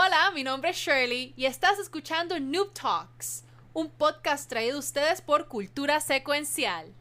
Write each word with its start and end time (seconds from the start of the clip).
Hola, 0.00 0.30
mi 0.32 0.44
nombre 0.44 0.70
es 0.70 0.76
Shirley 0.76 1.34
y 1.36 1.46
estás 1.46 1.80
escuchando 1.80 2.38
Noob 2.38 2.72
Talks, 2.72 3.42
un 3.72 3.90
podcast 3.90 4.48
traído 4.48 4.76
a 4.76 4.78
ustedes 4.78 5.20
por 5.20 5.48
Cultura 5.48 5.98
Secuencial. 5.98 6.94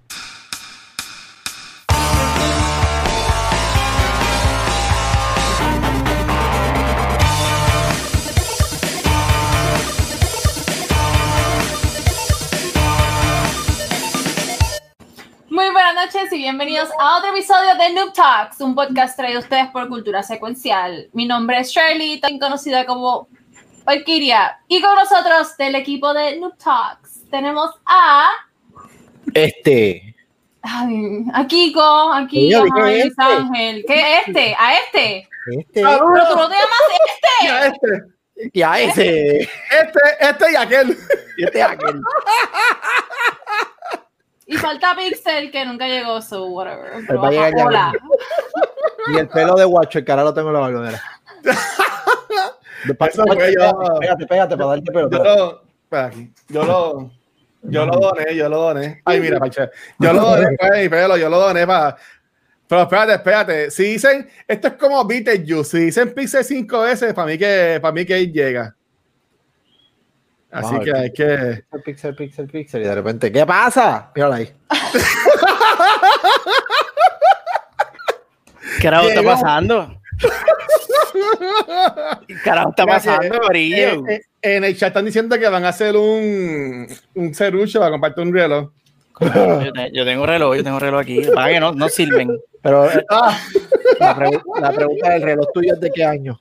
Noches 16.07 16.31
y 16.31 16.37
bienvenidos 16.37 16.87
a 17.01 17.17
otro 17.17 17.31
episodio 17.31 17.75
de 17.77 17.93
Noob 17.93 18.13
Talks, 18.13 18.61
un 18.61 18.73
podcast 18.73 19.17
traído 19.17 19.39
a 19.39 19.41
ustedes 19.41 19.67
por 19.71 19.89
Cultura 19.89 20.23
Secuencial. 20.23 21.09
Mi 21.11 21.25
nombre 21.25 21.59
es 21.59 21.69
Shirley, 21.69 22.21
también 22.21 22.39
conocida 22.39 22.85
como 22.85 23.27
Valkyria. 23.83 24.57
Y 24.69 24.81
con 24.81 24.95
nosotros 24.95 25.57
del 25.57 25.75
equipo 25.75 26.13
de 26.13 26.39
Noob 26.39 26.57
Talks 26.57 27.29
tenemos 27.29 27.71
a... 27.85 28.29
Este. 29.33 30.15
Ay, 30.61 31.25
a 31.33 31.45
Kiko, 31.45 31.81
a 32.13 32.25
¿qué 32.25 32.51
Luis 32.57 32.71
es 32.87 33.05
este? 33.07 33.23
Ángel. 33.23 33.83
¿Qué 33.85 34.13
es 34.13 34.27
este? 34.27 34.55
¿A 34.57 34.73
este? 34.75 35.29
Este. 35.59 35.67
Pero 35.73 35.97
tú 35.99 36.37
no 36.37 36.47
te 36.47 36.55
llamas 36.55 36.83
este. 37.03 37.47
Ya 37.47 37.65
este, 37.65 38.49
Y 38.53 38.61
a 38.61 38.79
ese. 38.79 39.39
este, 39.41 39.99
este 40.21 40.51
y 40.53 40.55
aquel. 40.55 40.97
Y 41.37 41.43
este 41.43 41.61
aquel. 41.63 41.99
Y 44.47 44.55
falta 44.55 44.95
Pixel 44.95 45.51
que 45.51 45.65
nunca 45.65 45.87
llegó, 45.87 46.21
so 46.21 46.45
whatever. 46.45 47.03
Pero 47.05 47.21
va 47.21 47.27
a 47.27 47.65
hola. 47.65 47.93
Y 49.13 49.17
el 49.17 49.27
pelo 49.27 49.55
de 49.55 49.65
guacho, 49.65 49.99
el 49.99 50.05
cara 50.05 50.23
lo 50.23 50.33
tengo 50.33 50.49
en 50.49 50.83
la. 50.83 51.01
Eso 53.07 53.23
fue 53.25 53.53
yo. 53.53 53.99
Pégate, 53.99 54.25
pégate 54.25 54.55
para 54.55 54.69
darte 54.69 54.91
pelo. 54.91 55.09
Yo 55.09 55.23
lo, 55.23 55.63
aquí. 55.97 56.31
yo 56.47 56.63
lo, 56.63 57.11
yo 57.63 57.85
lo 57.85 57.99
doné, 57.99 58.35
yo 58.35 58.47
lo 58.47 58.57
doné. 58.59 59.01
Ay, 59.03 59.19
mira, 59.19 59.37
Pache. 59.37 59.69
Yo 59.99 60.13
lo 60.13 60.21
doné 60.21 60.55
para 60.57 60.77
mi 60.77 60.87
pelo, 60.87 61.17
yo 61.17 61.29
lo 61.29 61.39
doné 61.39 61.67
para. 61.67 61.97
Pero 62.67 62.81
espérate, 62.83 63.13
espérate. 63.15 63.71
Si 63.71 63.83
dicen, 63.83 64.29
esto 64.47 64.69
es 64.69 64.73
como 64.75 65.03
Beetlejuice. 65.05 65.63
Si 65.65 65.79
dicen 65.85 66.13
Pixel 66.13 66.45
5 66.45 66.81
veces, 66.81 67.13
para 67.13 67.27
mí 67.27 67.37
que, 67.37 67.79
para 67.81 67.91
mí 67.91 68.05
que 68.05 68.13
ahí 68.13 68.31
llega. 68.31 68.76
Así 70.51 70.79
que 70.79 70.91
hay 70.95 71.11
que. 71.11 71.63
Pixel, 71.83 71.85
pixel, 72.15 72.15
pixel, 72.15 72.47
pixel. 72.47 72.81
Y 72.81 72.85
de 72.85 72.95
repente, 72.95 73.31
¿qué 73.31 73.45
pasa? 73.45 74.11
Míralo 74.15 74.35
ahí. 74.35 74.49
¿Qué 78.77 78.83
carajo 78.83 79.07
está 79.09 79.23
pasando? 79.23 79.99
¿Qué 82.27 82.35
carajo 82.43 82.69
está 82.69 82.85
pasando, 82.85 83.39
Brillo? 83.47 84.05
Eh, 84.07 84.21
eh, 84.41 84.43
en 84.55 84.63
el 84.63 84.77
chat 84.77 84.89
están 84.89 85.05
diciendo 85.05 85.37
que 85.37 85.47
van 85.49 85.65
a 85.65 85.69
hacer 85.69 85.95
un, 85.95 86.87
un 87.15 87.33
serrucho 87.33 87.79
para 87.79 87.91
compartir 87.91 88.23
un 88.23 88.33
reloj. 88.33 88.69
Yo 89.19 89.73
te- 89.73 89.91
Yo 89.93 90.05
tengo 90.05 90.25
reloj, 90.27 90.55
yo 90.57 90.63
tengo 90.63 90.79
reloj 90.79 91.01
aquí. 91.01 91.21
Para 91.33 91.49
que 91.49 91.59
no, 91.59 91.71
no 91.73 91.89
sirven. 91.89 92.29
Pero 92.61 92.85
eh, 92.91 93.03
la, 93.99 94.15
pregu- 94.15 94.43
la 94.61 94.71
pregunta 94.71 95.09
del 95.09 95.21
reloj 95.23 95.47
tuyo 95.53 95.73
es 95.73 95.79
de 95.79 95.91
qué 95.91 96.05
año. 96.05 96.39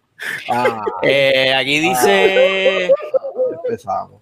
Ah, 0.51 0.83
Eh, 1.03 1.55
aquí 1.55 1.79
dice. 1.81 2.91
Empezamos. 3.69 4.21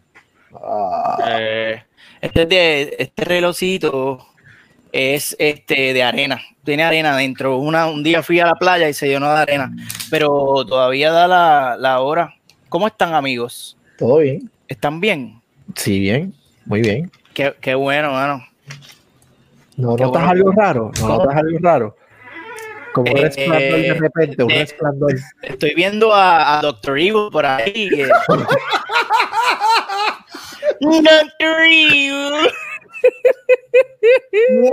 Ah, 0.54 1.18
eh, 1.38 1.82
este, 2.20 2.42
es 2.42 2.48
de, 2.48 2.96
este 2.98 3.24
relojcito 3.24 4.24
es 4.92 5.34
este 5.38 5.92
de 5.92 6.02
arena. 6.02 6.40
Tiene 6.64 6.84
arena 6.84 7.16
dentro. 7.16 7.58
Una, 7.58 7.86
un 7.86 8.02
día 8.02 8.22
fui 8.22 8.38
a 8.40 8.46
la 8.46 8.54
playa 8.54 8.88
y 8.88 8.94
se 8.94 9.08
llenó 9.08 9.32
de 9.34 9.40
arena. 9.42 9.72
Pero 10.10 10.64
todavía 10.64 11.10
da 11.10 11.26
la, 11.26 11.76
la 11.78 12.00
hora. 12.00 12.34
¿Cómo 12.68 12.86
están, 12.86 13.14
amigos? 13.14 13.76
¿Todo 13.98 14.18
bien? 14.18 14.50
¿Están 14.68 15.00
bien? 15.00 15.40
Sí, 15.74 15.98
bien. 15.98 16.32
Muy 16.64 16.80
bien. 16.80 17.10
Qué, 17.34 17.54
qué 17.60 17.74
bueno, 17.74 18.12
mano. 18.12 18.44
¿No 19.76 19.90
notas 19.96 20.08
bueno. 20.10 20.28
algo 20.28 20.52
raro? 20.52 20.92
¿No 21.00 21.08
notas 21.08 21.36
algo 21.36 21.58
raro? 21.60 21.96
Como 22.92 23.10
un 23.10 23.18
Eh, 23.18 23.22
resplandor 23.22 23.80
de 23.80 23.94
repente, 23.94 24.42
un 24.44 24.48
de- 24.48 24.58
resplandor. 24.60 25.14
Estoy 25.42 25.74
viendo 25.74 26.14
a, 26.14 26.58
a 26.58 26.62
Doctor 26.62 26.96
Evil 26.98 27.28
por 27.32 27.44
ahí. 27.44 27.90
Doctor 30.84 31.64
Evil. 31.70 32.48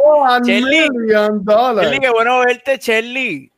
One 0.03 0.43
Chelly. 0.45 0.89
million 0.89 1.43
dollars. 1.43 1.85
Chelly, 1.87 1.99
qué 1.99 2.09
bueno 2.09 2.39
verte, 2.39 2.79
Chelly. 2.79 3.51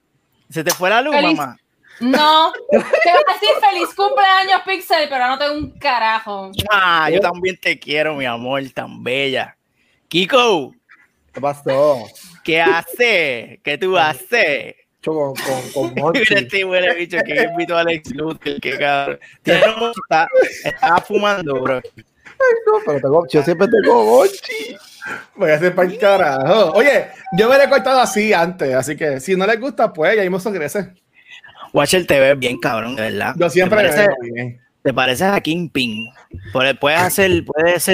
Se 0.50 0.64
te 0.64 0.72
fue 0.72 0.90
la 0.90 1.02
luz, 1.02 1.16
Feliz- 1.16 1.38
mamá. 1.38 1.58
No, 2.00 2.52
te 2.72 2.78
voy 2.78 2.86
a 2.86 3.34
decir 3.34 3.50
feliz 3.70 3.94
cumpleaños, 3.96 4.62
Pixel, 4.66 5.08
pero 5.10 5.28
no 5.28 5.38
tengo 5.38 5.54
un 5.54 5.72
carajo. 5.78 6.52
Ah, 6.72 7.10
yo 7.12 7.20
también 7.20 7.56
te 7.58 7.80
quiero, 7.80 8.16
mi 8.16 8.26
amor, 8.26 8.62
tan 8.74 9.04
bella. 9.04 9.56
Kiko, 10.08 10.74
¿Qué 11.34 11.40
pasó? 11.40 12.06
¿qué 12.44 12.62
haces? 12.62 13.60
¿Qué 13.64 13.78
tú 13.80 13.98
haces? 13.98 14.76
Con, 15.06 15.34
con, 15.36 15.72
con 15.74 15.94
Monchi. 15.98 16.20
Mira 16.30 16.40
este 16.42 16.66
huele 16.66 16.94
bicho 16.96 17.18
que 17.26 17.44
invitó 17.44 17.78
a 17.78 17.82
Alex 17.82 18.12
Luther, 18.16 18.60
que 18.60 18.78
cabrón. 18.78 19.20
Tiene 19.44 19.60
está, 20.04 20.28
estaba 20.66 21.00
fumando, 21.02 21.62
bro. 21.62 21.82
No, 22.66 22.74
pero 22.86 23.00
tengo, 23.00 23.28
yo 23.28 23.44
siempre 23.44 23.68
tengo 23.68 24.06
Monchi. 24.06 24.78
Voy 25.36 25.52
a 25.52 25.56
hacer 25.56 25.76
para 25.76 25.90
el 25.90 25.98
carajo. 25.98 26.72
Oye, 26.74 27.08
yo 27.38 27.50
me 27.50 27.58
lo 27.58 27.64
he 27.64 27.70
cortado 27.70 28.00
así 28.00 28.34
antes, 28.34 28.74
así 28.74 28.96
que 28.96 29.20
si 29.20 29.36
no 29.36 29.46
les 29.46 29.60
gusta, 29.60 29.92
pues 29.92 30.16
ya 30.16 30.30
mismo 30.30 30.52
crece. 30.52 30.94
Watcher 31.74 32.06
te 32.06 32.20
ves 32.20 32.38
bien, 32.38 32.60
cabrón, 32.60 32.96
de 32.96 33.02
verdad. 33.04 33.34
Yo 33.38 33.50
siempre 33.50 33.82
¿Te 33.82 33.90
parece, 33.90 34.08
bien. 34.22 34.62
te 34.84 34.94
pareces 34.94 35.28
a 35.28 35.42
Kingpin. 35.42 36.08
Puedes 36.54 36.78
puedes 36.78 37.00
hacer, 37.00 37.44
puedes. 37.46 37.86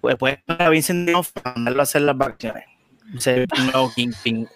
Pues 0.00 0.16
puedes 0.16 0.38
poner 0.44 0.62
a 0.62 0.68
Vincent 0.68 1.10
mandarlo 1.44 1.80
a 1.80 1.82
hacer 1.82 2.02
las 2.02 2.16
vacaciones. 2.16 2.64
Ser 3.16 3.46
el 3.56 3.64
nuevo 3.64 3.90
Kingpin. 3.94 4.46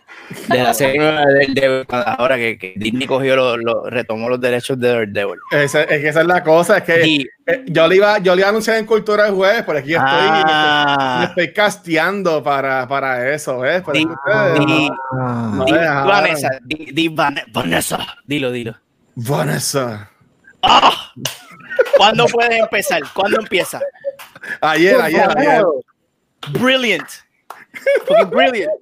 De 0.48 0.58
la 0.62 0.72
serie 0.74 0.98
nueva 0.98 1.24
de 1.26 1.46
Daredevil, 1.54 1.86
ahora 1.90 2.36
que, 2.36 2.56
que 2.58 2.74
Disney 2.76 3.06
cogió 3.06 3.34
lo, 3.34 3.56
lo- 3.56 3.88
retomó 3.90 4.28
los 4.28 4.40
derechos 4.40 4.78
de 4.78 4.88
Daredevil. 4.88 5.38
Esa- 5.50 5.82
es 5.84 6.00
que 6.00 6.08
esa 6.08 6.20
es 6.20 6.26
la 6.26 6.42
cosa, 6.42 6.78
es 6.78 6.82
que 6.84 7.06
Y, 7.06 7.26
eh, 7.46 7.64
yo 7.66 7.86
le 7.88 7.96
iba, 7.96 8.18
yo 8.18 8.34
le 8.34 8.40
iba 8.42 8.48
a 8.48 8.50
anunciar 8.50 8.76
en 8.76 8.86
Cultura 8.86 9.26
el 9.26 9.34
jueves, 9.34 9.62
por 9.64 9.76
aquí 9.76 9.94
estoy, 9.94 10.26
y 10.26 10.30
me 10.30 10.38
estoy- 10.38 10.52
ah, 10.54 11.16
me 11.20 11.24
estoy 11.26 11.52
casteando 11.52 12.42
para, 12.42 12.86
para 12.86 13.32
eso, 13.34 13.58
¿ves? 13.60 13.82
Pero 13.84 13.98
Di- 13.98 14.06
ustedes- 14.06 14.66
di- 14.66 14.90
Ah, 15.18 15.62
di- 15.66 15.72
dejaron. 15.72 16.06
Vanessa, 16.08 16.48
di, 16.62 16.88
di 16.92 17.08
Van- 17.08 17.42
Vanessa, 17.52 18.06
dilo, 18.26 18.50
dilo. 18.50 18.74
Vanessa. 19.14 20.10
¡Ah! 20.62 21.12
¿Cuándo 21.96 22.26
puedes 22.26 22.58
empezar? 22.58 23.00
¿Cuándo 23.12 23.40
empieza? 23.40 23.80
Ayer, 24.60 25.00
ayer, 25.00 25.28
ayer. 25.36 25.62
Brilliant. 26.50 27.08
Fucking 28.06 28.30
brilliant. 28.30 28.72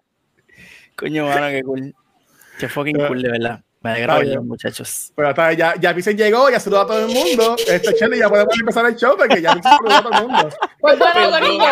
Coño, 0.96 1.26
mano, 1.26 1.48
qué 1.48 1.62
cool. 1.62 1.94
Qué 2.58 2.68
fucking 2.68 3.06
cool, 3.06 3.22
de 3.22 3.30
verdad. 3.30 3.64
Me 3.80 3.90
alegra 3.90 4.18
verlos, 4.18 4.44
muchachos. 4.44 5.10
Pero 5.16 5.28
hasta 5.30 5.54
ya, 5.54 5.74
ya 5.80 5.94
Pixel 5.94 6.14
llegó, 6.14 6.50
ya 6.50 6.60
saludó 6.60 6.82
a 6.82 6.86
todo 6.86 7.06
el 7.06 7.14
mundo. 7.14 7.56
Este 7.66 7.94
Chelly 7.94 8.18
ya 8.18 8.28
podemos 8.28 8.54
empezar 8.60 8.84
el 8.84 8.96
show 8.96 9.16
porque 9.16 9.40
ya 9.40 9.54
Pixel 9.54 9.72
saludó 9.72 9.94
a 9.94 10.02
todo 10.02 10.12
el 10.12 10.28
mundo. 10.28 10.50
Pues 10.78 10.98
bueno, 10.98 11.30
Corillo, 11.30 11.64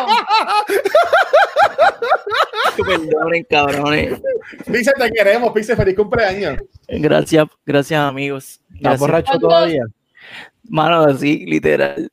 Perdonen, 3.09 3.45
cabrones. 3.45 4.23
Pixel, 4.65 4.95
te 4.97 5.11
queremos, 5.11 5.53
Pixel, 5.53 5.77
feliz 5.77 5.95
cumpleaños. 5.95 6.63
Gracias, 6.89 7.47
gracias, 7.67 8.01
amigos. 8.01 8.63
¿Estás 8.75 8.99
borracho 8.99 9.39
todavía? 9.39 9.85
Mano, 10.63 11.15
sí, 11.19 11.45
literal. 11.45 12.11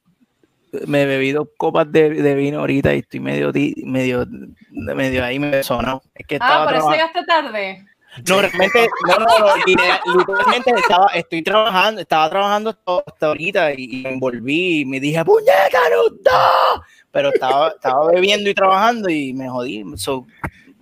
Me 0.88 1.06
bebí 1.06 1.32
dos 1.32 1.48
copas 1.58 1.92
de, 1.92 2.10
de 2.10 2.36
vino 2.36 2.60
ahorita 2.60 2.94
y 2.94 3.00
estoy 3.00 3.20
medio, 3.20 3.52
di- 3.52 3.76
medio, 3.86 4.26
medio 4.72 5.24
ahí 5.24 5.40
me 5.40 5.64
sonado. 5.64 6.02
Es 6.14 6.26
que 6.28 6.36
Ah, 6.36 6.46
estaba 6.46 6.66
por 6.66 6.76
eso 6.76 6.92
llegaste 6.92 7.24
tarde. 7.26 7.86
No, 8.30 8.40
realmente, 8.42 8.88
no, 9.08 9.18
no, 9.18 9.26
no, 9.26 9.56
literal- 9.66 10.00
literalmente 10.18 10.72
estaba, 10.72 11.08
estoy 11.14 11.42
trabajando, 11.44 12.00
estaba 12.02 12.30
trabajando 12.30 12.70
hasta, 12.70 13.26
ahorita 13.28 13.74
y, 13.74 13.88
y 14.00 14.04
me 14.04 14.10
envolví 14.12 14.80
y 14.82 14.86
me 14.86 15.00
dije, 15.02 15.24
puñeta, 15.26 15.80
no! 15.92 16.84
Pero 17.12 17.30
estaba, 17.30 17.70
estaba 17.70 18.08
bebiendo 18.12 18.50
y 18.50 18.54
trabajando 18.54 19.10
y 19.10 19.34
me 19.34 19.50
jodí. 19.50 19.84
So, 19.98 20.26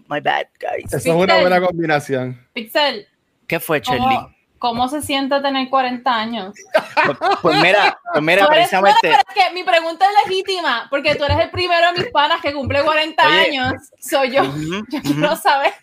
my 0.10 0.20
bad, 0.20 0.46
guys. 0.60 0.86
Esa 0.94 0.98
es 0.98 1.06
una 1.08 1.40
buena 1.42 1.60
combinación. 1.62 2.40
Pixel, 2.54 3.08
¿Qué 3.48 3.60
fue, 3.60 3.82
Charlie? 3.82 4.18
¿Cómo, 4.64 4.88
se 4.88 5.02
siente 5.02 5.42
tener 5.42 5.70
40 5.70 6.16
años? 6.16 6.54
Pues, 7.06 7.18
pues 7.42 7.62
mira, 7.62 8.00
pues 8.14 8.24
mira, 8.24 8.46
eres- 8.46 8.50
precisamente. 8.56 8.98
pero 9.02 9.16
es 9.28 9.34
que 9.34 9.54
mi 9.54 9.62
pregunta 9.66 10.06
es 10.06 10.30
legítima, 10.30 10.88
porque 10.90 11.16
tú 11.16 11.26
eres 11.26 11.38
el 11.40 11.50
primero 11.50 11.92
de 11.92 12.00
mis 12.02 12.12
panas 12.14 12.40
que 12.42 12.54
cumple 12.54 12.82
40 12.82 13.28
Oye. 13.28 13.40
años. 13.40 13.74
Soy 14.00 14.32
yo. 14.32 14.42
Ujú, 14.44 14.86
Yo 14.90 15.00
ujú. 15.00 15.14
quiero 15.20 15.36
saber. 15.36 15.74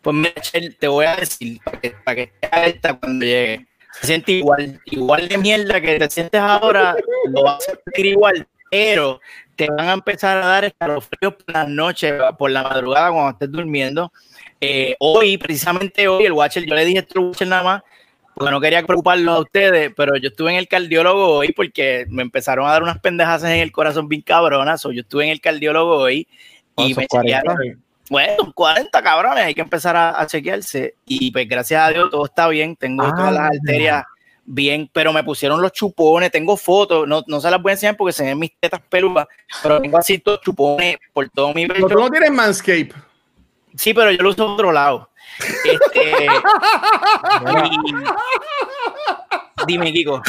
Pues 0.00 0.16
mira, 0.16 0.32
Chel, 0.40 0.74
te 0.78 0.88
voy 0.88 1.04
a 1.04 1.16
decir 1.16 1.60
para 1.62 1.78
que, 1.78 1.90
para 1.90 2.14
que 2.14 2.22
estés 2.22 2.50
alerta 2.50 2.94
cuando 2.98 3.26
llegue. 3.26 3.66
Se 4.00 4.06
siente 4.06 4.32
igual, 4.32 4.80
igual 4.86 5.28
de 5.28 5.36
mierda 5.36 5.78
que 5.78 5.98
te 5.98 6.08
sientes 6.08 6.40
ahora, 6.40 6.96
lo 7.26 7.42
vas 7.42 7.68
a 7.68 7.72
sentir 7.72 8.06
igual, 8.06 8.48
pero 8.70 9.20
te 9.56 9.68
van 9.68 9.90
a 9.90 9.92
empezar 9.92 10.38
a 10.38 10.46
dar 10.46 10.64
escalofríos 10.64 11.34
por 11.34 11.54
las 11.54 11.68
noches, 11.68 12.14
por 12.38 12.50
la 12.50 12.62
madrugada 12.62 13.10
cuando 13.12 13.30
estés 13.32 13.52
durmiendo. 13.52 14.10
Eh, 14.60 14.94
hoy, 14.98 15.38
precisamente 15.38 16.06
hoy, 16.08 16.24
el 16.26 16.32
Watcher, 16.32 16.64
yo 16.66 16.74
le 16.74 16.84
dije 16.84 16.98
esto 17.00 17.18
al 17.18 17.26
Watcher 17.26 17.48
nada 17.48 17.62
más, 17.62 17.82
porque 18.34 18.50
no 18.50 18.60
quería 18.60 18.82
preocuparlos 18.84 19.34
a 19.36 19.40
ustedes, 19.40 19.92
pero 19.96 20.16
yo 20.16 20.28
estuve 20.28 20.50
en 20.52 20.56
el 20.58 20.68
cardiólogo 20.68 21.28
hoy 21.36 21.52
porque 21.52 22.06
me 22.10 22.22
empezaron 22.22 22.66
a 22.66 22.72
dar 22.72 22.82
unas 22.82 22.98
pendejas 23.00 23.42
en 23.44 23.50
el 23.52 23.72
corazón 23.72 24.08
bien 24.08 24.22
cabronas. 24.22 24.84
o 24.84 24.92
yo 24.92 25.00
estuve 25.02 25.24
en 25.24 25.30
el 25.30 25.40
cardiólogo 25.40 25.96
hoy 25.98 26.28
y 26.76 26.94
¿Son 26.94 27.02
me 27.02 27.06
40? 27.08 27.40
chequearon. 27.42 27.82
Bueno, 28.10 28.32
son 28.38 28.52
40 28.52 29.02
cabrones, 29.02 29.44
hay 29.44 29.54
que 29.54 29.60
empezar 29.60 29.94
a, 29.96 30.20
a 30.20 30.26
chequearse. 30.26 30.94
Y 31.06 31.30
pues 31.30 31.48
gracias 31.48 31.80
a 31.80 31.90
Dios 31.90 32.10
todo 32.10 32.24
está 32.26 32.48
bien, 32.48 32.76
tengo 32.76 33.04
Ah, 33.04 33.14
todas 33.16 33.32
las 33.32 33.50
arterias 33.52 34.04
bien, 34.44 34.90
pero 34.92 35.12
me 35.12 35.22
pusieron 35.22 35.62
los 35.62 35.70
chupones, 35.72 36.30
tengo 36.32 36.56
fotos, 36.56 37.06
no, 37.06 37.22
no 37.28 37.40
se 37.40 37.50
las 37.50 37.62
voy 37.62 37.70
a 37.70 37.74
enseñar 37.74 37.96
porque 37.96 38.12
se 38.12 38.24
ven 38.24 38.38
mis 38.38 38.50
tetas 38.58 38.80
peludas, 38.88 39.26
pero 39.62 39.80
tengo 39.80 39.96
así 39.96 40.18
todos 40.18 40.40
chupones 40.40 40.96
por 41.12 41.28
todo 41.30 41.54
mi 41.54 41.66
Pero 41.68 41.86
pecho. 41.86 41.88
tú 41.88 42.00
no 42.02 42.10
tienes 42.10 42.30
Manscape. 42.32 42.92
Sí, 43.76 43.94
pero 43.94 44.10
yo 44.10 44.22
lo 44.22 44.30
uso 44.30 44.44
a 44.44 44.52
otro 44.54 44.72
lado. 44.72 45.10
Este, 45.64 46.26
y- 47.70 48.04
Dime, 49.66 49.92
Kiko. 49.92 50.22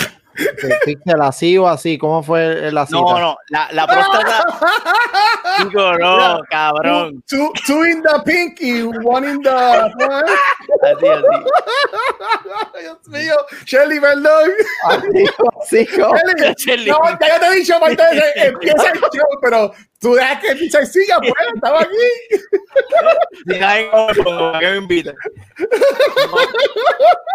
Pixel 0.85 1.21
así 1.21 1.57
o 1.57 1.67
así, 1.67 1.97
¿cómo 1.97 2.23
fue 2.23 2.71
la 2.71 2.85
cita? 2.85 2.99
No, 2.99 3.19
no, 3.19 3.37
la, 3.49 3.69
la 3.71 3.87
próstata. 3.87 4.45
Kiko, 5.57 5.97
no, 5.97 6.41
cabrón. 6.49 7.23
Two, 7.27 7.51
two 7.65 7.85
in 7.85 8.01
the 8.01 8.21
pink 8.25 8.61
y 8.61 8.81
one 8.83 9.29
in 9.29 9.41
the. 9.41 9.49
Así, 9.49 11.07
así. 11.07 11.25
Dios 12.79 13.07
mío, 13.07 13.35
Shelly, 13.65 13.99
perdón. 13.99 14.51
Así, 14.85 15.25
así, 15.61 15.85
Shelly, 15.85 16.55
Shelly. 16.57 16.89
no, 16.89 16.99
ya 17.19 17.27
yo 17.27 17.39
te 17.39 17.45
he 17.45 17.55
dicho, 17.55 17.79
Marta, 17.79 18.09
empieza 18.35 18.91
el 18.91 18.99
show, 18.99 19.39
pero 19.41 19.71
tú 19.99 20.13
dejas 20.15 20.39
que 20.39 20.51
el 20.51 20.87
silla, 20.87 21.17
pues, 21.19 21.33
estaba 21.53 21.81
aquí. 21.81 22.07
Me 23.45 23.59
pongo, 24.23 24.59
que 24.59 24.67
me 24.67 24.77
invita. 24.77 25.13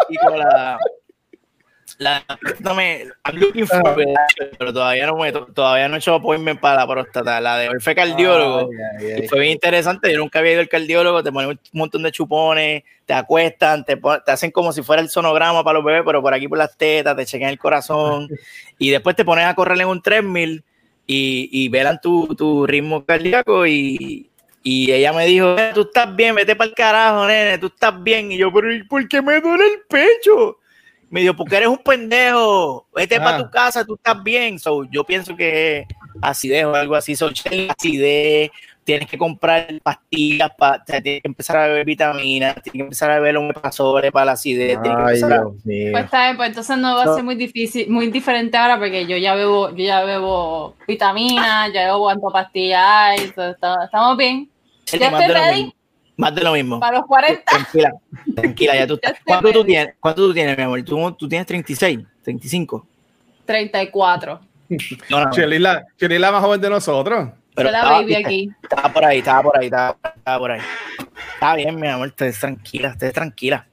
Kiko, 0.07 0.35
la. 0.35 0.79
La, 1.99 2.23
no 2.59 2.75
me, 2.75 3.05
I'm 3.25 3.37
looking 3.37 3.65
for 3.65 3.99
it, 4.01 4.07
pero 4.59 4.71
todavía 4.71 5.07
no 5.07 5.17
me, 5.17 5.31
todavía 5.31 5.87
no 5.87 5.95
he 5.95 5.97
hecho 5.97 6.13
appointment 6.13 6.59
para 6.59 6.81
la 6.81 6.87
próstata. 6.87 7.41
La 7.41 7.57
de 7.57 7.69
hoy 7.69 7.79
fue 7.79 7.95
cardiólogo. 7.95 8.69
Ay, 8.71 9.05
ay, 9.07 9.11
ay. 9.17 9.23
Y 9.25 9.27
fue 9.27 9.39
bien 9.39 9.53
interesante. 9.53 10.11
Yo 10.11 10.19
nunca 10.19 10.37
había 10.39 10.51
ido 10.53 10.61
al 10.61 10.69
cardiólogo. 10.69 11.23
Te 11.23 11.31
ponen 11.31 11.49
un 11.49 11.59
montón 11.73 12.03
de 12.03 12.11
chupones, 12.11 12.83
te 13.05 13.13
acuestan, 13.13 13.83
te, 13.83 13.97
pon- 13.97 14.21
te 14.23 14.31
hacen 14.31 14.51
como 14.51 14.71
si 14.71 14.83
fuera 14.83 15.01
el 15.01 15.09
sonograma 15.09 15.63
para 15.63 15.79
los 15.79 15.85
bebés, 15.85 16.03
pero 16.05 16.21
por 16.21 16.33
aquí 16.35 16.47
por 16.47 16.59
las 16.59 16.77
tetas, 16.77 17.15
te 17.15 17.25
chequean 17.25 17.49
el 17.49 17.57
corazón. 17.57 18.29
y 18.77 18.91
después 18.91 19.15
te 19.15 19.25
ponen 19.25 19.47
a 19.47 19.55
correr 19.55 19.81
en 19.81 19.87
un 19.87 20.01
3000 20.01 20.63
y, 21.07 21.49
y 21.51 21.67
velan 21.69 21.99
tu, 21.99 22.35
tu 22.35 22.67
ritmo 22.67 23.03
cardíaco. 23.05 23.65
Y, 23.65 24.29
y 24.61 24.91
ella 24.91 25.13
me 25.13 25.25
dijo: 25.25 25.57
"Eh, 25.57 25.71
Tú 25.73 25.81
estás 25.81 26.15
bien, 26.15 26.35
vete 26.35 26.55
para 26.55 26.69
el 26.69 26.75
carajo, 26.75 27.25
nene, 27.25 27.57
tú 27.57 27.67
estás 27.67 28.03
bien. 28.03 28.31
Y 28.31 28.37
yo, 28.37 28.53
¿pero 28.53 28.71
¿y 28.71 28.83
por 28.83 29.07
qué 29.07 29.19
me 29.19 29.41
duele 29.41 29.65
el 29.65 29.79
pecho? 29.89 30.59
Me 31.09 31.21
dijo, 31.21 31.35
porque 31.35 31.55
eres 31.57 31.69
un 31.69 31.77
pendejo, 31.77 32.85
vete 32.93 33.15
Ah. 33.15 33.23
para 33.23 33.37
tu 33.37 33.49
casa, 33.49 33.85
tú 33.85 33.95
estás 33.95 34.21
bien. 34.23 34.59
So, 34.59 34.83
yo 34.91 35.03
pienso 35.03 35.35
que 35.35 35.79
es 35.79 35.87
acidez 36.21 36.65
o 36.65 36.75
algo 36.75 36.95
así, 36.95 37.15
so, 37.15 37.27
acidez, 37.27 38.51
tienes 38.83 39.09
que 39.09 39.17
comprar 39.17 39.67
pastillas, 39.83 40.49
pa, 40.57 40.81
o 40.81 40.85
sea, 40.85 41.01
tienes 41.01 41.21
que 41.21 41.27
empezar 41.27 41.57
a 41.57 41.67
beber 41.67 41.85
vitaminas, 41.85 42.55
tienes 42.55 42.71
que 42.71 42.79
empezar 42.79 43.11
a 43.11 43.15
beber 43.15 43.37
omeprazole 43.37 44.11
para 44.11 44.25
la 44.27 44.31
acidez, 44.33 44.81
tienes 44.81 44.97
que 44.97 45.03
Ay, 45.03 45.15
empezar 45.15 45.33
a-. 45.33 45.43
Pues 45.43 46.05
está 46.05 46.23
bien, 46.25 46.37
pues 46.37 46.49
entonces 46.49 46.77
no 46.77 46.95
va 46.95 47.03
a 47.03 47.15
ser 47.15 47.23
muy 47.23 47.35
difícil, 47.35 47.89
muy 47.89 48.07
diferente 48.07 48.55
ahora 48.57 48.77
porque 48.77 49.05
yo 49.05 49.17
ya 49.17 49.35
bebo, 49.35 49.69
yo 49.71 49.83
ya 49.83 50.03
bebo 50.03 50.75
vitaminas, 50.87 51.71
ya 51.73 51.85
bebo 51.85 51.99
cuanto 51.99 52.31
pastillas 52.31 52.81
hay, 52.85 53.17
estamos 53.19 54.17
bien. 54.17 54.49
Ya 54.85 55.07
estoy 55.09 55.27
ready. 55.27 55.73
Más 56.17 56.33
de 56.35 56.43
lo 56.43 56.51
mismo. 56.53 56.79
Para 56.79 56.97
los 56.97 57.05
40, 57.05 57.43
Tranquila, 57.45 57.91
tranquila, 58.35 58.75
ya 58.75 58.87
tú 58.87 58.93
estás. 59.01 59.13
¿Cuánto 59.23 59.51
tú 59.51 59.63
tienes? 59.63 59.95
¿Cuánto 59.99 60.27
tú 60.27 60.33
tienes, 60.33 60.57
mi 60.57 60.63
amor? 60.63 60.81
¿Tú, 60.83 61.11
tú 61.13 61.29
tienes 61.29 61.45
36, 61.47 61.99
35. 62.23 62.85
34. 63.45 64.39
No, 65.09 65.23
no, 65.23 65.31
Shelly 65.31 65.55
es 65.55 65.61
la, 66.19 66.31
más 66.31 66.41
joven 66.43 66.59
de 66.59 66.69
nosotros. 66.69 67.29
pero 67.55 67.71
la 67.71 67.77
estaba- 67.79 67.97
baby 68.01 68.15
aquí. 68.15 68.51
Estaba 68.61 68.89
por 68.93 69.05
ahí, 69.05 69.19
estaba 69.19 69.43
por 69.43 69.57
ahí, 69.59 69.65
estaba, 69.67 69.97
estaba 70.15 70.39
por 70.39 70.51
ahí. 70.51 70.61
Está 71.35 71.55
bien, 71.55 71.79
mi 71.79 71.87
amor, 71.87 72.07
estés 72.09 72.39
tranquila, 72.39 72.89
estés 72.89 73.13
tranquila. 73.13 73.65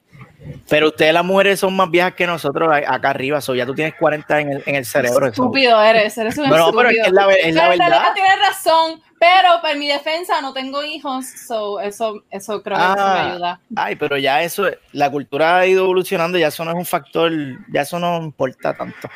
Pero 0.69 0.89
ustedes 0.89 1.11
las 1.11 1.25
mujeres 1.25 1.59
son 1.59 1.75
más 1.75 1.89
viejas 1.89 2.13
que 2.13 2.27
nosotros 2.27 2.69
acá 2.87 3.09
arriba, 3.09 3.41
so 3.41 3.55
ya 3.55 3.65
tú 3.65 3.73
tienes 3.73 3.95
40 3.95 4.39
en 4.41 4.51
el, 4.53 4.63
en 4.67 4.75
el 4.75 4.85
cerebro. 4.85 5.25
Estúpido 5.27 5.81
eres, 5.81 6.15
eres 6.19 6.37
un 6.37 6.47
No, 6.47 6.49
no, 6.51 6.55
estúpido. 6.69 6.77
pero 6.77 6.89
es 6.89 6.95
que 6.95 7.01
es 7.07 7.11
la, 7.13 7.31
es 7.33 7.55
la 7.55 7.69
verdad. 7.69 8.13
tienes 8.13 8.39
razón, 8.47 9.01
pero 9.19 9.61
para 9.61 9.75
mi 9.75 9.87
defensa 9.87 10.41
no 10.41 10.53
tengo 10.53 10.83
hijos, 10.83 11.25
so 11.47 11.79
eso, 11.79 12.21
eso 12.29 12.61
creo 12.61 12.77
que 12.77 12.83
eso 12.83 12.93
me 12.95 13.01
Ah. 13.01 13.31
ayuda. 13.31 13.59
Ay, 13.75 13.95
pero 13.95 14.17
ya 14.17 14.41
eso, 14.43 14.65
la 14.91 15.09
cultura 15.09 15.57
ha 15.59 15.65
ido 15.65 15.83
evolucionando, 15.85 16.37
ya 16.37 16.47
eso 16.47 16.63
no 16.65 16.71
es 16.71 16.77
un 16.77 16.85
factor, 16.85 17.31
ya 17.71 17.81
eso 17.81 17.97
no 17.99 18.17
importa 18.21 18.73
tanto. 18.75 19.09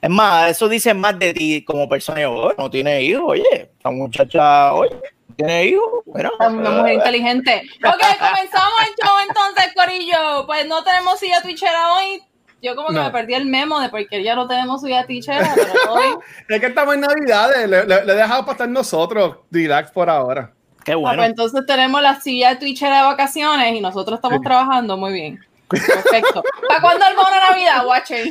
Es 0.00 0.10
más, 0.10 0.50
eso 0.50 0.68
dice 0.68 0.92
más 0.92 1.18
de 1.18 1.32
ti 1.32 1.64
como 1.64 1.88
persona. 1.88 2.20
Yo, 2.20 2.32
"Oh, 2.32 2.52
no 2.58 2.70
tiene 2.70 3.00
hijos, 3.02 3.22
oye, 3.26 3.70
esta 3.76 3.90
muchacha, 3.90 4.72
oye, 4.74 4.94
tiene 5.36 5.64
hijos. 5.66 5.88
Mira, 6.14 6.30
Una 6.38 6.70
mujer 6.70 6.94
inteligente. 6.94 7.62
Ok, 7.84 8.02
comenzamos 8.18 8.74
el 8.86 8.94
show 9.02 9.14
entonces, 9.28 9.72
Corillo. 9.74 10.46
Pues 10.46 10.66
no 10.66 10.84
tenemos 10.84 11.18
silla 11.18 11.40
twitchera 11.42 11.92
hoy. 11.94 12.22
Yo 12.64 12.74
como 12.74 12.88
que 12.88 12.94
No. 12.94 13.04
me 13.04 13.10
perdí 13.10 13.34
el 13.34 13.44
memo 13.46 13.78
de 13.78 13.90
porque 13.90 14.22
ya 14.24 14.34
no 14.34 14.48
tenemos 14.48 14.82
pero 15.54 15.72
todo 15.84 15.98
bien. 15.98 16.14
Es 16.48 16.60
que 16.60 16.66
estamos 16.66 16.94
en 16.94 17.00
Navidades, 17.02 17.68
le, 17.68 17.84
le- 17.86 18.04
le 18.06 18.12
he 18.12 18.16
dejado 18.16 18.46
pasar 18.46 18.68
nosotros, 18.68 19.36
relax 19.50 19.90
por 19.90 20.08
ahora. 20.08 20.50
qué 20.84 20.92
Ah, 20.92 20.96
bueno. 20.96 21.16
pues 21.18 21.28
entonces 21.30 21.60
tenemos 21.66 22.00
la 22.02 22.20
silla 22.20 22.58
twitchera 22.58 22.98
de 22.98 23.02
vacaciones 23.04 23.72
y 23.74 23.80
nosotros 23.80 24.16
estamos 24.18 24.40
trabajando 24.40 24.96
muy 24.96 25.12
bien. 25.12 25.38
Perfecto. 25.68 26.42
¿Para 26.68 26.80
cuándo 26.80 27.06
el 27.06 27.16
bono 27.16 27.30
de 27.30 27.40
Navidad, 27.50 27.86
Watcher? 27.86 28.26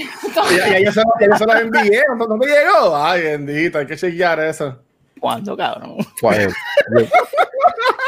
Ya, 0.56 0.70
ya, 0.70 0.80
yo 0.80 0.92
se, 0.92 1.02
se 1.38 1.46
lo 1.46 1.58
envié, 1.58 2.04
¿no, 2.18 2.28
no 2.28 2.38
me 2.38 2.46
llegó? 2.46 2.96
Ay, 2.96 3.22
bendito, 3.24 3.78
hay 3.80 3.88
que 3.88 3.96
chequear 3.98 4.40
eso. 4.40 4.80
¿Cuándo, 5.20 5.56
cabrón? 5.58 5.98
Yo- 6.22 7.08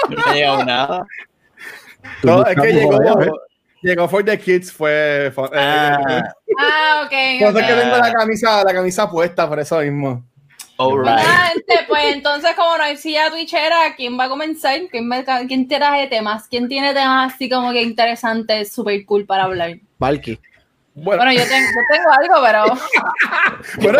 No 0.09 0.15
me 0.17 0.21
ha 0.31 0.33
llegado 0.33 0.63
nada. 0.65 1.05
No, 2.23 2.45
es 2.45 2.55
que 2.55 2.71
llegó, 2.73 2.91
por 2.91 3.01
allá, 3.07 3.25
¿eh? 3.25 3.31
Llegó 3.85 4.07
for 4.07 4.23
the 4.23 4.37
kids, 4.37 4.71
fue... 4.71 5.31
fue 5.33 5.45
eh, 5.45 5.49
Ah, 5.53 6.23
Ah, 6.57 7.01
ok. 7.05 7.11
por 7.39 7.49
eso 7.49 7.59
es 7.59 7.65
que 7.67 7.73
tengo 7.81 7.97
la 7.97 8.13
camisa, 8.13 8.63
la 8.63 8.73
camisa 8.73 9.09
puesta, 9.09 9.47
por 9.47 9.59
eso 9.59 9.79
mismo. 9.79 10.23
all 10.77 11.01
Pues 11.03 11.15
right. 11.15 11.25
gente, 11.25 11.75
pues 11.87 12.15
entonces 12.15 12.51
como 12.55 12.77
no 12.77 12.83
hay 12.83 12.97
silla 12.97 13.29
twitchera, 13.29 13.95
¿quién 13.95 14.19
va 14.19 14.25
a 14.25 14.29
comenzar? 14.29 14.79
¿Quién, 14.91 15.07
me, 15.07 15.23
¿Quién 15.47 15.67
trae 15.67 16.07
temas? 16.07 16.47
¿Quién 16.49 16.67
tiene 16.67 16.93
temas 16.93 17.33
así 17.33 17.49
como 17.49 17.71
que 17.71 17.81
interesantes, 17.81 18.73
super 18.73 19.05
cool 19.05 19.25
para 19.25 19.43
hablar? 19.43 19.75
Valky. 19.99 20.39
Bueno, 20.97 21.23
Bueno, 21.23 21.33
yo 21.37 21.45
tengo, 21.45 21.67
yo 21.67 21.81
tengo 21.91 22.09
algo, 22.09 22.35
pero... 22.41 22.63
bueno 23.83 23.99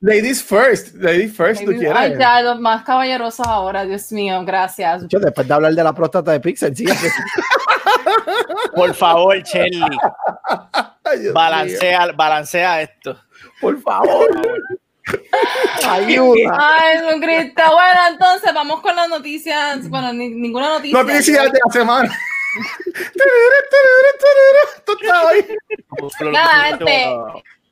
ladies 0.00 0.42
first, 0.42 0.94
ladies 0.96 1.34
first, 1.34 1.64
¿tú 1.64 1.70
Ay, 1.70 1.78
quieres? 1.78 2.18
ya, 2.18 2.42
los 2.42 2.60
más 2.60 2.84
caballerosos 2.84 3.46
ahora, 3.46 3.84
Dios 3.86 4.12
mío, 4.12 4.44
gracias. 4.44 5.04
Yo, 5.08 5.18
después 5.20 5.48
de 5.48 5.54
hablar 5.54 5.72
de 5.72 5.82
la 5.82 5.94
próstata 5.94 6.32
de 6.32 6.40
Pixel, 6.40 6.76
sí. 6.76 6.84
Por 8.76 8.94
favor, 8.94 9.36
Ay, 9.54 9.70
mío. 9.70 11.32
balancea, 11.32 12.12
balancea 12.14 12.82
esto. 12.82 13.18
Por 13.60 13.80
favor. 13.80 14.28
Ayuda. 15.88 16.58
Ay, 16.58 16.98
Jesucristo. 16.98 17.62
Bueno, 17.72 18.00
entonces 18.10 18.52
vamos 18.54 18.80
con 18.80 18.94
las 18.96 19.08
noticias. 19.08 19.88
Bueno, 19.88 20.12
ni- 20.12 20.28
ninguna 20.30 20.68
noticia. 20.70 21.02
Noticias 21.02 21.52
de 21.52 21.58
la 21.64 21.72
semana. 21.72 22.18
Nada, 26.32 26.64
gente. 26.64 27.16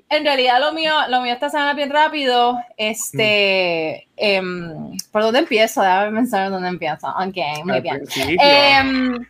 En 0.08 0.24
realidad 0.24 0.60
lo 0.60 0.72
mío, 0.72 0.92
lo 1.08 1.22
mío 1.22 1.32
esta 1.32 1.48
semana 1.48 1.72
bien 1.72 1.90
rápido. 1.90 2.58
Este, 2.76 4.06
em, 4.16 4.96
¿por 5.10 5.22
dónde 5.22 5.38
empiezo? 5.38 5.80
Déjame 5.80 6.18
pensar 6.18 6.50
dónde 6.50 6.68
empiezo. 6.68 7.08
Ok, 7.08 7.64
muy 7.64 7.80
bien. 7.80 7.96
principio. 7.96 8.38
Em, 8.38 9.26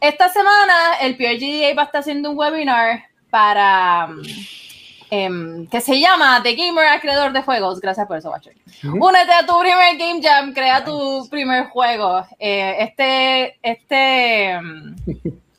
esta 0.00 0.28
semana 0.28 0.98
el 1.00 1.16
PRGDA 1.16 1.74
va 1.74 1.82
a 1.82 1.84
estar 1.86 2.00
haciendo 2.02 2.30
un 2.30 2.38
webinar 2.38 3.02
para 3.30 4.08
em, 5.10 5.66
que 5.68 5.80
se 5.80 6.00
llama 6.00 6.42
The 6.42 6.54
Gamer 6.54 6.86
Acreedor 6.86 7.32
de 7.32 7.42
Juegos. 7.42 7.80
Gracias 7.80 8.06
por 8.06 8.18
eso, 8.18 8.30
Watcher. 8.30 8.54
Únete 8.84 9.32
a 9.32 9.46
tu 9.46 9.58
primer 9.58 9.96
Game 9.96 10.20
Jam, 10.22 10.52
crea 10.52 10.84
tu 10.84 11.26
primer 11.30 11.66
juego. 11.68 12.24
Eh, 12.38 12.76
este, 12.80 13.58
este, 13.62 14.50
em, 14.50 14.96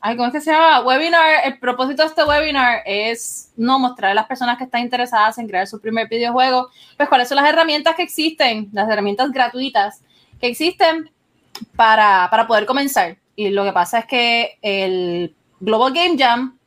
¿cómo 0.00 0.26
es 0.26 0.32
que 0.32 0.40
se 0.40 0.52
llama? 0.52 0.80
Webinar, 0.80 1.44
el 1.44 1.58
propósito 1.58 2.02
de 2.02 2.08
este 2.08 2.24
webinar 2.24 2.82
es 2.86 3.52
no 3.56 3.78
mostrar 3.78 4.12
a 4.12 4.14
las 4.14 4.26
personas 4.26 4.58
que 4.58 4.64
están 4.64 4.82
interesadas 4.82 5.38
en 5.38 5.48
crear 5.48 5.66
su 5.66 5.80
primer 5.80 6.08
videojuego, 6.08 6.68
pues 6.96 7.08
cuáles 7.08 7.28
son 7.28 7.36
las 7.36 7.48
herramientas 7.48 7.94
que 7.94 8.02
existen, 8.02 8.68
las 8.72 8.88
herramientas 8.88 9.30
gratuitas 9.32 10.02
que 10.40 10.48
existen 10.48 11.10
para, 11.76 12.28
para 12.30 12.46
poder 12.46 12.66
comenzar. 12.66 13.16
Y 13.34 13.50
lo 13.50 13.64
que 13.64 13.72
pasa 13.72 14.00
es 14.00 14.06
que 14.06 14.58
el 14.62 15.34
Global 15.60 15.92
Game 15.92 16.16
Jam 16.18 16.57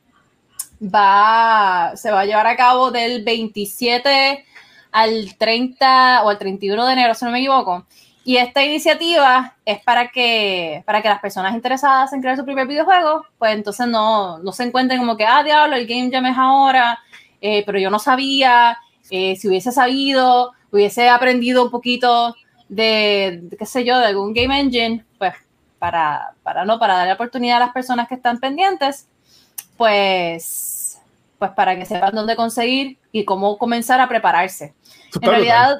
va, 0.82 1.92
se 1.96 2.10
va 2.10 2.20
a 2.20 2.24
llevar 2.24 2.46
a 2.46 2.56
cabo 2.56 2.90
del 2.90 3.24
27 3.24 4.44
al 4.90 5.36
30 5.38 6.22
o 6.24 6.28
al 6.28 6.38
31 6.38 6.86
de 6.86 6.92
enero, 6.92 7.14
si 7.14 7.24
no 7.24 7.30
me 7.30 7.38
equivoco. 7.38 7.86
y 8.24 8.36
esta 8.36 8.62
iniciativa 8.62 9.56
es 9.64 9.82
para 9.82 10.08
que, 10.12 10.82
para 10.86 11.02
que 11.02 11.08
las 11.08 11.20
personas 11.20 11.54
interesadas 11.54 12.12
en 12.12 12.20
crear 12.20 12.36
su 12.36 12.44
propio 12.44 12.66
videojuego, 12.66 13.24
pues 13.38 13.54
entonces 13.54 13.88
no, 13.88 14.38
no 14.38 14.52
se 14.52 14.64
encuentren 14.64 15.00
como 15.00 15.16
que, 15.16 15.24
ah, 15.24 15.42
diablo, 15.42 15.74
el 15.76 15.86
Game 15.86 16.10
Jam 16.12 16.26
es 16.26 16.38
ahora, 16.38 17.00
eh, 17.40 17.64
pero 17.66 17.78
yo 17.78 17.90
no 17.90 17.98
sabía, 17.98 18.78
eh, 19.10 19.34
si 19.36 19.48
hubiese 19.48 19.72
sabido, 19.72 20.52
hubiese 20.70 21.08
aprendido 21.08 21.64
un 21.64 21.70
poquito 21.70 22.36
de, 22.68 23.40
de, 23.42 23.56
qué 23.56 23.66
sé 23.66 23.84
yo, 23.84 23.98
de 23.98 24.06
algún 24.06 24.32
Game 24.34 24.58
Engine, 24.58 25.04
pues 25.18 25.34
para, 25.78 26.34
para, 26.44 26.64
no, 26.64 26.78
para 26.78 26.94
darle 26.94 27.14
oportunidad 27.14 27.56
a 27.56 27.66
las 27.66 27.72
personas 27.72 28.08
que 28.08 28.14
están 28.14 28.38
pendientes, 28.38 29.08
pues, 29.76 30.71
pues 31.42 31.50
para 31.56 31.74
que 31.74 31.84
sepan 31.84 32.14
dónde 32.14 32.36
conseguir 32.36 32.98
y 33.10 33.24
cómo 33.24 33.58
comenzar 33.58 34.00
a 34.00 34.08
prepararse. 34.08 34.74
En 35.20 35.28
realidad, 35.28 35.78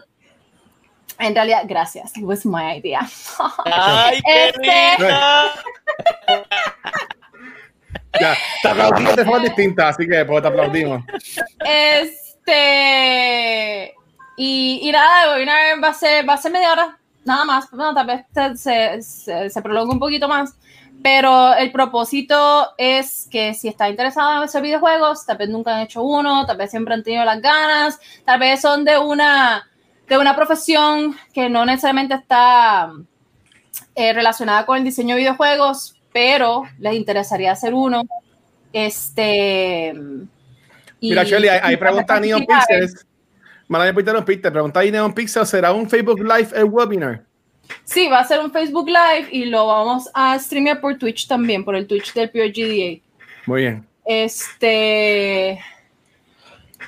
en 1.21 1.37
realidad, 1.37 1.63
gracias. 1.69 2.17
It 2.17 2.25
was 2.25 2.45
my 2.45 2.79
idea. 2.79 3.09
¡Ay, 3.65 4.21
qué 4.27 4.49
Este- 4.49 4.61
linda! 4.99 5.53
Ya, 8.21 8.37
te 8.61 8.69
aplaudimos 8.69 9.15
de 9.17 9.25
forma 9.25 9.39
distinta, 9.45 9.89
así 9.89 10.07
que 10.07 10.25
pues 10.25 10.43
te 10.43 10.49
aplaudimos. 10.49 11.03
Este. 12.45 13.95
Y, 14.37 14.81
y 14.83 14.91
nada, 14.93 15.25
el 15.25 15.31
webinar 15.31 15.83
va 15.83 15.89
a 15.89 15.95
ser, 15.95 16.29
va 16.29 16.35
a 16.35 16.39
ser 16.39 16.51
media 16.53 16.73
hora, 16.73 16.99
nada 17.25 17.45
más. 17.45 17.71
Bueno, 17.71 17.95
tal 17.95 18.07
vez 18.07 18.27
se, 18.35 18.57
se, 18.57 19.01
se, 19.03 19.49
se 19.49 19.63
prolongue 19.63 19.95
un 19.95 20.01
poquito 20.01 20.27
más. 20.29 20.59
Pero 21.03 21.55
el 21.55 21.73
propósito 21.73 22.75
es 22.79 23.29
que 23.31 23.55
si 23.55 23.69
está 23.69 23.89
interesado 23.89 24.37
en 24.37 24.43
hacer 24.43 24.63
videojuegos, 24.63 25.27
tal 25.27 25.37
vez 25.37 25.49
nunca 25.49 25.75
han 25.75 25.83
hecho 25.83 26.03
uno, 26.03 26.47
tal 26.47 26.57
vez 26.57 26.71
siempre 26.71 26.95
han 26.95 27.03
tenido 27.03 27.25
las 27.25 27.41
ganas, 27.41 27.99
tal 28.25 28.39
vez 28.39 28.61
son 28.61 28.85
de 28.85 28.99
una, 28.99 29.69
de 30.09 30.19
una 30.19 30.37
profesión 30.37 31.17
que 31.33 31.49
no 31.49 31.65
necesariamente 31.65 32.15
está 32.15 32.93
eh, 33.95 34.13
relacionada 34.13 34.65
con 34.65 34.79
el 34.79 34.85
diseño 34.85 35.15
de 35.15 35.23
videojuegos, 35.23 35.97
pero 36.13 36.65
les 36.79 36.95
interesaría 36.95 37.53
hacer 37.53 37.75
uno. 37.75 38.05
Este. 38.73 39.93
Mira, 41.01 41.25
Shelly, 41.25 41.49
y 41.71 41.77
pregunta 41.77 42.15
a 42.15 42.21
Neon. 42.21 42.47
Pixels. 42.47 43.07
De 43.69 43.95
Peter 43.95 44.25
Pixel, 44.25 44.53
pregunta 44.53 44.81
ahí 44.81 44.91
Neon 44.91 45.15
Pixel, 45.15 45.47
¿será 45.47 45.73
un 45.73 45.89
Facebook 45.89 46.21
Live 46.21 46.51
el 46.55 46.65
webinar? 46.65 47.25
Sí, 47.85 48.09
va 48.09 48.21
a 48.21 48.25
ser 48.25 48.41
un 48.41 48.51
Facebook 48.51 48.89
Live 48.89 49.29
y 49.31 49.45
lo 49.47 49.67
vamos 49.67 50.09
a 50.15 50.39
streamear 50.39 50.81
por 50.81 50.97
Twitch 50.99 51.27
también, 51.27 51.65
por 51.65 51.77
el 51.77 51.87
Twitch 51.87 52.13
del 52.15 52.31
PRGDA. 52.31 53.01
Muy 53.47 53.63
bien. 53.63 53.87
Este. 54.05 55.61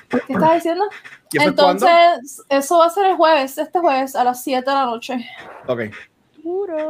¿Qué 0.09 0.33
estás 0.33 0.55
diciendo? 0.55 0.85
¿Y 1.31 1.37
eso 1.37 1.43
es 1.43 1.49
Entonces, 1.49 2.43
eso 2.49 2.77
va 2.77 2.85
a 2.85 2.89
ser 2.89 3.05
el 3.07 3.15
jueves, 3.15 3.57
este 3.57 3.79
jueves 3.79 4.15
a 4.15 4.23
las 4.23 4.43
7 4.43 4.69
de 4.69 4.75
la 4.75 4.85
noche. 4.85 5.29
Ok. 5.67 5.81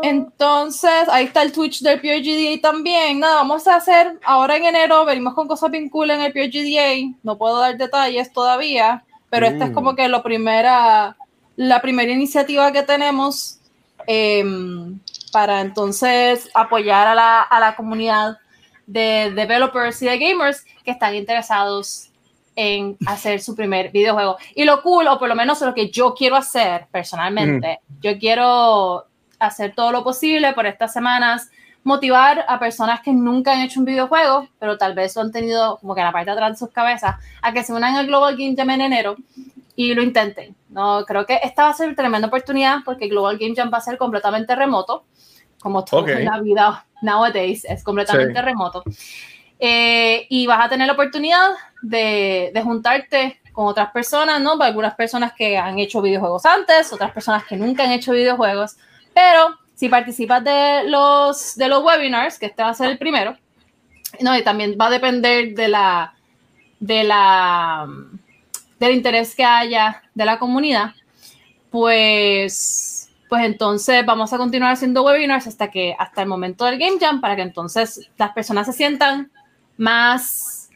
Entonces, 0.03 1.07
ahí 1.09 1.25
está 1.25 1.41
el 1.41 1.51
Twitch 1.53 1.81
del 1.81 1.99
PRGDA 2.01 2.61
también. 2.61 3.19
Nada, 3.19 3.35
vamos 3.35 3.67
a 3.67 3.75
hacer 3.75 4.19
ahora 4.23 4.57
en 4.57 4.65
enero, 4.65 5.05
venimos 5.05 5.33
con 5.33 5.47
cosas 5.47 5.71
bien 5.71 5.89
cool 5.89 6.11
en 6.11 6.21
el 6.21 6.33
PRGDA. 6.33 7.15
No 7.23 7.37
puedo 7.37 7.59
dar 7.59 7.77
detalles 7.77 8.31
todavía, 8.33 9.03
pero 9.29 9.47
esta 9.47 9.65
es 9.65 9.71
Mm. 9.71 9.73
como 9.73 9.95
que 9.95 10.07
la 10.09 10.21
primera, 10.21 11.15
la 11.55 11.81
primera 11.81 12.11
iniciativa 12.11 12.71
que 12.71 12.83
tenemos 12.83 13.59
em, 14.07 14.99
para 15.31 15.61
entonces 15.61 16.49
apoyar 16.53 17.07
a 17.07 17.15
la, 17.15 17.41
a 17.41 17.59
la 17.59 17.75
comunidad 17.75 18.37
de 18.87 19.31
developers 19.35 20.01
y 20.01 20.05
de 20.05 20.17
gamers 20.17 20.63
que 20.83 20.91
están 20.91 21.15
interesados 21.15 22.09
en 22.55 22.97
hacer 23.05 23.41
su 23.41 23.55
primer 23.55 23.91
videojuego. 23.91 24.37
Y 24.53 24.63
lo 24.63 24.81
cool, 24.81 25.07
o 25.07 25.19
por 25.19 25.27
lo 25.27 25.35
menos 25.35 25.61
lo 25.61 25.73
que 25.73 25.89
yo 25.89 26.13
quiero 26.13 26.35
hacer 26.35 26.87
personalmente, 26.91 27.79
yo 28.01 28.17
quiero 28.17 29.05
hacer 29.39 29.75
todo 29.75 29.91
lo 29.91 30.03
posible 30.03 30.53
por 30.53 30.65
estas 30.65 30.93
semanas, 30.93 31.49
motivar 31.83 32.45
a 32.47 32.57
personas 32.59 33.01
que 33.01 33.11
nunca 33.11 33.53
han 33.53 33.61
hecho 33.61 33.79
un 33.79 33.85
videojuego, 33.85 34.47
pero 34.57 34.77
tal 34.77 34.95
vez 34.95 35.15
lo 35.15 35.21
han 35.21 35.31
tenido 35.31 35.77
como 35.77 35.93
que 35.93 36.01
en 36.01 36.07
la 36.07 36.11
parte 36.11 36.27
de 36.27 36.31
atrás 36.31 36.51
de 36.51 36.57
sus 36.57 36.71
cabezas, 36.73 37.15
a 37.41 37.53
que 37.53 37.63
se 37.63 37.73
unan 37.73 37.95
al 37.95 38.07
Global 38.07 38.35
Game 38.37 38.55
Jam 38.55 38.69
en 38.71 38.81
enero 38.81 39.17
y 39.75 39.93
lo 39.93 40.01
intenten. 40.01 40.55
No, 40.69 41.03
creo 41.05 41.25
que 41.25 41.39
esta 41.43 41.63
va 41.63 41.69
a 41.69 41.73
ser 41.73 41.87
una 41.87 41.95
tremenda 41.95 42.27
oportunidad 42.27 42.79
porque 42.85 43.07
Global 43.07 43.37
Game 43.37 43.55
Jam 43.55 43.69
va 43.73 43.77
a 43.79 43.81
ser 43.81 43.97
completamente 43.97 44.55
remoto, 44.55 45.05
como 45.59 45.83
todo 45.83 46.01
Ok. 46.01 46.09
en 46.09 46.25
la 46.25 46.39
vida 46.39 46.85
nowadays, 47.01 47.65
es 47.65 47.83
completamente 47.83 48.39
Sí. 48.39 48.45
remoto. 48.45 48.83
Eh, 49.59 50.27
y 50.29 50.47
vas 50.47 50.65
a 50.65 50.69
tener 50.69 50.87
la 50.87 50.93
oportunidad 50.93 51.49
de, 51.81 52.51
de 52.53 52.61
juntarte 52.61 53.39
con 53.53 53.67
otras 53.67 53.91
personas, 53.91 54.41
¿no? 54.41 54.61
Algunas 54.61 54.95
personas 54.95 55.31
que 55.33 55.57
han 55.57 55.79
hecho 55.79 56.01
videojuegos 56.01 56.45
antes, 56.45 56.91
otras 56.91 57.11
personas 57.11 57.45
que 57.45 57.55
nunca 57.55 57.83
han 57.83 57.91
hecho 57.91 58.11
videojuegos, 58.11 58.75
pero 59.13 59.57
si 59.75 59.87
participas 59.87 60.43
de 60.43 60.83
los, 60.87 61.55
de 61.55 61.67
los 61.69 61.83
webinars, 61.83 62.37
que 62.37 62.47
este 62.47 62.63
va 62.63 62.69
a 62.69 62.73
ser 62.73 62.89
el 62.89 62.97
primero, 62.97 63.37
no, 64.21 64.37
y 64.37 64.43
también 64.43 64.75
va 64.79 64.87
a 64.87 64.89
depender 64.89 65.53
de 65.53 65.67
la, 65.69 66.13
de 66.79 67.03
la, 67.05 67.87
del 68.79 68.95
interés 68.95 69.35
que 69.35 69.43
haya 69.43 70.03
de 70.13 70.25
la 70.25 70.39
comunidad, 70.39 70.91
pues, 71.69 73.09
pues 73.29 73.43
entonces 73.43 74.05
vamos 74.05 74.31
a 74.33 74.37
continuar 74.37 74.73
haciendo 74.73 75.03
webinars 75.03 75.47
hasta 75.47 75.69
que, 75.69 75.95
hasta 75.97 76.21
el 76.21 76.27
momento 76.27 76.65
del 76.65 76.79
Game 76.79 76.97
Jam, 76.99 77.21
para 77.21 77.35
que 77.35 77.41
entonces 77.41 78.09
las 78.17 78.31
personas 78.31 78.65
se 78.65 78.73
sientan 78.73 79.31
más 79.77 80.69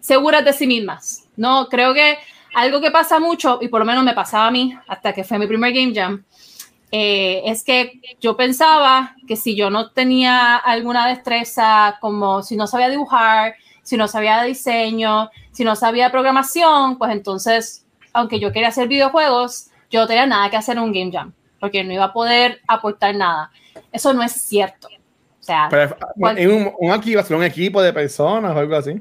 seguras 0.00 0.44
de 0.44 0.52
sí 0.52 0.66
mismas. 0.66 1.24
No, 1.36 1.68
creo 1.68 1.92
que 1.94 2.18
algo 2.54 2.80
que 2.80 2.90
pasa 2.90 3.18
mucho, 3.18 3.58
y 3.60 3.68
por 3.68 3.80
lo 3.80 3.86
menos 3.86 4.04
me 4.04 4.14
pasaba 4.14 4.46
a 4.46 4.50
mí 4.50 4.74
hasta 4.86 5.12
que 5.12 5.24
fue 5.24 5.38
mi 5.38 5.46
primer 5.46 5.72
Game 5.72 5.92
Jam, 5.94 6.24
eh, 6.92 7.42
es 7.44 7.64
que 7.64 8.00
yo 8.20 8.36
pensaba 8.36 9.16
que 9.26 9.36
si 9.36 9.56
yo 9.56 9.70
no 9.70 9.90
tenía 9.90 10.56
alguna 10.56 11.08
destreza, 11.08 11.98
como 12.00 12.42
si 12.42 12.56
no 12.56 12.66
sabía 12.66 12.88
dibujar, 12.88 13.56
si 13.86 13.96
no 13.96 14.08
sabía 14.08 14.40
de 14.42 14.48
diseño, 14.48 15.30
si 15.52 15.62
no 15.62 15.76
sabía 15.76 16.10
programación, 16.10 16.98
pues 16.98 17.12
entonces, 17.12 17.86
aunque 18.12 18.40
yo 18.40 18.50
quería 18.52 18.68
hacer 18.68 18.88
videojuegos, 18.88 19.68
yo 19.90 20.00
no 20.00 20.08
tenía 20.08 20.26
nada 20.26 20.50
que 20.50 20.56
hacer 20.56 20.76
en 20.76 20.82
un 20.82 20.92
Game 20.92 21.12
Jam, 21.12 21.32
porque 21.60 21.84
no 21.84 21.92
iba 21.92 22.06
a 22.06 22.12
poder 22.12 22.60
aportar 22.66 23.14
nada. 23.14 23.48
Eso 23.92 24.12
no 24.12 24.24
es 24.24 24.32
cierto. 24.32 24.88
O 24.88 25.42
sea, 25.42 25.68
Pero, 25.70 25.96
¿Cuál- 26.18 26.36
en 26.36 26.50
un, 26.50 26.72
un 26.80 27.34
un 27.36 27.42
equipo 27.44 27.80
de 27.80 27.92
personas 27.92 28.56
o 28.56 28.58
algo 28.58 28.74
así. 28.74 29.00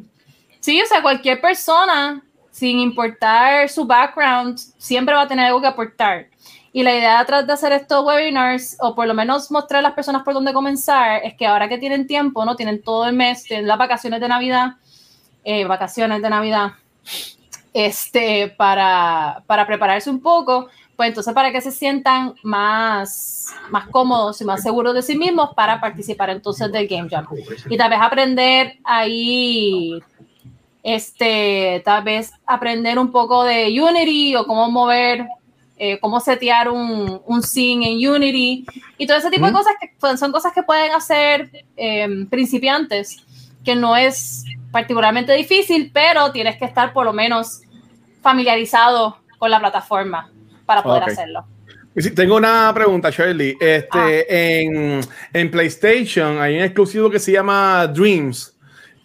Sí, 0.59 0.79
o 0.79 0.85
sea, 0.85 1.01
cualquier 1.01 1.41
persona, 1.41 2.21
sin 2.51 2.77
importar 2.79 3.67
su 3.67 3.85
background, 3.85 4.59
siempre 4.77 5.15
va 5.15 5.21
a 5.23 5.27
tener 5.27 5.47
algo 5.47 5.61
que 5.61 5.67
aportar. 5.67 6.27
Y 6.75 6.83
la 6.83 6.93
idea 6.93 7.19
detrás 7.19 7.47
de 7.47 7.53
hacer 7.53 7.71
estos 7.71 8.05
webinars, 8.05 8.75
o 8.81 8.95
por 8.95 9.07
lo 9.07 9.13
menos 9.13 9.49
mostrar 9.49 9.79
a 9.79 9.81
las 9.81 9.93
personas 9.93 10.23
por 10.23 10.33
dónde 10.33 10.51
comenzar, 10.51 11.21
es 11.23 11.33
que 11.35 11.47
ahora 11.47 11.69
que 11.69 11.77
tienen 11.77 12.05
tiempo, 12.05 12.43
¿no? 12.43 12.57
Tienen 12.57 12.81
todo 12.81 13.05
el 13.05 13.15
mes, 13.15 13.43
tienen 13.43 13.65
las 13.65 13.77
vacaciones 13.77 14.19
de 14.19 14.27
Navidad, 14.27 14.73
eh, 15.45 15.63
vacaciones 15.63 16.21
de 16.21 16.29
Navidad, 16.29 16.73
este, 17.73 18.53
para, 18.57 19.41
para 19.47 19.65
prepararse 19.65 20.09
un 20.09 20.19
poco, 20.19 20.67
pues 20.97 21.07
entonces 21.07 21.33
para 21.33 21.49
que 21.53 21.61
se 21.61 21.71
sientan 21.71 22.35
más, 22.43 23.55
más 23.69 23.87
cómodos 23.87 24.41
y 24.41 24.43
más 24.43 24.61
seguros 24.61 24.93
de 24.95 25.01
sí 25.01 25.17
mismos 25.17 25.51
para 25.55 25.79
participar 25.79 26.29
entonces 26.29 26.69
del 26.73 26.89
Game 26.89 27.07
Jam. 27.09 27.25
Y 27.69 27.77
tal 27.77 27.89
vez 27.89 27.99
aprender 28.01 28.79
ahí 28.83 30.03
este, 30.83 31.81
tal 31.85 32.03
vez 32.03 32.33
aprender 32.45 32.99
un 32.99 33.13
poco 33.13 33.45
de 33.45 33.81
Unity 33.81 34.35
o 34.35 34.45
cómo 34.45 34.69
mover, 34.69 35.25
eh, 35.77 35.99
cómo 35.99 36.19
setear 36.19 36.69
un, 36.69 37.21
un 37.25 37.43
scene 37.43 37.91
en 37.91 38.07
Unity 38.09 38.65
y 38.97 39.05
todo 39.07 39.17
ese 39.17 39.29
tipo 39.29 39.45
de 39.45 39.51
Ujú. 39.51 39.59
cosas 39.61 39.75
que 39.79 39.91
pues, 39.99 40.19
son 40.19 40.31
cosas 40.31 40.53
que 40.53 40.63
pueden 40.63 40.91
hacer 40.93 41.49
eh, 41.75 42.25
principiantes, 42.29 43.17
que 43.63 43.75
no 43.75 43.95
es 43.97 44.43
particularmente 44.71 45.33
difícil, 45.33 45.91
pero 45.93 46.31
tienes 46.31 46.57
que 46.57 46.65
estar 46.65 46.93
por 46.93 47.05
lo 47.05 47.13
menos 47.13 47.61
familiarizado 48.21 49.17
con 49.37 49.51
la 49.51 49.59
plataforma 49.59 50.29
para 50.65 50.81
poder 50.83 51.03
Ok. 51.03 51.09
hacerlo. 51.09 51.45
Tengo 52.15 52.35
una 52.35 52.71
pregunta, 52.73 53.09
Shirley. 53.09 53.55
Este, 53.59 53.87
Ah. 53.99 54.25
en, 54.27 54.99
en 55.33 55.51
PlayStation 55.51 56.39
hay 56.41 56.57
un 56.57 56.63
exclusivo 56.63 57.09
que 57.09 57.19
se 57.19 57.31
llama 57.31 57.87
Dreams, 57.87 58.53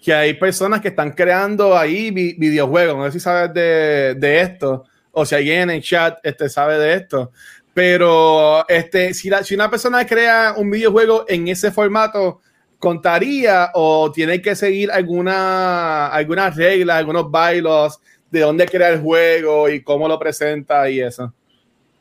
que 0.03 0.13
hay 0.13 0.35
personas 0.35 0.81
que 0.81 0.89
están 0.89 1.13
creando 1.13 1.77
ahí 1.77 2.11
vi- 2.11 2.35
videojuegos. 2.35 2.97
No 2.97 3.05
sé 3.07 3.13
si 3.13 3.21
sabes 3.21 3.55
de, 3.55 4.15
de 4.17 4.41
esto 4.41 4.85
o 5.21 5.27
si 5.27 5.35
alguien 5.35 5.63
en 5.63 5.71
el 5.71 5.83
chat 5.83 6.19
este, 6.23 6.49
sabe 6.49 6.79
de 6.79 6.95
esto. 6.95 7.33
Pero 7.75 8.67
este, 8.69 9.15
si, 9.15 9.31
la- 9.31 9.45
si 9.45 9.55
una 9.55 9.71
persona 9.71 10.05
crea 10.07 10.55
un 10.57 10.71
videojuego 10.71 11.25
en 11.29 11.49
ese 11.49 11.71
formato, 11.71 12.41
¿contaría 12.79 13.71
o 13.75 14.11
tiene 14.13 14.41
que 14.43 14.55
seguir 14.57 14.91
alguna, 14.91 16.09
algunas 16.09 16.57
reglas, 16.57 16.97
algunos 16.99 17.31
bailos 17.31 18.01
de 18.31 18.41
dónde 18.41 18.67
crea 18.67 18.89
el 18.91 19.01
juego 19.01 19.69
y 19.69 19.83
cómo 19.83 20.09
lo 20.09 20.19
presenta 20.19 20.89
y 20.91 21.01
eso? 21.01 21.33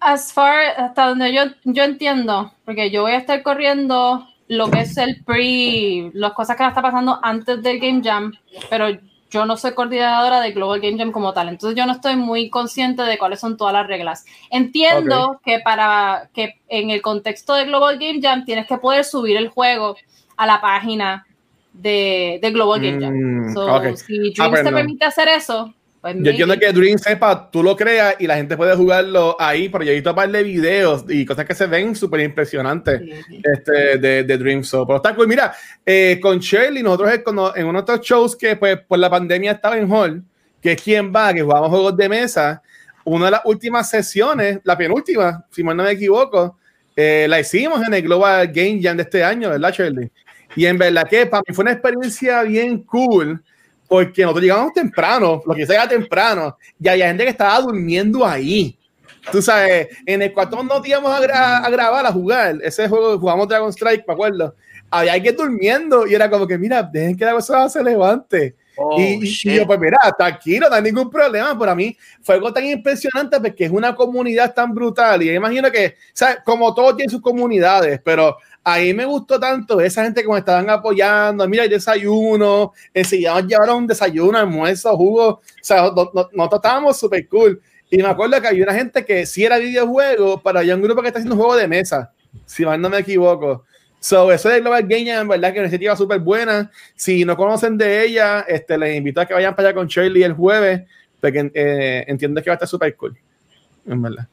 As 0.02 0.32
far, 0.34 0.60
hasta 0.78 1.08
donde 1.10 1.34
yo, 1.34 1.42
yo 1.66 1.84
entiendo, 1.84 2.54
porque 2.66 2.90
yo 2.90 3.02
voy 3.02 3.12
a 3.12 3.18
estar 3.18 3.44
corriendo 3.44 4.26
lo 4.48 4.72
que 4.72 4.82
es 4.82 4.98
el 4.98 5.24
pre, 5.26 6.10
las 6.14 6.34
cosas 6.34 6.56
que 6.56 6.66
está 6.66 6.82
pasando 6.82 7.20
antes 7.22 7.62
del 7.62 7.80
Game 7.80 8.02
Jam, 8.04 8.32
pero 8.70 8.88
yo 9.30 9.46
no 9.46 9.58
soy 9.58 9.74
coordinadora 9.74 10.42
de 10.42 10.52
Global 10.52 10.80
Game 10.80 10.98
Jam 10.98 11.12
como 11.12 11.34
tal, 11.34 11.50
entonces 11.50 11.78
yo 11.78 11.86
no 11.86 11.94
estoy 11.94 12.16
muy 12.16 12.50
consciente 12.50 13.04
de 13.04 13.18
cuáles 13.18 13.40
son 13.40 13.58
todas 13.58 13.74
las 13.74 13.88
reglas. 13.88 14.26
Entiendo 14.50 15.40
que 15.46 15.60
para 15.60 16.30
que 16.34 16.56
en 16.68 16.90
el 16.90 17.02
contexto 17.02 17.54
de 17.54 17.66
Global 17.66 17.98
Game 18.00 18.20
Jam 18.22 18.46
tienes 18.46 18.68
que 18.68 18.78
poder 18.78 19.06
subir 19.06 19.38
el 19.38 19.50
juego 19.50 19.96
a 20.38 20.46
la 20.46 20.62
página 20.62 21.26
de, 21.74 22.40
de 22.42 22.52
Global 22.52 22.82
Game 22.82 23.00
Jam. 23.00 23.14
Mm, 23.14 23.54
So. 23.54 23.96
Si 23.96 24.18
Dreams 24.34 24.50
pues 24.50 24.64
te 24.64 24.72
no. 24.72 24.78
permite 24.78 25.06
hacer 25.06 25.28
eso, 25.28 25.74
pues 26.02 26.16
Yo 26.18 26.32
entiendo 26.32 26.58
que 26.58 26.72
Dream 26.72 26.98
sepa, 26.98 27.50
tú 27.52 27.62
lo 27.62 27.76
creas 27.76 28.16
y 28.20 28.28
la 28.28 28.38
gente 28.38 28.56
puede 28.56 28.76
jugarlo 28.76 29.36
ahí, 29.40 29.68
pero 29.68 29.84
yo 29.84 29.92
he 29.92 29.96
visto 29.96 30.12
un 30.12 30.16
par 30.16 30.32
de 30.32 30.44
videos 30.44 31.04
y 31.10 31.26
cosas 31.26 31.46
que 31.46 31.54
se 31.54 31.68
ven 31.68 31.96
súper 31.96 32.22
impresionantes 32.22 33.02
Sí, 33.02 33.42
este, 33.44 33.98
de, 33.98 34.24
de 34.24 34.38
Dream 34.38 34.64
So. 34.64 34.86
Pero 34.86 34.98
está 34.98 35.14
cool. 35.14 35.28
Mira, 35.28 35.54
eh, 35.86 36.20
con 36.22 36.40
Shirley, 36.40 36.82
nosotros 36.84 37.12
en 37.56 37.66
uno 37.66 37.82
de 37.82 37.94
estos 37.94 38.08
shows 38.08 38.36
que 38.36 38.56
pues, 38.56 38.80
por 38.88 39.00
la 39.00 39.10
pandemia 39.10 39.54
estaba 39.54 39.78
en 39.78 39.92
Hall, 39.92 40.24
que 40.62 40.74
es 40.74 40.82
quien 40.82 41.14
va, 41.14 41.34
que 41.34 41.42
jugamos 41.42 41.70
juegos 41.70 41.98
de 41.98 42.10
mesa, 42.10 42.62
una 43.04 43.26
de 43.26 43.32
las 43.32 43.42
últimas 43.46 43.90
sesiones, 43.90 44.60
la 44.64 44.78
penúltima, 44.78 45.46
si 45.52 45.64
mal 45.64 45.76
no 45.76 45.84
me 45.84 45.92
equivoco, 45.92 46.58
eh, 46.96 47.28
la 47.30 47.40
hicimos 47.40 47.86
en 47.86 47.94
el 47.94 48.02
Global 48.04 48.48
Game 48.48 48.80
Jam 48.82 48.98
de 48.98 49.04
este 49.04 49.24
año, 49.24 49.50
¿verdad, 49.50 49.74
Shirley? 49.74 50.12
Y 50.56 50.66
en 50.66 50.78
verdad 50.78 51.08
que 51.08 51.26
para 51.26 51.44
mí 51.48 51.54
fue 51.54 51.64
una 51.64 51.72
experiencia 51.72 52.44
bien 52.44 52.84
cool, 52.84 53.42
porque 53.90 54.22
nosotros 54.22 54.44
llegamos 54.44 54.72
temprano, 54.72 55.42
lo 55.46 55.54
que 55.56 55.66
sea 55.66 55.88
temprano, 55.88 56.56
y 56.80 56.88
había 56.88 57.08
gente 57.08 57.24
que 57.26 57.32
estaba 57.32 57.60
durmiendo 57.60 58.26
ahí. 58.26 58.78
Tú 59.32 59.42
sabes, 59.42 59.90
en 60.06 60.22
el 60.22 60.32
cuarto 60.32 60.64
nos 60.64 60.88
íbamos 60.88 61.12
a, 61.12 61.20
gra- 61.22 61.66
a 61.66 61.70
grabar, 61.70 62.06
a 62.06 62.12
jugar, 62.12 62.58
ese 62.64 62.88
juego 62.88 63.20
jugamos 63.20 63.48
Dragon 63.48 63.70
Strike, 63.74 64.06
me 64.08 64.14
acuerdo. 64.14 64.56
Había 64.90 65.14
alguien 65.14 65.36
durmiendo 65.36 66.08
y 66.08 66.16
era 66.16 66.30
como 66.30 66.48
que, 66.48 66.58
mira, 66.58 66.82
dejen 66.84 67.18
que 67.18 67.26
la 67.26 67.34
cosa 67.34 67.68
se 67.68 67.84
levante. 67.84 68.56
Oh, 68.82 69.00
y, 69.00 69.20
y- 69.44 69.56
yo, 69.56 69.66
pues 69.68 69.80
mira, 69.80 69.98
tranquilo, 70.18 70.70
no 70.70 70.76
hay 70.76 70.82
ningún 70.84 71.10
problema. 71.10 71.58
Para 71.58 71.76
mí 71.76 71.98
fue 72.22 72.36
algo 72.36 72.54
tan 72.54 72.66
impresionante 72.66 73.40
porque 73.40 73.66
es 73.66 73.72
una 73.72 73.96
comunidad 73.96 74.54
tan 74.54 74.74
brutal. 74.74 75.22
Y 75.24 75.28
yo 75.28 75.34
imagino 75.34 75.70
que, 75.72 75.96
¿sabes? 76.14 76.38
como 76.46 76.74
todos 76.74 76.96
tienen 76.96 77.10
sus 77.10 77.22
comunidades, 77.22 78.00
pero 78.04 78.38
ahí 78.64 78.94
me 78.94 79.06
gustó 79.06 79.40
tanto 79.40 79.82
esa 79.82 80.04
gente 80.04 80.22
que 80.22 80.30
me 80.30 80.40
estaban 80.40 80.70
apoyando. 80.70 81.48
Mira, 81.48 81.64
hay 81.64 81.70
desayuno, 81.70 82.74
enseguida 82.94 83.34
nos 83.34 83.48
llevaron 83.48 83.88
desayuno, 83.88 84.38
almuerzo, 84.38 84.96
jugo. 84.96 85.28
O 85.28 85.42
sea, 85.62 85.84
no- 85.96 86.12
no- 86.14 86.30
nosotros 86.34 86.60
estábamos 86.60 86.98
súper 86.98 87.28
cool. 87.28 87.62
Y 87.90 87.98
me 87.98 88.08
acuerdo 88.08 88.40
que 88.42 88.48
había 88.48 88.64
una 88.64 88.74
gente 88.76 89.04
que 89.04 89.26
sí 89.26 89.44
era 89.44 89.58
videojuego, 89.58 90.42
pero 90.44 90.60
había 90.60 90.76
un 90.76 90.82
grupo 90.82 91.02
que 91.02 91.08
está 91.08 91.20
haciendo 91.20 91.36
un 91.36 91.42
juego 91.42 91.56
de 91.58 91.68
mesa, 91.68 92.12
si 92.46 92.64
mal 92.66 92.80
no 92.80 92.90
me 92.90 93.00
equivoco. 93.00 93.66
So, 94.02 94.32
eso 94.32 94.48
de 94.50 94.62
Global 94.62 94.84
Game 94.88 95.06
Jam, 95.06 95.22
en 95.24 95.28
verdad 95.28 95.50
que 95.50 95.56
es 95.56 95.60
una 95.60 95.68
iniciativa 95.68 95.96
súper 95.96 96.20
buena. 96.20 96.72
Si 96.96 97.26
no 97.26 97.36
conocen 97.36 97.78
de 97.78 98.04
ella, 98.06 98.46
este, 98.48 98.78
les 98.78 98.96
invito 98.96 99.20
a 99.20 99.26
que 99.26 99.34
vayan 99.34 99.56
para 99.56 99.70
allá 99.70 99.76
con 99.76 99.88
Shirley 99.88 100.24
el 100.24 100.34
jueves, 100.34 100.84
porque 101.20 101.52
eh, 101.54 102.06
entiendo 102.08 102.42
que 102.42 102.50
va 102.50 102.54
a 102.54 102.56
estar 102.56 102.68
súper 102.70 102.96
cool. 102.96 103.18
En 103.86 104.02
verdad. 104.02 104.28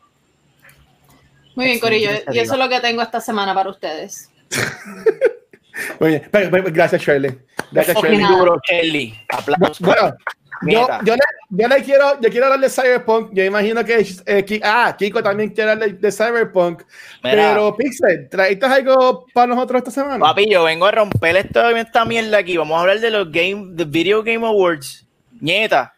Muy 1.57 1.65
bien, 1.67 1.81
Corillo. 1.81 2.11
Y 2.33 2.39
eso 2.39 2.53
es 2.53 2.59
lo 2.61 2.69
que 2.69 2.81
tengo 2.81 3.03
esta 3.03 3.21
semana 3.21 3.55
para 3.55 3.71
ustedes. 3.71 4.31
Muy 6.01 6.11
bien. 6.11 6.29
Pero- 6.31 6.51
pero- 6.51 6.65
Gracias, 6.73 7.03
Shirley. 7.03 7.37
Gracias, 7.73 7.97
Shirley. 8.01 8.23
duro, 8.23 8.61
Shelly. 8.71 9.15
Aplausos. 9.29 9.81
Bueno, 9.81 10.17
yo, 10.63 10.87
yo, 11.05 11.15
le, 11.15 11.23
yo 11.51 11.69
le 11.69 11.83
quiero, 11.83 12.21
yo 12.21 12.31
quiero 12.31 12.47
hablar 12.47 12.61
de 12.61 12.71
Cyberpunk. 12.71 13.31
Yo 13.33 13.45
imagino 13.45 13.85
que 13.85 14.07
eh, 14.27 14.61
ah, 14.65 14.95
Kiko 14.99 15.23
también 15.23 15.51
quiere 15.51 15.73
hablar 15.73 15.89
de, 15.91 15.95
de 15.97 16.13
Cyberpunk. 16.13 16.83
Mira. 17.23 17.53
Pero, 17.53 17.77
Pixel, 17.77 18.29
¿traíste 18.29 18.67
algo 18.67 19.27
para 19.33 19.49
nosotros 19.49 19.79
esta 19.79 19.91
semana? 19.91 20.19
Papi, 20.19 20.51
yo 20.51 20.65
vengo 20.65 20.87
a 20.87 20.93
romper 20.93 21.37
esto, 21.37 21.69
esta 21.71 22.05
mierda 22.05 22.39
aquí. 22.39 22.57
Vamos 22.57 22.77
a 22.77 22.81
hablar 22.81 23.01
de 23.01 23.11
los 23.11 23.31
game, 23.31 23.69
de 23.73 23.85
Video 23.85 24.23
Game 24.23 24.47
Awards. 24.47 25.07
Nieta. 25.41 25.95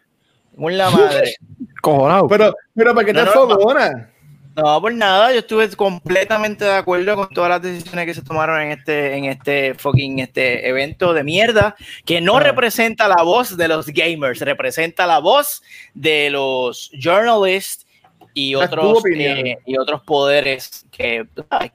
Con 0.56 0.76
la 0.76 0.90
madre. 0.90 1.36
Cojonado. 1.80 2.26
Pero, 2.26 2.54
pero 2.74 2.94
¿para 2.94 3.06
qué 3.06 3.14
te 3.14 3.22
No? 3.22 3.32
No, 4.58 4.80
por 4.80 4.92
nada, 4.92 5.32
yo 5.32 5.38
estuve 5.38 5.70
completamente 5.76 6.64
de 6.64 6.72
acuerdo 6.74 7.14
con 7.14 7.28
todas 7.28 7.48
las 7.48 7.62
decisiones 7.62 8.06
que 8.06 8.14
se 8.14 8.22
tomaron 8.22 8.60
en 8.60 8.72
este, 8.72 9.14
en 9.16 9.26
este 9.26 9.74
fucking 9.74 10.18
este 10.18 10.68
evento 10.68 11.14
de 11.14 11.22
mierda, 11.22 11.76
que 12.04 12.20
no 12.20 12.38
Ah. 12.38 12.40
representa 12.40 13.06
la 13.06 13.22
voz 13.22 13.56
de 13.56 13.68
los 13.68 13.86
gamers, 13.86 14.40
representa 14.40 15.06
la 15.06 15.20
voz 15.20 15.62
de 15.94 16.30
los 16.30 16.90
journalists 16.92 17.86
y 18.34 18.56
otros, 18.56 19.04
eh, 19.14 19.58
y 19.64 19.78
otros 19.78 20.02
poderes 20.02 20.84
que, 20.90 21.24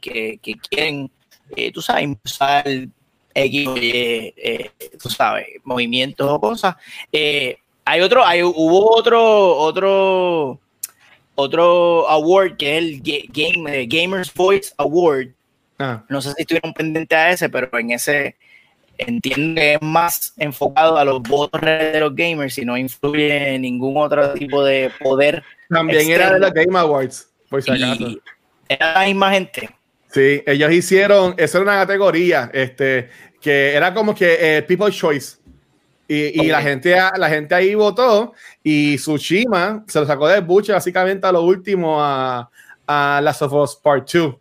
que, 0.01 0.39
que 0.41 0.53
quieren, 0.55 1.09
eh, 1.55 1.71
tú 1.71 1.81
sabes, 1.81 2.03
impulsar 2.03 2.65
X, 3.33 3.67
o 3.67 3.77
Y, 3.77 4.33
eh, 4.35 4.71
tú 5.01 5.09
sabes, 5.09 5.45
movimientos 5.63 6.29
o 6.29 6.37
cosas. 6.37 6.75
Hay 7.85 8.01
otro, 8.01 8.25
hay, 8.25 8.43
hubo 8.43 8.93
otro, 8.93 9.55
otro, 9.57 10.59
otro 11.35 12.07
award 12.09 12.57
que 12.57 12.77
es 12.77 12.83
el 12.83 13.03
Ga- 13.03 13.25
Game, 13.29 13.81
eh, 13.81 13.87
Gamers 13.87 14.33
Voice 14.33 14.73
Award. 14.77 15.29
Ah, 15.79 16.03
No 16.09 16.21
sé 16.21 16.31
si 16.33 16.41
estuvieron 16.41 16.73
pendientes 16.73 17.17
a 17.17 17.31
ese, 17.31 17.49
pero 17.49 17.69
en 17.79 17.91
ese 17.91 18.35
entiendo 18.97 19.59
que 19.59 19.73
es 19.73 19.81
más 19.81 20.33
enfocado 20.37 20.97
a 20.97 21.03
los 21.05 21.21
votos 21.23 21.59
de 21.61 21.99
los 21.99 22.15
gamers 22.15 22.57
y 22.59 22.65
no 22.65 22.77
influye 22.77 23.55
en 23.55 23.63
ningún 23.63 23.97
otro 23.97 24.33
tipo 24.33 24.63
de 24.63 24.91
poder. 24.99 25.43
también 25.69 26.09
era 26.11 26.31
de 26.33 26.39
los 26.39 26.53
Game 26.53 26.77
Awards, 26.77 27.27
por 27.49 27.63
si 27.63 27.71
acaso. 27.71 28.03
Y 28.07 28.21
era 28.69 28.93
la 29.01 29.05
misma 29.07 29.31
gente. 29.31 29.69
Sí, 30.11 30.43
ellos 30.45 30.71
hicieron, 30.71 31.33
eso 31.37 31.57
era 31.57 31.71
una 31.71 31.79
categoría, 31.81 32.51
este, 32.53 33.09
que 33.41 33.73
era 33.73 33.91
como 33.95 34.13
que 34.13 34.57
eh, 34.57 34.61
People 34.61 34.91
Choice. 34.91 35.37
Y, 36.07 36.47
la, 36.47 36.61
gente, 36.61 36.95
la 37.17 37.29
gente 37.29 37.55
ahí 37.55 37.73
votó 37.75 38.33
y 38.61 38.97
Tsushima 38.97 39.83
se 39.87 39.99
lo 39.99 40.05
sacó 40.05 40.27
del 40.27 40.41
buche 40.43 40.73
básicamente 40.73 41.25
a 41.25 41.31
lo 41.31 41.41
último 41.43 41.97
a, 42.03 42.49
a 42.85 43.19
Last 43.23 43.41
of 43.43 43.53
Us 43.53 43.75
Part 43.77 44.11
2. 44.11 44.35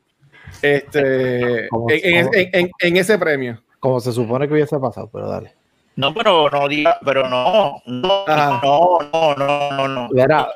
Este, 0.61 1.69
¿Cómo- 1.71 1.87
en, 1.91 2.01
en- 2.17 2.25
cómo? 2.27 2.35
en- 2.37 2.51
en- 2.53 2.71
en 2.79 2.97
ese 2.97 3.19
premio. 3.19 3.63
Como 3.81 4.01
se 4.01 4.13
supone 4.13 4.47
que 4.47 4.55
hubiese 4.55 4.79
pasado, 4.79 5.09
pero 5.13 5.29
dale. 5.29 5.55
No, 5.97 6.15
pero 6.15 6.49
no 6.49 6.69
diga, 6.69 6.99
pero 7.05 7.29
no, 7.29 7.83
no, 7.87 8.25
Ajá. 8.27 8.61
no, 8.63 8.99
no, 9.13 9.35
no, 9.35 9.73
no, 9.73 9.89
no. 9.89 10.09
Mira, 10.11 10.49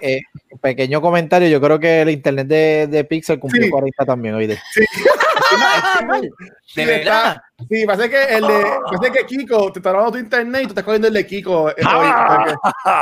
eh, 0.00 0.18
eh, 0.18 0.20
pequeño 0.64 1.02
comentario. 1.02 1.46
Yo 1.46 1.60
creo 1.60 1.78
que 1.78 2.00
el 2.00 2.08
internet 2.08 2.46
de, 2.48 2.86
de 2.90 3.04
Pixel 3.04 3.38
cumplió 3.38 3.64
Sí. 3.64 3.70
40 3.70 4.04
también 4.06 4.34
hoy. 4.34 4.46
De. 4.48 4.54
De 4.54 6.30
Sí, 6.64 6.84
verdad. 6.84 7.36
está- 7.36 7.44
Sí, 7.68 7.86
parece 7.86 8.10
que 8.10 8.22
el 8.34 8.46
de, 8.46 8.64
parece 8.90 9.12
que 9.18 9.26
Kiko 9.26 9.70
te 9.72 9.78
está 9.78 9.92
robando 9.92 10.12
tu 10.12 10.18
internet 10.18 10.62
y 10.62 10.64
tú 10.64 10.68
estás 10.70 10.84
cogiendo 10.84 11.08
el 11.08 11.14
de 11.14 11.26
Kiko. 11.26 11.62
hoy, 11.64 11.72
Ah. 11.84 12.54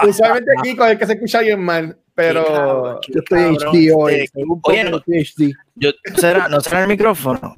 usualmente 0.07 0.51
Kiko 0.62 0.85
es 0.85 0.90
el 0.92 0.98
que 0.98 1.07
se 1.07 1.12
escucha 1.14 1.40
bien 1.40 1.61
mal, 1.64 1.96
pero 2.14 2.42
Qué 2.44 2.53
cabrón, 2.53 2.98
qué 3.01 3.12
Yo 3.12 3.20
estoy 3.20 3.57
HD 3.57 3.92
hoy. 3.96 4.14
este, 4.14 4.42
Oye, 4.62 4.85
pongo, 4.85 4.90
no, 4.90 4.96
HD. 4.98 5.53
yo, 5.77 5.90
¿será, 6.16 6.48
¿no 6.48 6.61
será 6.61 6.83
el 6.83 6.88
micrófono? 6.88 7.57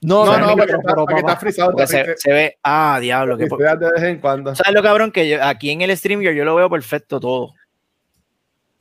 No, 0.00 0.26
no, 0.26 0.36
no, 0.38 0.46
porque 0.56 0.66
pero, 0.66 0.78
está, 0.80 0.94
porque 0.96 1.14
está 1.20 1.36
frisado. 1.36 1.70
Porque 1.70 1.86
se, 1.86 2.16
se 2.16 2.32
ve, 2.32 2.56
ah, 2.64 2.98
diablo, 3.00 3.36
que 3.38 3.46
frisado 3.46 3.76
de 3.86 3.92
vez 3.92 4.02
en 4.02 4.18
cuando. 4.18 4.54
¿Sabes 4.56 4.74
lo 4.74 4.82
cabrón? 4.82 5.12
Que 5.12 5.28
yo- 5.28 5.42
aquí 5.44 5.70
en 5.70 5.80
el 5.82 5.96
stream 5.96 6.20
yo, 6.22 6.32
yo 6.32 6.44
lo 6.44 6.56
veo 6.56 6.68
perfecto 6.68 7.20
todo. 7.20 7.54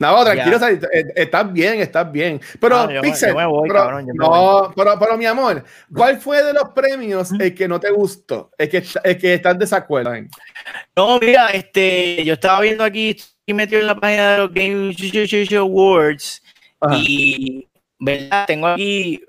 No, 0.02 0.24
tranquilo, 0.24 0.58
eh, 0.68 1.14
estás 1.16 1.54
bien, 1.54 1.80
estás 1.80 2.12
bien. 2.12 2.42
Pero, 2.60 2.90
yo 2.90 3.02
Pixel, 3.02 3.30
yo 3.30 3.36
me 3.36 3.46
voy, 3.46 3.70
pero- 3.70 3.82
cabrón, 3.82 4.08
yo 4.08 4.14
me 4.16 4.26
no, 4.26 4.74
pero, 4.76 4.98
pero 5.00 5.16
mi 5.16 5.28
amor, 5.28 5.64
¿cuál 5.94 6.20
fue 6.20 6.44
de 6.44 6.54
los 6.54 6.70
premios 6.70 7.32
el 7.40 7.54
que 7.54 7.68
no 7.68 7.80
te 7.80 7.92
gustó? 7.92 8.50
El 8.58 8.68
que, 8.68 8.84
el 9.04 9.18
que 9.20 9.36
estás 9.36 9.60
desacuerdo 9.60 10.16
en? 10.16 10.28
No, 10.96 11.20
mira, 11.20 11.50
este, 11.50 12.26
yo 12.26 12.34
estaba 12.34 12.62
viendo 12.62 12.84
aquí, 12.84 13.12
estoy 13.12 13.54
metido 13.54 13.82
en 13.82 13.88
la 13.88 13.96
página 13.96 14.32
de 14.32 14.38
los 14.40 14.52
Game 14.52 15.58
Awards 15.60 16.42
Ajá. 16.80 16.98
y, 16.98 17.70
¿verdad? 18.00 18.46
Tengo 18.48 18.68
aquí 18.68 19.22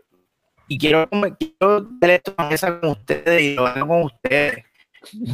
y 0.69 0.79
quiero, 0.79 1.07
quiero 1.39 1.87
esto 2.01 2.35
con 2.81 2.91
ustedes 2.91 3.43
y 3.43 3.55
lo 3.57 3.67
hago 3.67 3.87
con 3.87 4.03
ustedes. 4.05 4.65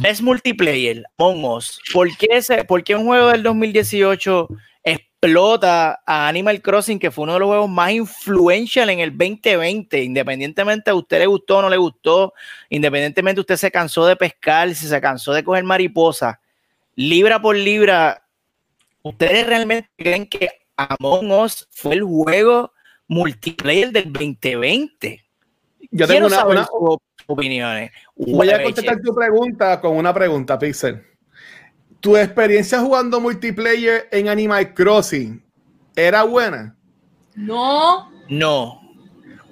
Best 0.01 0.21
Multiplayer, 0.21 1.03
Among 1.17 1.45
Us. 1.45 1.79
¿Por 1.93 2.09
qué, 2.17 2.27
ese, 2.31 2.65
¿Por 2.65 2.83
qué 2.83 2.95
un 2.95 3.05
juego 3.05 3.29
del 3.29 3.43
2018 3.43 4.49
explota 5.21 6.01
a 6.05 6.27
Animal 6.29 6.61
Crossing, 6.61 6.97
que 6.97 7.11
fue 7.11 7.23
uno 7.23 7.33
de 7.33 7.39
los 7.39 7.47
juegos 7.47 7.69
más 7.69 7.91
influential 7.91 8.89
en 8.89 8.99
el 8.99 9.11
2020? 9.17 10.01
Independientemente 10.01 10.89
a 10.91 10.95
usted 10.95 11.19
le 11.19 11.25
gustó 11.25 11.57
o 11.57 11.61
no 11.63 11.69
le 11.69 11.77
gustó, 11.77 12.33
independientemente 12.69 13.41
usted 13.41 13.57
se 13.57 13.69
cansó 13.71 14.05
de 14.05 14.15
pescar, 14.15 14.73
si 14.73 14.87
se 14.87 15.01
cansó 15.01 15.33
de 15.33 15.43
coger 15.43 15.63
mariposa, 15.65 16.39
libra 16.95 17.41
por 17.41 17.55
libra, 17.55 18.25
¿ustedes 19.01 19.45
realmente 19.45 19.89
creen 19.97 20.25
que 20.27 20.49
Among 20.77 21.31
Us 21.31 21.67
fue 21.71 21.95
el 21.95 22.03
juego 22.03 22.71
multiplayer 23.07 23.91
del 23.91 24.13
2020? 24.13 25.25
Yo 25.91 26.07
Quiero 26.07 26.07
tengo 26.07 26.27
una, 26.27 26.35
saber 26.37 26.57
una- 26.57 26.65
sus 26.65 26.97
opiniones. 27.27 27.91
Voy 28.15 28.49
a 28.49 28.63
contestar 28.63 29.01
tu 29.01 29.13
pregunta 29.13 29.81
con 29.81 29.97
una 29.97 30.13
pregunta, 30.13 30.57
Pixel. 30.57 31.05
¿Tu 31.99 32.15
experiencia 32.17 32.79
jugando 32.79 33.19
multiplayer 33.19 34.07
en 34.11 34.29
Animal 34.29 34.73
Crossing 34.73 35.43
era 35.95 36.23
buena? 36.23 36.75
No, 37.35 38.11
No. 38.29 38.79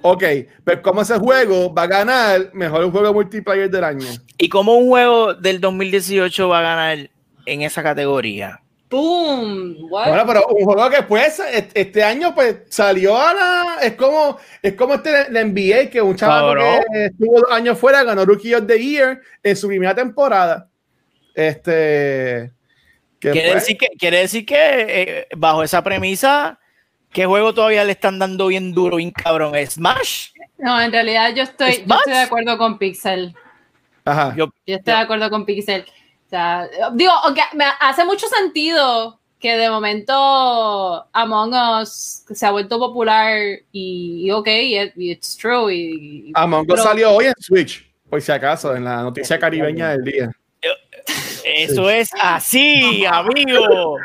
Ok, 0.00 0.22
pero 0.62 0.80
¿cómo 0.80 1.02
ese 1.02 1.18
juego 1.18 1.74
va 1.74 1.82
a 1.82 1.86
ganar 1.88 2.50
mejor 2.54 2.88
juego 2.92 3.12
multiplayer 3.12 3.68
del 3.68 3.82
año? 3.82 4.06
¿Y 4.38 4.48
cómo 4.48 4.76
un 4.76 4.86
juego 4.86 5.34
del 5.34 5.60
2018 5.60 6.48
va 6.48 6.60
a 6.60 6.62
ganar 6.62 7.10
en 7.48 7.62
esa 7.62 7.82
categoría. 7.82 8.60
¡Boom! 8.90 9.76
What? 9.90 10.08
Bueno, 10.08 10.24
pero 10.26 10.46
un 10.46 10.64
juego 10.64 10.88
que 10.88 11.02
pues 11.02 11.42
este 11.74 12.02
año 12.02 12.34
pues 12.34 12.56
salió 12.68 13.18
a 13.18 13.34
la 13.34 13.76
es 13.82 13.94
como 13.94 14.38
es 14.62 14.74
como 14.74 14.94
este 14.94 15.30
la 15.30 15.44
NBA 15.44 15.90
que 15.90 16.00
un 16.00 16.16
chaval 16.16 16.56
que 16.90 17.04
estuvo 17.06 17.40
dos 17.40 17.50
años 17.50 17.78
fuera 17.78 18.02
ganó 18.02 18.24
Rookie 18.24 18.54
of 18.54 18.66
the 18.66 18.78
Year 18.78 19.20
en 19.42 19.56
su 19.56 19.68
primera 19.68 19.94
temporada. 19.94 20.68
Este 21.38 22.52
Quiere 23.20 23.54
decir 23.54 23.76
que, 23.78 23.86
quiere 23.98 24.18
decir 24.18 24.44
que 24.46 24.56
eh, 24.56 25.26
bajo 25.36 25.62
esa 25.62 25.82
premisa, 25.82 26.58
¿qué 27.12 27.26
juego 27.26 27.52
todavía 27.54 27.84
le 27.84 27.92
están 27.92 28.18
dando 28.18 28.46
bien 28.48 28.72
duro, 28.72 28.96
bien 28.96 29.10
cabrón? 29.12 29.54
¿Smash? 29.66 30.30
No, 30.58 30.80
en 30.80 30.90
realidad 30.92 31.32
yo 31.34 31.42
estoy, 31.44 31.78
yo 31.78 31.84
¿Smash? 31.84 31.98
estoy 32.00 32.12
de 32.14 32.20
acuerdo 32.20 32.58
con 32.58 32.78
Pixel. 32.78 33.34
ajá. 34.04 34.34
Yo, 34.36 34.46
Yo 34.66 34.76
estoy 34.76 34.94
de 34.94 35.00
acuerdo 35.00 35.30
con 35.30 35.44
Pixel. 35.44 35.84
O 36.26 36.30
sea, 36.30 36.68
digo, 36.94 37.12
aunque 37.24 37.42
me 37.54 37.64
hace 37.80 38.04
mucho 38.04 38.26
sentido 38.28 39.18
que 39.40 39.56
de 39.56 39.70
momento 39.70 41.08
Among 41.12 41.54
Us 41.82 42.24
se 42.32 42.46
ha 42.46 42.50
vuelto 42.50 42.78
popular 42.78 43.36
y, 43.72 44.22
y 44.26 44.30
ok, 44.32 44.46
it- 44.48 44.92
it's 44.96 45.36
true. 45.36 45.72
Y, 45.74 46.28
y- 46.28 46.32
Among 46.34 46.70
Us 46.70 46.82
salió 46.82 47.12
hoy 47.12 47.26
en 47.26 47.34
Switch, 47.38 47.88
por 48.10 48.20
si 48.20 48.30
acaso, 48.32 48.74
en 48.76 48.84
la 48.84 49.02
noticia 49.02 49.38
caribeña 49.38 49.90
del 49.90 50.04
día. 50.04 50.30
Eso 51.56 51.90
es 51.90 52.10
así, 52.20 53.04
amigo. 53.06 53.96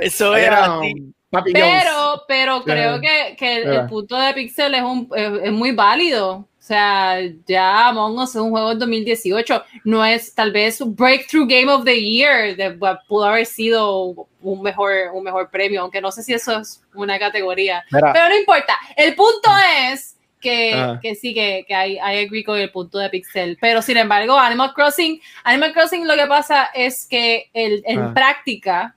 Eso 0.00 0.36
es 0.36 0.46
era, 0.46 0.78
así. 0.78 1.14
Papi 1.30 1.52
Jones. 1.52 1.84
Pero, 1.84 2.24
pero 2.28 2.62
creo 2.62 3.00
que, 3.00 3.36
que 3.36 3.56
el, 3.56 3.68
el 3.68 3.86
punto 3.86 4.16
de 4.16 4.34
Pixel 4.34 4.74
es, 4.74 4.82
un, 4.82 5.08
es, 5.14 5.44
es 5.44 5.52
muy 5.52 5.72
válido. 5.72 6.46
O 6.66 6.68
sea, 6.68 7.20
ya 7.46 7.88
Among 7.88 8.18
Us 8.18 8.30
es 8.30 8.40
un 8.40 8.50
juego 8.50 8.70
del 8.70 8.80
2018. 8.80 9.62
No 9.84 10.04
es 10.04 10.34
tal 10.34 10.50
vez 10.50 10.80
un 10.80 10.96
Breakthrough 10.96 11.48
Game 11.48 11.70
of 11.70 11.84
the 11.84 12.00
Year. 12.00 12.56
De, 12.56 12.76
pudo 13.06 13.24
haber 13.24 13.46
sido 13.46 14.26
un 14.40 14.62
mejor, 14.62 14.92
un 15.14 15.22
mejor 15.22 15.48
premio, 15.48 15.82
aunque 15.82 16.00
no 16.00 16.10
sé 16.10 16.24
si 16.24 16.34
eso 16.34 16.58
es 16.58 16.82
una 16.92 17.20
categoría. 17.20 17.84
Mira, 17.92 18.12
Pero 18.12 18.28
no 18.28 18.36
importa. 18.36 18.76
El 18.96 19.14
punto 19.14 19.48
es 19.92 20.15
que, 20.40 20.72
Ah. 20.74 20.98
que 21.02 21.14
sí, 21.14 21.32
que, 21.34 21.64
que 21.66 21.74
hay, 21.74 21.94
I 21.94 22.24
agree 22.26 22.44
con 22.44 22.58
el 22.58 22.70
punto 22.70 22.98
de 22.98 23.08
Pixel. 23.10 23.56
Pero 23.60 23.82
sin 23.82 23.96
embargo, 23.96 24.38
Animal 24.38 24.72
Crossing, 24.74 25.20
Animal 25.44 25.72
Crossing 25.72 26.06
lo 26.06 26.14
que 26.14 26.26
pasa 26.26 26.70
es 26.74 27.06
que 27.08 27.50
el, 27.54 27.82
en 27.86 28.00
Ah. 28.00 28.12
práctica 28.14 28.94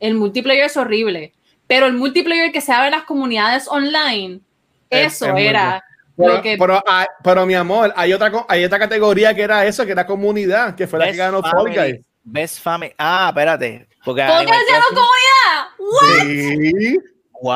el 0.00 0.14
multiplayer 0.14 0.64
es 0.66 0.76
horrible. 0.76 1.32
Pero 1.66 1.86
el 1.86 1.94
multiplayer 1.94 2.52
que 2.52 2.60
se 2.60 2.72
abre 2.72 2.86
en 2.88 2.92
las 2.92 3.04
comunidades 3.04 3.66
online, 3.68 4.40
Es- 4.90 5.14
eso 5.14 5.34
es 5.36 5.44
era 5.44 5.82
Pero, 6.16 6.34
lo 6.34 6.42
que... 6.42 6.56
pero, 6.58 6.82
ah, 6.86 7.06
pero, 7.24 7.46
mi 7.46 7.54
amor, 7.54 7.92
hay 7.96 8.12
otra, 8.12 8.30
hay 8.48 8.64
otra 8.64 8.78
categoría 8.78 9.34
que 9.34 9.42
era 9.42 9.64
eso, 9.64 9.86
que 9.86 9.92
era 9.92 10.06
comunidad, 10.06 10.74
que 10.74 10.86
fue 10.86 10.98
la 10.98 11.10
que 11.10 11.16
ganó 11.16 11.40
Fall. 11.42 11.72
Guys. 11.74 12.04
Best 12.24 12.60
Family. 12.60 12.92
Ah, 12.98 13.26
espérate. 13.30 13.88
Porque 14.04 14.22
¿Por 14.22 14.40
qué 14.44 14.52
comunidad? 14.94 16.22
Sí. 16.22 16.98
Wow. 17.40 17.52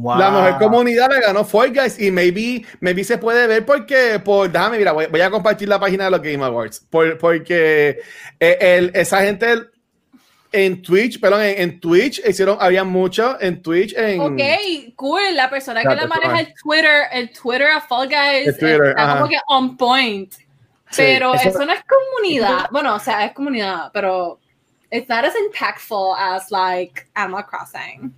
Wow. 0.00 0.18
La 0.18 0.30
mejor 0.30 0.58
comunidad 0.58 1.08
la 1.10 1.20
ganó 1.20 1.44
Fall 1.44 1.72
Guys 1.72 1.98
y 2.00 2.10
maybe, 2.10 2.64
maybe 2.80 3.02
se 3.04 3.18
puede 3.18 3.46
ver 3.46 3.66
porque, 3.66 4.20
por, 4.24 4.50
déjame, 4.50 4.78
mira, 4.78 4.92
voy, 4.92 5.06
voy 5.06 5.20
a 5.20 5.30
compartir 5.30 5.68
la 5.68 5.80
página 5.80 6.04
de 6.04 6.10
los 6.12 6.22
Game 6.22 6.44
Awards, 6.44 6.80
por- 6.88 7.18
porque 7.18 7.98
eh, 8.38 8.58
el- 8.60 8.92
esa 8.94 9.22
gente 9.22 9.46
en 10.52 10.80
Twitch, 10.80 11.20
perdón, 11.20 11.42
en, 11.42 11.60
en 11.60 11.80
Twitch 11.80 12.22
hicieron, 12.26 12.56
había 12.60 12.84
mucho 12.84 13.36
en 13.40 13.60
Twitch, 13.60 13.92
en... 13.96 14.20
Ok, 14.20 14.40
cool. 14.96 15.20
La 15.34 15.50
persona 15.50 15.82
que 15.82 15.94
le 15.94 16.06
maneja 16.06 16.40
el 16.40 16.54
Twitter, 16.54 17.02
el 17.12 17.30
Twitter 17.32 17.66
a 17.66 17.80
Fall 17.80 18.08
Guys, 18.08 18.56
Twitter, 18.58 18.84
está 18.90 19.02
ajá. 19.02 19.18
como 19.18 19.28
que 19.28 19.38
on 19.48 19.76
point. 19.76 20.32
Sí, 20.90 21.02
Pero 21.02 21.34
eso- 21.34 21.50
eso, 21.50 21.66
no 21.66 21.72
es 21.72 21.80
comunidad. 21.84 22.68
Bueno, 22.70 22.94
o 22.94 22.98
sea, 22.98 23.26
es 23.26 23.32
comunidad, 23.32 23.90
pero 23.92 24.38
it's 24.90 25.06
not 25.08 25.22
as 25.24 25.34
impactful 25.36 26.14
as 26.16 26.50
like 26.50 27.02
Animal 27.14 27.44
Crossing. 27.44 28.14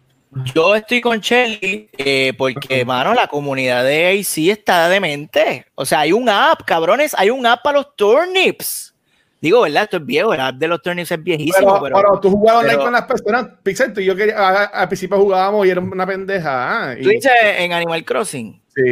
Yo 0.54 0.76
estoy 0.76 1.00
con 1.00 1.18
Shelly 1.18 1.88
eh, 1.98 2.32
porque, 2.38 2.84
mano, 2.84 3.14
la 3.14 3.26
comunidad 3.26 3.82
de 3.84 4.08
AC 4.20 4.48
está 4.50 4.88
demente. 4.88 5.66
O 5.74 5.84
sea, 5.84 6.00
hay 6.00 6.12
un 6.12 6.28
app, 6.28 6.62
cabrones, 6.64 7.14
hay 7.18 7.30
un 7.30 7.44
app 7.46 7.62
para 7.64 7.78
los 7.78 7.96
turnips. 7.96 8.94
Digo, 9.40 9.62
¿verdad? 9.62 9.84
Esto 9.84 9.96
es 9.96 10.06
viejo, 10.06 10.34
el 10.34 10.40
app 10.40 10.54
de 10.56 10.68
los 10.68 10.82
turnips 10.82 11.10
es 11.10 11.22
viejísimo, 11.22 11.80
Pero, 11.80 11.82
pero, 11.82 11.96
pero 11.96 12.20
tú 12.20 12.30
jugabas 12.30 12.62
online 12.64 12.78
con 12.78 12.92
las 12.92 13.02
personas, 13.06 13.46
Pixel, 13.62 13.92
tú 13.92 14.00
y 14.00 14.04
yo 14.04 14.14
a- 14.36 14.64
al 14.64 14.86
principio 14.88 15.16
jugábamos 15.18 15.66
y 15.66 15.70
era 15.70 15.80
una 15.80 16.06
pendeja. 16.06 16.94
y- 16.98 17.02
tú 17.02 17.08
dices 17.08 17.32
en 17.58 17.72
Animal 17.72 18.04
Crossing. 18.04 18.60
sí. 18.76 18.82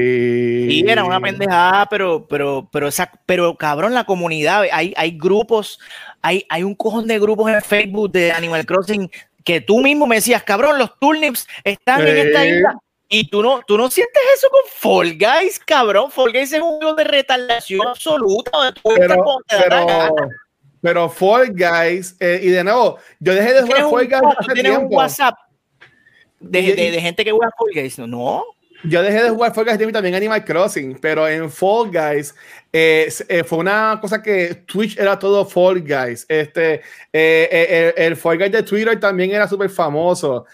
Sí, 0.71 0.85
era 0.89 1.05
una 1.05 1.21
pendejada, 1.21 1.87
pero, 1.87 2.27
pero, 2.27 2.69
pero, 2.73 2.89
esa, 2.89 3.13
pero 3.27 3.57
cabrón, 3.57 3.93
la 3.95 4.05
comunidad, 4.05 4.63
hay, 4.73 4.93
hay 4.97 5.17
grupos, 5.19 5.79
hay, 6.23 6.45
hay 6.49 6.63
un 6.65 6.75
cojón 6.75 7.07
de 7.07 7.19
grupos 7.19 7.51
en 7.53 7.61
Facebook 7.63 8.11
de 8.11 8.33
Animal 8.33 8.65
Crossing 8.67 9.09
que 9.49 9.63
tú 9.63 9.81
mismo 9.81 10.07
me 10.07 10.17
decías, 10.17 10.43
cabrón, 10.43 10.79
los 10.79 10.99
turnips 10.99 11.49
están 11.65 12.07
en 12.07 12.19
esta 12.19 12.45
isla. 12.45 12.79
Y 13.09 13.31
tú 13.31 13.43
no, 13.43 13.63
tú 13.67 13.79
no 13.79 13.91
sientes 13.91 14.23
eso 14.37 14.47
con 14.51 14.61
Fall 14.71 15.17
Guys, 15.19 15.59
cabrón. 15.59 16.11
Fall 16.11 16.31
Guys 16.31 16.53
es 16.53 16.61
un 16.61 16.77
juego 16.77 16.93
de 16.93 17.05
retardación 17.05 17.89
absoluta 17.89 18.51
donde 18.53 18.73
tú 18.75 18.91
Pero, 18.95 19.25
pero, 19.49 20.15
pero 20.83 21.09
Fall 21.09 21.55
Guys, 21.55 22.15
eh, 22.21 22.41
y 22.43 22.49
de 22.51 22.63
nuevo, 22.63 22.99
yo 23.19 23.35
dejé 23.35 23.55
de 23.55 23.63
jugar 23.63 23.81
Fall 23.89 24.07
Guys 24.09 24.21
tú 24.21 24.29
hace 24.39 24.53
tienes 24.53 24.77
un. 24.77 24.89
WhatsApp 24.91 25.35
de, 26.41 26.63
de- 26.75 26.91
de 26.91 27.01
gente 27.01 27.25
que 27.25 27.31
juega 27.33 27.51
Fall 27.57 27.71
Guys. 27.73 27.99
No. 28.01 28.45
Yo 28.85 29.03
dejé 29.03 29.25
de 29.25 29.31
jugar 29.31 29.53
Fall 29.53 29.65
Guys 29.65 29.81
y 29.81 29.93
también 29.93 30.15
Animal 30.15 30.45
Crossing, 30.45 30.99
pero 31.01 31.27
en 31.27 31.51
Fall 31.51 31.91
Guys 31.91 32.33
eh, 32.73 33.13
eh, 33.29 33.43
fue 33.43 33.59
una 33.59 33.99
cosa 34.01 34.23
que 34.23 34.63
Twitch 34.67 34.97
era 34.97 35.19
todo 35.19 35.45
Fall 35.45 35.81
Guys. 35.81 36.25
Este, 36.29 36.75
eh, 36.75 36.81
eh, 37.13 37.93
el, 37.97 38.05
el 38.05 38.17
Fall 38.17 38.39
Guys 38.39 38.53
de 38.53 38.63
Twitter 38.63 39.01
también 39.01 39.33
era 39.33 39.49
súper 39.49 39.69
famoso. 39.69 40.47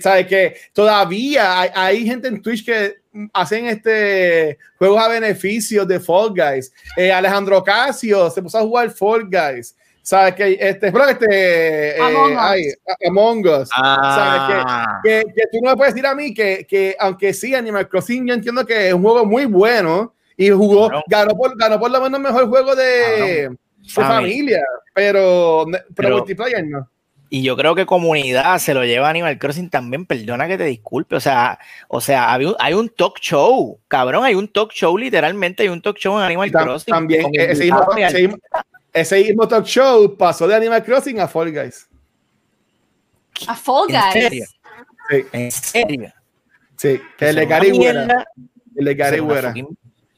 ¿sabes? 0.00 0.26
Que 0.26 0.56
todavía 0.74 1.72
hay, 1.74 2.04
gente 2.04 2.28
en 2.28 2.42
Twitch 2.42 2.66
que 2.66 2.98
mm, 3.12 3.26
hacen 3.32 3.66
este 3.66 4.58
juegos 4.76 5.02
a 5.02 5.08
beneficios 5.08 5.88
de 5.88 6.00
Fall 6.00 6.34
Guys. 6.34 6.72
Alejandro 7.14 7.64
Casio 7.64 8.28
se 8.30 8.42
puso 8.42 8.58
a 8.58 8.62
jugar 8.62 8.90
Fall 8.90 9.26
Guys. 9.30 9.74
¿Sabes? 10.02 10.34
Que 10.34 10.52
este, 10.60 10.86
espero 10.88 11.04
que 11.06 11.12
este, 11.12 11.96
eh, 11.96 12.00
Among 12.00 12.32
Us. 12.32 12.38
ay, 12.40 12.64
Among 13.08 13.46
Us. 13.46 13.70
Ah, 13.74 15.00
que, 15.04 15.22
que 15.34 15.42
tú 15.52 15.58
no 15.62 15.70
me 15.70 15.76
puedes 15.76 15.94
decir 15.94 16.06
a 16.06 16.14
mí 16.14 16.32
que, 16.34 16.66
que 16.68 16.96
aunque 16.98 17.32
sí, 17.32 17.54
Animal 17.54 17.88
Crossing, 17.88 18.26
yo 18.26 18.34
entiendo 18.34 18.64
que 18.66 18.88
es 18.88 18.94
un 18.94 19.02
juego 19.02 19.24
muy 19.24 19.44
bueno 19.44 20.14
y 20.36 20.48
jugó, 20.50 20.88
Claro. 20.88 21.04
ganó, 21.06 21.36
por, 21.36 21.56
ganó 21.58 21.78
por 21.78 21.90
lo 21.90 22.00
menos 22.00 22.18
mejor 22.20 22.48
juego 22.48 22.74
de, 22.74 22.84
de 22.84 23.50
Family. 23.88 24.14
familia, 24.14 24.60
pero, 24.94 25.64
pero, 25.70 25.84
Pero- 25.94 26.16
multiplayer 26.18 26.66
no. 26.66 26.88
Y 27.32 27.44
yo 27.44 27.56
creo 27.56 27.76
que 27.76 27.86
comunidad 27.86 28.58
se 28.58 28.74
lo 28.74 28.84
lleva 28.84 29.08
Animal 29.08 29.38
Crossing 29.38 29.70
también, 29.70 30.04
perdona 30.04 30.48
que 30.48 30.58
te 30.58 30.64
disculpe, 30.64 31.14
o 31.14 31.20
sea, 31.20 31.60
o 31.86 32.00
sea, 32.00 32.32
hay 32.34 32.44
un, 32.46 32.56
hay 32.58 32.74
un 32.74 32.88
talk 32.88 33.20
show, 33.20 33.78
cabrón, 33.86 34.24
hay 34.24 34.34
un 34.34 34.48
talk 34.48 34.72
show, 34.72 34.98
literalmente 34.98 35.62
hay 35.62 35.68
un 35.68 35.80
talk 35.80 35.96
show 35.96 36.18
en 36.18 36.24
Animal 36.24 36.50
Tam- 36.50 36.64
Crossing. 36.64 36.92
también 36.92 37.26
ese 37.34 37.62
mismo, 37.66 37.86
invitados 37.92 38.18
y 38.18 38.24
ese, 38.92 39.22
mismo, 39.22 39.46
talk 39.48 39.64
show 39.64 40.16
pasó 40.16 40.46
de 40.48 40.54
Animal 40.54 40.82
Crossing 40.84 41.20
a 41.20 41.28
Fall 41.28 41.52
Guys. 41.52 41.88
A 43.46 43.54
Fall 43.54 43.88
¿En 43.90 44.00
Guys. 44.00 44.12
serio? 44.12 44.44
Sí, 45.10 45.24
¿En 45.32 45.50
serio? 45.50 46.12
sí. 46.76 47.00
Que 47.16 47.28
El 47.30 47.36
de 47.36 47.46
Gary 47.46 47.68
El 48.76 48.84
de 48.84 48.94
Gary 48.94 49.18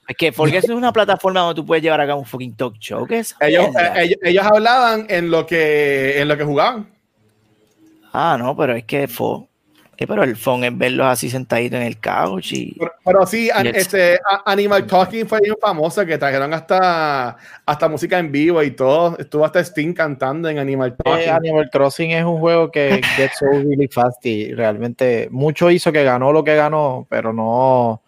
Es 0.09 0.17
que 0.17 0.33
Fall 0.33 0.51
Guys 0.51 0.65
es 0.65 0.71
una 0.71 0.93
plataforma 0.93 1.41
donde 1.41 1.61
tú 1.61 1.67
puedes 1.67 1.83
llevar 1.83 2.01
a 2.01 2.07
cabo 2.07 2.21
un 2.21 2.27
fucking 2.27 2.55
talk 2.57 2.77
show. 2.79 3.07
¿Qué 3.07 3.21
es? 3.21 3.35
Ellos, 3.41 3.67
eh, 3.77 3.93
ellos, 3.97 4.19
ellos 4.23 4.45
hablaban 4.45 5.07
en 5.09 5.31
lo 5.31 5.47
que 5.47 6.21
en 6.21 6.29
lo 6.29 6.37
que 6.37 6.45
jugaban. 6.45 6.91
Ah, 8.13 8.37
no, 8.39 8.55
pero 8.57 8.75
es 8.77 8.85
que 8.85 9.09
fo- 9.09 9.49
eh, 9.99 10.07
pero 10.07 10.23
el 10.25 10.37
phone 10.37 10.65
es 10.65 10.77
verlos 10.77 11.07
así 11.07 11.29
sentaditos 11.29 11.79
en 11.79 11.87
el 11.87 12.01
couch 12.01 12.53
y 12.53 12.75
Pero, 12.79 12.93
pero 13.05 13.27
sí, 13.27 13.51
este, 13.63 14.19
Animal 14.47 14.87
Talking 14.87 15.27
fue 15.27 15.41
bien 15.43 15.55
famoso, 15.61 16.05
que 16.07 16.17
trajeron 16.17 16.53
hasta, 16.55 17.37
hasta 17.67 17.89
música 17.89 18.19
en 18.19 18.33
vivo 18.33 18.63
y 18.63 18.71
todo. 18.71 19.17
Estuvo 19.19 19.45
hasta 19.45 19.61
Sting 19.61 19.93
cantando 19.93 20.49
en 20.49 20.59
Animal 20.59 20.97
Talking. 20.97 21.29
Eh, 21.29 21.31
Animal 21.31 21.69
Crossing 21.71 22.13
es 22.13 22.25
un 22.25 22.39
juego 22.39 22.71
que 22.71 23.01
gets 23.17 23.39
so 23.39 23.47
really 23.47 23.89
fast 23.89 24.25
y 24.25 24.55
realmente 24.55 25.29
mucho 25.31 25.71
hizo 25.71 25.93
que 25.93 26.05
ganó 26.05 26.33
lo 26.33 26.43
que 26.43 26.57
ganó, 26.57 27.07
pero 27.11 27.33
no, 27.33 28.01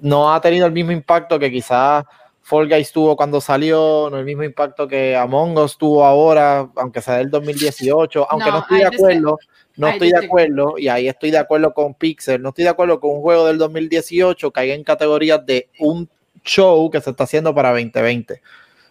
no 0.00 0.32
ha 0.32 0.40
tenido 0.40 0.66
el 0.66 0.72
mismo 0.72 0.92
impacto 0.92 1.38
que 1.38 1.50
quizás 1.50 2.04
Fall 2.42 2.68
Guys 2.68 2.90
tuvo 2.92 3.16
cuando 3.16 3.40
salió, 3.40 4.08
no 4.10 4.18
el 4.18 4.24
mismo 4.24 4.42
impacto 4.42 4.88
que 4.88 5.16
Among 5.16 5.56
Us 5.58 5.78
tuvo 5.78 6.04
ahora, 6.04 6.68
aunque 6.76 7.00
sea 7.00 7.18
del 7.18 7.30
2018, 7.30 8.26
aunque 8.28 8.46
no, 8.46 8.52
No, 8.52 8.58
estoy 8.60 8.78
de 8.78 8.86
acuerdo, 8.86 9.38
no 9.76 9.88
estoy 9.88 10.10
de 10.10 10.24
acuerdo, 10.26 10.74
y 10.78 10.88
ahí 10.88 11.08
estoy 11.08 11.30
de 11.30 11.38
acuerdo 11.38 11.72
con 11.74 11.94
Pixel, 11.94 12.40
no 12.42 12.50
estoy 12.50 12.64
de 12.64 12.70
acuerdo 12.70 13.00
con 13.00 13.10
un 13.12 13.20
juego 13.22 13.46
del 13.46 13.58
2018 13.58 14.50
caiga 14.50 14.74
en 14.74 14.84
categorías 14.84 15.44
de 15.46 15.68
un 15.78 16.08
show 16.44 16.90
que 16.90 17.00
se 17.00 17.10
está 17.10 17.24
haciendo 17.24 17.54
para 17.54 17.70
2020. 17.70 18.40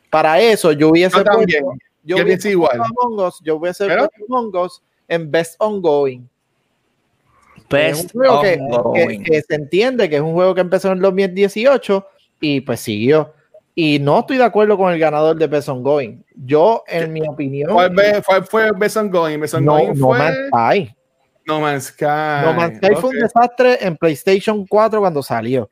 Para 0.10 0.40
eso 0.42 0.72
yo 0.72 0.90
hubiese 0.90 1.18
Yo 1.18 1.24
también. 1.24 1.64
puesto- 1.64 1.84
Yo 2.04 2.16
hubiese 2.16 2.28
pienso 2.28 2.50
igual. 2.50 2.80
Among 2.82 3.20
Us, 3.28 3.40
yo 3.44 3.56
hubiese 3.58 3.86
¿Pero? 3.86 4.08
puesto 4.10 4.26
Among 4.38 4.56
Us 4.58 4.82
en 5.08 5.30
Best 5.32 5.56
Ongoing. 5.60 6.28
Es 7.70 7.96
un 7.98 8.02
best 8.04 8.12
juego 8.14 8.42
que, 8.42 8.60
ongoing. 8.60 9.24
que- 9.24 9.32
que 9.32 9.42
se 9.44 9.56
entiende 9.56 10.10
que 10.10 10.16
es 10.18 10.22
un 10.22 10.34
juego 10.34 10.54
que 10.56 10.62
empezó 10.62 10.88
en 10.90 10.96
el 10.96 11.02
2018 11.02 12.06
y 12.40 12.62
pues 12.62 12.80
siguió. 12.82 13.34
Y 13.74 14.00
no 14.00 14.20
estoy 14.20 14.38
de 14.38 14.44
acuerdo 14.44 14.78
con 14.78 14.92
el 14.92 15.00
ganador 15.00 15.38
de 15.38 15.48
Best 15.48 15.70
Going. 15.70 16.22
Yo, 16.36 16.84
en 16.88 17.14
mi 17.14 17.22
opinión. 17.28 17.72
¿Cuál 17.72 17.94
fue, 18.24 18.44
fue 18.44 18.72
Best 18.78 18.98
Going? 18.98 19.40
Best 19.40 19.56
no, 19.56 19.74
Going 19.74 19.94
no 19.94 20.08
fue. 20.08 20.18
Man's 20.20 20.38
Sky. 20.48 20.96
No 21.46 21.60
Man's 21.62 21.84
Sky. 21.86 22.46
No 22.46 22.54
Man's 22.54 22.78
Sky 22.78 22.96
fue 23.00 23.10
un 23.10 23.20
desastre 23.20 23.78
en 23.82 23.98
PlayStation 23.98 24.66
4 24.68 25.00
cuando 25.00 25.24
salió. 25.24 25.70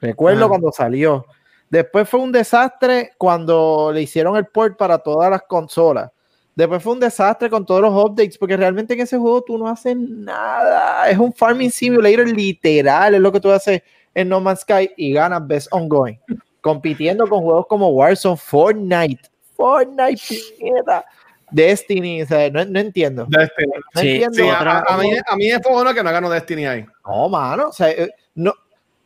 Recuerdo 0.00 0.44
Ah. 0.44 0.48
cuando 0.48 0.72
salió. 0.72 1.24
Después 1.70 2.08
fue 2.08 2.20
un 2.20 2.30
desastre 2.32 3.12
cuando 3.16 3.90
le 3.92 4.02
hicieron 4.02 4.36
el 4.36 4.46
port 4.46 4.76
para 4.76 4.98
todas 4.98 5.30
las 5.30 5.42
consolas. 5.42 6.10
Después 6.54 6.82
fue 6.82 6.92
un 6.92 7.00
desastre 7.00 7.50
con 7.50 7.66
todos 7.66 7.80
los 7.80 7.92
updates, 7.92 8.38
porque 8.38 8.56
realmente 8.56 8.94
en 8.94 9.00
ese 9.00 9.18
juego 9.18 9.42
tú 9.42 9.58
no 9.58 9.66
haces 9.66 9.96
nada. 9.96 11.08
Es 11.10 11.18
un 11.18 11.32
farming 11.32 11.70
simulator 11.70 12.28
literal, 12.28 13.14
es 13.14 13.20
lo 13.20 13.32
que 13.32 13.40
tú 13.40 13.50
haces 13.50 13.82
en 14.14 14.28
No 14.28 14.40
Man's 14.40 14.60
Sky 14.60 14.90
y 14.96 15.12
ganas 15.12 15.44
Best 15.46 15.68
Ongoing. 15.72 16.18
Compitiendo 16.64 17.28
con 17.28 17.42
juegos 17.42 17.66
como 17.66 17.88
Warzone, 17.90 18.38
Fortnite, 18.38 19.28
Fortnite, 19.54 20.22
puñeta, 20.58 21.04
Destiny, 21.50 22.22
o 22.22 22.26
sea, 22.26 22.48
no, 22.48 22.64
no 22.64 22.80
entiendo. 22.80 23.26
Destiny. 23.28 23.72
No 23.94 24.00
Sí, 24.00 24.08
entiendo. 24.22 24.34
Sí, 24.36 24.48
a, 24.48 24.78
a 24.80 24.96
mí, 24.96 25.10
a 25.26 25.36
mí 25.36 25.50
fue 25.62 25.72
bueno 25.72 25.92
que 25.92 26.02
no 26.02 26.10
ganó 26.10 26.30
Destiny 26.30 26.64
ahí. 26.64 26.86
No, 27.06 27.28
mano, 27.28 27.68
o 27.68 27.72
sea, 27.72 27.90
eh, 27.90 28.10
no, 28.34 28.54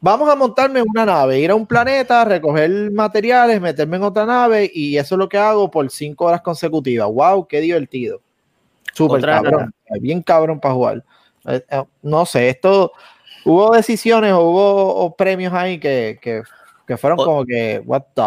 vamos 0.01 0.29
a 0.31 0.37
montarme 0.37 0.79
en 0.79 0.87
una 0.89 1.05
nave, 1.05 1.41
ir 1.41 1.51
a 1.51 1.57
un 1.57 1.67
planeta, 1.67 2.25
recoger 2.25 2.71
materiales, 2.93 3.61
meterme 3.61 3.97
en 3.97 4.05
otra 4.05 4.25
nave 4.25 4.71
y 4.73 4.97
eso 4.97 5.17
es 5.17 5.19
lo 5.19 5.29
que 5.29 5.37
hago 5.37 5.69
por 5.69 5.91
cinco 5.91 6.27
horas 6.27 6.43
consecutivas. 6.43 7.09
¡Wow! 7.09 7.49
¡Qué 7.49 7.61
divertido! 7.61 8.21
Súper 8.95 9.19
Otra- 9.19 9.43
cabrón, 9.43 9.75
eh, 9.87 9.99
bien 10.01 10.23
cabrón 10.23 10.61
para 10.61 10.75
jugar. 10.75 11.05
Eh, 11.45 11.61
no 12.03 12.25
sé, 12.25 12.51
esto, 12.51 12.93
hubo 13.45 13.75
decisiones 13.75 14.33
o 14.33 14.43
hubo 14.43 15.17
premios 15.17 15.53
ahí 15.53 15.81
que, 15.81 16.21
que, 16.23 16.45
que 16.89 16.97
fueron 16.97 17.21
O- 17.21 17.25
como 17.25 17.45
que, 17.45 17.81
what 17.87 18.03
the 18.15 18.23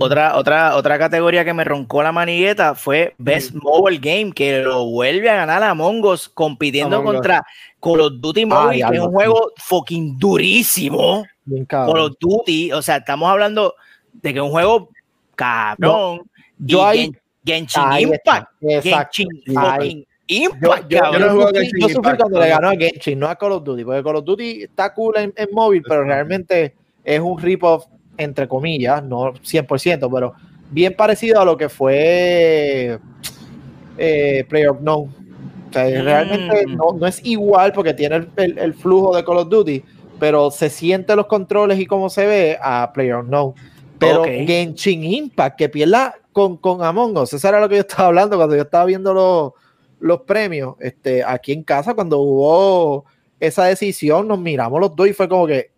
Otra, 0.00 0.36
otra, 0.36 0.76
otra 0.76 0.96
categoría 0.96 1.44
que 1.44 1.52
me 1.52 1.64
roncó 1.64 2.04
la 2.04 2.12
manigueta 2.12 2.76
fue 2.76 3.14
Best 3.18 3.52
Mobile 3.52 3.98
Game, 3.98 4.32
que 4.32 4.60
lo 4.62 4.84
vuelve 4.86 5.28
a 5.28 5.34
ganar 5.34 5.60
a 5.64 5.74
Mongos 5.74 6.28
compitiendo 6.28 6.98
Among 6.98 7.14
contra 7.14 7.44
Call 7.80 8.00
of 8.02 8.12
Duty 8.20 8.46
Mobile, 8.46 8.86
que 8.88 8.94
es 8.96 9.02
un 9.02 9.10
juego 9.12 9.50
fucking 9.56 10.16
durísimo. 10.16 11.24
bien 11.44 11.64
Call 11.64 11.98
of 11.98 12.12
Duty, 12.20 12.70
o 12.70 12.80
sea, 12.80 12.98
estamos 12.98 13.28
hablando 13.28 13.74
de 14.12 14.32
que 14.32 14.38
es 14.38 14.44
un 14.44 14.50
juego 14.50 14.88
cabrón. 15.34 16.22
yo 16.58 16.78
y 16.78 16.82
ahí- 16.82 16.98
Gen- 17.04 17.18
Genshin 17.44 17.82
Ahí 17.86 18.02
Impact. 18.04 18.48
exacto. 18.62 19.10
Genshin 19.16 19.58
Ahí. 19.58 20.06
Impact, 20.28 20.90
Yo, 20.90 20.98
yo, 20.98 21.12
yo 21.12 21.18
no 21.18 21.26
juego 21.30 21.42
sufrí, 21.48 21.58
Genshin 21.60 21.80
yo 21.80 21.88
sufrí 21.88 22.16
cuando 22.18 22.40
le 22.40 22.48
ganó 22.48 22.68
a 22.68 22.76
Genshin, 22.76 23.18
no 23.18 23.26
a 23.28 23.34
Call 23.36 23.52
of 23.52 23.64
Duty, 23.64 23.84
porque 23.84 24.02
Call 24.04 24.16
of 24.16 24.24
Duty 24.24 24.62
está 24.62 24.92
cool 24.94 25.16
en, 25.16 25.32
en 25.34 25.48
móvil, 25.52 25.82
pero 25.88 26.04
realmente 26.04 26.74
es 27.14 27.20
un 27.20 27.38
rip-off, 27.38 27.86
entre 28.16 28.46
comillas, 28.48 29.02
no 29.02 29.32
100%, 29.34 30.10
pero 30.12 30.34
bien 30.70 30.94
parecido 30.96 31.40
a 31.40 31.44
lo 31.44 31.56
que 31.56 31.68
fue 31.68 32.98
eh, 33.96 34.44
PlayerUnknown. 34.48 35.08
O 35.08 35.72
sea, 35.72 35.84
Mm. 35.86 36.04
realmente 36.04 36.66
no, 36.66 36.92
no 36.98 37.06
es 37.06 37.24
igual 37.24 37.72
porque 37.72 37.94
tiene 37.94 38.16
el, 38.16 38.28
el- 38.36 38.58
el 38.58 38.74
flujo 38.74 39.14
de 39.16 39.24
Call 39.24 39.38
of 39.38 39.48
Duty, 39.48 39.82
pero 40.18 40.50
se 40.50 40.70
siente 40.70 41.14
los 41.16 41.26
controles 41.26 41.78
y 41.78 41.86
cómo 41.86 42.08
se 42.10 42.26
ve 42.26 42.58
a 42.60 42.90
PlayerUnknown. 42.92 43.54
Pero 43.98 44.20
Ok. 44.22 44.28
Genshin 44.46 45.02
Impact, 45.04 45.58
que 45.58 45.68
pierda 45.68 46.14
con, 46.32 46.56
con 46.56 46.82
Among 46.84 47.16
Us, 47.18 47.32
eso 47.32 47.48
era 47.48 47.60
lo 47.60 47.68
que 47.68 47.76
yo 47.76 47.80
estaba 47.80 48.06
hablando 48.08 48.36
cuando 48.36 48.54
yo 48.54 48.62
estaba 48.62 48.84
viendo 48.84 49.12
los, 49.12 49.52
los 50.00 50.20
premios. 50.22 50.76
Este, 50.80 51.24
aquí 51.24 51.52
en 51.52 51.62
casa, 51.64 51.94
cuando 51.94 52.18
hubo 52.20 53.04
esa 53.40 53.64
decisión, 53.64 54.28
nos 54.28 54.38
miramos 54.38 54.80
los 54.80 54.94
dos 54.94 55.08
y 55.08 55.12
fue 55.12 55.28
como 55.28 55.46
que, 55.46 55.70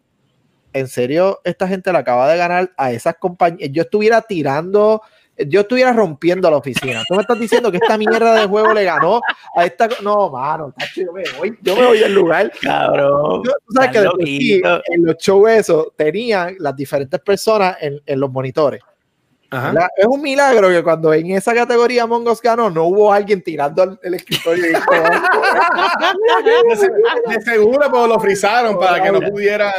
en 0.73 0.89
serio, 0.89 1.41
esta 1.45 1.67
gente 1.69 1.93
le 1.93 1.99
acaba 1.99 2.31
de 2.31 2.37
ganar 2.39 2.73
a 2.77 2.93
esas 2.93 3.17
compañías. 3.17 3.71
Yo 3.73 3.83
estuviera 3.83 4.23
tirando, 4.23 5.03
yo 5.47 5.61
estuviera 5.63 5.93
rompiendo 5.93 6.51
la 6.51 6.59
oficina. 6.59 7.03
Tú 7.09 7.15
me 7.15 7.23
estás 7.23 7.39
diciendo 7.41 7.71
que 7.71 7.79
esta 7.79 7.97
mierda 7.99 8.35
de 8.35 8.47
juego 8.47 8.73
le 8.75 8.85
ganó 8.85 9.21
a 9.57 9.65
esta. 9.65 9.89
No, 10.03 10.31
mano, 10.31 10.73
tacho, 10.79 11.01
yo 11.03 11.13
me 11.13 11.23
voy, 11.39 11.59
yo 11.63 11.77
me 11.77 11.87
voy 11.87 11.99
del 11.99 12.15
lugar. 12.15 12.53
Cabrón. 12.61 13.43
Yo- 13.45 13.53
tú 13.67 13.73
sabes 13.75 13.91
que 13.91 13.99
Estás 13.99 14.03
de 14.03 14.11
por 14.11 14.27
sí, 14.27 14.61
loquito. 14.61 14.83
en 14.93 15.05
los 15.07 15.17
shows 15.17 15.51
esos 15.51 15.87
tenían 15.97 16.57
las 16.59 16.77
diferentes 16.77 17.21
personas 17.21 17.77
en, 17.81 18.01
en 18.07 18.21
los 18.21 18.31
monitores. 18.31 18.81
Es 19.97 20.07
un 20.07 20.23
milagro 20.23 20.69
que 20.69 20.83
cuando 20.83 21.13
en 21.13 21.33
esa 21.33 21.53
categoría 21.55 22.07
Mongos 22.07 22.41
ganó, 22.41 22.71
no 22.71 22.85
hubo 22.85 23.13
alguien 23.13 23.43
tirando 23.43 23.83
al- 23.83 24.01
el 24.03 24.15
escritorio. 24.15 24.65
y 24.71 24.73
De, 26.71 26.77
se- 26.77 26.91
de 27.29 27.41
seguro, 27.43 27.81
pero 27.91 28.07
lo 28.07 28.21
frizaron 28.21 28.79
para 28.79 29.03
que 29.03 29.11
no 29.13 29.21
pudieran. 29.21 29.73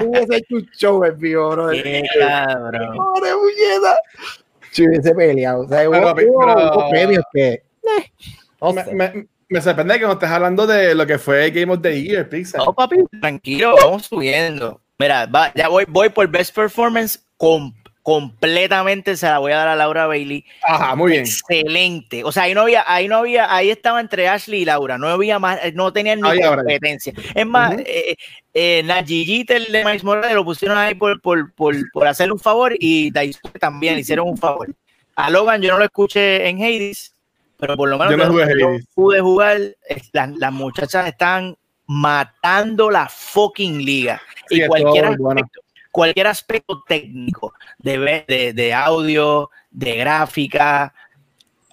No 0.00 0.06
hubiese 0.06 0.36
hecho 0.36 0.54
un 0.56 0.66
show 0.76 1.04
en 1.04 1.18
vivo, 1.18 1.50
bro. 1.50 1.70
Qué 1.70 2.02
cabrón. 2.18 2.96
Pobre 2.96 3.30
muñeca. 3.34 3.96
Si 4.70 4.86
hubiese 4.86 5.14
peleado. 5.14 5.62
O 5.62 5.68
sea, 5.68 5.88
hubo, 5.88 5.92
Pero, 5.92 6.08
hubo- 6.08 6.14
pero- 6.46 6.74
hubo 6.74 6.90
premios 6.90 7.24
que. 7.32 7.48
eh, 7.52 7.62
no 8.60 8.72
Me, 8.72 8.84
me- 8.94 9.26
me 9.48 9.60
sorprende 9.60 9.98
que 9.98 10.06
no 10.06 10.12
estés 10.12 10.30
hablando 10.30 10.66
de 10.66 10.94
lo 10.94 11.06
que 11.06 11.18
fue 11.18 11.50
Game 11.50 11.72
of 11.72 11.82
the 11.82 12.00
Year, 12.02 12.28
Pixar. 12.28 12.64
No, 12.64 12.72
papi, 12.72 13.04
tranquilo, 13.20 13.74
vamos 13.76 14.06
subiendo. 14.06 14.80
Mira, 14.98 15.26
va, 15.26 15.52
ya 15.54 15.68
voy, 15.68 15.84
voy 15.88 16.08
por 16.10 16.26
Best 16.28 16.54
Performance 16.54 17.18
com- 17.42 17.72
completamente 18.04 19.16
se 19.16 19.26
la 19.26 19.38
voy 19.38 19.50
a 19.50 19.56
dar 19.56 19.68
a 19.68 19.74
Laura 19.76 20.06
Bailey. 20.06 20.44
Ajá, 20.62 20.94
muy 20.94 21.10
bien. 21.12 21.24
Excelente. 21.24 22.22
O 22.22 22.30
sea, 22.30 22.44
ahí 22.44 22.54
no 22.54 22.60
había, 22.62 22.84
ahí 22.86 23.08
no 23.08 23.16
había, 23.16 23.52
ahí 23.52 23.68
estaba 23.70 24.00
entre 24.00 24.28
Ashley 24.28 24.62
y 24.62 24.64
Laura. 24.64 24.96
No 24.96 25.08
había 25.08 25.40
más, 25.40 25.58
eh, 25.64 25.72
no 25.72 25.92
tenían 25.92 26.20
ni 26.20 26.40
competencia. 26.40 27.12
Es 27.34 27.46
más, 27.46 27.72
Ujú. 27.74 27.82
eh, 27.84 28.16
eh, 28.54 28.82
Najee 28.84 29.24
Jeter 29.24 29.66
de 29.66 29.84
Miles 29.84 30.04
Morales 30.04 30.34
lo 30.34 30.44
pusieron 30.44 30.78
ahí 30.78 30.94
por, 30.94 31.20
por, 31.20 31.52
por, 31.54 31.74
por 31.92 32.06
hacerle 32.06 32.32
un 32.32 32.38
favor 32.40 32.74
y 32.78 33.10
Daisuke 33.10 33.58
también 33.58 33.98
hicieron 33.98 34.28
un 34.28 34.38
favor. 34.38 34.68
A 35.16 35.28
Logan 35.30 35.60
yo 35.62 35.72
no 35.72 35.78
lo 35.78 35.84
escuché 35.84 36.48
en 36.48 36.62
Hades, 36.62 37.12
pero 37.58 37.76
por 37.76 37.88
lo 37.88 37.98
menos 37.98 38.12
Yo 38.12 38.16
no 38.18 38.26
jugué 38.30 38.46
yo 38.58 38.68
pude 38.94 39.20
jugar, 39.20 39.58
las, 40.12 40.30
las 40.38 40.52
muchachas 40.52 41.06
están 41.08 41.56
matando 41.86 42.90
la 42.90 43.08
fucking 43.08 43.84
liga. 43.84 44.20
Sí, 44.48 44.56
y 44.58 44.62
es 44.62 44.68
cualquier 44.68 45.04
todo 45.06 45.16
bueno. 45.18 45.42
Cualquier 45.92 46.26
aspecto 46.26 46.82
técnico 46.88 47.54
de, 47.78 48.24
de, 48.26 48.52
de 48.52 48.74
audio, 48.74 49.50
de 49.70 49.96
gráfica, 49.96 50.92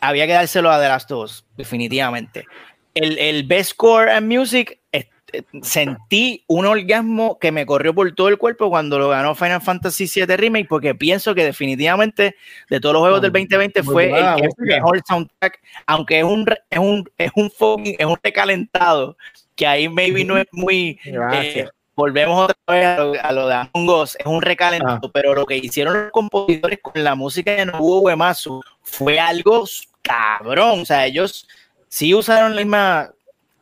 había 0.02 0.28
que 0.28 0.34
dárselo 0.34 0.70
a 0.70 0.80
The 0.80 0.88
Last 0.88 1.12
of 1.12 1.24
Us, 1.24 1.46
definitivamente. 1.58 2.46
El, 2.94 3.18
el 3.18 3.44
Best 3.44 3.72
Score 3.72 4.10
and 4.10 4.32
Music, 4.32 4.80
este, 4.92 5.46
sentí 5.62 6.44
un 6.48 6.66
orgasmo 6.66 7.38
que 7.40 7.52
me 7.52 7.66
corrió 7.66 7.94
por 7.94 8.12
todo 8.14 8.30
el 8.30 8.38
cuerpo 8.38 8.70
cuando 8.70 9.00
lo 9.00 9.10
ganó 9.10 9.36
Final 9.36 9.62
Fantasy 9.62 10.10
VII 10.14 10.36
Remake, 10.36 10.68
porque 10.68 10.96
pienso 10.96 11.36
que 11.36 11.44
definitivamente 11.44 12.36
de 12.70 12.80
todos 12.80 12.94
los 12.94 13.02
juegos 13.02 13.22
del 13.22 13.32
2020 13.32 13.84
Muy 13.84 13.94
fue 13.94 14.10
buena 14.10 14.36
el 14.36 14.42
que 14.42 14.76
mejor 14.76 15.02
soundtrack, 15.08 15.60
aunque 15.86 16.20
es 16.20 16.24
un, 16.26 16.46
es 16.70 16.80
un, 16.80 17.10
es 17.18 17.32
un, 17.36 17.52
es 17.86 18.06
un 18.06 18.18
recalentado, 18.22 19.18
que 19.56 19.68
ahí 19.68 19.88
maybe 19.90 20.24
no 20.26 20.38
es 20.38 20.48
muy... 20.52 21.00
Gracias. 21.06 21.70
eh, 21.70 21.79
volvemos 22.00 22.46
otra 22.46 22.56
vez 22.68 22.86
a 22.86 22.98
lo, 22.98 23.14
a 23.22 23.32
lo 23.34 23.48
de 23.48 23.54
Among 23.56 23.90
Us, 23.90 24.16
es 24.18 24.26
un 24.26 24.42
recalentado, 24.42 25.00
Ah. 25.04 25.12
pero 25.14 25.36
lo 25.36 25.46
que 25.46 25.58
hicieron 25.58 25.94
los 25.94 26.12
compositores 26.12 26.80
con 26.82 27.04
la 27.04 27.14
música 27.14 27.52
de 27.52 27.66
Nobuo 27.66 28.00
Uematsu 28.02 28.62
fue 28.82 29.20
algo 29.20 29.66
cabrón, 30.02 30.80
o 30.82 30.86
sea, 30.86 31.06
ellos 31.06 31.48
sí 31.90 32.14
usaron 32.16 32.56
la 32.56 32.62
misma, 32.62 33.12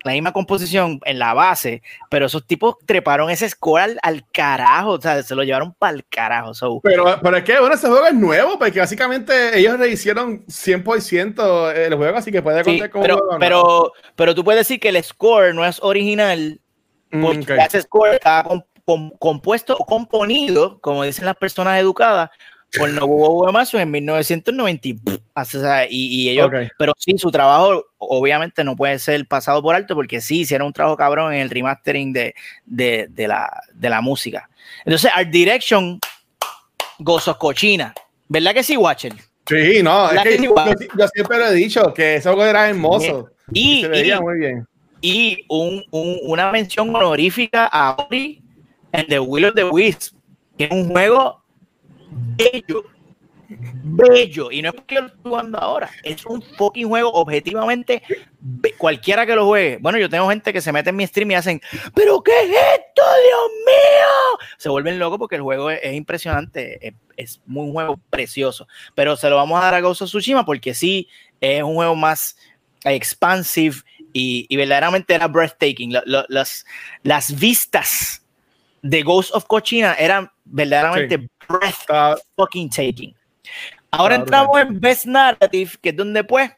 la 0.03 0.11
misma 0.13 0.31
composición 0.31 0.99
en 1.03 1.19
la 1.19 1.33
base, 1.33 1.81
pero 2.09 2.27
esos 2.27 2.45
tipos 2.45 2.75
treparon 2.85 3.29
ese 3.29 3.49
score 3.49 3.81
al, 3.81 3.99
al 4.03 4.23
carajo, 4.31 4.91
o 4.91 5.01
sea, 5.01 5.21
se 5.23 5.35
lo 5.35 5.43
llevaron 5.43 5.73
para 5.73 5.95
el 5.95 6.05
carajo, 6.05 6.53
so, 6.53 6.79
Pero, 6.83 7.19
pero 7.21 7.37
es 7.37 7.43
que 7.43 7.59
bueno, 7.59 7.75
ese 7.75 7.87
juego 7.87 8.05
es 8.05 8.13
nuevo, 8.13 8.57
porque 8.59 8.79
básicamente 8.79 9.57
ellos 9.57 9.77
rehicieron 9.79 10.45
100% 10.45 11.73
el 11.73 11.95
juego, 11.95 12.17
así 12.17 12.31
que 12.31 12.41
puede 12.41 12.63
sí, 12.63 12.71
contar 12.71 12.89
como 12.91 13.01
pero, 13.03 13.19
pero, 13.39 13.93
pero 14.15 14.35
tú 14.35 14.43
puedes 14.43 14.61
decir 14.61 14.79
que 14.79 14.89
el 14.89 15.03
score 15.03 15.53
no 15.53 15.65
es 15.65 15.79
original 15.81 16.61
porque 17.21 17.53
ok. 17.53 17.59
ese 17.67 17.81
score 17.81 18.13
está 18.15 18.43
com- 18.43 18.61
com- 18.85 19.11
compuesto 19.19 19.75
o 19.77 19.85
componido, 19.85 20.79
como 20.79 21.03
dicen 21.03 21.25
las 21.25 21.35
personas 21.35 21.79
educadas, 21.79 22.29
por 22.77 22.89
Nobuo 22.89 23.45
Uematsu 23.45 23.77
en 23.77 23.89
1990. 23.91 24.87
y, 24.89 24.93
pff, 24.95 25.19
o 25.35 25.45
sea, 25.45 25.85
y, 25.89 26.07
y 26.07 26.29
ellos, 26.29 26.47
Ok. 26.47 26.55
pero 26.77 26.93
sí, 26.97 27.17
su 27.17 27.31
trabajo 27.31 27.85
obviamente 27.97 28.63
no 28.63 28.75
puede 28.75 28.99
ser 28.99 29.25
pasado 29.25 29.61
por 29.61 29.73
alto 29.73 29.95
porque 29.95 30.19
sí 30.19 30.41
hicieron 30.41 30.67
un 30.67 30.73
trabajo 30.73 30.97
cabrón 30.97 31.33
en 31.33 31.39
el 31.41 31.49
remastering 31.49 32.11
de, 32.11 32.35
de, 32.65 33.07
de 33.09 33.27
la, 33.27 33.61
de 33.73 33.89
la 33.89 34.01
música. 34.01 34.49
Entonces, 34.83 35.09
Art 35.15 35.29
Direction, 35.29 35.99
gozos 36.99 37.37
cochina. 37.37 37.93
¿Verdad 38.27 38.53
que 38.53 38.63
sí, 38.63 38.75
Watcher? 38.75 39.13
Sí, 39.47 39.81
no, 39.81 40.11
es 40.11 40.21
que 40.23 40.29
que 40.31 40.37
yo, 40.39 40.43
igual. 40.43 40.75
yo 40.99 41.07
siempre 41.07 41.37
lo 41.37 41.47
he 41.47 41.53
dicho, 41.53 41.93
que 41.93 42.19
juego 42.21 42.43
era 42.45 42.67
hermoso. 42.69 43.29
Y, 43.53 43.81
se 43.83 43.87
veía 43.87 44.17
y- 44.17 44.21
muy 44.21 44.39
bien. 44.39 44.67
Y 45.01 45.45
un- 45.49 45.83
un- 45.91 46.19
una 46.23 46.51
mención 46.51 46.93
honorífica 46.95 47.65
a 47.71 47.95
Ori 48.07 48.41
en 48.91 49.07
The 49.07 49.19
Will 49.19 49.45
of 49.45 49.55
the 49.55 49.63
Wisp, 49.65 50.15
que 50.57 50.65
es 50.65 50.71
un 50.71 50.89
juego 50.89 51.43
bello, 52.37 52.83
bello. 53.49 54.51
Y 54.51 54.61
no 54.61 54.69
es 54.69 54.75
porque 54.75 54.95
yo 54.95 55.01
lo 55.01 55.07
estoy 55.07 55.21
jugando 55.23 55.57
ahora. 55.59 55.89
Es 56.03 56.25
un 56.25 56.41
fucking 56.41 56.87
juego 56.87 57.11
objetivamente. 57.11 58.01
Cualquiera 58.77 59.25
que 59.25 59.35
lo 59.35 59.45
juegue. 59.45 59.77
Bueno, 59.81 59.97
yo 59.97 60.09
tengo 60.09 60.29
gente 60.29 60.51
que 60.53 60.61
se 60.61 60.71
mete 60.71 60.89
en 60.89 60.95
mi 60.95 61.05
stream 61.07 61.31
y 61.31 61.35
hacen, 61.35 61.61
¿pero 61.93 62.21
qué 62.21 62.31
es 62.31 62.49
esto, 62.49 63.01
Dios 63.01 63.51
mío? 63.65 64.39
Se 64.57 64.69
vuelven 64.69 64.99
locos 64.99 65.19
porque 65.19 65.35
el 65.35 65.41
juego 65.41 65.69
es, 65.69 65.79
es 65.83 65.93
impresionante. 65.93 66.87
Es, 66.87 66.93
es 67.15 67.41
muy 67.45 67.65
un 67.67 67.73
juego 67.73 67.99
precioso. 68.09 68.67
Pero 68.95 69.15
se 69.15 69.29
lo 69.29 69.35
vamos 69.35 69.59
a 69.59 69.65
dar 69.65 69.73
a 69.75 69.81
Ghost 69.81 70.03
Tsushima 70.03 70.45
porque 70.45 70.73
sí 70.73 71.07
es 71.39 71.61
un 71.63 71.75
juego 71.75 71.95
más 71.95 72.37
expansive 72.83 73.77
y, 74.13 74.45
y 74.49 74.55
verdaderamente 74.55 75.13
era 75.13 75.27
breathtaking. 75.27 75.93
Lo- 75.93 76.01
lo- 76.05 76.25
las, 76.29 76.65
las 77.03 77.37
vistas 77.39 78.23
de 78.81 79.03
Ghost 79.03 79.31
of 79.33 79.45
Cochina 79.45 79.93
eran 79.95 80.29
verdaderamente 80.45 81.27
breath 81.49 81.79
Está- 81.81 82.17
fucking 82.35 82.69
taking. 82.69 83.13
Ahora 83.91 84.15
entramos 84.15 84.59
en 84.59 84.79
Best 84.79 85.05
Narrative, 85.05 85.71
que 85.81 85.89
es 85.89 85.95
donde 85.95 86.23
pues, 86.23 86.51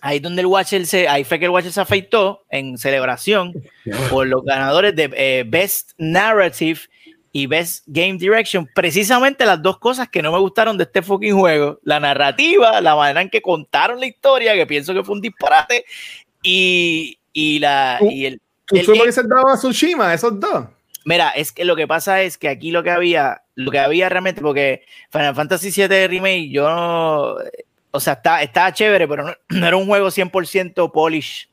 ahí 0.00 0.18
donde 0.18 0.40
el 0.40 0.46
Watcher 0.46 0.86
se, 0.86 1.06
ahí 1.08 1.22
fue 1.24 1.38
que 1.38 1.44
el 1.44 1.50
Watcher 1.50 1.72
se 1.72 1.80
afeitó 1.80 2.44
en 2.48 2.78
celebración 2.78 3.52
por 4.10 4.26
los 4.26 4.42
ganadores 4.44 4.96
de 4.96 5.10
eh, 5.14 5.44
Best 5.46 5.92
Narrative 5.98 6.80
y 7.32 7.46
Best 7.46 7.84
Game 7.86 8.14
Direction, 8.18 8.68
precisamente 8.74 9.46
las 9.46 9.62
dos 9.62 9.78
cosas 9.78 10.08
que 10.08 10.20
no 10.20 10.32
me 10.32 10.38
gustaron 10.40 10.76
de 10.76 10.82
este 10.82 11.00
fucking 11.00 11.38
juego, 11.38 11.78
la 11.84 12.00
narrativa, 12.00 12.80
la 12.80 12.96
manera 12.96 13.22
en 13.22 13.30
que 13.30 13.40
contaron 13.40 14.00
la 14.00 14.06
historia, 14.06 14.54
que 14.54 14.66
pienso 14.66 14.92
que 14.94 15.04
fue 15.04 15.14
un 15.14 15.20
disparate, 15.20 15.84
y, 16.42 17.18
y 17.32 17.58
la 17.58 17.98
y 18.00 18.26
el, 18.26 18.40
¿Tú 18.66 18.76
el 18.76 18.88
me 18.88 19.06
dices 19.06 19.28
dado 19.28 19.48
a 19.48 19.56
Tsushima, 19.56 20.14
esos 20.14 20.38
dos? 20.38 20.66
Mira, 21.04 21.30
es 21.30 21.50
que 21.50 21.64
lo 21.64 21.74
que 21.76 21.88
pasa 21.88 22.22
es 22.22 22.38
que 22.38 22.48
aquí 22.48 22.70
lo 22.70 22.82
que 22.82 22.90
había, 22.90 23.42
lo 23.54 23.70
que 23.70 23.78
había 23.78 24.08
realmente, 24.08 24.40
porque 24.40 24.84
Final 25.10 25.34
Fantasy 25.34 25.70
VII 25.70 26.06
Remake, 26.06 26.50
yo 26.50 26.68
no, 26.68 27.36
o 27.90 28.00
sea, 28.00 28.14
está, 28.14 28.42
estaba 28.42 28.72
chévere, 28.72 29.08
pero 29.08 29.24
no, 29.24 29.34
no 29.48 29.66
era 29.66 29.76
un 29.76 29.86
juego 29.86 30.08
100% 30.08 30.92
polish, 30.92 31.48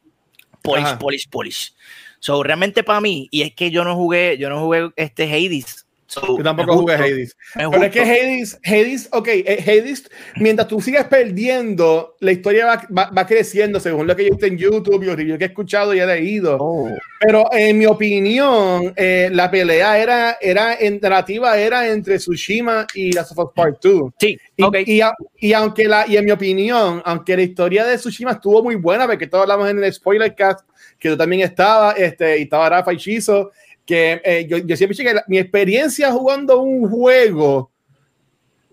polish, 0.61 0.85
Ajá. 0.85 0.99
polish, 0.99 1.29
polish. 1.29 1.73
So, 2.19 2.43
realmente 2.43 2.83
para 2.83 3.01
mí, 3.01 3.27
y 3.31 3.41
es 3.41 3.53
que 3.53 3.71
yo 3.71 3.83
no 3.83 3.95
jugué, 3.95 4.37
yo 4.37 4.49
no 4.49 4.59
jugué 4.59 4.91
este 4.95 5.23
Hades. 5.23 5.86
So, 6.07 6.37
Yo 6.37 6.43
tampoco 6.43 6.77
jugué 6.77 6.93
Hades. 6.95 7.29
es 7.29 7.35
Pero 7.53 7.83
es 7.83 7.91
que. 7.91 7.99
Hades, 7.99 8.59
Hades, 8.63 9.09
ok, 9.11 9.27
eh, 9.27 9.61
Hades, 9.61 10.09
mientras 10.37 10.67
tú 10.67 10.79
sigues 10.79 11.03
perdiendo, 11.05 12.15
la 12.21 12.31
historia 12.31 12.65
va, 12.65 12.81
va, 12.97 13.09
va 13.11 13.25
creciendo 13.27 13.79
según 13.79 14.07
lo 14.07 14.15
que 14.15 14.23
yo 14.23 14.29
visto 14.31 14.45
en 14.45 14.57
YouTube 14.57 15.03
y 15.03 15.07
reviews 15.15 15.37
que 15.37 15.43
he 15.45 15.47
escuchado 15.47 15.93
y 15.93 15.99
he 15.99 16.05
leído. 16.05 16.57
Oh. 16.59 16.89
Pero 17.19 17.45
en 17.51 17.77
mi 17.77 17.85
opinión, 17.85 18.93
eh, 18.95 19.29
la 19.31 19.51
pelea 19.51 19.99
era, 19.99 20.37
era 20.39 20.75
en 20.75 20.99
narrativa 21.01 21.57
era 21.57 21.87
entre 21.89 22.17
Tsushima 22.17 22.87
y 22.93 23.11
Last 23.11 23.33
of 23.37 23.51
Part 23.53 23.81
2. 23.83 24.11
Sí, 24.19 24.37
Y, 24.55 24.63
ok. 24.63 24.75
y, 24.85 25.01
a- 25.01 25.13
y 25.39 25.53
aunque 25.53 25.87
la, 25.87 26.05
y 26.07 26.15
en 26.17 26.25
mi 26.25 26.31
opinión, 26.31 27.01
aunque 27.05 27.35
la 27.35 27.43
historia 27.43 27.85
de 27.85 27.97
Tsushima 27.97 28.31
estuvo 28.31 28.63
muy 28.63 28.75
buena, 28.75 29.05
porque 29.07 29.27
todos 29.27 29.43
hablamos 29.43 29.69
en 29.69 29.83
el 29.83 29.93
spoiler 29.93 30.33
cast, 30.35 30.61
que 30.99 31.09
tú 31.09 31.17
también 31.17 31.41
estaba, 31.43 31.91
este, 31.91 32.39
y 32.39 32.43
estaba 32.43 32.69
Rafa 32.69 32.93
y 32.93 32.97
Shizo, 32.97 33.51
que 33.87 34.21
eh, 34.23 34.45
yo, 34.47 34.57
yo 34.57 34.75
siempre 34.77 34.95
dije 34.95 35.09
que 35.09 35.15
la- 35.15 35.25
mi 35.27 35.39
experiencia 35.39 36.11
jugando 36.11 36.59
un 36.61 36.87
juego, 36.89 37.71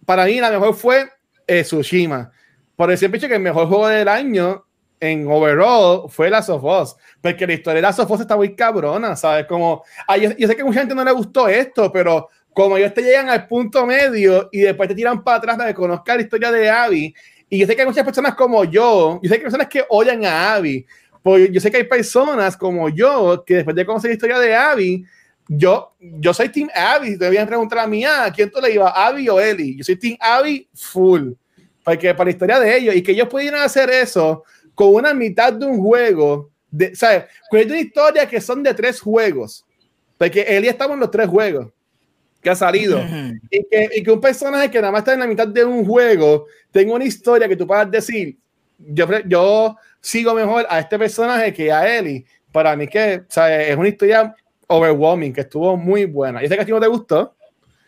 para 0.04 0.26
mí 0.26 0.40
la 0.40 0.50
mejor 0.50 0.74
fue 0.74 1.08
eh, 1.46 1.62
Tsushima. 1.62 2.30
Porque 2.76 2.96
siempre 2.96 3.18
dije 3.18 3.28
que 3.28 3.36
el 3.36 3.40
mejor 3.42 3.68
juego 3.68 3.86
del 3.88 4.08
año 4.08 4.66
en 4.98 5.26
overall 5.30 6.10
fue 6.10 6.28
Last 6.28 6.48
of 6.50 6.64
Us, 6.64 6.96
porque 7.20 7.46
la 7.46 7.52
historia 7.52 7.76
de 7.76 7.82
Last 7.82 8.00
of 8.00 8.10
Us 8.10 8.20
está 8.22 8.36
muy 8.36 8.54
cabrona, 8.56 9.14
¿sabes? 9.16 9.46
Como, 9.46 9.84
ah, 10.08 10.16
yo, 10.16 10.30
yo 10.36 10.48
sé 10.48 10.56
que 10.56 10.62
a 10.62 10.64
mucha 10.64 10.80
gente 10.80 10.94
no 10.94 11.04
le 11.04 11.12
gustó 11.12 11.46
esto, 11.46 11.92
pero 11.92 12.28
como 12.52 12.76
ellos 12.76 12.92
te 12.94 13.02
llegan 13.02 13.28
al 13.28 13.46
punto 13.46 13.84
medio 13.86 14.48
y 14.50 14.60
después 14.60 14.88
te 14.88 14.94
tiran 14.94 15.22
para 15.22 15.36
atrás 15.38 15.56
para 15.56 15.68
que 15.68 15.74
conozcas 15.74 16.16
la 16.16 16.22
historia 16.22 16.50
de 16.50 16.68
Abby, 16.70 17.14
y 17.48 17.58
yo 17.58 17.66
sé 17.66 17.76
que 17.76 17.82
hay 17.82 17.86
muchas 17.88 18.04
personas 18.04 18.34
como 18.34 18.64
yo, 18.64 19.20
yo 19.22 19.28
sé 19.28 19.34
que 19.34 19.34
hay 19.34 19.42
personas 19.42 19.68
que 19.68 19.84
odian 19.88 20.24
a 20.24 20.54
Abby, 20.54 20.86
pues 21.24 21.50
yo 21.50 21.58
sé 21.58 21.70
que 21.70 21.78
hay 21.78 21.84
personas 21.84 22.54
como 22.54 22.90
yo 22.90 23.42
que 23.46 23.54
después 23.54 23.74
de 23.74 23.86
conocer 23.86 24.10
la 24.10 24.14
historia 24.14 24.38
de 24.38 24.54
Abby, 24.54 25.06
yo, 25.48 25.94
yo 25.98 26.34
soy 26.34 26.50
Team 26.50 26.68
Abby. 26.74 27.12
Si 27.12 27.18
te 27.18 27.28
voy 27.28 27.38
a 27.38 27.46
preguntar 27.46 27.78
a 27.78 27.86
mí, 27.86 28.04
ah, 28.04 28.30
¿quién 28.30 28.50
tú 28.50 28.60
le 28.60 28.74
ibas, 28.74 28.92
Abby 28.94 29.26
o 29.30 29.40
Ellie? 29.40 29.74
Yo 29.74 29.84
soy 29.84 29.96
Team 29.96 30.18
Abby 30.20 30.68
full. 30.74 31.32
Porque 31.82 32.12
para 32.12 32.26
la 32.26 32.30
historia 32.30 32.60
de 32.60 32.76
ellos 32.76 32.94
y 32.94 33.02
que 33.02 33.12
ellos 33.12 33.26
pudieran 33.28 33.62
hacer 33.62 33.88
eso 33.88 34.44
con 34.74 34.94
una 34.94 35.14
mitad 35.14 35.50
de 35.50 35.64
un 35.64 35.80
juego, 35.80 36.50
de, 36.70 36.94
¿sabes? 36.94 37.24
Con 37.48 37.58
una 37.58 37.80
historia 37.80 38.28
que 38.28 38.38
son 38.38 38.62
de 38.62 38.74
tres 38.74 39.00
juegos. 39.00 39.64
Porque 40.18 40.44
Ellie 40.46 40.68
estaba 40.68 40.92
en 40.92 41.00
los 41.00 41.10
tres 41.10 41.26
juegos 41.26 41.68
que 42.42 42.50
ha 42.50 42.54
salido. 42.54 43.00
Y 43.50 43.64
que, 43.64 43.88
y 43.96 44.02
que 44.02 44.10
un 44.10 44.20
personaje 44.20 44.70
que 44.70 44.78
nada 44.78 44.92
más 44.92 44.98
está 44.98 45.14
en 45.14 45.20
la 45.20 45.26
mitad 45.26 45.48
de 45.48 45.64
un 45.64 45.86
juego 45.86 46.44
tenga 46.70 46.92
una 46.92 47.06
historia 47.06 47.48
que 47.48 47.56
tú 47.56 47.66
puedas 47.66 47.90
decir, 47.90 48.36
yo, 48.78 49.06
yo 49.26 49.74
sigo 50.04 50.34
mejor 50.34 50.66
a 50.68 50.78
este 50.78 50.98
personaje 50.98 51.52
que 51.52 51.72
a 51.72 51.96
Ellie. 51.98 52.24
Para 52.52 52.76
mí 52.76 52.86
que 52.86 53.22
o 53.26 53.30
sea, 53.32 53.62
es 53.62 53.76
una 53.76 53.88
historia 53.88 54.34
overwhelming, 54.68 55.32
que 55.32 55.40
estuvo 55.40 55.76
muy 55.76 56.04
buena. 56.04 56.42
Yo 56.42 56.48
sé 56.48 56.56
que 56.56 56.62
a 56.62 56.64
ti 56.66 56.70
no 56.72 56.80
te 56.80 56.86
gustó. 56.86 57.34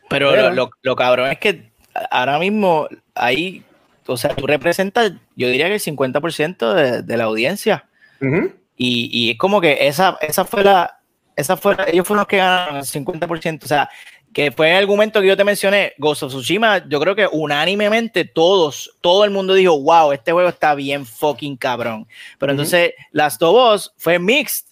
Pero, 0.09 0.31
Pero- 0.31 0.49
lo, 0.51 0.55
lo, 0.55 0.71
lo 0.83 0.97
cabrón 0.97 1.31
es 1.31 1.39
que 1.39 1.71
ahora 2.11 2.39
mismo 2.39 2.89
ahí, 3.15 3.63
o 4.07 4.17
sea, 4.17 4.35
tú 4.35 4.47
representas, 4.47 5.13
yo 5.37 5.49
diría 5.49 5.67
que 5.69 5.75
el 5.75 5.81
50% 5.81 6.73
de, 6.75 7.03
de 7.03 7.17
la 7.17 7.25
audiencia. 7.25 7.87
Ujú. 8.21 8.53
Y, 8.77 9.09
y 9.13 9.31
es 9.33 9.39
como 9.39 9.61
que 9.61 9.87
esa, 9.87 10.17
esa 10.21 10.45
fue 10.45 10.65
la, 10.65 11.01
esa 11.37 11.57
fue 11.57 11.77
ellos 11.89 12.07
fueron 12.07 12.21
los 12.23 12.29
que 12.29 12.39
ganaron 12.39 12.77
el 12.77 12.85
50%. 12.85 13.65
O 13.65 13.69
sea, 13.69 13.89
que 14.37 14.53
fue 14.53 14.71
el 14.71 14.77
argumento 14.77 15.23
que 15.23 15.29
yo 15.29 15.35
te 15.35 15.45
mencioné, 15.45 15.95
Ghost 15.97 16.25
of 16.25 16.31
Tsushima, 16.31 16.87
yo 16.91 17.01
creo 17.01 17.17
que 17.17 17.27
unánimemente 17.27 18.27
todos, 18.27 18.95
todo 19.01 19.25
el 19.25 19.31
mundo 19.31 19.55
dijo, 19.55 19.81
wow, 19.81 20.13
este 20.13 20.31
juego 20.31 20.51
está 20.51 20.75
bien 20.75 21.07
fucking 21.07 21.57
cabrón. 21.57 22.07
Pero 22.39 22.53
entonces 22.53 22.93
Last 23.13 23.43
of 23.43 23.75
Us 23.75 23.95
fue 23.97 24.19
mixed. 24.19 24.67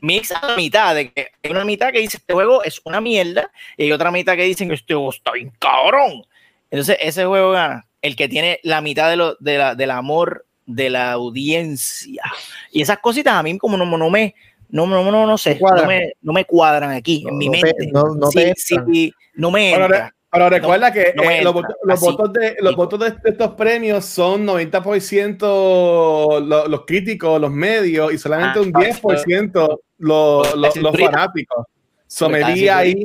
Mixed 0.00 0.34
a 0.34 0.44
la 0.48 0.56
mitad, 0.56 0.96
de 0.96 1.12
que 1.12 1.28
hay 1.40 1.50
una 1.52 1.64
mitad 1.64 1.92
que 1.92 2.00
dice 2.00 2.16
este 2.16 2.32
juego 2.32 2.64
es 2.64 2.80
una 2.82 3.00
mierda 3.00 3.48
y 3.76 3.84
hay 3.84 3.92
otra 3.92 4.10
mitad 4.10 4.34
que 4.34 4.42
dicen 4.42 4.68
que 4.68 4.74
este 4.74 4.92
juego 4.92 5.10
está 5.10 5.30
bien 5.30 5.52
cabrón. 5.60 6.24
Entonces 6.68 6.96
ese 6.98 7.24
juego 7.26 7.52
gana, 7.52 7.86
el 8.02 8.16
que 8.16 8.26
tiene 8.26 8.58
la 8.64 8.80
mitad 8.80 9.08
de 9.08 9.14
lo, 9.14 9.36
de 9.36 9.56
la, 9.56 9.76
del 9.76 9.92
amor 9.92 10.46
de 10.66 10.90
la 10.90 11.12
audiencia. 11.12 12.24
Y 12.72 12.82
esas 12.82 12.98
cositas 12.98 13.34
a 13.34 13.44
mí 13.44 13.56
como 13.56 13.76
no, 13.76 13.86
no 13.86 14.10
me, 14.10 14.34
no, 14.70 14.86
no, 14.86 15.10
no, 15.10 15.26
no 15.26 15.38
sé, 15.38 15.58
No 15.60 15.76
no 15.76 15.86
me, 15.86 16.12
no 16.22 16.32
me 16.32 16.44
cuadran 16.44 16.90
aquí 16.90 17.24
en 17.26 17.36
mi 17.38 17.46
No 17.46 17.52
te- 17.52 17.62
mente. 17.62 17.86
no- 17.92 18.14
no 18.14 18.26
Sí, 18.30 18.38
te 18.38 18.54
sí, 18.56 18.74
entran. 18.74 19.10
no 19.34 19.50
me 19.50 19.70
Pero, 19.72 19.84
entra. 19.84 20.14
pero 20.30 20.50
recuerda 20.50 20.92
que 20.92 21.12
no 21.16 21.22
eh, 21.22 21.42
los, 21.42 21.54
entra, 21.54 21.68
votos- 21.68 21.76
los 21.84 21.94
así. 22.02 22.06
votos 22.06 22.32
de, 22.32 22.56
los 22.60 22.76
votos 22.76 23.00
de, 23.00 23.10
de 23.10 23.30
estos 23.30 23.50
premios 23.54 24.04
son 24.04 24.44
90% 24.44 26.40
lo- 26.40 26.68
los 26.68 26.84
críticos, 26.86 27.40
los 27.40 27.50
medios, 27.50 28.12
y 28.12 28.18
solamente 28.18 28.58
Ah, 28.58 28.62
un 28.62 28.72
10% 28.72 29.80
los, 29.98 30.54
los, 30.56 30.76
los 30.76 30.96
fanáticos. 30.96 31.66
So, 32.06 32.28
me 32.28 32.40
Por 32.40 32.52
vi 32.54 32.68
ahí, 32.68 33.02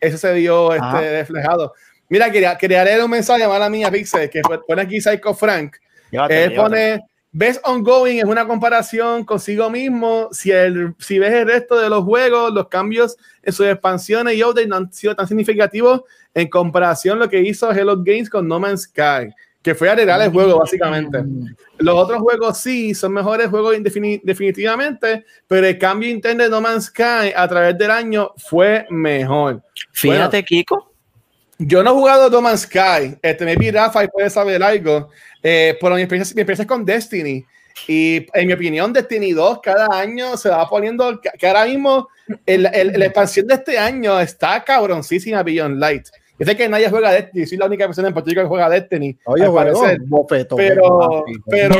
eso 0.00 0.18
se 0.18 0.32
vio 0.34 0.72
este, 0.72 0.84
Ajá. 0.84 1.00
reflejado. 1.00 1.72
Mira, 2.08 2.30
quería, 2.30 2.56
quería 2.56 2.84
leer 2.84 3.02
un 3.02 3.10
mensaje, 3.10 3.46
mala 3.48 3.68
mía, 3.68 3.90
Pixel, 3.90 4.30
que 4.30 4.40
pone 4.66 4.82
aquí 4.82 5.00
Psycho 5.00 5.34
Frank. 5.34 5.76
Llévatelo, 6.10 6.40
Él 6.40 6.50
llévatelo. 6.50 7.04
Ves 7.36 7.60
ongoing 7.64 8.16
es 8.16 8.24
una 8.24 8.46
comparación 8.46 9.22
consigo 9.22 9.68
mismo. 9.68 10.30
Si, 10.32 10.50
el, 10.50 10.94
si 10.98 11.18
ves 11.18 11.32
el 11.34 11.46
resto 11.46 11.78
de 11.78 11.90
los 11.90 12.02
juegos, 12.02 12.50
los 12.54 12.68
cambios 12.68 13.18
en 13.42 13.52
sus 13.52 13.66
expansiones 13.66 14.36
y 14.36 14.42
updates 14.42 14.66
no 14.66 14.76
han 14.76 14.90
sido 14.90 15.14
tan 15.14 15.28
significativos 15.28 16.00
en 16.32 16.48
comparación 16.48 17.18
a 17.18 17.24
lo 17.24 17.28
que 17.28 17.42
hizo 17.42 17.70
Hello 17.70 18.02
Games 18.02 18.30
con 18.30 18.48
No 18.48 18.58
Man's 18.58 18.84
Sky, 18.84 19.34
que 19.60 19.74
fue 19.74 19.90
arreglar 19.90 20.22
el 20.22 20.30
juego 20.30 20.58
básicamente. 20.58 21.18
Los 21.76 21.94
otros 21.94 22.20
juegos 22.22 22.56
sí 22.56 22.94
son 22.94 23.12
mejores 23.12 23.50
juegos 23.50 23.76
definitivamente, 23.82 25.26
pero 25.46 25.66
el 25.66 25.78
cambio 25.78 26.08
interno 26.08 26.42
de 26.42 26.48
No 26.48 26.62
Man's 26.62 26.86
Sky 26.86 27.34
a 27.36 27.46
través 27.46 27.76
del 27.76 27.90
año 27.90 28.32
fue 28.38 28.86
mejor. 28.88 29.62
Fíjate, 29.92 30.42
Kiko. 30.42 30.90
Yo 31.58 31.82
no 31.82 31.90
he 31.90 31.94
jugado 31.94 32.30
No 32.30 32.40
Man's 32.40 32.62
Sky. 32.62 33.18
Este, 33.20 33.44
maybe 33.44 33.70
Rafa 33.72 34.04
y 34.04 34.08
puede 34.08 34.30
saber 34.30 34.62
algo. 34.62 35.10
Eh, 35.48 35.78
pero 35.80 35.94
mi 35.94 36.00
experiencia, 36.02 36.34
mi 36.34 36.40
experiencia 36.42 36.62
es 36.62 36.68
con 36.68 36.84
Destiny. 36.84 37.44
Y 37.86 38.26
en 38.32 38.46
mi 38.48 38.52
opinión, 38.54 38.92
Destiny 38.92 39.32
2 39.32 39.60
cada 39.62 39.86
año 39.96 40.36
se 40.36 40.48
va 40.48 40.68
poniendo. 40.68 41.20
Que, 41.20 41.46
ahora 41.46 41.66
mismo 41.66 42.08
el, 42.44 42.66
el- 42.72 42.98
la 42.98 43.04
expansión 43.04 43.46
de 43.46 43.54
este 43.54 43.78
año 43.78 44.18
está 44.18 44.64
cabroncísima 44.64 45.42
Beyond 45.44 45.78
Light. 45.78 46.06
Yo 46.38 46.44
sé 46.46 46.56
que 46.56 46.68
nadie 46.68 46.90
juega 46.90 47.12
Destiny. 47.12 47.46
Soy 47.46 47.58
la 47.58 47.66
única 47.66 47.86
persona 47.86 48.08
en 48.08 48.14
Puerto 48.14 48.28
Rico 48.30 48.42
que 48.42 48.48
juega 48.48 48.68
Destiny. 48.70 49.16
Oye, 49.26 49.46
bofetón, 49.46 50.58
Pero, 50.58 51.24
pero, 51.48 51.76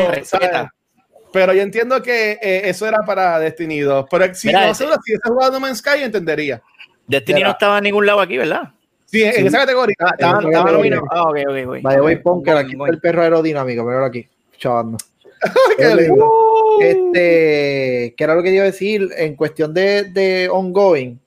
pero 1.33 1.52
yo 1.52 1.62
entiendo 1.62 2.00
que 2.02 2.38
eh, 2.40 2.62
eso 2.68 2.87
era 2.87 2.98
para 3.05 3.38
Destiny 3.40 3.81
2. 3.81 4.07
Pero 4.11 4.35
si 4.35 4.46
Mira, 4.48 4.61
no 4.66 4.70
ese- 4.70 4.79
seguro, 4.85 4.98
si 5.05 5.12
hubiese 5.12 5.29
jugado 5.29 5.52
No 5.52 5.61
Man's 5.61 5.79
Sky, 5.79 6.02
entendería. 6.02 6.62
Destiny 7.07 7.42
no 7.42 7.50
estaba 7.50 7.79
en 7.79 7.85
ningún 7.85 8.06
lado 8.06 8.21
aquí, 8.21 8.37
¿verdad? 8.37 8.71
Sí, 9.17 9.25
en, 9.25 9.33
Sí. 9.35 9.46
esa 9.46 9.58
categoría. 9.58 9.96
Estaba- 10.19 10.40
nominado. 10.73 11.02
Ah, 11.10 11.23
ok, 11.29 11.38
ok, 11.48 11.56
ok. 11.69 11.83
Vaya, 11.83 12.00
voy, 12.00 12.17
pon 12.17 12.42
que 12.42 12.52
Voy, 12.52 12.60
aquí 12.60 12.77
voy. 12.77 12.87
está 12.88 12.94
el 12.94 13.00
perro 13.00 13.23
aerodinámico, 13.23 13.85
míralo 13.85 14.06
aquí, 14.06 14.27
chavando. 14.58 14.98
Qué 15.79 15.94
lindo. 15.94 16.33
Este, 16.81 18.14
¿qué 18.17 18.25
era 18.25 18.35
lo 18.35 18.42
que 18.42 18.50
iba 18.54 18.62
a 18.62 18.67
decir? 18.67 19.08
En 19.17 19.35
cuestión 19.37 19.73
de, 19.75 20.04
de 20.04 20.48
ongoing, 20.50 21.19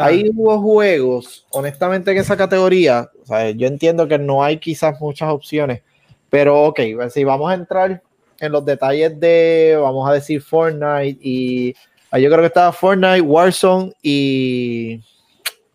Ahí 0.00 0.30
hubo 0.32 0.60
juegos, 0.62 1.44
honestamente, 1.50 2.12
en 2.12 2.18
esa 2.18 2.36
categoría. 2.36 3.10
O 3.20 3.26
sea, 3.26 3.50
yo 3.50 3.66
entiendo 3.66 4.06
que 4.06 4.16
no 4.16 4.44
hay 4.44 4.58
quizás 4.58 5.00
muchas 5.00 5.28
opciones, 5.28 5.82
pero 6.30 6.62
ok, 6.66 6.80
pues, 6.94 7.12
si 7.12 7.24
vamos 7.24 7.50
a 7.50 7.54
entrar 7.54 8.00
en 8.38 8.52
los 8.52 8.64
detalles 8.64 9.18
de, 9.18 9.76
vamos 9.80 10.08
a 10.08 10.12
decir, 10.12 10.40
Fortnite 10.40 11.18
y. 11.20 11.74
ahí 12.12 12.22
Yo 12.22 12.28
creo 12.30 12.42
que 12.42 12.46
estaba 12.46 12.70
Fortnite, 12.72 13.22
Warzone 13.22 13.92
y. 14.00 15.00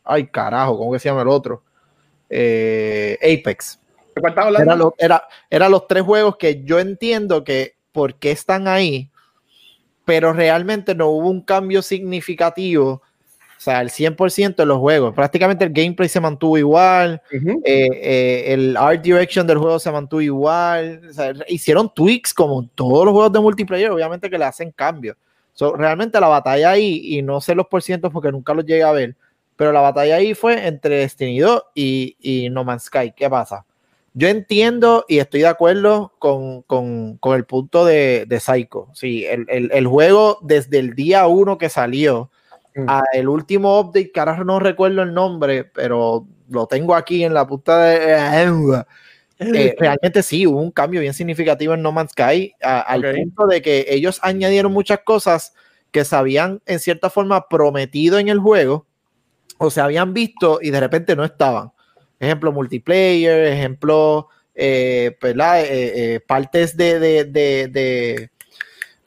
Ay, 0.04 0.28
carajo, 0.28 0.78
¿cómo 0.78 0.92
que 0.92 1.00
se 1.00 1.10
llama 1.10 1.22
el 1.22 1.28
otro? 1.28 1.64
Eh, 2.30 3.18
Apex. 3.22 3.80
Era, 4.16 4.76
lo, 4.76 4.94
era, 4.98 5.24
era, 5.50 5.70
los 5.70 5.88
tres 5.88 6.04
juegos 6.04 6.38
que 6.38 6.64
yo 6.64 6.80
entiendo 6.80 7.44
que 7.44 7.76
por 7.92 8.16
qué 8.16 8.32
están 8.32 8.68
ahí, 8.68 9.10
pero 10.06 10.34
realmente 10.34 10.94
no 10.94 11.08
hubo 11.08 11.30
un 11.30 11.42
cambio 11.42 11.82
significativo. 11.82 13.02
O 13.58 13.62
sea, 13.64 13.80
el 13.82 13.90
100% 13.90 14.56
de 14.58 14.66
los 14.66 14.78
juegos. 14.80 15.16
Prácticamente 15.16 15.64
el 15.64 15.72
gameplay 15.72 16.10
se 16.10 16.20
mantuvo 16.20 16.58
igual. 16.58 17.22
eh, 17.32 17.88
eh, 17.94 18.44
el 18.48 18.76
art 18.76 19.02
direction 19.02 19.48
del 19.48 19.58
juego 19.58 19.80
se 19.80 19.90
mantuvo 19.90 20.20
igual. 20.20 21.02
O 21.10 21.14
sea, 21.14 21.34
hicieron 21.48 21.92
tweaks 21.94 22.34
como 22.34 22.68
todos 22.76 23.06
los 23.06 23.14
juegos 23.14 23.32
de 23.32 23.40
multiplayer, 23.40 23.90
obviamente 23.90 24.30
que 24.30 24.38
le 24.38 24.44
hacen 24.44 24.72
cambios. 24.72 25.16
So, 25.54 25.76
realmente 25.76 26.20
la 26.20 26.28
batalla 26.28 26.72
ahí, 26.72 27.18
y 27.18 27.22
no 27.22 27.40
sé 27.40 27.56
los 27.56 27.68
porcientos 27.68 28.12
porque 28.12 28.32
nunca 28.32 28.54
los 28.54 28.66
llegué 28.66 28.84
a 28.84 28.92
ver, 28.92 29.16
pero 29.56 29.72
la 29.72 29.82
batalla 29.82 30.16
ahí 30.16 30.34
fue 30.34 30.68
entre 30.68 30.98
Destiny 30.98 31.40
2 31.40 31.64
y, 31.76 32.18
y 32.20 32.50
No 32.50 32.64
Man's 32.64 32.84
Sky. 32.84 33.14
¿Qué 33.16 33.30
pasa? 33.30 33.66
Yo 34.16 34.28
entiendo 34.28 35.06
y 35.08 35.20
estoy 35.20 35.42
de 35.42 35.48
acuerdo 35.48 36.14
con, 36.20 36.62
con, 36.64 37.18
con 37.18 37.36
el 37.36 37.46
punto 37.46 37.84
de, 37.84 38.26
de 38.28 38.40
Psycho. 38.40 38.90
Sí, 38.94 39.26
el, 39.26 39.46
el, 39.50 39.72
el, 39.74 39.88
juego 39.88 40.38
desde 40.44 40.78
el 40.80 40.94
día 40.94 41.26
uno 41.26 41.58
que 41.58 41.70
salió 41.70 42.30
mm. 42.76 42.86
a 42.88 43.04
el 43.14 43.28
último 43.28 43.80
update, 43.80 44.12
que 44.12 44.20
ahora 44.20 44.44
no 44.44 44.60
recuerdo 44.60 45.02
el 45.02 45.14
nombre, 45.14 45.64
pero 45.64 46.28
lo 46.50 46.68
tengo 46.68 46.94
aquí 46.94 47.24
en 47.24 47.34
la 47.34 47.48
puta 47.48 47.84
de... 47.84 48.84
Eh, 49.40 49.76
realmente 49.78 50.22
sí, 50.22 50.46
hubo 50.46 50.62
un 50.62 50.72
cambio 50.72 51.02
bien 51.02 51.14
significativo 51.14 51.74
en 51.74 51.82
No 51.82 51.92
Man's 51.92 52.12
Sky 52.12 52.54
a, 52.62 52.82
al 52.82 53.00
okay. 53.00 53.24
punto 53.24 53.48
de 53.48 53.62
que 53.62 53.88
ellos 53.90 54.20
añadieron 54.22 54.72
muchas 54.72 55.00
cosas 55.04 55.54
que 55.92 56.06
se 56.06 56.16
habían 56.16 56.62
en 56.66 56.80
cierta 56.80 57.10
forma 57.10 57.50
prometido 57.50 58.20
en 58.20 58.30
el 58.30 58.40
juego 58.40 58.86
o 59.64 59.70
se 59.70 59.82
habían 59.82 60.14
visto 60.14 60.60
y 60.62 60.70
de 60.70 60.80
repente 60.80 61.16
no 61.16 61.24
estaban 61.24 61.72
ejemplo 62.24 62.52
multiplayer, 62.52 63.48
ejemplo, 63.48 64.30
eh, 64.56 65.18
eh, 65.22 65.34
eh, 65.36 66.20
partes 66.26 66.78
de, 66.78 67.00
de, 67.00 67.26
de, 67.26 67.68
de, 67.68 68.30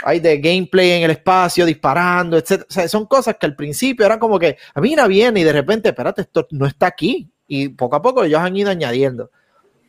hay 0.05 0.21
de 0.21 0.39
gameplay 0.39 0.93
en 0.93 1.05
el 1.05 1.11
espacio, 1.13 1.65
disparando, 1.65 2.37
etc. 2.37 2.63
O 2.69 2.73
sea, 2.73 2.89
son 2.89 3.07
cosas 3.07 3.37
que 3.39 3.47
al 3.47 3.57
principio 3.57 4.05
eran 4.05 4.19
como 4.19 4.39
que, 4.39 4.57
a 4.75 4.81
mí 4.81 4.91
mira 4.91 5.07
bien 5.07 5.37
y 5.37 5.45
de 5.45 5.53
repente, 5.53 5.89
espérate, 5.91 6.23
esto 6.23 6.47
no 6.51 6.67
está 6.67 6.87
aquí. 6.87 7.29
Y 7.49 7.69
poco 7.69 7.97
a 7.97 8.03
poco 8.03 8.25
ellos 8.25 8.41
han 8.41 8.57
ido 8.57 8.71
añadiendo. 8.71 9.31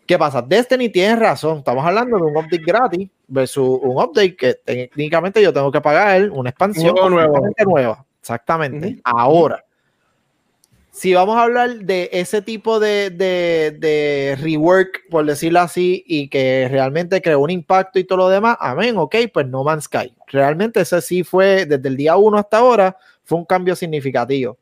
¿Qué 0.05 0.17
pasa? 0.17 0.41
Destiny 0.41 0.89
tiene 0.89 1.15
razón. 1.15 1.57
Estamos 1.57 1.83
hablando 1.85 2.17
de 2.17 2.23
un 2.23 2.37
update 2.37 2.63
gratis 2.63 3.09
versus 3.27 3.79
un 3.81 3.97
update 4.01 4.35
que 4.37 4.53
técnicamente 4.53 5.41
yo 5.41 5.51
tengo 5.51 5.71
que 5.71 5.81
pagar 5.81 6.29
una 6.29 6.51
expansión 6.51 6.95
nuevo. 7.09 7.41
nueva. 7.65 8.05
Exactamente. 8.21 8.87
Uh 8.87 8.91
-huh. 8.91 9.01
Ahora, 9.03 9.65
si 10.97 11.13
vamos 11.13 11.37
a 11.37 11.43
hablar 11.43 11.85
de 11.85 12.09
ese 12.11 12.41
tipo 12.41 12.79
de, 12.79 13.11
de, 13.11 13.77
de, 13.77 14.35
rework, 14.41 15.07
por 15.11 15.27
decirlo 15.27 15.59
así, 15.59 16.03
y 16.07 16.27
que 16.27 16.67
realmente 16.71 17.21
creó 17.21 17.39
un 17.41 17.51
impacto 17.51 17.99
y 17.99 18.03
todo 18.03 18.17
lo 18.17 18.29
demás, 18.29 18.57
amén, 18.59 18.97
ok, 18.97 19.15
pues 19.31 19.45
No 19.45 19.63
Man's 19.63 19.83
Sky. 19.83 20.11
Realmente 20.25 20.81
ese 20.81 20.99
sí 21.03 21.23
fue, 21.23 21.67
desde 21.67 21.87
el 21.87 21.97
día 21.97 22.17
uno 22.17 22.39
hasta 22.39 22.57
ahora, 22.57 22.97
fue 23.23 23.37
un 23.37 23.45
cambio 23.45 23.75
significativo. 23.75 24.57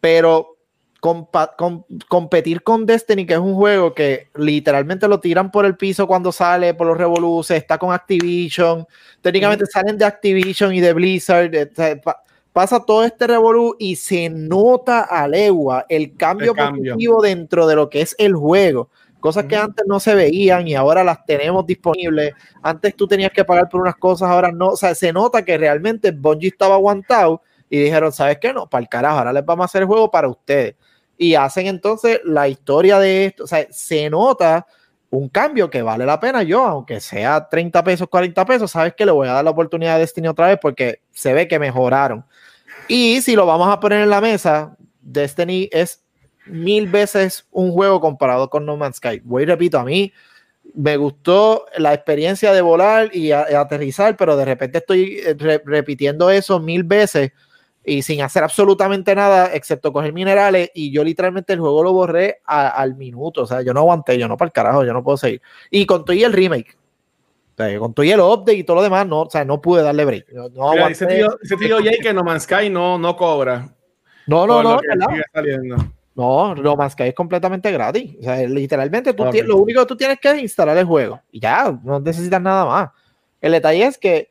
Pero 0.00 0.56
comp 0.98 1.32
com 1.56 1.84
competir 2.08 2.64
con 2.64 2.84
Destiny, 2.84 3.24
que 3.24 3.34
es 3.34 3.38
un 3.38 3.54
juego 3.54 3.94
que 3.94 4.30
literalmente 4.34 5.06
lo 5.06 5.20
tiran 5.20 5.52
por 5.52 5.64
el 5.64 5.76
piso 5.76 6.08
cuando 6.08 6.32
sale, 6.32 6.74
por 6.74 6.88
los 6.88 6.98
revoluces, 6.98 7.56
está 7.56 7.78
con 7.78 7.92
Activision, 7.92 8.84
técnicamente 9.20 9.64
mm. 9.66 9.68
salen 9.72 9.96
de 9.96 10.06
Activision 10.06 10.74
y 10.74 10.80
de 10.80 10.92
Blizzard, 10.92 11.52
pasa 12.52 12.84
todo 12.84 13.04
este 13.04 13.26
revolú 13.26 13.74
y 13.78 13.96
se 13.96 14.28
nota 14.28 15.02
a 15.02 15.26
legua 15.26 15.86
el 15.88 16.16
cambio, 16.16 16.52
el 16.52 16.56
cambio, 16.56 16.92
positivo 16.92 17.22
dentro 17.22 17.66
de 17.66 17.76
lo 17.76 17.88
que 17.88 18.02
es 18.02 18.14
el 18.18 18.34
juego. 18.34 18.90
Cosas 19.20 19.44
que 19.44 19.56
antes 19.56 19.86
no 19.86 20.00
se 20.00 20.16
veían 20.16 20.66
y 20.66 20.74
ahora 20.74 21.04
las 21.04 21.24
tenemos 21.24 21.64
disponibles. 21.64 22.34
Antes 22.60 22.96
tú 22.96 23.06
tenías 23.06 23.30
que 23.30 23.44
pagar 23.44 23.68
por 23.68 23.80
unas 23.80 23.94
cosas, 23.94 24.28
ahora 24.28 24.50
no. 24.50 24.70
O 24.70 24.76
sea, 24.76 24.96
se 24.96 25.12
nota 25.12 25.44
que 25.44 25.56
realmente 25.56 26.10
Bungie 26.10 26.48
estaba 26.48 26.74
aguantado 26.74 27.40
y 27.70 27.78
dijeron, 27.78 28.10
¿sabes 28.12 28.38
qué? 28.38 28.52
No, 28.52 28.68
para 28.68 28.82
el 28.82 28.88
carajo, 28.88 29.18
ahora 29.18 29.32
les 29.32 29.44
vamos 29.44 29.62
a 29.62 29.66
hacer 29.66 29.82
el 29.82 29.86
juego 29.86 30.10
para 30.10 30.28
ustedes. 30.28 30.74
Y 31.16 31.36
hacen 31.36 31.68
entonces 31.68 32.20
la 32.24 32.48
historia 32.48 32.98
de 32.98 33.26
esto. 33.26 33.44
O 33.44 33.46
sea, 33.46 33.64
se 33.70 34.10
nota 34.10 34.66
un 35.12 35.28
cambio 35.28 35.70
que 35.70 35.82
vale 35.82 36.04
la 36.04 36.18
pena 36.18 36.42
yo, 36.42 36.64
aunque 36.64 36.98
sea 36.98 37.48
30 37.48 37.84
pesos, 37.84 38.08
40 38.08 38.44
pesos, 38.46 38.70
sabes 38.70 38.94
que 38.94 39.04
le 39.06 39.12
voy 39.12 39.28
a 39.28 39.34
dar 39.34 39.44
la 39.44 39.50
oportunidad 39.50 39.94
de 39.94 40.00
Destiny 40.00 40.26
otra 40.26 40.48
vez 40.48 40.58
porque 40.60 41.00
se 41.12 41.32
ve 41.32 41.46
que 41.46 41.58
mejoraron. 41.58 42.24
Y 42.88 43.20
si 43.22 43.36
lo 43.36 43.46
vamos 43.46 43.68
a 43.68 43.80
poner 43.80 44.02
en 44.02 44.10
la 44.10 44.20
mesa, 44.20 44.76
Destiny 45.00 45.68
es 45.72 46.04
mil 46.46 46.88
veces 46.88 47.46
un 47.50 47.72
juego 47.72 48.00
comparado 48.00 48.50
con 48.50 48.66
No 48.66 48.76
Man's 48.76 48.96
Sky. 48.96 49.20
Voy 49.24 49.44
repito, 49.44 49.78
a 49.78 49.84
mí 49.84 50.12
me 50.74 50.96
gustó 50.96 51.66
la 51.76 51.92
experiencia 51.94 52.52
de 52.52 52.60
volar 52.60 53.14
y, 53.14 53.32
aterrizar, 53.32 54.16
pero 54.16 54.36
de 54.36 54.44
repente 54.44 54.78
estoy 54.78 55.20
re 55.38 55.62
repitiendo 55.64 56.30
eso 56.30 56.60
mil 56.60 56.84
veces 56.84 57.32
y 57.84 58.02
sin 58.02 58.22
hacer 58.22 58.44
absolutamente 58.44 59.14
nada 59.14 59.52
excepto 59.54 59.92
coger 59.92 60.12
minerales 60.12 60.70
y 60.72 60.92
yo 60.92 61.02
literalmente 61.02 61.52
el 61.52 61.60
juego 61.60 61.82
lo 61.82 61.92
borré 61.92 62.40
al 62.44 62.94
minuto, 62.94 63.42
o 63.42 63.46
sea, 63.46 63.62
yo 63.62 63.74
no 63.74 63.80
aguanté, 63.80 64.16
yo 64.18 64.28
no 64.28 64.36
para 64.36 64.46
el 64.48 64.52
carajo, 64.52 64.84
yo 64.84 64.92
no 64.92 65.02
puedo 65.02 65.16
seguir. 65.16 65.42
Y 65.70 65.84
con 65.84 66.04
y 66.08 66.22
el 66.22 66.32
remake, 66.32 66.76
o 67.52 67.56
sea, 67.56 67.78
con 67.78 67.92
todo 67.92 68.04
y 68.04 68.10
el 68.10 68.20
update 68.20 68.54
y 68.54 68.64
todo 68.64 68.76
lo 68.76 68.82
demás, 68.82 69.06
no, 69.06 69.22
o 69.22 69.30
sea, 69.30 69.44
no 69.44 69.60
pude 69.60 69.82
darle 69.82 70.04
break. 70.04 70.32
No, 70.32 70.48
no 70.48 70.72
Mira, 70.72 70.88
ese 70.88 71.06
tío, 71.06 71.38
ese 71.42 71.56
tío 71.56 71.78
Jay 71.78 71.98
que 72.00 72.12
No 72.12 72.22
Man's 72.22 72.44
Sky 72.44 72.70
no, 72.70 72.98
no 72.98 73.16
cobra. 73.16 73.68
No, 74.26 74.46
no, 74.46 74.62
no, 74.62 74.80
no, 76.14 76.54
No 76.54 76.76
Man's 76.76 76.92
Sky 76.92 77.04
es 77.04 77.14
completamente 77.14 77.70
gratis. 77.70 78.16
O 78.20 78.22
sea, 78.22 78.36
literalmente 78.46 79.12
tú 79.12 79.22
okay. 79.22 79.32
tienes, 79.32 79.48
lo 79.48 79.58
único 79.58 79.80
que 79.80 79.86
tú 79.86 79.96
tienes 79.96 80.18
que 80.18 80.30
es 80.30 80.42
instalar 80.42 80.76
el 80.78 80.86
juego 80.86 81.20
y 81.30 81.40
ya, 81.40 81.78
no 81.82 82.00
necesitas 82.00 82.40
nada 82.40 82.64
más. 82.64 82.90
El 83.40 83.52
detalle 83.52 83.84
es 83.84 83.98
que 83.98 84.28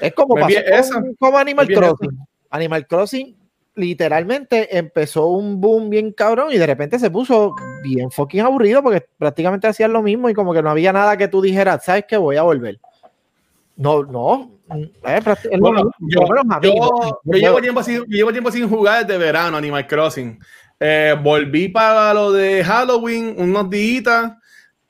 es 0.00 0.14
como, 0.14 0.34
pasó 0.34 0.92
con, 0.92 1.14
como 1.14 1.38
Animal 1.38 1.66
Crossing. 1.66 2.10
Esa. 2.10 2.26
Animal 2.50 2.86
Crossing 2.86 3.36
literalmente 3.74 4.76
empezó 4.76 5.26
un 5.28 5.60
boom 5.60 5.90
bien 5.90 6.12
cabrón 6.12 6.52
y 6.52 6.58
de 6.58 6.66
repente 6.66 6.98
se 6.98 7.10
puso 7.10 7.54
bien 7.82 8.10
fucking 8.10 8.40
aburrido 8.40 8.82
porque 8.82 9.06
prácticamente 9.18 9.66
hacían 9.66 9.92
lo 9.92 10.02
mismo 10.02 10.28
y 10.28 10.34
como 10.34 10.52
que 10.52 10.62
no 10.62 10.70
había 10.70 10.92
nada 10.92 11.16
que 11.16 11.28
tú 11.28 11.40
dijeras, 11.42 11.84
sabes 11.84 12.04
que 12.06 12.16
voy 12.16 12.36
a 12.36 12.42
volver. 12.42 12.78
No, 13.76 14.02
no. 14.02 14.50
Eh, 14.74 14.90
es 15.50 15.60
bueno, 15.60 15.90
yo, 15.98 16.20
yo, 16.26 16.60
yo, 16.62 17.20
yo, 17.24 17.32
llevo 17.32 17.60
tiempo 17.60 17.82
sin, 17.82 18.04
llevo 18.04 18.30
tiempo 18.30 18.50
sin 18.52 18.68
jugar 18.68 19.06
desde 19.06 19.18
verano 19.18 19.56
Animal 19.56 19.86
Crossing. 19.86 20.38
Eh, 20.78 21.16
volví 21.22 21.68
para 21.68 22.14
lo 22.14 22.32
de 22.32 22.62
Halloween 22.64 23.34
unos 23.36 23.68
días, 23.68 24.32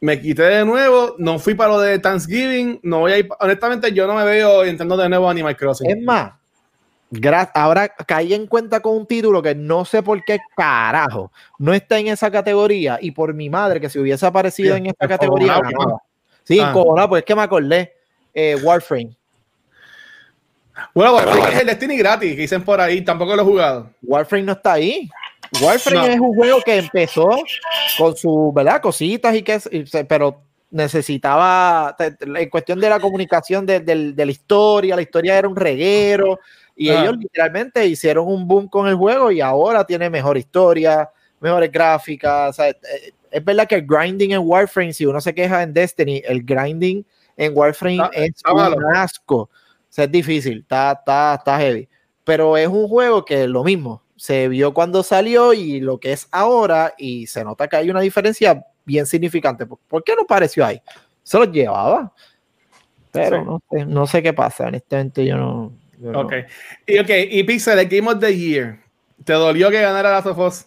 me 0.01 0.20
quité 0.20 0.43
de 0.43 0.64
nuevo, 0.64 1.14
no 1.18 1.38
fui 1.38 1.55
para 1.55 1.72
lo 1.72 1.80
de 1.80 1.99
Thanksgiving, 1.99 2.80
no 2.82 3.01
voy 3.01 3.12
a 3.12 3.18
ir, 3.18 3.28
honestamente 3.41 3.93
yo 3.93 4.07
no 4.07 4.14
me 4.14 4.24
veo 4.24 4.64
entrando 4.64 4.97
de 4.97 5.09
nuevo 5.09 5.28
a 5.28 5.30
Animal 5.30 5.57
Crossing. 5.57 5.91
Es 5.91 6.03
más, 6.03 6.32
ahora 7.54 7.88
caí 7.88 8.34
en 8.34 8.46
cuenta 8.46 8.80
con 8.80 8.96
un 8.96 9.06
título 9.06 9.42
que 9.42 9.54
no 9.54 9.84
sé 9.84 10.02
por 10.02 10.22
qué 10.24 10.38
carajo 10.56 11.32
no 11.58 11.74
está 11.74 11.98
en 11.98 12.08
esa 12.08 12.30
categoría 12.30 12.98
y 13.00 13.11
por 13.11 13.34
mi 13.34 13.50
madre 13.50 13.80
que 13.80 13.90
si 13.90 13.98
hubiese 13.98 14.26
aparecido 14.26 14.74
sí, 14.74 14.78
en 14.78 14.86
esta 14.86 15.08
categoría 15.08 15.61
sí, 16.44 16.61
ah. 16.61 16.72
cojonado, 16.72 17.08
pues 17.08 17.20
es 17.20 17.26
que 17.26 17.34
me 17.34 17.42
acordé 17.42 17.94
eh, 18.32 18.56
Warframe. 18.62 19.11
Bueno, 20.94 21.14
Warframe. 21.14 21.48
Es 21.52 21.61
el 21.61 21.66
Destiny 21.66 21.96
gratis 21.96 22.34
que 22.34 22.42
dicen 22.42 22.62
por 22.62 22.80
ahí, 22.80 23.02
tampoco 23.02 23.34
lo 23.34 23.42
he 23.42 23.44
jugado. 23.44 23.90
Warframe 24.02 24.44
no 24.44 24.52
está 24.52 24.74
ahí. 24.74 25.08
Warframe 25.61 26.06
no. 26.08 26.14
es 26.14 26.20
un 26.20 26.34
juego 26.34 26.61
que 26.64 26.78
empezó 26.78 27.28
con 27.98 28.16
sus 28.16 28.54
verdad 28.54 28.80
cositas 28.80 29.34
y 29.34 29.42
que 29.42 29.61
pero 30.08 30.42
necesitaba 30.70 31.96
en 31.98 32.48
cuestión 32.48 32.78
de 32.78 32.88
la 32.88 33.00
comunicación 33.00 33.66
de, 33.66 33.80
de, 33.80 34.12
de 34.12 34.24
la 34.24 34.30
historia 34.30 34.94
la 34.94 35.02
historia 35.02 35.36
era 35.36 35.48
un 35.48 35.56
reguero 35.56 36.38
y 36.80 36.88
ah. 36.88 37.02
ellos 37.02 37.18
literalmente 37.18 37.86
hicieron 37.86 38.26
un 38.26 38.48
boom 38.48 38.66
con 38.66 38.88
el 38.88 38.94
juego 38.94 39.30
y 39.30 39.42
ahora 39.42 39.84
tiene 39.84 40.08
mejor 40.08 40.38
historia, 40.38 41.10
mejores 41.38 41.70
gráficas. 41.70 42.48
O 42.48 42.52
sea, 42.54 42.70
eh, 42.70 43.12
es 43.30 43.44
verdad 43.44 43.68
que 43.68 43.74
el 43.74 43.86
grinding 43.86 44.32
en 44.32 44.40
Warframe, 44.42 44.94
si 44.94 45.04
uno 45.04 45.20
se 45.20 45.34
queja 45.34 45.62
en 45.62 45.74
Destiny, 45.74 46.22
el 46.24 46.42
grinding 46.42 47.04
en 47.36 47.52
Warframe 47.54 48.08
es 48.14 48.32
un 48.50 48.56
malo. 48.56 48.78
asco. 48.94 49.36
O 49.36 49.50
sea, 49.90 50.06
es 50.06 50.10
difícil, 50.10 50.60
está, 50.60 50.92
está, 50.92 51.34
está 51.34 51.58
heavy. 51.58 51.86
Pero 52.24 52.56
es 52.56 52.68
un 52.68 52.88
juego 52.88 53.26
que 53.26 53.46
lo 53.46 53.62
mismo, 53.62 54.02
se 54.16 54.48
vio 54.48 54.72
cuando 54.72 55.02
salió 55.02 55.52
y 55.52 55.80
lo 55.80 56.00
que 56.00 56.12
es 56.12 56.28
ahora, 56.30 56.94
y 56.96 57.26
se 57.26 57.44
nota 57.44 57.68
que 57.68 57.76
hay 57.76 57.90
una 57.90 58.00
diferencia 58.00 58.64
bien 58.86 59.04
significante. 59.04 59.66
¿Por 59.66 60.02
qué 60.02 60.16
no 60.16 60.24
pareció 60.24 60.64
ahí? 60.64 60.80
Se 61.24 61.36
lo 61.36 61.44
llevaba. 61.44 62.10
Pero 63.10 63.38
sí. 63.38 63.44
no, 63.44 63.60
sé, 63.70 63.84
no 63.84 64.06
sé 64.06 64.22
qué 64.22 64.32
pasa, 64.32 64.68
honestamente 64.68 65.26
yo 65.26 65.36
no, 65.36 65.72
Ok. 66.14 66.32
Y, 66.86 66.98
okay. 66.98 67.28
y 67.30 67.42
Pixel, 67.44 67.78
el 67.78 67.88
Game 67.88 68.11
of 68.11 68.18
the 68.20 68.36
Year. 68.36 68.78
¿Te 69.24 69.32
dolió 69.34 69.70
que 69.70 69.80
ganara 69.80 70.11
Last 70.11 70.26
of 70.28 70.38
Us? 70.38 70.66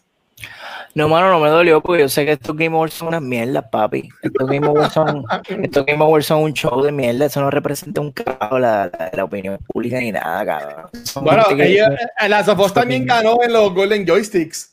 No, 0.95 1.09
mano, 1.09 1.31
no 1.31 1.39
me 1.39 1.49
dolió 1.49 1.81
porque 1.81 2.03
yo 2.03 2.09
sé 2.09 2.23
que 2.23 2.33
estos 2.33 2.55
Game 2.55 2.75
Awards 2.75 2.93
son 2.93 3.07
unas 3.07 3.21
mierdas, 3.23 3.65
papi. 3.71 4.09
Estos 4.21 4.47
Game 4.47 4.67
Awards 4.67 4.93
son, 4.93 5.23
estos 5.63 5.85
Game 5.87 6.03
Awards 6.03 6.27
son 6.27 6.43
un 6.43 6.53
show 6.53 6.83
de 6.83 6.91
mierda. 6.91 7.25
Eso 7.25 7.41
no 7.41 7.49
representa 7.49 7.99
un 7.99 8.11
carajo 8.11 8.59
la, 8.59 8.91
la, 8.99 9.09
la 9.11 9.23
opinión 9.23 9.57
pública 9.67 9.97
ni 9.99 10.11
nada, 10.11 10.45
cabrón. 10.45 10.89
Son 11.03 11.23
Bueno, 11.23 11.43
gente 11.45 11.63
que- 11.63 11.71
ella, 11.71 11.97
eh, 12.19 12.29
Last 12.29 12.49
of 12.49 12.59
Us 12.59 12.73
también 12.73 13.05
ganó 13.07 13.37
en 13.41 13.53
los 13.53 13.73
Golden 13.73 14.05
Joysticks. 14.05 14.71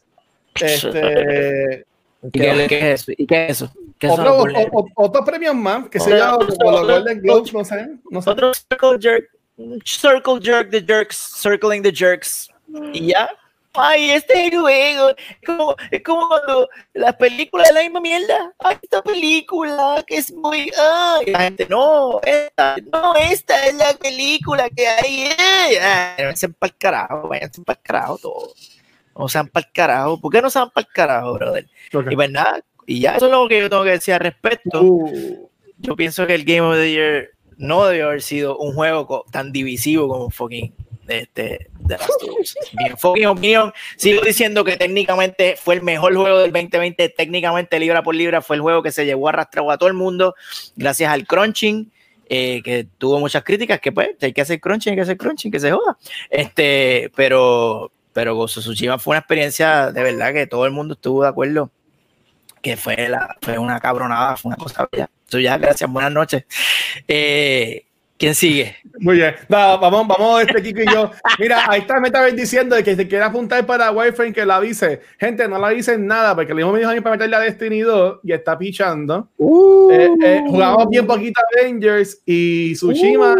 Este, 0.60 1.86
¿Y 2.22 2.30
qué, 2.38 2.66
qué 2.68 2.92
es 2.92 3.00
eso? 3.02 3.12
¿Y 3.16 3.26
qué 3.26 3.44
es 3.46 3.50
eso? 3.62 3.72
Otro, 4.08 4.42
o- 4.42 4.78
o- 4.80 4.88
otro 4.96 5.24
premio 5.24 5.54
más, 5.54 5.88
que 5.88 5.98
se 6.00 6.10
llama 6.16 6.38
como 6.58 6.70
los 6.70 6.86
Golden 6.86 7.20
Globes, 7.22 7.52
no 7.54 7.64
sé. 7.64 7.88
No 8.10 8.20
sé. 8.20 8.30
Otro 8.30 8.52
circle 8.54 8.98
jerk. 9.00 9.30
Circle 9.84 10.40
jerk 10.40 10.70
the 10.70 10.80
jerks, 10.80 11.16
circling 11.16 11.82
the 11.82 11.92
jerks. 11.92 12.48
Y 12.92 13.08
ya. 13.08 13.28
Ay, 13.72 14.10
este 14.10 14.50
juego. 14.56 15.10
Es 15.10 15.16
como, 15.46 15.76
es 15.90 16.02
como 16.02 16.28
cuando 16.28 16.68
las 16.94 17.14
películas 17.16 17.68
de 17.68 17.74
la 17.74 17.80
misma 17.82 18.00
mierda. 18.00 18.52
Ay, 18.58 18.76
esta 18.82 19.00
película 19.02 20.02
que 20.06 20.16
es 20.16 20.32
muy. 20.32 20.70
Ay, 20.76 21.26
la 21.30 21.38
gente, 21.40 21.66
no, 21.70 22.20
esta, 22.22 22.76
no, 22.92 23.14
esta 23.14 23.66
es 23.66 23.74
la 23.74 23.92
película 23.94 24.68
que 24.70 24.88
hay. 24.88 25.28
eh. 25.38 26.34
Para 26.58 26.70
el 26.72 26.76
carajo, 26.78 27.28
váyanse 27.28 27.62
para 27.62 27.78
el 27.78 27.82
carajo 27.82 28.18
todo. 28.18 28.52
No 29.16 29.28
sean 29.28 29.46
para 29.48 29.66
el 29.66 29.72
carajo. 29.72 30.20
¿Por 30.20 30.32
qué 30.32 30.42
no 30.42 30.50
sean 30.50 30.70
para 30.70 30.86
el 30.86 30.92
carajo, 30.92 31.34
brother? 31.34 31.66
Y 32.10 32.14
pues 32.16 32.30
nada, 32.30 32.60
y 32.86 33.00
ya 33.00 33.16
eso 33.16 33.26
es 33.26 33.32
lo 33.32 33.48
que 33.48 33.60
yo 33.60 33.70
tengo 33.70 33.84
que 33.84 33.90
decir 33.90 34.14
al 34.14 34.20
respecto 34.20 34.82
Uh, 34.82 35.48
yo 35.78 35.94
pienso 35.96 36.26
que 36.26 36.34
el 36.34 36.44
Game 36.44 36.60
of 36.62 36.74
the 36.74 36.90
Year 36.90 37.30
no 37.60 37.86
debió 37.86 38.06
haber 38.06 38.22
sido 38.22 38.56
un 38.56 38.74
juego 38.74 39.26
tan 39.30 39.52
divisivo 39.52 40.08
como 40.08 40.30
fucking 40.30 40.72
este 41.08 41.68
de 41.80 41.98
las 41.98 42.08
Mi 42.72 42.90
fucking 42.96 43.26
opinión, 43.26 43.72
sigo 43.96 44.22
diciendo 44.22 44.64
que 44.64 44.76
técnicamente 44.76 45.56
fue 45.56 45.74
el 45.74 45.82
mejor 45.82 46.14
juego 46.14 46.38
del 46.38 46.52
2020, 46.52 47.08
técnicamente 47.10 47.78
libra 47.78 48.02
por 48.02 48.14
libra 48.14 48.40
fue 48.40 48.56
el 48.56 48.62
juego 48.62 48.82
que 48.82 48.92
se 48.92 49.04
llevó 49.04 49.28
arrastrado 49.28 49.70
a 49.70 49.78
todo 49.78 49.88
el 49.88 49.94
mundo 49.94 50.34
gracias 50.76 51.12
al 51.12 51.26
crunching. 51.26 51.92
eh, 52.32 52.62
que 52.62 52.86
tuvo 52.96 53.18
muchas 53.18 53.42
críticas, 53.42 53.80
que 53.80 53.90
pues 53.90 54.10
hay 54.22 54.32
que 54.32 54.40
hacer 54.40 54.60
crunching, 54.60 54.92
hay 54.92 54.96
que 54.96 55.02
hacer 55.02 55.16
crunching, 55.16 55.50
que 55.50 55.58
se 55.58 55.72
joda. 55.72 55.98
Este, 56.30 57.10
pero, 57.16 57.90
pero 58.12 58.38
of 58.38 58.50
Tsushima 58.50 58.98
fue 58.98 59.12
una 59.12 59.18
experiencia 59.18 59.90
de 59.90 60.02
verdad 60.02 60.32
que 60.32 60.46
todo 60.46 60.64
el 60.64 60.70
mundo 60.70 60.94
estuvo 60.94 61.24
de 61.24 61.28
acuerdo 61.28 61.70
que 62.62 62.76
fue, 62.76 63.08
la, 63.08 63.36
fue 63.40 63.58
una 63.58 63.80
cabronada, 63.80 64.36
fue 64.36 64.50
una 64.50 64.56
cosa 64.56 64.88
bella. 64.92 65.10
Eso 65.30 65.38
ya, 65.38 65.56
gracias, 65.58 65.88
buenas 65.88 66.10
noches. 66.10 66.42
Eh, 67.06 67.84
¿Quién 68.18 68.34
sigue? 68.34 68.74
Muy 68.98 69.14
bien. 69.14 69.36
No, 69.48 69.78
vamos, 69.78 70.08
vamos, 70.08 70.42
este 70.42 70.60
Kiko 70.60 70.80
y 70.80 70.92
yo. 70.92 71.12
Mira, 71.38 71.66
ahí 71.68 71.82
está 71.82 72.00
Metaverse 72.00 72.34
diciendo 72.34 72.74
de 72.74 72.82
que 72.82 72.96
se 72.96 73.06
quiere 73.06 73.22
apuntar 73.22 73.64
para 73.64 73.92
Wireframe 73.92 74.32
que 74.32 74.44
la 74.44 74.56
avise. 74.56 75.02
Gente, 75.20 75.46
no 75.46 75.56
la 75.56 75.68
avisen 75.68 76.04
nada, 76.04 76.34
porque 76.34 76.52
le 76.52 76.56
mismo 76.56 76.72
me 76.72 76.80
dijo 76.80 76.90
a 76.90 76.94
mí 76.94 77.00
para 77.00 77.14
meterle 77.14 77.36
a 77.36 77.40
Destiny 77.40 77.78
2 77.78 78.20
y 78.24 78.32
está 78.32 78.58
pichando. 78.58 79.28
Uh, 79.36 79.90
Eh, 79.92 80.10
eh, 80.20 80.42
jugamos 80.48 80.88
bien 80.88 81.06
poquito 81.06 81.40
Avengers 81.56 82.20
y 82.26 82.74
Tsushima. 82.74 83.36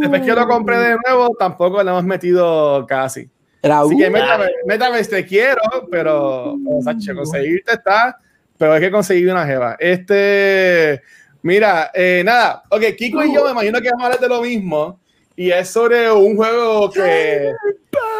Después 0.00 0.22
que 0.22 0.34
lo 0.34 0.48
compré 0.48 0.76
de 0.76 0.96
nuevo, 1.06 1.36
tampoco 1.38 1.80
le 1.84 1.90
hemos 1.90 2.04
metido 2.04 2.84
casi. 2.84 3.30
Así 3.62 3.96
que 3.96 4.08
uh, 4.08 4.10
Metaverse, 4.10 4.54
Metaverse 4.66 5.10
te 5.10 5.24
quiero, 5.24 5.62
pero 5.88 6.54
o 6.54 6.82
sea, 6.82 6.96
che, 6.98 7.14
conseguirte 7.14 7.74
está, 7.74 8.18
pero 8.58 8.72
hay 8.72 8.80
que 8.80 8.90
conseguir 8.90 9.30
una 9.30 9.46
jeva. 9.46 9.76
Este, 9.78 11.00
mira, 11.42 11.90
eh, 11.94 12.22
nada, 12.24 12.62
ok, 12.68 12.82
Kiko 12.96 13.22
y 13.24 13.34
yo 13.34 13.44
me 13.44 13.50
imagino 13.52 13.80
que 13.80 13.88
vamos 13.90 14.02
a 14.02 14.06
hablar 14.06 14.20
de 14.20 14.28
lo 14.28 14.42
mismo 14.42 14.98
y 15.36 15.50
es 15.50 15.68
sobre 15.70 16.10
un 16.10 16.36
juego 16.36 16.90
que 16.90 17.52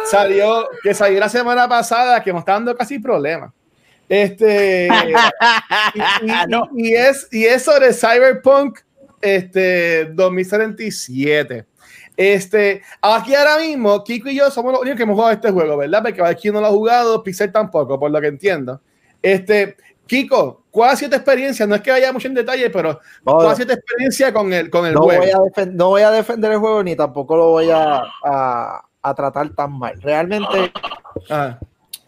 salió, 0.09 0.67
que 0.81 0.93
salió 0.93 1.19
la 1.19 1.29
semana 1.29 1.67
pasada 1.67 2.23
que 2.23 2.31
nos 2.31 2.39
está 2.39 2.53
dando 2.53 2.75
casi 2.75 2.99
problemas. 2.99 3.51
Este, 4.07 4.87
y, 5.93 5.99
y- 5.99 6.31
No. 6.47 6.69
y 6.75 6.93
es, 6.95 7.27
y 7.31 7.45
es 7.45 7.63
sobre 7.63 7.93
Cyberpunk 7.93 8.79
este, 9.21 10.05
2077. 10.13 11.65
Este, 12.17 12.81
aquí 13.01 13.33
ahora 13.35 13.57
mismo, 13.59 14.03
Kiko 14.03 14.29
y 14.29 14.35
yo 14.35 14.51
somos 14.51 14.73
los 14.73 14.81
únicos 14.81 14.97
que 14.97 15.03
hemos 15.03 15.15
jugado 15.15 15.31
este 15.33 15.51
juego, 15.51 15.77
¿verdad? 15.77 16.01
Porque 16.03 16.21
aquí 16.23 16.49
no 16.51 16.59
lo 16.59 16.67
ha 16.67 16.71
jugado, 16.71 17.23
Pixel 17.23 17.51
tampoco, 17.51 17.97
por 17.99 18.11
lo 18.11 18.19
que 18.19 18.27
entiendo. 18.27 18.81
Este, 19.21 19.77
Kiko, 20.09 20.63
¿cuál 20.71 20.89
ha 20.89 20.95
sido 20.95 21.11
tu 21.11 21.15
experiencia? 21.17 21.67
No 21.67 21.75
es 21.75 21.81
que 21.81 21.91
vaya 21.91 22.11
mucho 22.11 22.27
en 22.27 22.33
detalle, 22.33 22.69
pero 22.71 22.99
¿cuál 23.23 23.47
ha 23.47 23.55
sido 23.55 23.67
tu 23.67 23.73
experiencia 23.75 24.33
con 24.33 24.51
el, 24.51 24.69
con 24.71 24.85
el 24.87 24.95
no, 24.95 25.01
juego? 25.03 25.21
voy 25.21 25.29
a 25.55 25.65
no 25.67 25.89
voy 25.89 26.01
a 26.01 26.09
defender 26.11 26.51
el 26.51 26.57
juego 26.57 26.83
ni 26.83 26.95
tampoco 26.95 27.37
lo 27.37 27.49
voy 27.51 27.69
a, 27.69 28.01
a- 28.25 28.81
a 29.01 29.13
tratar 29.13 29.49
tan 29.55 29.71
mal. 29.77 30.01
Realmente, 30.01 30.73
Ajá. 31.29 31.59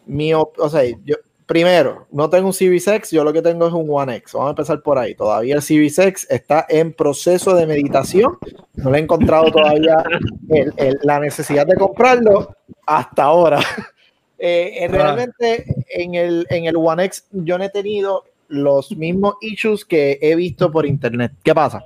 mi, 0.07 0.33
o 0.33 0.51
sea, 0.69 0.81
yo, 1.05 1.15
primero, 1.45 2.07
no 2.11 2.29
tengo 2.29 2.47
un 2.47 2.53
Series 2.53 2.87
X, 2.87 3.11
yo 3.11 3.23
lo 3.23 3.31
que 3.31 3.41
tengo 3.41 3.67
es 3.67 3.73
un 3.73 3.85
One 3.89 4.15
X. 4.17 4.33
Vamos 4.33 4.47
a 4.47 4.51
empezar 4.51 4.81
por 4.81 4.97
ahí. 4.97 5.13
Todavía 5.15 5.55
el 5.55 5.61
Series 5.61 5.97
X 5.99 6.25
está 6.29 6.65
en 6.67 6.91
proceso 6.93 7.53
de 7.55 7.67
meditación. 7.67 8.37
No 8.73 8.89
le 8.89 8.97
he 8.97 9.01
encontrado 9.01 9.51
todavía 9.51 10.03
el- 10.49 10.73
el- 10.75 10.99
la 11.03 11.19
necesidad 11.19 11.65
de 11.67 11.75
comprarlo 11.75 12.55
hasta 12.87 13.23
ahora. 13.23 13.59
Eh, 14.43 14.73
eh, 14.79 14.85
Ah. 14.85 14.87
realmente 14.87 15.65
en 15.89 16.15
el, 16.15 16.47
en 16.49 16.65
el 16.65 16.75
One 16.75 17.03
X 17.05 17.27
yo 17.31 17.59
no 17.59 17.63
he 17.63 17.69
tenido 17.69 18.23
los 18.47 18.91
mismos 18.97 19.35
issues 19.39 19.85
que 19.85 20.17
he 20.19 20.35
visto 20.35 20.71
por 20.71 20.87
internet. 20.87 21.31
¿Qué 21.43 21.53
pasa? 21.53 21.85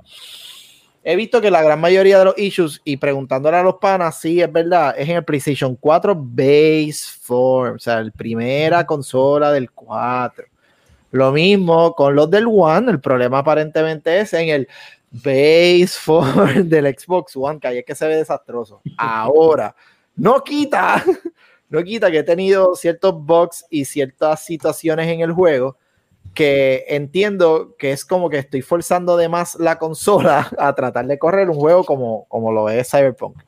He 1.04 1.16
visto 1.16 1.40
que 1.42 1.50
la 1.50 1.62
gran 1.62 1.80
mayoría 1.80 2.18
de 2.18 2.24
los 2.24 2.38
issues, 2.38 2.80
y 2.82 2.96
preguntándole 2.96 3.58
a 3.58 3.62
los 3.62 3.76
panas, 3.76 4.18
sí, 4.18 4.40
es 4.40 4.50
verdad, 4.50 4.94
es 4.98 5.06
en 5.08 5.16
el 5.16 5.24
PlayStation 5.24 5.76
4 5.76 6.16
Base 6.18 7.02
Form, 7.20 7.76
o 7.76 7.78
sea, 7.78 8.02
la 8.02 8.10
primera 8.10 8.86
consola 8.86 9.52
del 9.52 9.70
4. 9.70 10.46
Lo 11.12 11.32
mismo 11.32 11.94
con 11.94 12.16
los 12.16 12.28
del 12.30 12.46
One, 12.50 12.90
el 12.90 13.00
problema 13.00 13.38
aparentemente 13.38 14.18
es 14.18 14.32
en 14.32 14.48
el 14.48 14.68
Base 15.10 15.88
Form 15.88 16.68
del 16.68 16.86
Xbox 16.98 17.36
One, 17.36 17.60
que 17.60 17.68
ahí 17.68 17.78
es 17.78 17.84
que 17.84 17.94
se 17.94 18.08
ve 18.08 18.16
desastroso. 18.16 18.80
Ahora, 18.96 19.76
no 20.16 20.42
quita, 20.42 21.04
no 21.68 21.82
quita 21.82 22.10
que 22.10 22.18
he 22.18 22.22
tenido 22.22 22.74
ciertos 22.74 23.14
bugs 23.14 23.66
y 23.70 23.84
ciertas 23.84 24.44
situaciones 24.44 25.08
en 25.08 25.20
el 25.20 25.32
juego 25.32 25.76
que 26.34 26.84
entiendo 26.88 27.74
que 27.78 27.92
es 27.92 28.04
como 28.04 28.28
que 28.28 28.38
estoy 28.38 28.62
forzando 28.62 29.16
de 29.16 29.28
más 29.28 29.56
la 29.56 29.78
consola 29.78 30.48
a 30.58 30.74
tratar 30.74 31.06
de 31.06 31.18
correr 31.18 31.48
un 31.50 31.56
juego 31.56 31.84
como, 31.84 32.26
como 32.28 32.52
lo 32.52 32.68
es 32.68 32.90
Cyberpunk. 32.90 33.38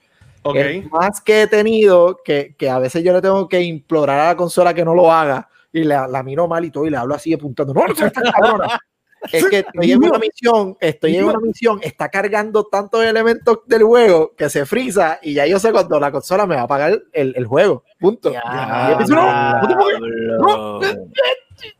El 0.54 0.88
más 0.88 1.20
que 1.20 1.42
he 1.42 1.46
tenido, 1.46 2.20
que, 2.24 2.54
que 2.56 2.70
a 2.70 2.78
veces 2.78 3.04
yo 3.04 3.12
le 3.12 3.20
tengo 3.20 3.48
que 3.48 3.60
implorar 3.60 4.18
a 4.20 4.26
la 4.28 4.36
consola 4.36 4.72
que 4.72 4.84
no 4.84 4.94
lo 4.94 5.12
haga 5.12 5.46
y 5.70 5.84
la, 5.84 6.08
la 6.08 6.22
miro 6.22 6.48
mal 6.48 6.64
y 6.64 6.70
todo 6.70 6.86
y 6.86 6.90
le 6.90 6.96
hablo 6.96 7.14
así 7.14 7.34
apuntando, 7.34 7.74
no, 7.74 7.86
no 7.86 7.94
seas 7.94 8.12
tan 8.12 8.24
cabrona". 8.32 8.78
Es 9.32 9.44
que 9.46 9.58
estoy 9.58 9.92
en 9.92 10.02
una 10.04 10.18
misión, 10.18 10.76
estoy 10.80 11.16
en 11.16 11.24
una 11.24 11.38
misión, 11.40 11.80
está 11.82 12.08
cargando 12.08 12.64
tantos 12.66 13.04
elementos 13.04 13.58
del 13.66 13.82
juego 13.82 14.34
que 14.36 14.48
se 14.48 14.64
frisa 14.66 15.18
y 15.22 15.34
ya 15.34 15.46
yo 15.46 15.58
sé 15.58 15.72
cuando 15.72 15.98
la 16.00 16.10
consola 16.12 16.46
me 16.46 16.54
va 16.54 16.62
a 16.62 16.64
apagar 16.64 17.02
el, 17.12 17.34
el 17.36 17.46
juego. 17.46 17.84
Punto. 17.98 18.32
Ya, 18.32 18.96
Y 19.00 19.10
"No, 19.10 19.60
no 19.60 19.68
te 19.68 19.74
puedo 19.74 19.88
Diablo. 19.98 20.80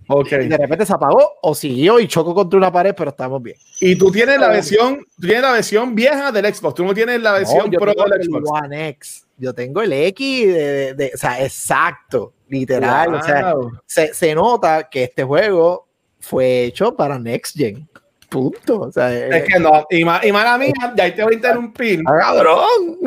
Ok. 0.08 0.32
Y 0.32 0.48
de 0.48 0.56
repente 0.56 0.84
se 0.86 0.92
apagó 0.92 1.34
o 1.42 1.54
siguió 1.54 2.00
y 2.00 2.08
chocó 2.08 2.34
contra 2.34 2.56
una 2.58 2.72
pared, 2.72 2.94
pero 2.96 3.10
estamos 3.10 3.42
bien. 3.42 3.56
Y 3.80 3.96
tú 3.96 4.10
tienes 4.10 4.40
la 4.40 4.48
versión, 4.48 5.04
tú 5.20 5.26
tienes 5.26 5.42
la 5.42 5.52
versión 5.52 5.94
vieja 5.94 6.32
del 6.32 6.52
Xbox, 6.52 6.74
tú 6.74 6.84
no 6.84 6.94
tienes 6.94 7.20
la 7.20 7.32
versión 7.32 7.70
No, 7.70 7.78
pro 7.78 7.92
del 7.92 8.12
el 8.20 8.24
Xbox. 8.26 8.50
One 8.50 8.88
X. 8.88 9.26
Yo 9.36 9.54
tengo 9.54 9.82
el 9.82 9.92
X, 9.92 10.46
de, 10.48 10.54
de- 10.54 10.94
de- 10.94 11.12
o 11.14 11.16
sea, 11.16 11.42
exacto, 11.44 12.32
literal. 12.48 13.14
O 13.14 13.22
sea, 13.22 13.54
Wow. 13.54 13.70
se, 13.86 14.12
se 14.14 14.34
nota 14.34 14.88
que 14.90 15.04
este 15.04 15.22
juego 15.22 15.86
fue 16.20 16.64
hecho 16.64 16.94
para 16.94 17.18
Next 17.18 17.56
Gen. 17.56 17.88
Punto. 18.28 18.80
O 18.80 18.92
sea, 18.92 19.12
Es 19.14 19.44
que 19.44 19.58
no, 19.58 19.86
y, 19.90 20.04
ma- 20.04 20.20
y 20.22 20.30
mala 20.32 20.58
mía, 20.58 20.72
ya 20.96 21.04
ahí 21.04 21.12
te 21.14 21.22
voy 21.22 21.32
a 21.32 21.36
interrumpir. 21.36 22.02
ah, 22.06 22.12
cabrón. 22.18 22.98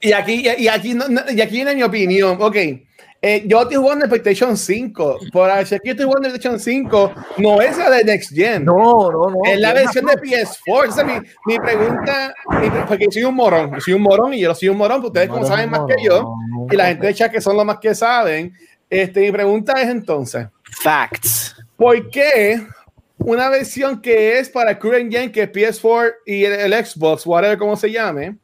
Y 0.00 0.12
aquí, 0.12 0.44
y 0.58 0.68
aquí, 0.68 0.94
no- 0.94 1.08
no- 1.08 1.22
y 1.30 1.40
aquí 1.40 1.54
viene 1.56 1.74
mi 1.74 1.82
opinión. 1.82 2.36
Ok, 2.40 2.56
eh, 3.24 3.44
yo 3.46 3.62
estoy 3.62 3.76
jugando 3.76 4.04
en 4.04 4.10
PlayStation 4.10 4.56
5. 4.56 5.18
Por 5.32 5.50
aquí 5.50 5.64
estoy 5.74 6.04
jugando 6.06 6.28
en 6.28 6.32
PlayStation 6.32 6.58
5, 6.60 7.12
no 7.38 7.60
es 7.62 7.76
la 7.78 7.88
de 7.90 8.04
Next 8.04 8.32
Gen. 8.34 8.64
No, 8.64 9.10
no, 9.12 9.30
no. 9.30 9.36
Es 9.44 9.58
la 9.60 9.72
versión 9.72 10.06
de 10.06 10.14
PS4. 10.14 10.88
Esa 10.88 11.00
es 11.02 11.06
mi, 11.06 11.28
mi 11.46 11.58
pregunta, 11.58 12.34
mi 12.60 12.68
porque 12.86 13.06
soy 13.10 13.24
un 13.24 13.34
morón. 13.34 13.72
Yo 13.74 13.80
soy 13.80 13.94
un 13.94 14.02
morón 14.02 14.34
y 14.34 14.40
yo 14.40 14.54
soy 14.54 14.68
un 14.68 14.76
morón, 14.76 14.96
porque 15.02 15.06
ustedes 15.20 15.28
como 15.28 15.44
saben 15.46 15.70
más 15.70 15.82
que 15.88 16.04
yo, 16.04 16.34
y 16.70 16.76
la 16.76 16.86
gente 16.86 17.06
de 17.08 17.14
chat 17.14 17.30
que 17.32 17.40
son 17.40 17.56
los 17.56 17.64
más 17.64 17.78
que 17.78 17.94
saben. 17.94 18.52
Este, 18.90 19.20
mi 19.20 19.32
pregunta 19.32 19.80
es 19.80 19.88
entonces, 19.88 20.46
Facts. 20.82 21.56
¿Por 21.82 22.10
qué 22.10 22.64
una 23.18 23.48
versión 23.48 24.00
que 24.00 24.38
es 24.38 24.48
para 24.48 24.78
current 24.78 25.12
gen, 25.12 25.32
que 25.32 25.42
es 25.42 25.50
PS4 25.52 26.12
y 26.26 26.44
el, 26.44 26.52
el 26.72 26.86
Xbox, 26.86 27.26
whatever 27.26 27.58
como 27.58 27.76
se 27.76 27.90
llame, 27.90 28.36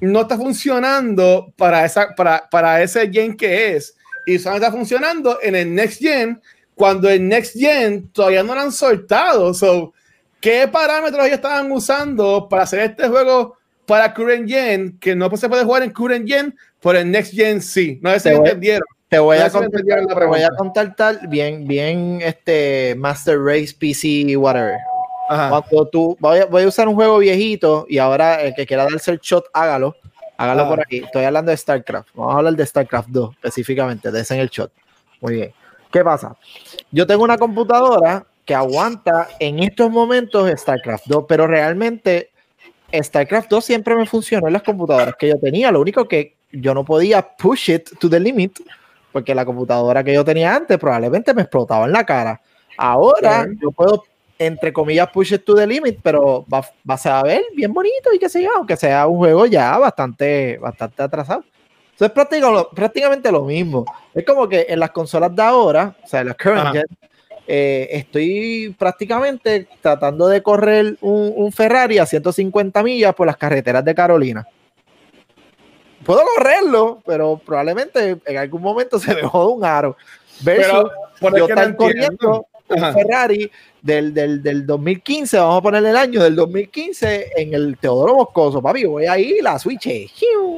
no 0.00 0.22
está 0.22 0.36
funcionando 0.36 1.52
para, 1.56 1.84
esa, 1.84 2.14
para, 2.14 2.48
para 2.50 2.82
ese 2.82 3.10
gen 3.10 3.36
que 3.36 3.76
es? 3.76 3.94
Y 4.26 4.38
solamente 4.38 4.66
está 4.66 4.76
funcionando 4.76 5.38
en 5.42 5.54
el 5.56 5.74
next 5.74 6.00
gen, 6.00 6.40
cuando 6.74 7.08
el 7.10 7.26
next 7.28 7.54
gen 7.58 8.08
todavía 8.12 8.42
no 8.42 8.54
lo 8.54 8.60
han 8.62 8.72
soltado. 8.72 9.52
So, 9.52 9.92
¿Qué 10.40 10.66
parámetros 10.66 11.24
ellos 11.26 11.36
estaban 11.36 11.70
usando 11.70 12.48
para 12.48 12.62
hacer 12.64 12.80
este 12.80 13.06
juego 13.08 13.56
para 13.86 14.12
current 14.12 14.48
gen 14.48 14.98
que 14.98 15.14
no 15.14 15.34
se 15.36 15.48
puede 15.48 15.64
jugar 15.64 15.82
en 15.82 15.90
current 15.92 16.26
gen, 16.28 16.56
por 16.80 16.96
el 16.96 17.10
next 17.10 17.32
gen 17.34 17.60
sí? 17.62 17.98
No 18.02 18.10
sé 18.12 18.18
si 18.20 18.22
Te 18.24 18.30
me 18.30 18.36
voy- 18.38 18.46
entendieron. 18.48 18.86
Te 19.12 19.18
voy, 19.18 19.36
No 19.36 19.44
a 19.44 19.50
te 19.50 20.26
voy 20.26 20.42
contar 20.56 20.96
tal, 20.96 21.20
bien, 21.28 21.68
bien, 21.68 22.20
este, 22.22 22.94
Master 22.96 23.38
Race, 23.38 23.74
PC, 23.78 24.34
whatever. 24.38 24.78
Ajá. 25.28 25.50
Cuando 25.50 25.86
tú, 25.90 26.16
voy 26.18 26.38
a, 26.38 26.46
voy 26.46 26.62
a 26.62 26.68
usar 26.68 26.88
un 26.88 26.94
juego 26.94 27.18
viejito 27.18 27.84
y 27.90 27.98
ahora 27.98 28.40
el 28.40 28.54
que 28.54 28.64
quiera 28.64 28.84
darse 28.84 29.10
el 29.10 29.18
shot, 29.18 29.44
hágalo. 29.52 29.94
Hágalo 30.38 30.62
Ah. 30.62 30.68
por 30.70 30.80
aquí. 30.80 31.02
Estoy 31.04 31.24
hablando 31.24 31.50
de 31.50 31.58
StarCraft. 31.58 32.08
Vamos 32.14 32.34
a 32.34 32.38
hablar 32.38 32.54
de 32.54 32.64
StarCraft 32.64 33.10
2 33.10 33.34
específicamente. 33.34 34.10
Desen 34.10 34.38
el 34.40 34.48
shot. 34.48 34.72
Muy 35.20 35.34
bien. 35.34 35.52
¿Qué 35.92 36.02
pasa? 36.02 36.34
Yo 36.90 37.06
tengo 37.06 37.22
una 37.22 37.36
computadora 37.36 38.24
que 38.46 38.54
aguanta 38.54 39.28
en 39.38 39.58
estos 39.58 39.90
momentos 39.90 40.50
StarCraft 40.58 41.04
2, 41.04 41.26
pero 41.28 41.46
realmente 41.46 42.30
StarCraft 42.90 43.50
2 43.50 43.62
siempre 43.62 43.94
me 43.94 44.06
funcionó 44.06 44.46
en 44.46 44.54
las 44.54 44.62
computadoras 44.62 45.16
que 45.18 45.28
yo 45.28 45.38
tenía. 45.38 45.70
Lo 45.70 45.82
único 45.82 46.08
que 46.08 46.34
yo 46.50 46.72
no 46.72 46.82
podía 46.82 47.20
push 47.36 47.68
it 47.68 47.90
to 47.98 48.08
the 48.08 48.18
limit 48.18 48.58
porque 49.12 49.34
la 49.34 49.44
computadora 49.44 50.02
que 50.02 50.14
yo 50.14 50.24
tenía 50.24 50.54
antes 50.54 50.78
probablemente 50.78 51.34
me 51.34 51.42
explotaba 51.42 51.86
en 51.86 51.92
la 51.92 52.04
cara. 52.04 52.40
Ahora 52.76 53.46
yo 53.60 53.70
puedo, 53.70 54.04
entre 54.38 54.72
comillas, 54.72 55.08
push 55.12 55.34
it 55.34 55.44
to 55.44 55.54
the 55.54 55.66
limit, 55.66 55.98
pero 56.02 56.44
va, 56.52 56.62
va 56.88 57.18
a 57.18 57.22
ver 57.22 57.42
bien 57.54 57.72
bonito 57.72 58.10
y 58.12 58.28
sé 58.28 58.42
yo, 58.42 58.50
aunque 58.56 58.76
sea 58.76 59.06
un 59.06 59.18
juego 59.18 59.46
ya 59.46 59.78
bastante, 59.78 60.58
bastante 60.58 61.02
atrasado. 61.02 61.44
Entonces 61.92 62.08
es 62.08 62.12
prácticamente, 62.12 62.68
prácticamente 62.74 63.30
lo 63.30 63.44
mismo. 63.44 63.84
Es 64.14 64.24
como 64.24 64.48
que 64.48 64.66
en 64.68 64.80
las 64.80 64.90
consolas 64.90 65.34
de 65.36 65.42
ahora, 65.42 65.94
o 66.02 66.06
sea, 66.06 66.22
en 66.22 66.28
las 66.28 66.36
current 66.36 66.72
gen, 66.72 66.86
eh, 67.46 67.88
estoy 67.90 68.74
prácticamente 68.78 69.68
tratando 69.80 70.26
de 70.28 70.42
correr 70.42 70.96
un, 71.00 71.32
un 71.36 71.52
Ferrari 71.52 71.98
a 71.98 72.06
150 72.06 72.82
millas 72.82 73.14
por 73.14 73.26
las 73.26 73.36
carreteras 73.36 73.84
de 73.84 73.94
Carolina. 73.94 74.46
Puedo 76.04 76.22
correrlo, 76.36 77.02
pero 77.06 77.40
probablemente 77.44 78.18
en 78.24 78.36
algún 78.36 78.62
momento 78.62 78.98
se 78.98 79.14
me 79.14 79.22
joda 79.22 79.48
un 79.48 79.64
aro. 79.64 79.96
Versus 80.42 80.90
Pero, 81.20 81.36
yo 81.36 81.38
no 81.38 81.46
estar 81.46 81.68
entiendo. 81.68 81.76
corriendo 81.76 82.46
un 82.68 82.78
Ajá. 82.78 82.92
Ferrari 82.94 83.50
del, 83.82 84.14
del, 84.14 84.42
del 84.42 84.66
2015, 84.66 85.36
vamos 85.38 85.58
a 85.58 85.62
ponerle 85.62 85.90
el 85.90 85.96
año 85.96 86.22
del 86.22 86.34
2015 86.34 87.32
en 87.36 87.54
el 87.54 87.76
Teodoro 87.78 88.14
Moscoso, 88.14 88.62
papi, 88.62 88.84
voy 88.84 89.06
ahí, 89.06 89.40
la 89.42 89.58
switch, 89.58 89.88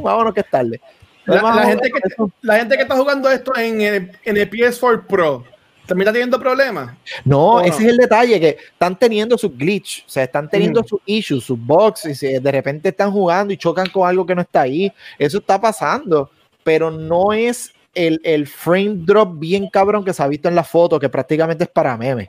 vámonos 0.00 0.32
que 0.32 0.40
es 0.40 0.50
tarde. 0.50 0.80
La, 1.26 1.40
la 1.40 1.66
gente 1.66 1.90
que, 1.90 2.00
la 2.42 2.58
gente 2.58 2.76
que 2.76 2.82
está 2.82 2.96
jugando 2.96 3.30
esto 3.30 3.56
en 3.56 3.80
el, 3.80 4.18
en 4.24 4.36
el 4.36 4.50
PS4 4.50 5.06
Pro, 5.06 5.44
¿también 5.86 6.02
está 6.08 6.12
teniendo 6.12 6.38
problemas? 6.40 6.96
No, 7.24 7.54
¿O 7.56 7.60
ese 7.60 7.70
no? 7.82 7.86
es 7.86 7.92
el 7.92 7.96
detalle, 7.96 8.40
que 8.40 8.48
están 8.72 8.98
teniendo 8.98 9.36
sus 9.38 9.56
glitch, 9.56 10.04
o 10.06 10.10
sea, 10.10 10.24
están 10.24 10.48
teniendo 10.48 10.82
sus 10.84 11.00
issues, 11.06 11.44
sus 11.44 11.58
bugs, 11.58 12.04
y 12.22 12.38
de 12.38 12.52
repente 12.52 12.88
están 12.90 13.10
jugando 13.12 13.52
y 13.52 13.56
chocan 13.56 13.88
con 13.88 14.08
algo 14.08 14.24
que 14.26 14.34
no 14.34 14.42
está 14.42 14.62
ahí. 14.62 14.92
Eso 15.18 15.38
está 15.38 15.60
pasando, 15.60 16.30
pero 16.62 16.90
no 16.90 17.32
es 17.32 17.72
el, 17.94 18.20
el 18.24 18.46
frame 18.46 18.94
drop 19.04 19.38
bien 19.38 19.68
cabrón 19.70 20.04
que 20.04 20.12
se 20.12 20.22
ha 20.22 20.26
visto 20.28 20.48
en 20.48 20.54
la 20.54 20.64
foto, 20.64 20.98
que 20.98 21.08
prácticamente 21.08 21.64
es 21.64 21.70
para 21.70 21.96
meme. 21.96 22.26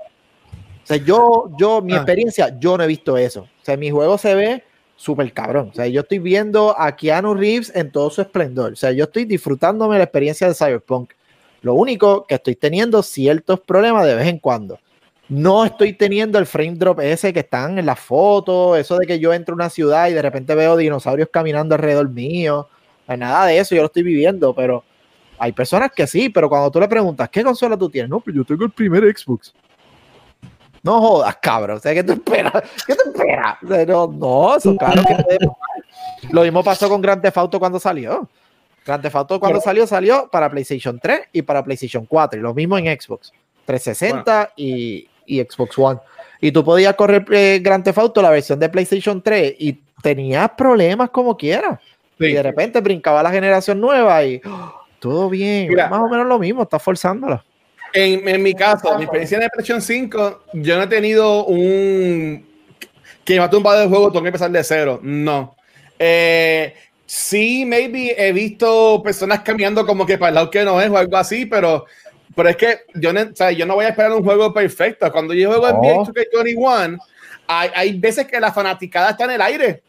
O 0.84 0.88
sea, 0.88 0.98
yo, 0.98 1.50
yo, 1.58 1.82
mi 1.82 1.94
Ah. 1.94 1.98
experiencia, 1.98 2.56
yo 2.60 2.78
no 2.78 2.84
he 2.84 2.88
visto 2.88 3.18
eso. 3.18 3.42
O 3.42 3.66
sea, 3.66 3.76
mi 3.76 3.90
juego 3.90 4.18
se 4.20 4.36
ve 4.36 4.64
súper 4.96 5.34
cabrón. 5.34 5.70
O 5.72 5.76
sea, 5.76 5.88
yo 5.88 6.02
estoy 6.02 6.20
viendo 6.20 6.80
a 6.80 6.96
Keanu 6.96 7.34
Reeves 7.34 7.72
en 7.76 7.92
todo 7.92 8.12
su 8.12 8.22
esplendor. 8.22 8.74
O 8.74 8.76
sea, 8.76 8.92
yo 8.92 9.06
estoy 9.06 9.26
disfrutándome 9.26 9.98
la 9.98 10.04
experiencia 10.04 10.48
de 10.48 10.54
Cyberpunk. 10.54 11.12
Lo 11.66 11.74
único 11.74 12.28
que 12.28 12.36
estoy 12.36 12.56
teniendo 12.56 13.02
ciertos 13.02 13.60
problemas 13.60 14.06
de 14.06 14.14
vez 14.14 14.28
en 14.28 14.38
cuando. 14.38 14.78
No 15.30 15.66
estoy 15.66 15.94
teniendo 15.94 16.38
el 16.38 16.46
frame 16.46 16.76
drop 16.76 17.00
ese 17.00 17.34
que 17.34 17.40
están 17.40 17.80
en 17.80 17.88
la 17.88 17.96
foto, 17.96 18.76
eso 18.76 19.00
de 19.00 19.08
que 19.08 19.18
yo 19.18 19.34
entro 19.34 19.54
a 19.54 19.56
una 19.56 19.72
ciudad 19.72 20.08
y 20.08 20.14
de 20.14 20.22
repente 20.22 20.54
veo 20.54 20.78
dinosaurios 20.78 21.28
caminando 21.34 21.74
alrededor 21.74 22.08
mío. 22.08 22.68
Nada 23.08 23.48
de 23.48 23.58
eso, 23.58 23.74
yo 23.74 23.82
lo 23.82 23.88
estoy 23.88 24.04
viviendo, 24.04 24.54
pero 24.54 24.84
hay 25.40 25.54
personas 25.54 25.90
que 25.92 26.06
sí, 26.06 26.30
pero 26.30 26.50
cuando 26.50 26.70
tú 26.70 26.80
le 26.80 26.88
preguntas, 26.88 27.30
¿qué 27.30 27.44
consola 27.44 27.76
tú 27.76 27.90
tienes? 27.90 28.12
No, 28.12 28.20
pues 28.20 28.36
yo 28.36 28.46
tengo 28.46 28.66
el 28.66 28.72
primer 28.72 29.04
Xbox. 29.18 29.52
No 30.84 31.02
jodas, 31.02 31.36
cabrón. 31.42 31.78
O 31.78 31.80
sea, 31.80 31.96
¿qué 31.96 32.04
te 32.04 32.14
esperas? 32.14 32.62
¿Qué 32.86 32.94
te 32.94 33.10
esperas? 33.10 33.58
O 33.64 33.68
sea, 33.68 33.86
no, 33.88 34.06
no, 34.06 34.56
eso 34.56 34.78
claro 34.78 35.02
que 35.02 35.16
puede 35.16 35.40
pasar. 35.40 36.30
Lo 36.30 36.44
mismo 36.44 36.64
pasó 36.64 36.88
con 36.88 37.02
Grand 37.02 37.24
Theft 37.24 37.38
Auto 37.38 37.58
cuando 37.58 37.80
salió. 37.80 38.30
Grand 38.86 39.02
Theft 39.02 39.16
Auto 39.16 39.40
cuando 39.40 39.60
Pero- 39.60 39.64
salió, 39.64 39.88
salió 39.88 40.30
para 40.32 40.50
PlayStation 40.50 41.00
3 41.00 41.22
y 41.34 41.42
para 41.42 41.64
PlayStation 41.64 42.06
4. 42.06 42.40
Y 42.40 42.44
lo 42.44 42.54
mismo 42.54 42.78
en 42.78 42.86
Xbox. 42.86 43.34
360 43.66 44.54
y, 44.56 45.08
y 45.26 45.42
Xbox 45.42 45.78
One. 45.78 46.00
Y 46.40 46.52
tú 46.52 46.64
podías 46.64 46.94
correr 46.96 47.26
eh, 47.32 47.60
Grand 47.64 47.84
Theft 47.84 47.98
Auto, 47.98 48.22
la 48.22 48.30
versión 48.30 48.60
de 48.60 48.70
PlayStation 48.70 49.22
3, 49.22 49.56
y 49.58 49.82
tenías 50.04 50.52
problemas 50.52 51.10
como 51.10 51.36
quieras. 51.36 51.80
Sí. 52.20 52.26
Y 52.28 52.34
de 52.34 52.44
repente 52.44 52.80
brincaba 52.82 53.24
la 53.24 53.32
generación 53.32 53.82
nueva 53.82 54.24
y 54.24 54.40
¡oh! 54.46 54.82
todo 55.00 55.30
bien. 55.30 55.68
Mira. 55.70 55.90
más 55.90 56.02
o 56.02 56.08
menos 56.08 56.28
lo 56.28 56.38
mismo, 56.38 56.64
estás 56.64 56.82
forzándola. 56.84 57.44
En, 57.94 58.28
en 58.28 58.44
mi 58.44 58.54
caso, 58.54 58.96
mi 58.98 59.04
experiencia 59.04 59.38
en 59.38 59.44
el 59.44 59.50
PlayStation 59.50 59.82
5, 59.82 60.44
yo 60.54 60.78
no 60.78 60.84
he 60.84 60.88
tenido 60.88 61.46
un 61.46 62.46
que 63.24 63.38
me 63.38 63.44
ha 63.44 63.50
tumbado 63.50 63.82
el 63.82 63.90
juego, 63.90 64.12
tengo 64.12 64.22
que 64.22 64.30
empezar 64.30 64.52
de 64.52 64.64
cero. 64.64 65.00
No. 65.02 65.56
Eh, 65.98 66.76
sí, 67.06 67.66
maybe 67.66 68.16
he 68.18 68.32
visto 68.32 69.02
personas 69.04 69.42
caminando 69.42 69.86
como 69.86 70.06
que 70.06 70.18
para 70.18 70.30
el 70.30 70.36
lado 70.36 70.50
que 70.50 70.64
no 70.64 70.82
es 70.82 70.90
o 70.90 70.98
algo 70.98 71.18
así, 71.18 71.46
pero, 71.46 71.86
pero 72.36 72.50
es 72.50 72.58
que 72.58 72.80
yo 72.96 73.14
no, 73.14 73.22
o 73.22 73.36
sea, 73.36 73.52
yo 73.52 73.66
no 73.66 73.76
voy 73.76 73.86
a 73.86 73.90
esperar 73.90 74.12
un 74.14 74.24
juego 74.24 74.54
perfecto. 74.54 75.12
Cuando 75.12 75.34
yo 75.34 75.50
juego 75.50 75.70
en. 75.70 75.76
NBA 75.76 76.14
2K21, 76.14 76.98
hay, 77.48 77.70
hay 77.74 78.00
veces 78.00 78.26
que 78.26 78.40
la 78.40 78.52
fanaticada 78.52 79.12
está 79.12 79.26
en 79.26 79.32
el 79.32 79.42
aire. 79.42 79.82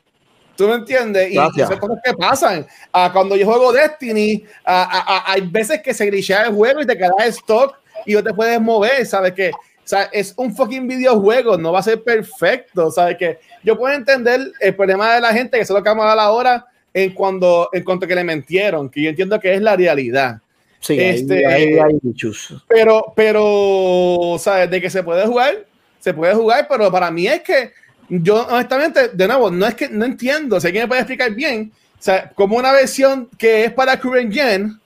¿Tú 0.56 0.66
me 0.68 0.74
entiendes? 0.74 1.28
Y, 1.28 1.32
y 1.32 1.36
Gracias. 1.36 1.68
son 1.68 1.78
cosas 1.78 1.98
que 2.02 2.14
pasan. 2.14 2.66
Ah, 2.92 3.10
cuando 3.12 3.36
yo 3.36 3.46
juego 3.46 3.72
Destiny, 3.72 4.44
ah, 4.64 5.04
ah, 5.06 5.24
hay 5.26 5.42
veces 5.42 5.82
que 5.82 5.92
se 5.92 6.06
glitchea 6.06 6.44
el 6.44 6.54
juego 6.54 6.80
y 6.80 6.86
te 6.86 6.96
quedas 6.96 7.26
stock 7.26 7.78
y 8.06 8.14
no 8.14 8.22
te 8.22 8.32
puedes 8.32 8.60
mover, 8.60 9.04
¿sabes 9.04 9.32
qué? 9.32 9.50
O 9.50 9.88
sea, 9.88 10.04
es 10.12 10.34
un 10.36 10.54
fucking 10.54 10.88
videojuego, 10.88 11.56
no 11.56 11.72
va 11.72 11.80
a 11.80 11.82
ser 11.82 12.02
perfecto, 12.02 12.90
¿sabes 12.90 13.16
qué? 13.18 13.38
Yo 13.62 13.78
puedo 13.78 13.94
entender 13.94 14.40
el 14.60 14.74
problema 14.74 15.14
de 15.14 15.20
la 15.20 15.32
gente 15.32 15.58
que 15.58 15.64
solo 15.64 15.82
vamos 15.82 16.04
a 16.04 16.08
dar 16.08 16.18
ahora 16.18 16.66
en 16.96 17.10
cuando 17.12 17.68
en 17.74 17.84
cuanto 17.84 18.06
que 18.06 18.14
le 18.14 18.24
mentieron, 18.24 18.88
que 18.88 19.02
yo 19.02 19.10
entiendo 19.10 19.38
que 19.38 19.52
es 19.52 19.60
la 19.60 19.76
realidad. 19.76 20.40
Sí, 20.80 20.98
Este, 20.98 21.46
hay 21.46 21.98
bichos. 22.00 22.64
Pero, 22.66 23.12
pero, 23.14 24.36
¿sabes? 24.38 24.70
De 24.70 24.80
que 24.80 24.88
se 24.88 25.02
puede 25.02 25.26
jugar, 25.26 25.66
se 25.98 26.14
puede 26.14 26.34
jugar, 26.34 26.66
pero 26.66 26.90
para 26.90 27.10
mí 27.10 27.26
es 27.26 27.42
que 27.42 27.72
yo, 28.08 28.46
honestamente, 28.46 29.08
de 29.08 29.28
nuevo, 29.28 29.50
no 29.50 29.66
es 29.66 29.74
que 29.74 29.90
no 29.90 30.06
entiendo. 30.06 30.58
Si 30.58 30.68
alguien 30.68 30.84
me 30.84 30.88
puede 30.88 31.02
explicar 31.02 31.32
bien, 31.32 31.70
o 31.98 32.02
sea, 32.02 32.30
como 32.30 32.56
una 32.56 32.72
versión 32.72 33.28
que 33.36 33.66
es 33.66 33.72
para 33.72 34.00
current 34.00 34.32
gen, 34.32 34.80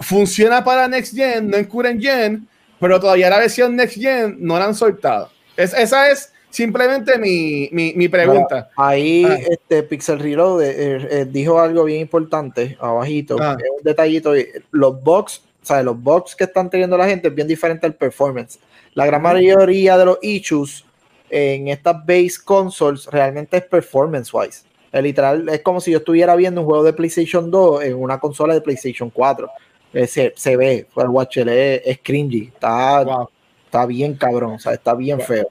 funciona 0.00 0.64
para 0.64 0.88
next 0.88 1.14
gen, 1.14 1.48
no 1.48 1.58
en 1.58 1.66
current 1.66 2.02
gen, 2.02 2.48
pero 2.80 2.98
todavía 2.98 3.30
la 3.30 3.38
versión 3.38 3.76
next 3.76 4.00
gen 4.00 4.36
no 4.40 4.58
la 4.58 4.64
han 4.64 4.74
soltado. 4.74 5.30
Es, 5.56 5.74
esa 5.74 6.10
es 6.10 6.29
simplemente 6.50 7.18
mi, 7.18 7.68
mi, 7.72 7.92
mi 7.94 8.08
pregunta. 8.08 8.70
Ahí 8.76 9.24
Ah. 9.24 9.36
este 9.50 9.82
Pixel 9.82 10.18
Reload 10.18 10.62
eh, 10.62 11.08
eh, 11.10 11.26
dijo 11.30 11.58
algo 11.60 11.84
bien 11.84 12.00
importante 12.00 12.76
abajito, 12.80 13.36
Ah. 13.40 13.56
que 13.58 13.64
es 13.64 13.70
un 13.70 13.82
detallito. 13.82 14.34
eh, 14.34 14.62
Los 14.70 15.02
box, 15.02 15.42
o 15.62 15.66
sea, 15.66 15.82
los 15.82 16.00
box 16.00 16.34
que 16.36 16.44
están 16.44 16.68
teniendo 16.70 16.96
la 16.96 17.06
gente 17.08 17.28
es 17.28 17.34
bien 17.34 17.48
diferente 17.48 17.86
al 17.86 17.94
performance. 17.94 18.58
La 18.94 19.06
gran 19.06 19.22
mayoría 19.22 19.96
de 19.96 20.04
los 20.04 20.18
issues 20.22 20.84
en 21.30 21.68
estas 21.68 22.04
base 22.04 22.34
consoles 22.44 23.06
realmente 23.06 23.56
es 23.56 23.62
performance 23.64 24.32
wise. 24.34 24.62
Literal, 24.92 25.48
es 25.48 25.60
como 25.60 25.80
si 25.80 25.92
yo 25.92 25.98
estuviera 25.98 26.34
viendo 26.34 26.62
un 26.62 26.66
juego 26.66 26.82
de 26.82 26.92
PlayStation 26.92 27.48
2 27.48 27.84
en 27.84 27.94
una 27.94 28.18
consola 28.18 28.54
de 28.54 28.60
PlayStation 28.60 29.08
4. 29.10 29.48
Eh, 29.92 30.08
se, 30.08 30.32
se 30.36 30.56
ve, 30.56 30.86
el 30.96 31.08
watch 31.08 31.36
es, 31.38 31.82
es 31.84 31.98
cringy, 32.02 32.48
está, 32.52 33.04
Wow. 33.04 33.28
está 33.66 33.86
bien 33.86 34.14
cabrón, 34.14 34.54
o 34.54 34.58
sea, 34.58 34.72
está 34.72 34.94
bien 34.94 35.18
Wow. 35.18 35.26
feo. 35.26 35.48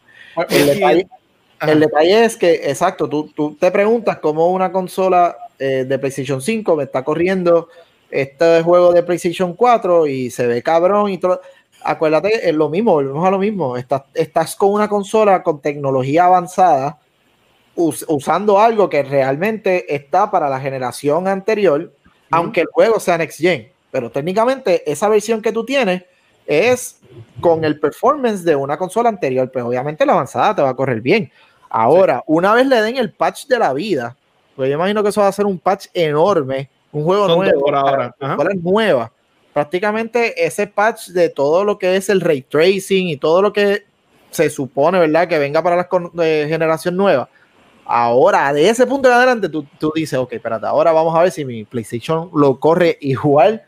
El 0.50 0.66
detalle, 0.68 1.08
Ajá. 1.60 1.72
el 1.72 1.80
detalle 1.80 2.26
es 2.26 2.38
que, 2.38 2.54
exacto, 2.70 3.08
tú, 3.10 3.32
tú 3.36 3.56
te 3.60 3.72
preguntas 3.72 4.20
cómo 4.20 4.48
una 4.52 4.72
consola 4.72 5.36
eh, 5.58 5.86
de 5.88 6.00
PlayStation 6.00 6.42
5 6.42 6.76
me 6.76 6.84
está 6.84 7.04
corriendo 7.04 7.68
este 8.12 8.62
juego 8.64 8.92
de 8.94 9.04
PlayStation 9.04 9.54
4 9.54 10.08
y 10.08 10.30
se 10.32 10.48
ve 10.48 10.64
cabrón 10.64 11.10
y 11.12 11.18
todo. 11.18 11.42
Acuérdate, 11.84 12.50
es 12.50 12.56
lo 12.56 12.70
mismo, 12.70 12.94
volvemos 12.94 13.26
a 13.28 13.32
lo 13.32 13.38
mismo. 13.40 13.78
Estás, 13.78 14.04
estás 14.14 14.56
con 14.56 14.72
una 14.72 14.88
consola 14.90 15.44
con 15.44 15.62
tecnología 15.62 16.26
avanzada 16.26 17.00
us- 17.76 18.06
usando 18.08 18.60
algo 18.60 18.90
que 18.90 19.04
realmente 19.04 19.94
está 19.94 20.30
para 20.32 20.50
la 20.50 20.60
generación 20.60 21.28
anterior, 21.28 21.94
aunque 22.32 22.62
el 22.62 22.68
juego 22.68 23.00
sea 23.00 23.18
Next 23.18 23.40
Gen. 23.40 23.70
Pero 23.92 24.12
técnicamente 24.12 24.90
esa 24.92 25.08
versión 25.10 25.42
que 25.42 25.52
tú 25.52 25.66
tienes 25.66 26.04
es 26.50 27.00
con 27.40 27.64
el 27.64 27.80
performance 27.80 28.44
de 28.44 28.56
una 28.56 28.76
consola 28.76 29.08
anterior, 29.08 29.50
pues 29.52 29.64
obviamente 29.64 30.06
la 30.06 30.14
avanzada 30.14 30.56
te 30.56 30.62
va 30.64 30.70
a 30.70 30.76
correr 30.76 31.00
bien. 31.00 31.32
Ahora, 31.70 32.24
una 32.26 32.54
vez 32.56 32.66
le 32.66 32.82
den 32.82 32.98
el 32.98 33.12
patch 33.14 33.46
de 33.46 33.60
la 33.60 33.72
vida, 33.72 34.18
pues 34.56 34.68
yo 34.68 34.76
imagino 34.76 35.04
que 35.04 35.10
eso 35.10 35.22
va 35.22 35.28
a 35.28 35.32
ser 35.32 35.46
un 35.46 35.60
patch 35.60 35.88
enorme, 35.94 36.70
un 36.92 37.04
juego 37.04 37.28
Son 37.28 37.38
nuevo, 37.38 37.62
por 37.62 37.76
ahora, 37.76 38.16
nuevas. 38.62 39.12
Prácticamente 39.54 40.44
ese 40.44 40.66
patch 40.66 41.10
de 41.10 41.30
todo 41.30 41.64
lo 41.64 41.78
que 41.78 41.96
es 41.96 42.10
el 42.10 42.20
ray 42.20 42.42
tracing 42.42 43.10
y 43.10 43.18
todo 43.18 43.44
lo 43.44 43.54
que 43.54 43.84
se 44.32 44.50
supone, 44.50 45.00
¿verdad? 45.00 45.28
Que 45.28 45.38
venga 45.38 45.62
para 45.62 45.76
la 45.76 45.88
de 46.14 46.48
generación 46.50 46.98
nueva. 46.98 47.30
Ahora, 47.86 48.52
de 48.54 48.70
ese 48.70 48.88
punto 48.88 49.08
en 49.08 49.16
adelante, 49.16 49.50
tú, 49.50 49.66
tú 49.80 49.92
dices, 49.94 50.18
ok, 50.18 50.34
espérate, 50.34 50.66
ahora 50.66 50.92
vamos 50.92 51.16
a 51.16 51.22
ver 51.22 51.32
si 51.32 51.46
mi 51.46 51.64
PlayStation 51.64 52.30
lo 52.34 52.60
corre 52.60 52.98
igual 53.02 53.64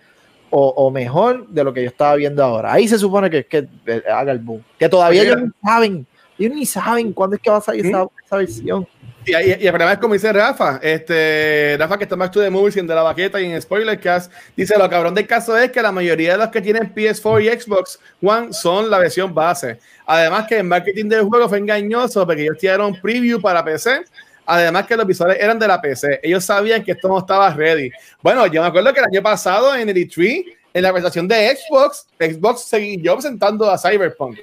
o, 0.52 0.68
o 0.70 0.92
mejor 0.92 1.48
de 1.48 1.64
lo 1.64 1.74
que 1.74 1.82
yo 1.82 1.90
estaba 1.90 2.16
viendo 2.16 2.44
ahora. 2.44 2.74
Ahí 2.74 2.88
se 2.88 3.00
supone 3.00 3.30
que 3.30 3.40
es 3.40 3.46
que 3.48 3.68
eh, 3.88 4.04
haga 4.12 4.32
el 4.32 4.40
boom. 4.40 4.64
Que 4.78 4.88
todavía 4.88 5.24
ellos 5.24 5.42
ni 5.42 5.52
saben, 5.64 6.06
ellos 6.38 6.56
ni 6.56 6.66
saben 6.66 7.14
cuándo 7.14 7.36
es 7.36 7.42
que 7.42 7.50
va 7.50 7.58
a 7.58 7.62
salir 7.62 7.86
esa, 7.86 8.06
esa 8.26 8.38
versión. 8.38 8.88
Y, 9.26 9.36
y, 9.36 9.36
y 9.36 9.68
el 9.68 9.70
problema 9.70 9.94
es 9.94 10.00
como 10.00 10.14
dice 10.14 10.34
Rafa, 10.34 10.80
este, 10.82 11.76
Rafa 11.80 11.98
que 11.98 12.06
está 12.06 12.16
más 12.16 12.32
to 12.32 12.42
the 12.42 12.50
movies 12.50 12.76
en 12.78 12.88
de 12.88 12.96
la 12.96 13.04
baqueta 13.04 13.40
y 13.40 13.46
en 13.46 13.62
Spoilercast, 13.62 14.32
dice 14.58 14.78
lo 14.78 14.90
cabrón 14.90 15.14
del 15.14 15.28
caso 15.28 15.56
es 15.56 15.72
que 15.72 15.82
la 15.82 15.92
mayoría 15.92 16.32
de 16.32 16.38
los 16.40 16.48
que 16.48 16.60
tienen 16.60 16.94
PS4 16.94 17.44
y 17.44 17.62
Xbox 17.62 18.00
One 18.22 18.52
son 18.52 18.90
la 18.90 18.98
versión 18.98 19.34
base. 19.34 19.80
Además 20.06 20.48
que 20.48 20.58
el 20.58 20.64
marketing 20.64 21.06
del 21.06 21.24
juego 21.24 21.48
fue 21.48 21.60
engañoso 21.60 22.26
porque 22.26 22.42
ellos 22.42 22.58
tiraron 22.58 23.00
preview 23.00 23.40
para 23.40 23.64
PC. 23.64 24.02
Además 24.46 24.86
que 24.88 24.98
los 24.98 25.06
visuales 25.06 25.38
eran 25.40 25.58
de 25.60 25.68
la 25.68 25.82
PC. 25.82 26.20
Ellos 26.24 26.44
sabían 26.44 26.84
que 26.84 26.92
esto 26.92 27.08
no 27.08 27.20
estaba 27.20 27.54
ready. 27.54 27.92
Bueno, 28.22 28.48
yo 28.48 28.62
me 28.62 28.68
acuerdo 28.68 28.94
que 28.94 29.00
el 29.00 29.06
año 29.06 29.22
pasado 29.22 29.76
en 29.76 29.88
el 29.88 29.96
E3, 29.96 30.46
en 30.74 30.84
la 30.84 30.92
presentación 30.92 31.28
de 31.28 31.56
Xbox, 31.56 32.08
Xbox 32.20 32.62
siguió 32.62 33.14
presentando 33.14 33.70
a 33.70 33.78
Cyberpunk. 33.78 34.40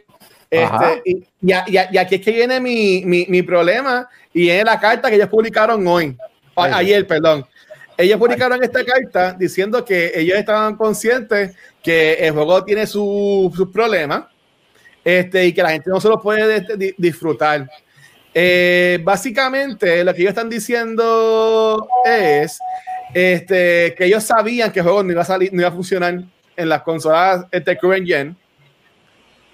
Este, 0.50 1.02
y, 1.04 1.16
y, 1.42 1.52
y, 1.68 1.98
aquí 1.98 2.14
es 2.14 2.20
que 2.22 2.32
viene 2.32 2.58
mi, 2.58 3.02
mi, 3.04 3.26
mi, 3.28 3.42
problema 3.42 4.08
y 4.32 4.48
es 4.48 4.64
la 4.64 4.80
carta 4.80 5.10
que 5.10 5.16
ellos 5.16 5.28
publicaron 5.28 5.86
hoy, 5.86 6.16
Ay, 6.56 6.72
ayer, 6.74 7.06
perdón. 7.06 7.44
Ellos 7.98 8.18
publicaron 8.18 8.62
esta 8.62 8.82
carta 8.82 9.34
diciendo 9.38 9.84
que 9.84 10.12
ellos 10.14 10.38
estaban 10.38 10.76
conscientes 10.76 11.54
que 11.82 12.14
el 12.14 12.32
juego 12.32 12.64
tiene 12.64 12.86
sus 12.86 13.54
su 13.54 13.70
problemas 13.70 14.24
este, 15.04 15.46
y 15.46 15.52
que 15.52 15.62
la 15.62 15.70
gente 15.70 15.90
no 15.90 16.00
se 16.00 16.08
lo 16.08 16.20
puede 16.20 16.60
de, 16.60 16.94
disfrutar. 16.96 17.68
Eh, 18.40 19.00
básicamente, 19.02 20.04
lo 20.04 20.14
que 20.14 20.20
ellos 20.20 20.30
están 20.30 20.48
diciendo 20.48 21.88
es 22.04 22.60
este, 23.12 23.96
que 23.96 24.04
ellos 24.04 24.22
sabían 24.22 24.70
que 24.70 24.78
el 24.78 24.84
juego 24.84 25.02
no 25.02 25.10
iba 25.10 25.22
a, 25.22 25.24
salir, 25.24 25.52
no 25.52 25.60
iba 25.60 25.68
a 25.68 25.72
funcionar 25.72 26.22
en 26.56 26.68
las 26.68 26.82
consolas 26.82 27.46
este, 27.50 27.76
current 27.76 28.06
gen 28.06 28.36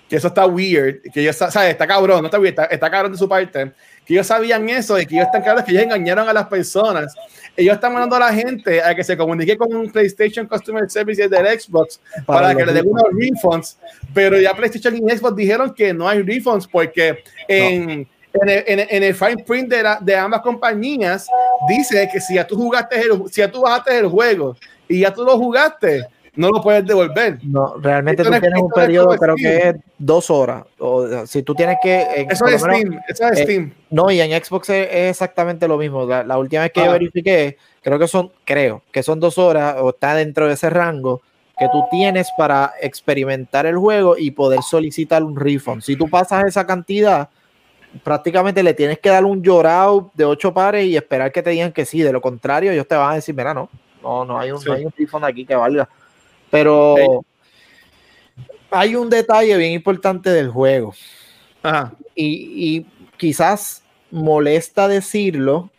que 0.07 0.17
eso 0.17 0.29
está 0.29 0.45
weird, 0.45 1.01
que 1.15 1.23
ellos, 1.23 1.35
¿sabes? 1.35 1.71
Está 1.71 1.87
cabrón, 1.87 2.21
no 2.21 2.27
está 2.27 2.39
weird, 2.39 2.51
está, 2.51 2.65
está 2.67 2.91
cabrón 2.91 3.13
de 3.13 3.17
su 3.17 3.27
parte, 3.27 3.73
que 4.05 4.13
ellos 4.13 4.27
sabían 4.27 4.69
eso 4.69 5.01
y 5.01 5.07
que 5.07 5.15
ellos 5.15 5.29
están 5.29 5.41
claros 5.41 5.65
que 5.65 5.71
ellos 5.71 5.85
engañaron 5.85 6.29
a 6.29 6.35
las 6.35 6.47
personas. 6.47 7.15
Ellos 7.57 7.77
están 7.77 7.95
mandando 7.95 8.17
a 8.17 8.19
la 8.19 8.35
gente 8.35 8.83
a 8.83 8.95
que 8.95 9.03
se 9.03 9.17
comunique 9.17 9.57
con 9.57 9.75
un 9.75 9.91
PlayStation 9.91 10.47
Customer 10.47 10.91
Service 10.91 11.27
del 11.27 11.59
Xbox 11.59 12.01
para, 12.27 12.49
para 12.49 12.55
que 12.55 12.67
le 12.67 12.73
den 12.75 12.87
unos 12.87 13.07
refunds, 13.19 13.79
pero 14.13 14.39
ya 14.39 14.53
PlayStation 14.53 14.95
y 14.95 15.17
Xbox 15.17 15.37
dijeron 15.37 15.73
que 15.73 15.95
no 15.95 16.07
hay 16.07 16.21
refunds 16.21 16.67
porque 16.67 17.25
en, 17.49 18.01
no. 18.01 18.14
En, 18.43 18.49
el, 18.49 18.65
en, 18.67 18.81
en, 18.91 19.03
el 19.03 19.15
fine 19.15 19.45
print 19.45 19.69
de, 19.69 19.83
la, 19.83 19.99
de, 20.01 20.17
ambas 20.17 20.41
compañías 20.43 21.29
dice 21.69 22.09
que 22.13 22.21
si 22.21 22.35
ya 22.35 22.47
tú 22.47 22.57
jugaste 22.57 23.01
el, 23.01 23.23
si 23.31 23.41
ya 23.41 23.51
tú 23.51 23.63
bajaste 23.63 23.99
el 23.99 24.09
juego 24.09 24.57
y 24.89 25.01
ya 25.01 25.13
tú 25.13 25.25
lo 25.25 25.39
jugaste, 25.39 26.07
no 26.37 26.51
lo 26.51 26.61
puedes 26.61 26.85
devolver. 26.85 27.39
No, 27.45 27.77
realmente 27.79 28.25
tú 28.25 28.31
tienes 28.31 28.61
un 28.61 28.71
periodo, 28.71 29.17
creo 29.17 29.37
que 29.37 29.69
es 29.69 29.77
dos 29.99 30.31
horas. 30.31 30.65
O, 30.79 31.27
si 31.27 31.43
tú 31.43 31.55
tienes 31.55 31.79
que. 31.83 31.95
Eh, 31.95 32.27
eso 32.29 32.47
es 32.47 32.63
menos, 32.63 32.79
Steam. 32.79 33.01
Eso 33.09 33.29
es 33.29 33.39
eh, 33.39 33.43
Steam. 33.45 33.75
No, 33.91 34.11
y 34.11 34.21
en 34.21 34.45
Xbox 34.45 34.71
es, 34.71 34.89
es 34.91 35.11
exactamente 35.11 35.69
lo 35.69 35.79
mismo. 35.79 36.05
La, 36.05 36.25
la 36.25 36.37
última 36.37 36.63
vez 36.63 36.73
que 36.73 36.81
ah. 36.81 36.87
yo 36.87 36.93
verifiqué, 36.93 37.57
creo 37.83 37.99
que 37.99 38.09
son, 38.09 38.33
creo 38.45 38.83
que 38.91 39.03
son 39.03 39.21
dos 39.21 39.39
horas 39.39 39.77
o 39.79 39.91
está 39.91 40.15
dentro 40.15 40.49
de 40.49 40.55
ese 40.55 40.71
rango 40.71 41.23
que 41.57 41.69
tú 41.69 41.85
tienes 41.91 42.29
para 42.37 42.75
experimentar 42.81 43.65
el 43.67 43.77
juego 43.77 44.17
y 44.19 44.33
poder 44.33 44.63
solicitar 44.63 45.23
un 45.23 45.37
refund. 45.37 45.83
Si 45.83 45.95
tú 45.95 46.09
pasas 46.09 46.47
esa 46.47 46.67
cantidad, 46.67 47.29
prácticamente 48.03 48.63
le 48.63 48.75
tienes 48.75 48.99
que 48.99 49.09
dar 49.09 49.25
un 49.25 49.43
llorado 49.43 50.11
de 50.15 50.25
ocho 50.25 50.53
pares 50.53 50.87
y 50.87 50.97
esperar 50.97 51.33
que 51.33 51.43
te 51.43 51.51
digan 51.51 51.73
que 51.73 51.85
sí. 51.85 52.03
De 52.03 52.13
lo 52.13 52.21
contrario, 52.21 52.73
ellos 52.73 52.89
te 52.89 52.97
van 52.97 53.13
a 53.13 53.15
decir, 53.17 53.35
mira, 53.35 53.55
no, 53.55 53.69
no, 54.03 54.25
no 54.25 54.39
hay 54.39 54.51
un, 54.51 54.61
sí. 54.61 54.69
no 54.69 54.75
hay 54.75 54.85
un 54.85 55.25
aquí 55.25 55.45
que 55.47 55.55
valga. 55.55 55.89
Pero 56.51 57.25
hay 58.71 58.97
un 58.97 59.09
detalle 59.09 59.57
bien 59.57 59.73
importante 59.73 60.31
del 60.31 60.51
juego. 60.51 60.95
Ajá. 61.63 61.93
Y, 62.15 62.77
y, 62.77 62.87
quizás 63.17 63.83
molesta 64.11 64.89
decirlo 64.89 65.71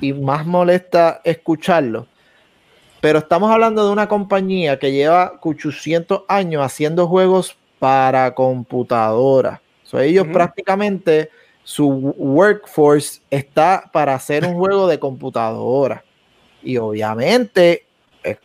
y 0.00 0.12
más 0.12 0.46
molesta 0.46 1.20
escucharlo. 1.24 2.06
Pero 3.00 3.18
estamos 3.18 3.50
hablando 3.50 3.84
de 3.84 3.92
una 3.92 4.08
compañía 4.08 4.78
que 4.78 4.92
lleva 4.92 5.38
800 5.42 6.22
años 6.28 6.62
haciendo 6.62 7.06
juegos 7.06 7.56
para 7.78 8.34
computadora. 8.34 9.60
So, 9.82 10.00
ellos 10.00 10.24
uh 10.24 10.30
-huh. 10.30 10.32
prácticamente, 10.32 11.30
su 11.64 11.88
workforce 11.88 13.20
está 13.30 13.90
para 13.92 14.14
hacer 14.14 14.44
un 14.44 14.54
juego 14.54 14.86
de 14.86 14.98
computadora. 14.98 16.04
Y 16.62 16.76
obviamente 16.76 17.86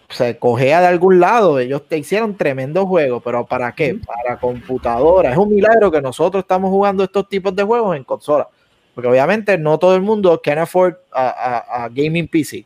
se 0.09 0.37
cogea 0.37 0.81
de 0.81 0.87
algún 0.87 1.19
lado. 1.19 1.59
Ellos 1.59 1.83
te 1.87 1.97
hicieron 1.97 2.35
tremendo 2.35 2.85
juego, 2.85 3.19
pero 3.19 3.45
¿para 3.45 3.73
qué? 3.73 3.99
Para 4.05 4.39
computadora. 4.39 5.31
Es 5.31 5.37
un 5.37 5.49
milagro 5.49 5.91
que 5.91 6.01
nosotros 6.01 6.43
estamos 6.43 6.69
jugando 6.69 7.03
estos 7.03 7.27
tipos 7.29 7.55
de 7.55 7.63
juegos 7.63 7.95
en 7.95 8.03
consola. 8.03 8.47
Porque 8.95 9.07
obviamente 9.07 9.57
no 9.57 9.77
todo 9.77 9.95
el 9.95 10.01
mundo 10.01 10.41
can 10.43 10.57
afford 10.57 10.95
a, 11.11 11.29
a, 11.29 11.83
a 11.83 11.89
gaming 11.89 12.27
PC. 12.27 12.65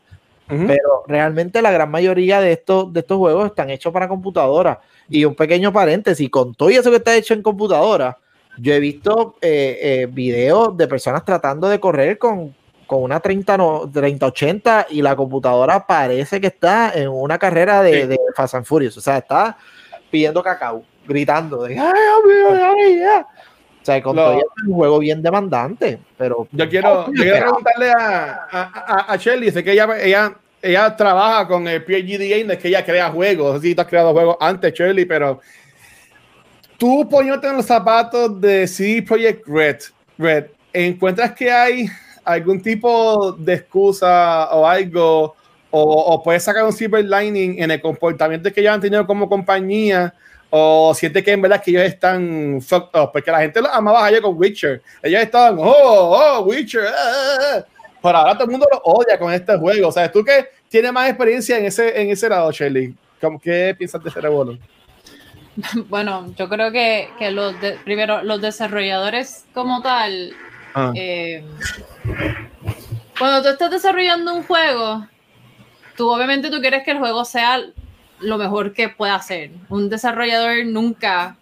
Uh 0.49 0.54
-huh. 0.54 0.68
Pero 0.68 1.04
realmente 1.08 1.62
la 1.62 1.72
gran 1.72 1.89
mayoría 1.89 2.41
de 2.41 2.54
estos, 2.54 2.91
de 2.91 3.01
estos 3.01 3.18
juegos 3.18 3.45
están 3.47 3.70
hechos 3.70 3.93
para 3.93 4.08
computadora. 4.08 4.80
Y 5.10 5.26
un 5.26 5.36
pequeño 5.36 5.72
paréntesis, 5.72 6.30
con 6.30 6.56
todo 6.56 6.70
eso 6.70 6.89
que 6.89 6.97
está 6.97 7.16
hecho 7.16 7.34
en 7.34 7.43
computadora, 7.43 8.18
yo 8.58 8.74
he 8.74 8.80
visto 8.80 9.36
eh, 9.41 9.80
eh, 9.82 10.08
videos 10.12 10.76
de 10.78 10.88
personas 10.88 11.26
tratando 11.26 11.68
de 11.68 11.80
correr 11.80 12.18
con, 12.18 12.56
con 12.86 13.04
una 13.04 13.20
30, 13.20 13.58
no, 13.58 13.89
3080 13.91 14.88
y 14.91 15.01
la 15.01 15.16
computadora 15.16 15.86
parece 15.86 16.39
que 16.39 16.47
está 16.47 16.91
en 16.93 17.10
una 17.10 17.38
carrera 17.38 17.82
de, 17.82 18.01
sí. 18.01 18.08
de 18.08 18.20
Fast 18.36 18.56
and 18.56 18.66
Furious. 18.66 18.97
O 18.97 19.01
sea, 19.01 19.18
está 19.18 19.58
pidiendo 20.12 20.43
cacao, 20.43 20.84
gritando 21.08 21.64
de 21.64 21.80
¡Ay, 21.80 21.91
ay, 22.62 22.99
ya! 22.99 23.28
O 23.82 23.86
sea, 23.86 24.01
con 24.01 24.16
todo 24.16 24.34
es 24.34 24.43
un 24.66 24.76
juego 24.76 24.99
bien 24.99 25.22
demandante, 25.22 25.99
pero... 26.18 26.47
Yo 26.54 26.70
quiero, 26.70 27.08
yo 27.08 27.22
quiero 27.22 27.39
preguntarle 27.39 27.91
a, 27.91 28.47
a, 28.49 29.06
a, 29.12 29.18
Shelly, 29.18 29.47
dice 29.47 29.62
que 29.62 29.74
ella, 29.74 29.89
ella, 30.01 30.38
ella 30.62 30.95
trabaja 30.95 31.45
con 31.49 31.68
el 31.68 31.84
PGD 31.84 32.45
no 32.45 32.54
es 32.54 32.60
que 32.60 32.70
ella 32.70 32.86
crea 32.86 33.10
juegos, 33.10 33.62
sí, 33.62 33.76
tú 33.76 33.82
has 33.82 33.88
creado 33.88 34.14
juegos 34.14 34.38
antes, 34.39 34.74
Shelly, 34.74 35.04
pero 35.04 35.41
tú 36.84 37.07
poniéndote 37.07 37.47
en 37.47 37.55
los 37.55 37.65
zapatos 37.65 38.41
de 38.41 38.67
CD 38.67 39.01
Projekt 39.01 39.47
Red, 39.47 39.77
Red, 40.17 40.47
¿encuentras 40.73 41.31
que 41.31 41.49
hay 41.49 41.88
algún 42.25 42.61
tipo 42.61 43.31
de 43.31 43.53
excusa 43.53 44.49
o 44.51 44.67
algo, 44.67 45.34
o, 45.71 45.81
o 45.81 46.21
puedes 46.21 46.43
sacar 46.43 46.65
un 46.65 46.73
silver 46.73 47.05
lining 47.05 47.63
en 47.63 47.71
el 47.71 47.79
comportamiento 47.79 48.51
que 48.51 48.59
ellos 48.59 48.73
han 48.73 48.81
tenido 48.81 49.07
como 49.07 49.29
compañía, 49.29 50.13
o 50.49 50.93
siente 50.93 51.23
que 51.23 51.31
en 51.31 51.41
verdad 51.41 51.63
que 51.63 51.71
ellos 51.71 51.84
están 51.84 52.59
fucked 52.61 52.99
up, 52.99 53.13
porque 53.13 53.31
la 53.31 53.39
gente 53.39 53.61
los 53.61 53.71
amaba 53.71 54.05
ayer 54.05 54.21
con 54.21 54.38
Witcher. 54.38 54.81
Ellos 55.01 55.21
estaban, 55.21 55.57
oh, 55.59 55.63
oh, 55.65 56.41
Witcher. 56.41 56.84
Ah, 56.86 57.63
Pero 58.01 58.17
ahora 58.17 58.34
todo 58.34 58.43
el 58.43 58.51
mundo 58.51 58.67
lo 58.69 58.79
odia 58.84 59.17
con 59.17 59.31
este 59.31 59.57
juego. 59.57 59.88
O 59.88 59.91
sea, 59.93 60.11
tú 60.11 60.21
que 60.21 60.49
tienes 60.67 60.91
más 60.91 61.07
experiencia 61.07 61.57
en 61.57 61.63
ese, 61.63 62.01
en 62.01 62.09
ese 62.09 62.27
lado, 62.27 62.51
Shelly, 62.51 62.93
¿qué 63.41 63.73
piensas 63.77 64.03
de 64.03 64.09
ese 64.09 64.19
revuelo? 64.19 64.57
Bueno, 65.89 66.34
yo 66.36 66.49
creo 66.49 66.72
que, 66.72 67.10
que 67.20 67.32
los 67.32 67.60
de, 67.62 67.74
primero 67.84 68.24
los 68.24 68.41
desarrolladores 68.41 69.45
como 69.54 69.82
tal 69.82 70.34
Ah. 70.74 70.91
Eh, 70.95 71.43
cuando 73.18 73.43
tú 73.43 73.49
estás 73.49 73.72
desarrollando 73.72 74.34
un 74.34 74.43
juego, 74.43 75.08
tú 75.95 76.10
obviamente 76.10 76.49
tú 76.49 76.60
quieres 76.62 76.84
que 76.84 76.91
el 76.91 76.99
juego 76.99 77.24
sea 77.26 77.62
lo 78.20 78.38
mejor 78.38 78.74
que 78.74 78.89
pueda 78.89 79.22
ser. 79.22 79.51
Un 79.70 79.89
desarrollador 79.89 80.66
nunca 80.66 81.38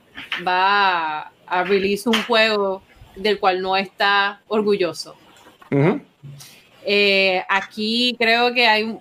va 0.46 1.20
a, 1.20 1.32
a 1.48 1.64
release 1.64 2.10
un 2.10 2.22
juego 2.24 2.84
del 3.16 3.40
cual 3.40 3.62
no 3.62 3.78
está 3.78 4.42
orgulloso. 4.48 5.16
Uh 5.72 5.76
-huh. 5.76 6.02
eh, 6.86 7.46
aquí 7.48 8.16
creo 8.20 8.54
que 8.54 8.68
hay 8.68 8.98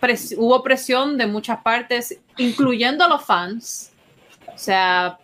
pres 0.00 0.34
hubo 0.36 0.60
presión 0.62 1.16
de 1.16 1.26
muchas 1.26 1.58
partes, 1.62 2.18
incluyendo 2.36 3.04
a 3.04 3.08
los 3.08 3.24
fans. 3.24 3.87
O 4.58 4.60
sea, 4.60 5.18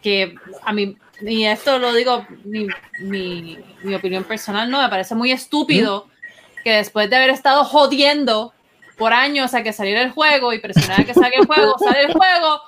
que 0.00 0.36
a 0.64 0.72
mí 0.72 0.96
y 1.20 1.44
esto 1.44 1.80
lo 1.80 1.92
digo, 1.92 2.24
mi, 2.44 2.68
mi, 3.00 3.58
mi, 3.82 3.94
opinión 3.94 4.22
personal, 4.22 4.70
no, 4.70 4.80
me 4.80 4.88
parece 4.88 5.16
muy 5.16 5.32
estúpido 5.32 6.06
¿Mm? 6.06 6.62
que 6.62 6.72
después 6.74 7.10
de 7.10 7.16
haber 7.16 7.30
estado 7.30 7.64
jodiendo 7.64 8.52
por 8.96 9.12
años 9.12 9.52
a 9.54 9.64
que 9.64 9.72
saliera 9.72 10.00
el 10.02 10.12
juego 10.12 10.52
y 10.52 10.60
presionar 10.60 11.00
a 11.00 11.04
que 11.04 11.12
salga 11.12 11.40
el 11.40 11.46
juego, 11.46 11.76
sale 11.78 12.02
el 12.02 12.12
juego, 12.12 12.60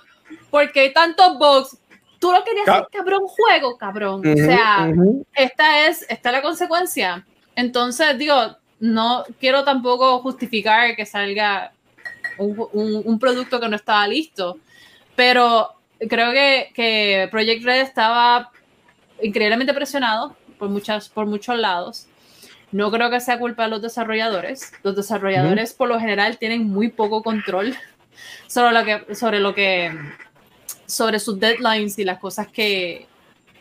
porque 0.51 0.81
hay 0.81 0.93
tantos 0.93 1.39
bugs. 1.39 1.79
Tú 2.19 2.33
lo 2.33 2.43
querías 2.43 2.67
hacer, 2.67 2.89
cabrón, 2.91 3.23
juego, 3.29 3.79
cabrón. 3.79 4.21
Uh 4.21 4.25
-huh, 4.25 4.43
o 4.43 4.47
sea, 4.47 4.89
uh 4.89 4.95
-huh. 4.95 5.25
esta 5.35 5.87
es 5.87 6.07
esta 6.09 6.31
es 6.31 6.35
la 6.35 6.43
consecuencia. 6.43 7.25
Entonces, 7.55 8.19
digo, 8.19 8.57
no 8.81 9.25
quiero 9.39 9.63
tampoco 9.63 10.19
justificar 10.21 10.97
que 10.97 11.07
salga 11.07 11.73
un, 12.39 12.67
un, 12.73 13.03
un 13.05 13.19
producto 13.21 13.61
que 13.61 13.69
no 13.69 13.77
estaba 13.77 14.09
listo, 14.09 14.59
pero 15.15 15.74
creo 16.09 16.33
que, 16.33 16.71
que 16.75 17.29
Project 17.31 17.65
Red 17.65 17.81
estaba 17.81 18.51
increíblemente 19.23 19.75
presionado 19.75 20.37
por, 20.59 20.69
muchas, 20.69 21.09
por 21.09 21.27
muchos 21.27 21.59
lados. 21.59 22.07
No 22.73 22.91
creo 22.91 23.11
que 23.11 23.21
sea 23.21 23.39
culpa 23.39 23.65
de 23.65 23.69
los 23.71 23.83
desarrolladores. 23.83 24.73
Los 24.83 24.97
desarrolladores, 24.97 25.73
por 25.73 25.89
lo 25.89 26.01
general, 26.01 26.39
tienen 26.39 26.69
muy 26.69 26.89
poco 26.89 27.23
control 27.23 27.77
sobre 28.49 28.73
lo 28.73 28.85
que, 28.85 29.15
sobre 29.15 29.41
lo 29.41 29.55
que, 29.55 29.93
sobre 30.87 31.21
sus 31.21 31.39
deadlines 31.39 31.99
y 31.99 32.05
las 32.05 32.19
cosas 32.19 32.49
que, 32.49 33.07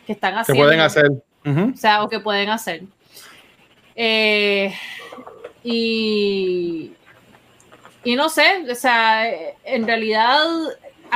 que 0.07 0.13
están 0.13 0.35
haciendo. 0.35 0.63
pueden 0.63 0.79
hacer. 0.79 1.11
O 1.45 1.77
sea, 1.77 2.03
o 2.03 2.09
que 2.09 2.19
pueden 2.19 2.49
hacer. 2.49 2.83
Eh, 3.95 4.73
y, 5.63 6.93
y 8.03 8.15
no 8.15 8.29
sé, 8.29 8.65
o 8.69 8.75
sea, 8.75 9.29
en 9.63 9.85
realidad 9.85 10.43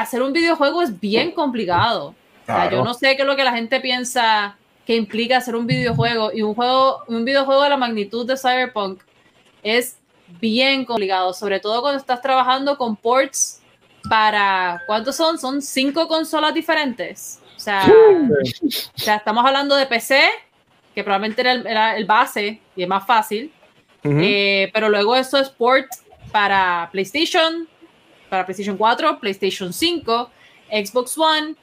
hacer 0.02 0.22
un 0.22 0.34
videojuego 0.34 0.82
es 0.82 1.00
bien 1.00 1.32
complicado. 1.32 2.16
O 2.44 2.46
sea, 2.46 2.70
yo 2.72 2.84
no 2.84 2.94
sé 2.94 3.16
qué 3.16 3.24
es 3.24 3.28
lo 3.28 3.36
que 3.36 3.44
la 3.44 3.52
gente 3.52 3.80
piensa 3.80 4.56
que 4.86 4.96
implica 4.96 5.38
hacer 5.38 5.56
un 5.56 5.68
videojuego 5.68 6.32
y 6.34 6.42
un 6.42 6.56
juego, 6.56 7.04
un 7.08 7.26
videojuego 7.26 7.64
de 7.64 7.70
la 7.70 7.78
magnitud 7.78 8.26
de 8.26 8.38
Cyberpunk 8.38 9.02
es 9.62 9.98
bien 10.40 10.86
complicado, 10.86 11.34
sobre 11.34 11.60
todo 11.60 11.82
cuando 11.82 12.00
estás 12.00 12.22
trabajando 12.22 12.78
con 12.78 12.96
ports 12.96 13.62
para 14.10 14.82
¿cuántos 14.88 15.16
son? 15.16 15.38
Son 15.38 15.62
cinco 15.62 16.08
consolas 16.08 16.54
diferentes. 16.54 17.42
O 17.58 17.60
sea, 17.60 17.86
o 17.86 19.00
sea, 19.00 19.16
estamos 19.16 19.46
hablando 19.46 19.76
de 19.76 19.86
PC, 19.88 20.22
que 20.96 21.04
probablemente 21.04 21.42
era 21.42 21.52
el, 21.52 21.68
era 21.68 21.98
el 21.98 22.06
base 22.06 22.62
y 22.76 22.84
es 22.84 22.88
más 22.88 23.06
fácil, 23.06 23.52
eh, 24.04 24.70
pero 24.74 24.88
luego 24.88 25.16
eso 25.16 25.38
es 25.38 25.50
port 25.50 25.88
para 26.32 26.88
PlayStation, 26.94 27.68
para 28.30 28.46
PlayStation 28.46 28.78
4, 28.78 29.20
PlayStation 29.20 29.72
5, 29.74 30.30
Xbox 30.72 31.18
One 31.18 31.56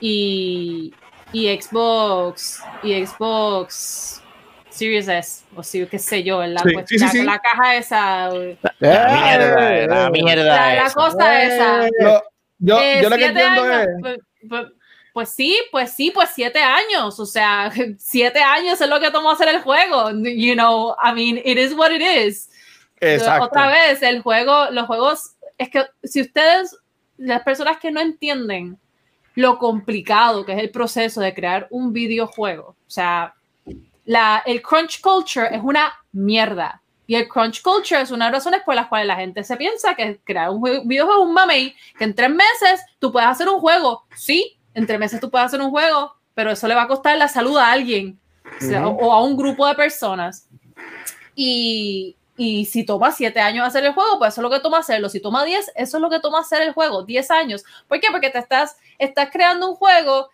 y, 0.00 0.92
y 1.32 1.48
Xbox 1.60 2.60
y 2.82 3.04
Xbox 3.06 4.22
Series 4.70 5.08
S, 5.08 5.44
o 5.56 5.62
sí, 5.62 5.84
qué 5.86 5.98
sé 5.98 6.22
yo, 6.22 6.44
la, 6.46 6.60
Sí, 6.62 6.72
pues, 6.72 6.86
sí, 6.88 6.98
sí, 6.98 7.04
la- 7.04 7.10
sí. 7.10 7.22
la 7.24 7.38
caja 7.40 7.76
esa, 7.76 8.28
La 8.78 9.08
mierda, 9.22 9.86
la 9.86 10.10
mierda. 10.10 10.44
la, 10.44 10.74
la 10.74 10.86
esa. 10.86 10.94
cosa 10.94 11.42
esa. 11.42 11.88
Lo- 12.00 12.22
yo, 12.58 12.80
Eh, 12.80 13.00
yo 13.02 13.10
lo 13.10 13.16
que 13.16 13.26
entiendo 13.26 13.62
años, 13.62 13.76
es. 13.82 13.88
pues, 14.00 14.18
pues- 14.48 14.66
pues 15.12 15.28
sí, 15.30 15.58
pues 15.72 15.90
sí, 15.92 16.12
pues 16.14 16.30
siete 16.32 16.60
años. 16.60 17.18
O 17.18 17.26
sea, 17.26 17.70
siete 17.98 18.40
años 18.40 18.80
es 18.80 18.88
lo 18.88 19.00
que 19.00 19.10
tomó 19.10 19.32
hacer 19.32 19.48
el 19.48 19.60
juego. 19.60 20.10
You 20.12 20.54
know, 20.54 20.94
I 21.02 21.12
mean, 21.12 21.38
it 21.44 21.58
is 21.58 21.74
what 21.74 21.90
it 21.90 22.00
is. 22.00 22.48
Exacto. 23.00 23.46
Otra 23.46 23.68
vez, 23.68 24.02
el 24.02 24.22
juego, 24.22 24.70
los 24.70 24.86
juegos, 24.86 25.32
es 25.60 25.70
que 25.70 25.84
si 26.02 26.22
ustedes, 26.22 26.76
las 27.18 27.42
personas 27.42 27.78
que 27.78 27.90
no 27.90 28.00
entienden 28.00 28.78
lo 29.34 29.58
complicado 29.58 30.44
que 30.44 30.52
es 30.52 30.58
el 30.58 30.70
proceso 30.70 31.20
de 31.20 31.34
crear 31.34 31.66
un 31.70 31.92
videojuego, 31.92 32.68
o 32.70 32.90
sea, 32.90 33.34
la, 34.04 34.42
el 34.44 34.60
crunch 34.62 35.00
culture 35.00 35.54
es 35.54 35.62
una 35.62 35.92
mierda. 36.12 36.80
Y 37.06 37.16
el 37.16 37.26
crunch 37.28 37.60
culture 37.62 38.00
es 38.00 38.10
una 38.10 38.26
de 38.26 38.32
las 38.32 38.40
razones 38.44 38.62
por 38.64 38.74
las 38.74 38.86
cuales 38.86 39.06
la 39.06 39.16
gente 39.16 39.42
se 39.44 39.56
piensa 39.56 39.94
que 39.94 40.20
crear 40.24 40.50
un 40.50 40.60
jue- 40.60 40.82
videojuego 40.84 41.22
es 41.22 41.28
un 41.28 41.34
mamey, 41.34 41.74
que 41.98 42.04
en 42.04 42.14
tres 42.14 42.30
meses 42.30 42.80
tú 42.98 43.10
puedes 43.12 43.28
hacer 43.28 43.48
un 43.48 43.60
juego. 43.60 44.04
Sí, 44.14 44.56
en 44.74 44.86
tres 44.86 44.98
meses 44.98 45.20
tú 45.20 45.28
puedes 45.30 45.46
hacer 45.46 45.60
un 45.60 45.70
juego, 45.70 46.14
pero 46.34 46.52
eso 46.52 46.68
le 46.68 46.74
va 46.74 46.82
a 46.82 46.88
costar 46.88 47.18
la 47.18 47.28
salud 47.28 47.56
a 47.58 47.70
alguien 47.72 48.18
o, 48.82 48.88
o 48.88 49.12
a 49.12 49.22
un 49.24 49.36
grupo 49.36 49.66
de 49.66 49.74
personas. 49.74 50.48
Y, 51.34 52.16
y 52.42 52.64
si 52.64 52.84
toma 52.84 53.12
siete 53.12 53.38
años 53.38 53.66
hacer 53.66 53.84
el 53.84 53.92
juego, 53.92 54.18
pues 54.18 54.32
eso 54.32 54.40
es 54.40 54.42
lo 54.44 54.48
que 54.48 54.60
toma 54.60 54.78
hacerlo. 54.78 55.10
Si 55.10 55.20
toma 55.20 55.44
10, 55.44 55.72
eso 55.74 55.96
es 55.98 56.00
lo 56.00 56.08
que 56.08 56.20
toma 56.20 56.40
hacer 56.40 56.62
el 56.62 56.72
juego, 56.72 57.02
10 57.02 57.30
años. 57.30 57.64
¿Por 57.86 58.00
qué? 58.00 58.06
Porque 58.10 58.30
te 58.30 58.38
estás, 58.38 58.78
estás 58.98 59.28
creando 59.30 59.68
un 59.68 59.76
juego 59.76 60.30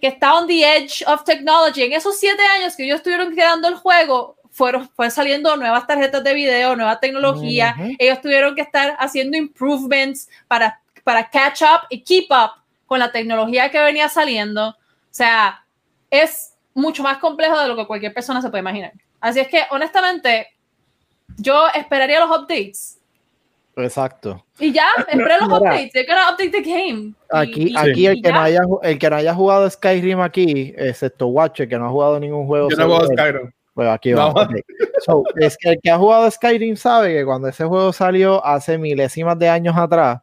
que 0.00 0.06
está 0.06 0.34
on 0.34 0.46
the 0.46 0.64
edge 0.64 1.04
of 1.06 1.24
technology. 1.24 1.82
En 1.82 1.92
esos 1.92 2.18
siete 2.18 2.42
años 2.56 2.74
que 2.74 2.84
ellos 2.84 2.96
estuvieron 2.96 3.34
creando 3.34 3.68
el 3.68 3.74
juego, 3.74 4.38
fueron, 4.50 4.88
fue 4.96 5.10
saliendo 5.10 5.54
nuevas 5.58 5.86
tarjetas 5.86 6.24
de 6.24 6.32
video, 6.32 6.74
nueva 6.74 6.98
tecnología. 6.98 7.76
Ujú. 7.78 7.96
Ellos 7.98 8.22
tuvieron 8.22 8.54
que 8.54 8.62
estar 8.62 8.96
haciendo 8.98 9.36
improvements 9.36 10.30
para, 10.48 10.80
para 11.04 11.28
catch 11.28 11.60
up 11.60 11.86
y 11.90 12.02
keep 12.02 12.28
up 12.30 12.62
con 12.86 12.98
la 12.98 13.12
tecnología 13.12 13.70
que 13.70 13.78
venía 13.78 14.08
saliendo. 14.08 14.68
O 14.68 14.76
sea, 15.10 15.66
es 16.08 16.54
mucho 16.72 17.02
más 17.02 17.18
complejo 17.18 17.60
de 17.60 17.68
lo 17.68 17.76
que 17.76 17.86
cualquier 17.86 18.14
persona 18.14 18.40
se 18.40 18.48
puede 18.48 18.62
imaginar. 18.62 18.94
Así 19.20 19.38
es 19.38 19.48
que, 19.48 19.64
honestamente, 19.70 20.48
yo 21.38 21.66
esperaría 21.74 22.20
los 22.24 22.30
updates. 22.38 22.98
Exacto. 23.76 24.44
Y 24.58 24.70
ya, 24.72 24.86
esperé 24.98 25.38
los 25.40 25.48
Mira. 25.48 25.58
updates. 25.60 25.92
They're 25.92 26.06
gonna 26.06 26.30
update 26.32 26.50
the 26.50 26.60
game. 26.62 27.14
Aquí, 27.30 27.68
y- 27.72 27.76
aquí 27.76 28.00
y 28.02 28.06
el, 28.06 28.22
que 28.22 28.30
no 28.32 28.40
haya, 28.40 28.60
el 28.82 28.98
que 28.98 29.10
no 29.10 29.16
haya 29.16 29.34
jugado 29.34 29.68
Skyrim 29.70 30.20
aquí, 30.20 30.74
excepto 30.76 31.28
Watcher, 31.28 31.68
que 31.68 31.78
no 31.78 31.86
ha 31.86 31.90
jugado 31.90 32.20
ningún 32.20 32.46
juego. 32.46 32.68
Yo 32.70 32.76
no 32.76 32.84
juego 32.86 33.06
sobre 33.06 33.14
él, 33.14 33.18
Skyrim. 33.32 33.52
Pues 33.74 33.88
aquí 33.88 34.10
No. 34.10 34.34
vamos. 34.34 34.48
So, 35.06 35.24
es 35.36 35.56
que 35.56 35.70
el 35.70 35.80
que 35.82 35.90
ha 35.90 35.96
jugado 35.96 36.30
Skyrim 36.30 36.76
sabe 36.76 37.14
que 37.14 37.24
cuando 37.24 37.48
ese 37.48 37.64
juego 37.64 37.92
salió 37.94 38.44
hace 38.44 38.76
milésimas 38.76 39.38
de 39.38 39.48
años 39.48 39.74
atrás, 39.76 40.20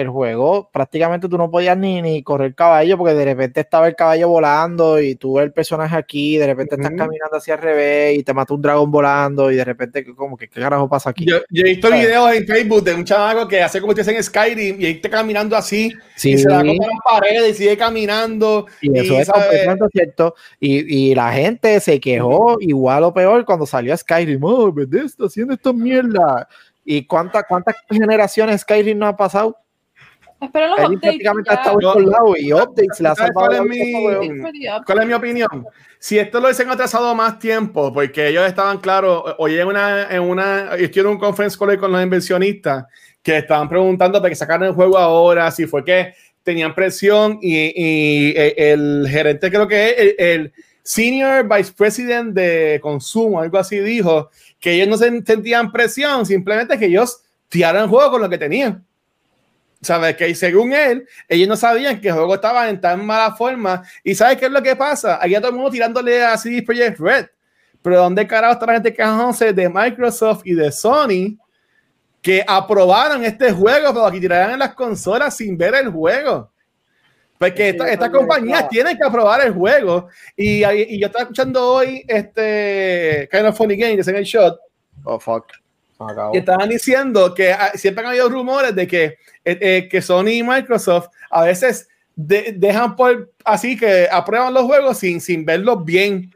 el 0.00 0.08
juego 0.08 0.70
prácticamente 0.72 1.28
tú 1.28 1.38
no 1.38 1.50
podías 1.50 1.76
ni, 1.76 2.02
ni 2.02 2.22
correr 2.22 2.54
caballo 2.54 2.98
porque 2.98 3.14
de 3.14 3.24
repente 3.24 3.60
estaba 3.60 3.88
el 3.88 3.96
caballo 3.96 4.28
volando 4.28 5.00
y 5.00 5.14
tú 5.14 5.34
ves 5.34 5.44
el 5.44 5.52
personaje 5.52 5.96
aquí, 5.96 6.36
de 6.36 6.46
repente 6.46 6.74
estás 6.74 6.90
Ujú. 6.90 6.98
caminando 6.98 7.36
hacia 7.36 7.54
el 7.54 7.60
revés 7.60 8.18
y 8.18 8.22
te 8.22 8.34
mata 8.34 8.54
un 8.54 8.62
dragón 8.62 8.90
volando 8.90 9.50
y 9.50 9.56
de 9.56 9.64
repente 9.64 10.04
como 10.14 10.36
que 10.36 10.48
qué 10.48 10.60
carajo 10.60 10.88
pasa 10.88 11.10
aquí. 11.10 11.24
Yo, 11.24 11.38
yo 11.50 11.62
he 11.62 11.70
visto 11.70 11.88
¿Sabes? 11.88 12.06
videos 12.06 12.32
en 12.34 12.46
Facebook 12.46 12.84
de 12.84 12.94
un 12.94 13.04
chamaco 13.04 13.48
que 13.48 13.62
hace 13.62 13.80
como 13.80 13.94
si 13.94 14.10
en 14.10 14.22
Skyrim 14.22 14.80
y 14.80 14.86
ahí 14.86 14.92
está 14.92 15.08
caminando 15.08 15.56
así 15.56 15.92
Sí, 16.16 16.32
y 16.32 16.38
se 16.38 16.48
da 16.48 16.64
contra 16.64 16.86
las 16.86 16.98
paredes 17.04 17.50
y 17.50 17.54
sigue 17.54 17.76
caminando. 17.76 18.66
Y 18.80 18.98
eso 18.98 19.14
y, 19.14 19.16
es 19.18 19.30
completamente 19.30 19.84
cierto. 19.92 20.34
Y, 20.58 21.10
y 21.10 21.14
la 21.14 21.32
gente 21.32 21.78
se 21.80 22.00
quejó 22.00 22.56
igual 22.60 23.04
o 23.04 23.12
peor 23.12 23.44
cuando 23.44 23.66
salió 23.66 23.96
Skyrim. 23.96 24.42
Oh, 24.42 24.72
Bethesda 24.72 25.26
haciendo 25.26 25.54
esto 25.54 25.74
mierda. 25.74 26.48
¿Y 26.84 27.04
cuántas 27.04 27.44
cuántas 27.48 27.76
generaciones 27.90 28.62
Skyrim 28.62 28.98
no 28.98 29.06
ha 29.06 29.16
pasado? 29.16 29.58
Espero 30.40 30.66
los 30.68 30.78
updates. 30.78 31.00
prácticamente 31.00 31.50
ya. 31.50 31.56
ha 31.56 31.60
estado 31.60 31.78
todos 31.78 32.04
lados 32.04 32.38
y 32.38 32.52
updates 32.52 33.00
le 33.00 33.08
ha 33.08 33.14
¿Sabes 33.14 33.32
salvado 33.34 33.46
cuál 33.46 33.52
es 33.52 33.58
la 33.58 33.64
mi-. 34.20 34.84
¿Cuál 34.84 34.98
es 35.00 35.06
mi 35.06 35.12
opinión? 35.14 35.66
Si 35.98 36.18
esto 36.18 36.38
lo 36.40 36.46
hubiesen 36.46 36.68
atrasado 36.68 37.14
más 37.14 37.38
tiempo, 37.38 37.92
porque 37.92 38.28
ellos 38.28 38.46
estaban 38.46 38.78
claros, 38.78 39.34
hoy 39.38 39.58
en 39.58 39.66
una, 39.66 40.08
en 40.14 40.20
una, 40.22 40.74
estoy 40.76 41.00
en 41.00 41.06
un 41.08 41.18
conference 41.18 41.56
call 41.58 41.78
con 41.78 41.90
los 41.90 42.02
inversionistas 42.02 42.84
que 43.22 43.38
estaban 43.38 43.68
preguntando 43.68 44.18
para 44.20 44.28
que 44.28 44.36
sacaran 44.36 44.68
el 44.68 44.74
juego 44.74 44.98
ahora, 44.98 45.50
si 45.50 45.66
fue 45.66 45.82
que 45.84 46.12
tenían 46.42 46.74
presión 46.74 47.38
y, 47.42 47.56
y, 47.74 48.28
eh, 48.36 48.54
el 48.72 49.06
gerente 49.10 49.50
creo 49.50 49.66
que 49.66 49.88
es 49.88 49.98
el, 49.98 50.14
el 50.18 50.52
senior 50.82 51.48
vice 51.48 51.72
president 51.76 52.34
de 52.34 52.78
consumo, 52.80 53.40
algo 53.40 53.58
así, 53.58 53.80
dijo 53.80 54.30
que 54.60 54.74
ellos 54.74 54.86
no 54.86 54.96
se- 54.96 55.24
sentían 55.26 55.72
presión, 55.72 56.24
simplemente 56.24 56.78
que 56.78 56.86
ellos 56.86 57.20
tiraron 57.48 57.84
el 57.84 57.88
juego 57.88 58.12
con 58.12 58.20
lo 58.22 58.28
que 58.28 58.38
tenían. 58.38 58.84
¿Sabes? 59.86 60.16
Que 60.16 60.34
según 60.34 60.72
él, 60.72 61.06
ellos 61.28 61.48
no 61.48 61.56
sabían 61.56 62.00
que 62.00 62.08
el 62.08 62.14
juego 62.14 62.34
estaba 62.34 62.68
en 62.68 62.80
tan 62.80 63.06
mala 63.06 63.34
forma. 63.36 63.82
¿Y 64.02 64.14
sabes 64.14 64.36
qué 64.36 64.46
es 64.46 64.50
lo 64.52 64.62
que 64.62 64.74
pasa? 64.74 65.18
Aquí 65.22 65.34
a 65.34 65.40
todo 65.40 65.50
el 65.50 65.56
mundo 65.56 65.70
tirándole 65.70 66.24
a 66.24 66.36
CD 66.36 66.62
Projekt 66.62 66.98
Red. 66.98 67.26
Pero 67.82 67.98
¿dónde 67.98 68.26
carajo 68.26 68.54
está 68.54 68.66
la 68.66 68.72
gente 68.74 68.92
quejándose 68.92 69.52
de 69.52 69.68
Microsoft 69.68 70.42
y 70.44 70.54
de 70.54 70.72
Sony 70.72 71.38
que 72.20 72.44
aprobaron 72.46 73.24
este 73.24 73.52
juego, 73.52 73.90
pero 73.94 74.06
aquí 74.06 74.18
tiraran 74.18 74.54
en 74.54 74.58
las 74.58 74.74
consolas 74.74 75.36
sin 75.36 75.56
ver 75.56 75.74
el 75.76 75.90
juego? 75.90 76.50
Porque 77.38 77.68
esta- 77.68 77.84
estas 77.88 78.08
eso 78.08 78.16
es 78.16 78.18
compañías 78.26 78.68
tienen 78.70 78.96
que 78.96 79.04
aprobar 79.06 79.46
el 79.46 79.52
juego. 79.52 80.08
Y, 80.34 80.64
y 80.64 80.98
yo 80.98 81.06
estaba 81.06 81.22
escuchando 81.22 81.64
hoy 81.64 82.02
este 82.08 83.28
Kind 83.30 83.46
of 83.46 83.56
Funny 83.56 83.76
Games 83.76 84.08
en 84.08 84.16
el 84.16 84.24
shot 84.24 84.58
Oh, 85.04 85.20
fuck. 85.20 85.46
Que 86.32 86.38
estaban 86.38 86.68
diciendo 86.68 87.32
que 87.34 87.52
ah, 87.52 87.72
siempre 87.74 88.04
han 88.04 88.10
habido 88.10 88.28
rumores 88.28 88.74
de 88.74 88.86
que, 88.86 89.04
eh, 89.04 89.18
eh, 89.60 89.88
que 89.90 90.02
Sony 90.02 90.28
y 90.28 90.42
Microsoft 90.42 91.08
a 91.30 91.42
veces 91.44 91.88
de- 92.14 92.54
dejan 92.56 92.96
por 92.96 93.32
así 93.44 93.76
que 93.78 94.08
aprueban 94.10 94.52
los 94.54 94.64
juegos 94.64 94.98
sin, 94.98 95.20
sin 95.20 95.44
verlos 95.44 95.84
bien. 95.84 96.32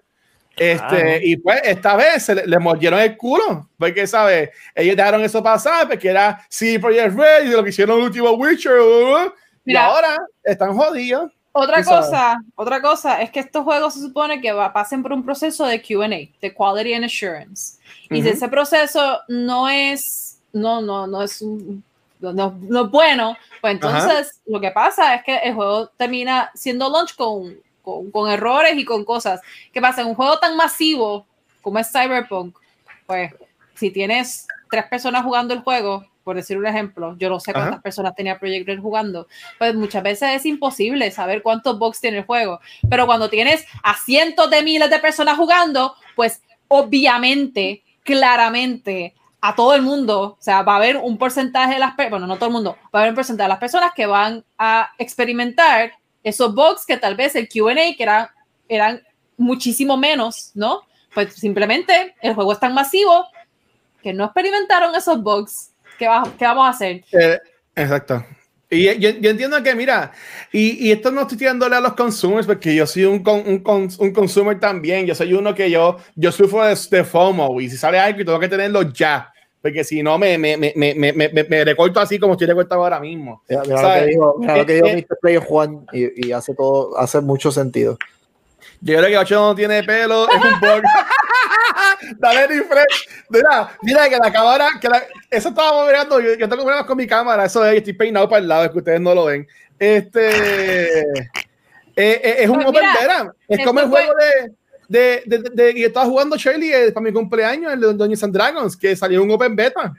Este, 0.57 1.15
Ah. 1.15 1.19
Y 1.23 1.37
pues 1.39 1.61
esta 1.65 1.97
vez 1.97 2.23
se 2.25 2.35
le, 2.35 2.47
le 2.47 2.59
mordieron 2.59 3.01
el 3.01 3.17
culo, 3.17 3.69
porque, 3.79 4.07
¿sabes? 4.07 4.51
Ellos 4.75 4.97
dejaron 4.97 5.23
eso 5.23 5.43
pasar, 5.43 5.89
porque 5.89 6.09
era 6.09 6.45
sí, 6.51 6.79
Project 6.79 7.17
Red 7.17 7.45
y 7.47 7.51
lo 7.51 7.63
que 7.65 7.71
hicieron 7.71 7.99
el 7.99 8.05
último 8.05 8.31
Witcher, 8.33 8.79
uh, 8.79 9.33
y 9.65 9.75
ahora 9.77 10.17
están 10.45 10.77
jodidos. 10.77 11.31
Otra 11.53 11.83
sabes. 11.83 12.07
cosa, 12.07 12.43
otra 12.55 12.81
cosa 12.81 13.23
es 13.23 13.31
que 13.31 13.41
estos 13.41 13.65
juegos 13.65 13.95
se 13.95 14.01
supone 14.01 14.41
que 14.41 14.53
va, 14.53 14.73
pasen 14.73 15.03
por 15.03 15.13
un 15.13 15.25
proceso 15.25 15.67
de 15.67 15.83
Q&A, 15.83 16.07
de 16.09 16.55
Quality 16.55 16.95
and 16.95 17.05
Assurance. 17.07 17.79
Y 18.09 18.23
si 18.23 18.29
ese 18.29 18.49
proceso 18.49 19.21
no 19.29 19.69
es, 19.69 20.39
no, 20.53 20.81
no, 20.81 21.07
no 21.07 21.23
es 21.23 21.43
un- 21.43 21.83
no, 22.21 22.33
no- 22.33 22.57
no 22.61 22.85
es 22.85 22.91
bueno, 22.91 23.37
pues 23.61 23.75
entonces 23.75 24.41
lo 24.47 24.61
que 24.61 24.71
pasa 24.71 25.15
es 25.15 25.25
que 25.25 25.37
el 25.39 25.55
juego 25.55 25.89
termina 25.97 26.51
siendo 26.55 26.89
launch 26.91 27.17
con, 27.17 27.57
con, 27.83 28.11
con 28.11 28.31
errores 28.31 28.77
y 28.77 28.85
con 28.85 29.05
cosas. 29.05 29.41
¿Qué 29.73 29.81
pasa? 29.81 30.03
En 30.03 30.09
un 30.09 30.15
juego 30.15 30.39
tan 30.39 30.57
masivo 30.57 31.27
como 31.63 31.79
es 31.79 31.91
Cyberpunk, 31.91 32.57
pues 33.07 33.33
si 33.75 33.91
tienes 33.91 34.47
tres 34.71 34.85
personas 34.87 35.25
jugando 35.25 35.53
el 35.55 35.61
juego, 35.61 36.05
por 36.31 36.37
decir 36.37 36.57
un 36.57 36.65
ejemplo, 36.65 37.17
yo 37.19 37.29
no 37.29 37.41
sé 37.41 37.53
cuántas 37.53 37.73
Ajá. 37.73 37.83
personas 37.83 38.15
tenía 38.15 38.39
Project 38.39 38.69
Red 38.69 38.79
jugando, 38.79 39.27
pues 39.59 39.75
muchas 39.75 40.01
veces 40.01 40.31
es 40.31 40.47
imposible 40.47 41.11
saber 41.11 41.43
cuántos 41.43 41.77
bugs 41.77 42.01
tiene 42.01 42.19
el 42.19 42.25
juego. 42.25 42.61
Pero 42.89 43.05
cuando 43.05 43.29
tienes 43.29 43.67
a 43.83 43.97
cientos 43.97 44.49
de 44.49 44.63
miles 44.63 44.89
de 44.89 45.01
personas 45.01 45.37
jugando, 45.37 45.97
pues 46.15 46.41
obviamente, 46.69 47.83
claramente, 48.05 49.17
a 49.41 49.57
todo 49.57 49.75
el 49.75 49.83
mundo, 49.83 50.37
o 50.39 50.41
sea, 50.41 50.63
va 50.63 50.75
a 50.75 50.77
haber 50.77 50.99
un 50.99 51.19
porcentaje 51.19 51.75
de 51.75 51.81
las 51.81 51.97
personas, 51.97 52.11
bueno, 52.11 52.27
no 52.29 52.37
todo 52.37 52.47
el 52.47 52.53
mundo, 52.53 52.77
va 52.95 53.01
a 53.01 53.03
haber 53.03 53.11
un 53.11 53.17
porcentaje 53.17 53.47
de 53.47 53.55
las 53.55 53.59
personas 53.59 53.93
que 53.93 54.07
van 54.07 54.45
a 54.57 54.93
experimentar 54.99 55.95
esos 56.23 56.55
bugs 56.55 56.87
que 56.87 56.97
tal 56.97 57.17
vez 57.17 57.35
el 57.35 57.49
QA, 57.49 57.75
que 57.75 58.05
eran, 58.05 58.29
eran 58.69 59.03
muchísimo 59.37 59.97
menos, 59.97 60.53
¿no? 60.55 60.83
Pues 61.13 61.35
simplemente 61.35 62.15
el 62.23 62.35
juego 62.35 62.53
es 62.53 62.61
tan 62.61 62.73
masivo 62.73 63.27
que 64.01 64.13
no 64.13 64.27
experimentaron 64.27 64.95
esos 64.95 65.21
bugs. 65.21 65.70
¿Qué, 66.01 66.07
qué 66.39 66.45
vamos 66.47 66.67
a 66.67 66.71
hacer? 66.71 67.05
Eh, 67.13 67.39
exacto. 67.77 68.25
Y 68.71 68.85
yo, 68.85 69.11
yo, 69.11 69.31
entiendo 69.31 69.63
que, 69.63 69.75
mira, 69.75 70.13
y, 70.51 70.87
y, 70.89 70.93
esto 70.93 71.11
no 71.11 71.23
estoy 71.23 71.37
tirándole 71.37 71.77
a 71.77 71.81
los 71.81 71.93
consumers 71.93 72.47
porque 72.47 72.75
yo 72.75 72.87
soy 72.87 73.05
un, 73.05 73.23
un, 73.29 73.63
un, 73.99 74.13
consumer 74.13 74.59
también. 74.59 75.05
Yo 75.07 75.15
soy 75.15 75.35
uno 75.35 75.55
que 75.55 75.71
yo, 75.71 75.99
yo 76.15 76.33
sufro 76.33 76.65
de, 76.65 76.75
de, 76.91 77.05
FOMO 77.05 77.61
y 77.61 77.69
si 77.69 77.77
sale 77.77 77.99
algo 77.99 78.25
tengo 78.25 78.41
que 78.41 78.49
tenerlo 78.49 78.81
ya. 78.83 79.31
Porque 79.61 79.85
si 79.85 80.03
no, 80.03 80.17
me, 80.19 80.39
me, 80.39 80.57
me, 80.57 80.73
me, 80.75 80.95
me, 80.95 81.29
me 81.29 81.65
recorto 81.65 82.01
así 82.01 82.19
como 82.19 82.33
estoy 82.33 82.47
recortado 82.47 82.83
ahora 82.83 82.99
mismo. 82.99 83.43
Mira, 83.47 83.63
mira 83.67 83.83
lo 83.83 84.01
que 84.01 84.07
dijo, 84.07 84.37
mira 84.39 84.57
lo 84.57 84.67
que 84.67 84.75
dijo 84.75 84.87
Mr. 84.87 85.19
Player 85.21 85.43
Juan 85.43 85.87
y, 85.93 86.29
y, 86.29 86.33
hace 86.33 86.55
todo, 86.55 86.97
hace 86.97 87.21
mucho 87.21 87.53
sentido. 87.53 87.99
Yo 88.81 88.97
creo 88.97 89.09
que 89.09 89.19
Ocho 89.19 89.35
no 89.35 89.55
tiene 89.55 89.83
pelo, 89.83 90.27
es 90.31 90.37
un 90.37 90.61
bug. 90.61 90.83
Dale 92.19 92.47
refresh. 92.47 93.09
Mira, 93.29 93.77
mira 93.83 94.09
que 94.09 94.17
la 94.17 94.33
cámara, 94.33 94.69
que 94.81 94.89
la, 94.89 95.03
eso 95.31 95.49
estábamos 95.51 95.87
mirando, 95.87 96.21
yo, 96.21 96.35
yo 96.35 96.49
tengo 96.49 96.63
problemas 96.63 96.87
con 96.87 96.97
mi 96.97 97.07
cámara, 97.07 97.45
eso 97.45 97.65
es, 97.65 97.77
estoy 97.77 97.93
peinado 97.93 98.29
para 98.29 98.41
el 98.41 98.49
lado, 98.49 98.65
es 98.65 98.71
que 98.71 98.79
ustedes 98.79 99.01
no 99.01 99.15
lo 99.15 99.27
ven. 99.27 99.47
Este 99.79 101.01
eh, 101.01 101.31
eh, 101.97 102.37
es 102.41 102.49
un 102.49 102.57
Pues 102.57 102.69
open 102.69 102.83
beta, 103.01 103.35
es 103.49 103.65
como 103.65 103.81
el 103.81 103.89
juego 103.89 104.13
de 104.15 104.53
de, 104.91 105.23
de, 105.25 105.39
de, 105.73 105.85
estaba 105.85 106.07
jugando 106.07 106.37
Shirley 106.37 106.73
eh, 106.73 106.93
para 106.93 107.05
mi 107.05 107.13
cumpleaños, 107.13 107.73
el 107.73 107.81
de 107.81 107.87
Dungeons 107.95 108.25
and 108.25 108.35
Dragons, 108.35 108.77
que 108.77 108.97
salió 108.97 109.23
un 109.23 109.31
open 109.31 109.55
beta. 109.55 109.95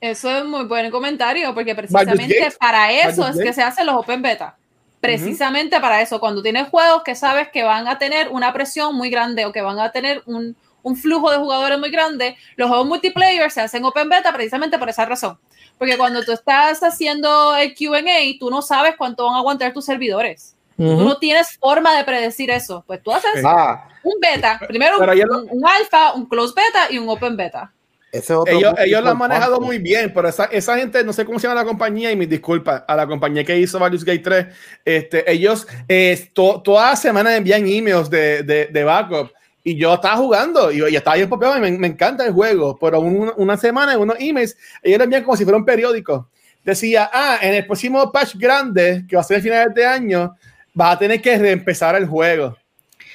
Eso 0.00 0.28
es 0.36 0.44
muy 0.44 0.64
buen 0.64 0.90
comentario, 0.90 1.54
porque 1.54 1.76
precisamente 1.76 2.52
para 2.58 2.90
eso 2.90 3.26
es 3.28 3.38
que 3.38 3.52
se 3.52 3.62
hacen 3.62 3.86
los 3.86 3.94
open 3.94 4.20
beta. 4.20 4.56
Precisamente 5.00 5.80
para 5.80 6.02
eso, 6.02 6.18
cuando 6.18 6.42
tienes 6.42 6.68
juegos 6.68 7.04
que 7.04 7.14
sabes 7.14 7.50
que 7.50 7.62
van 7.62 7.86
a 7.86 7.98
tener 7.98 8.28
una 8.30 8.52
presión 8.52 8.96
muy 8.96 9.10
grande 9.10 9.46
o 9.46 9.52
que 9.52 9.62
van 9.62 9.78
a 9.78 9.92
tener 9.92 10.22
un, 10.26 10.56
un 10.82 10.96
flujo 10.96 11.30
de 11.30 11.38
jugadores 11.38 11.78
muy 11.78 11.90
grande, 11.90 12.36
los 12.56 12.68
juegos 12.68 12.86
multiplayer 12.86 13.50
se 13.50 13.60
hacen 13.60 13.84
open 13.84 14.08
beta 14.08 14.32
precisamente 14.32 14.78
por 14.78 14.88
esa 14.88 15.04
razón. 15.04 15.38
Porque 15.78 15.96
cuando 15.96 16.22
tú 16.24 16.32
estás 16.32 16.80
haciendo 16.82 17.56
el 17.56 17.74
QA, 17.74 18.02
tú 18.38 18.50
no 18.50 18.62
sabes 18.62 18.94
cuánto 18.96 19.26
van 19.26 19.34
a 19.34 19.38
aguantar 19.38 19.72
tus 19.72 19.84
servidores. 19.84 20.54
Tú 20.76 21.04
no 21.04 21.16
tienes 21.18 21.58
forma 21.58 21.96
de 21.96 22.02
predecir 22.02 22.50
eso. 22.50 22.82
Pues 22.86 23.00
tú 23.02 23.12
haces 23.12 23.30
Ah, 23.44 23.88
un 24.02 24.14
beta, 24.20 24.58
primero 24.66 24.98
un, 24.98 25.06
lo- 25.06 25.38
un- 25.42 25.48
un 25.50 25.66
alfa, 25.66 26.12
un 26.14 26.26
close 26.26 26.52
beta 26.56 26.90
y 26.90 26.98
un 26.98 27.08
open 27.08 27.36
beta. 27.36 27.72
ese 28.10 28.32
es 28.32 28.38
otro 28.38 28.52
Ellos, 28.58 28.74
ellos 28.78 29.02
lo 29.02 29.10
han 29.10 29.18
manejado 29.18 29.60
muy 29.60 29.78
bien, 29.78 30.12
pero 30.12 30.28
esa, 30.28 30.44
esa 30.46 30.76
gente, 30.76 31.04
no 31.04 31.12
sé 31.12 31.24
cómo 31.24 31.38
se 31.38 31.46
llama 31.46 31.60
la 31.60 31.66
compañía, 31.66 32.10
y 32.10 32.16
mis 32.16 32.28
disculpas 32.28 32.82
a 32.88 32.96
la 32.96 33.06
compañía 33.06 33.44
que 33.44 33.56
hizo 33.58 33.78
Baldur's 33.78 34.04
Gate 34.04 34.18
3, 34.18 34.46
este, 34.84 35.30
ellos 35.32 35.66
eh, 35.88 36.28
to- 36.32 36.60
toda 36.62 36.96
semana 36.96 37.36
envían 37.36 37.66
emails 37.66 38.10
de, 38.10 38.42
de, 38.42 38.66
de 38.66 38.84
backup. 38.84 39.30
Y 39.64 39.76
yo 39.76 39.94
estaba 39.94 40.16
jugando 40.16 40.72
y, 40.72 40.78
y 40.90 40.96
estaba 40.96 41.16
bien 41.16 41.28
popeado 41.28 41.56
y 41.56 41.60
me, 41.60 41.70
me 41.72 41.86
encanta 41.86 42.26
el 42.26 42.32
juego, 42.32 42.76
pero 42.80 43.00
un- 43.00 43.32
una 43.36 43.56
semana, 43.56 43.96
unos 43.96 44.16
emails, 44.18 44.56
ellos 44.82 44.98
lo 44.98 45.04
envían 45.04 45.22
como 45.22 45.36
si 45.36 45.44
fuera 45.44 45.56
un 45.56 45.64
periódico. 45.64 46.28
Decía, 46.64 47.10
ah, 47.12 47.38
en 47.40 47.54
el 47.54 47.66
próximo 47.66 48.10
patch 48.10 48.34
grande, 48.36 49.04
que 49.08 49.16
va 49.16 49.22
a 49.22 49.24
ser 49.24 49.38
a 49.38 49.42
finales 49.42 49.74
de 49.74 49.84
año, 49.86 50.36
vas 50.74 50.96
a 50.96 50.98
tener 50.98 51.20
que 51.22 51.36
reempezar 51.38 51.94
el 51.96 52.06
juego. 52.06 52.56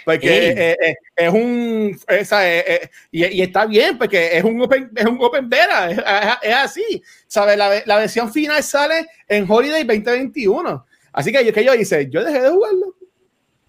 Porque 0.06 0.50
eh, 0.50 0.78
eh, 0.82 0.96
es 1.18 1.34
un. 1.34 2.00
esa, 2.08 2.48
eh, 2.50 2.64
eh, 2.66 2.90
y, 3.12 3.26
y 3.26 3.42
está 3.42 3.66
bien, 3.66 3.98
porque 3.98 4.38
es 4.38 4.44
un 4.44 4.62
open, 4.62 4.90
es 4.96 5.06
un 5.06 5.18
open 5.22 5.50
beta, 5.50 5.92
es, 5.92 5.98
es- 5.98 6.04
es 6.44 6.56
así. 6.56 7.04
¿Sabes? 7.28 7.58
La, 7.58 7.82
la 7.86 7.98
versión 7.98 8.32
final 8.32 8.64
sale 8.64 9.06
en 9.28 9.46
Holiday 9.50 9.84
2021. 9.84 10.86
Así 11.12 11.32
que 11.34 11.44
yo, 11.46 11.52
que 11.52 11.64
yo 11.66 11.74
hice, 11.74 12.10
yo 12.10 12.24
dejé 12.24 12.40
de 12.42 12.50
jugarlo. 12.50 12.96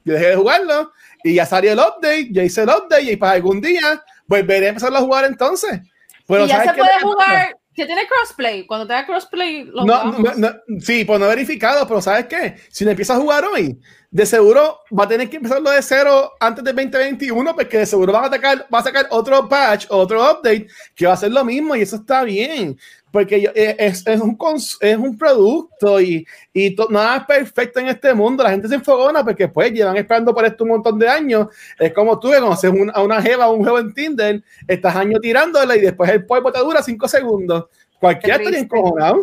Yo 0.05 0.14
dejé 0.14 0.26
de 0.29 0.37
jugarlo 0.37 0.93
y 1.25 1.35
ya 1.35 1.47
salió 1.47 1.73
el 1.73 1.79
update. 1.79 2.29
Yo 2.31 2.43
hice 2.43 2.62
el 2.62 2.69
update 2.69 3.12
y 3.12 3.16
para 3.16 3.33
algún 3.33 3.61
día 3.61 4.03
volveré 4.27 4.66
a 4.66 4.69
empezar 4.71 4.95
a 4.95 5.01
jugar 5.01 5.25
entonces. 5.25 5.81
Pero 6.27 6.45
y 6.45 6.49
ya 6.49 6.57
¿sabes 6.57 6.71
se 6.71 6.77
puede 6.77 7.01
jugar, 7.01 7.57
ya 7.75 7.87
tiene 7.87 8.07
crossplay. 8.07 8.66
Cuando 8.66 8.87
tenga 8.87 9.07
crossplay, 9.07 9.64
lo 9.64 9.85
No, 9.85 10.12
no, 10.12 10.35
no, 10.37 10.51
sí, 10.81 11.05
pues 11.05 11.19
no 11.19 11.27
he 11.27 11.29
verificado, 11.29 11.87
pero 11.87 12.03
¿sabes 12.03 12.27
qué? 12.27 12.57
Si 12.71 12.85
no 12.85 12.91
empieza 12.91 13.14
a 13.14 13.19
jugar 13.19 13.45
hoy, 13.45 13.79
de 14.11 14.25
seguro 14.25 14.79
va 14.99 15.05
a 15.05 15.09
tener 15.09 15.29
que 15.29 15.37
empezarlo 15.37 15.71
de 15.71 15.83
cero 15.83 16.33
antes 16.41 16.65
del 16.65 16.75
2021, 16.75 17.55
porque 17.55 17.79
de 17.79 17.87
seguro 17.87 18.13
van 18.13 18.25
a, 18.25 18.27
atacar, 18.29 18.67
va 18.73 18.79
a 18.79 18.83
sacar 18.83 19.07
otro 19.11 19.47
patch, 19.49 19.87
otro 19.91 20.23
update, 20.23 20.67
que 20.95 21.07
va 21.07 21.13
a 21.13 21.17
ser 21.17 21.31
lo 21.31 21.45
mismo 21.45 21.77
y 21.77 21.83
eso 21.83 21.97
está 21.97 22.25
bien, 22.25 22.79
porque 23.13 23.51
eh, 23.55 23.77
es, 23.79 24.07
es, 24.07 24.21
un, 24.21 24.39
es 24.81 24.97
un 24.97 25.19
producto 25.19 26.01
y, 26.01 26.27
y 26.55 26.75
to- 26.75 26.89
nada 26.91 27.19
es 27.19 27.25
perfecto 27.25 27.81
en 27.81 27.89
este 27.89 28.15
mundo. 28.15 28.43
La 28.43 28.51
gente 28.51 28.69
se 28.69 28.77
enfogona 28.77 29.23
porque 29.23 29.47
pues 29.49 29.73
llevan 29.73 29.97
esperando 29.99 30.35
por 30.35 30.45
esto 30.47 30.65
un 30.65 30.71
montón 30.71 30.99
de 30.99 31.09
años. 31.09 31.49
Es 31.79 31.93
como 31.93 32.19
tú 32.19 32.31
que 32.31 32.39
conoces 32.39 32.71
un- 32.71 32.91
a 32.95 33.03
una 33.03 33.21
jeva 33.21 33.49
o 33.49 33.55
un 33.55 33.63
juego 33.63 33.79
en 33.79 33.93
Tinder, 33.93 34.43
estás 34.67 34.97
años 34.97 35.21
tirándola 35.21 35.77
y 35.77 35.81
después 35.81 36.11
el 36.11 36.25
polvo 36.25 36.51
te 36.51 36.61
dura 36.61 36.83
cinco 36.83 37.07
segundos. 37.09 37.67
Cualquiera 38.01 38.37
estaría 38.37 38.61
encojonado. 38.61 39.21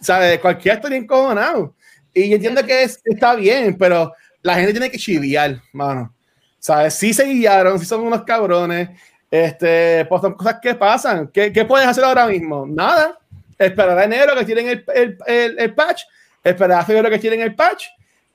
¿sabes? 0.00 0.38
Cualquiera 0.40 0.76
estaría 0.76 0.98
encojonado. 0.98 1.74
Y 2.18 2.32
entiendo 2.32 2.64
que 2.64 2.82
es- 2.84 3.00
está 3.04 3.34
bien, 3.34 3.76
pero 3.76 4.12
la 4.42 4.54
gente 4.54 4.72
tiene 4.72 4.90
que 4.90 4.98
chiviar, 4.98 5.60
mano. 5.72 6.12
¿Sabes? 6.58 6.94
Sí 6.94 7.12
se 7.12 7.24
guiaron, 7.24 7.78
sí 7.78 7.84
son 7.84 8.00
unos 8.00 8.22
cabrones. 8.24 8.88
Este, 9.30 10.04
pues 10.06 10.22
son 10.22 10.34
cosas 10.34 10.56
que 10.62 10.74
pasan. 10.74 11.28
¿Qué, 11.28 11.52
qué 11.52 11.64
puedes 11.64 11.86
hacer 11.86 12.04
ahora 12.04 12.26
mismo? 12.26 12.66
Nada. 12.66 13.18
Esperar 13.58 13.98
a 13.98 14.04
enero 14.04 14.34
que 14.36 14.44
tienen 14.44 14.68
el, 14.68 14.84
el, 14.94 15.18
el, 15.26 15.58
el 15.58 15.74
patch. 15.74 16.02
Esperar 16.42 16.80
a 16.80 16.84
febrero 16.84 17.10
que 17.10 17.18
tienen 17.18 17.40
el 17.42 17.54
patch. 17.54 17.84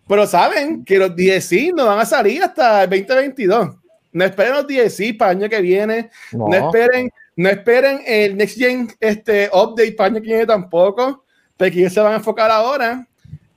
Pero 0.08 0.28
saben 0.28 0.84
que 0.86 0.98
los 0.98 1.16
DSI 1.16 1.72
no 1.74 1.86
van 1.88 2.00
a 2.00 2.06
salir 2.06 2.44
hasta 2.44 2.84
el 2.84 2.90
2022. 2.90 3.76
No 4.14 4.26
esperen 4.26 4.54
los 4.54 4.68
DSI 4.68 5.14
para 5.14 5.32
el 5.32 5.38
año 5.38 5.50
que 5.50 5.62
viene. 5.62 6.10
No. 6.34 6.48
No 6.50 6.56
esperen, 6.68 7.12
no 7.36 7.50
esperen 7.50 8.02
el 8.06 8.38
Next 8.38 8.58
Gen 8.58 8.92
este, 9.00 9.50
update 9.52 9.94
para 9.94 10.10
el 10.10 10.16
año 10.16 10.22
que 10.24 10.28
viene 10.30 10.46
tampoco, 10.46 11.24
porque 11.58 11.80
ellos 11.80 11.94
se 11.94 12.02
van 12.02 12.14
a 12.14 12.18
enfocar 12.18 12.52
ahora 12.52 13.08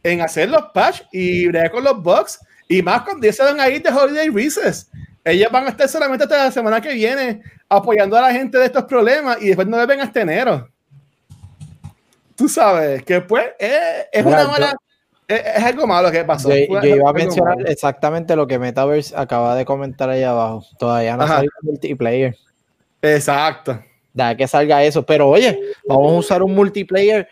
en 0.05 0.21
hacer 0.21 0.51
los 0.51 0.67
patch 0.73 1.03
y 1.11 1.49
bregar 1.49 1.73
con 1.73 1.83
los 1.83 2.01
bugs, 2.01 2.39
y 2.69 2.83
más 2.83 3.03
cuando 3.03 3.27
ellos 3.27 3.37
se 3.37 3.43
van 3.43 3.59
a 3.59 3.69
ir 3.69 3.83
de 3.83 3.91
Holiday 3.91 4.29
Recess. 4.29 4.91
Ellos 5.25 5.51
van 5.51 5.67
a 5.67 5.71
estar 5.71 5.89
solamente 5.89 6.25
hasta 6.25 6.45
la 6.45 6.53
semana 6.53 6.81
que 6.81 6.93
viene 6.93 7.43
apoyando 7.69 8.17
a 8.17 8.21
la 8.21 8.33
gente 8.33 8.59
de 8.59 8.67
estos 8.67 8.85
problemas 8.85 9.39
y 9.41 9.49
después 9.49 9.67
no 9.67 9.79
deben 9.79 10.01
hasta 10.01 10.21
enero. 10.21 10.69
Tú 12.37 12.49
sabes 12.49 13.03
que 13.05 13.23
pues 13.23 13.47
es, 13.59 13.73
es 14.13 14.25
Mira, 14.25 14.43
una 14.43 14.49
mala. 14.49 14.77
Es, 15.27 15.41
es 15.57 15.65
algo 15.65 15.87
malo 15.87 16.11
que 16.11 16.25
pasó. 16.25 16.51
Yo, 16.51 16.83
iba 16.83 17.09
a 17.09 17.13
mencionar 17.13 17.57
malo. 17.57 17.69
exactamente 17.69 18.37
lo 18.37 18.47
que 18.47 18.59
Metaverse 18.59 19.15
acaba 19.17 19.57
de 19.57 19.65
comentar 19.65 20.11
ahí 20.11 20.23
abajo. 20.23 20.63
Todavía 20.79 21.17
no 21.17 21.23
Ajá. 21.25 21.37
sale 21.37 21.47
el 21.47 21.71
multiplayer. 21.71 22.37
Exacto. 23.01 23.83
Da 24.13 24.37
que 24.37 24.47
salga 24.47 24.85
eso. 24.85 25.07
Pero 25.07 25.29
oye, 25.29 25.59
vamos 25.89 26.13
a 26.13 26.17
usar 26.17 26.43
un 26.43 26.55
multiplayer. 26.55 27.29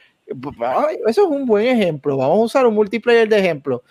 Ay, 0.60 0.96
Eso 1.06 1.22
es 1.24 1.28
un 1.28 1.46
buen 1.46 1.66
ejemplo. 1.66 2.16
Vamos 2.16 2.38
a 2.38 2.44
usar 2.44 2.66
un 2.66 2.74
multiplayer 2.74 3.28
de 3.28 3.38
ejemplo. 3.38 3.82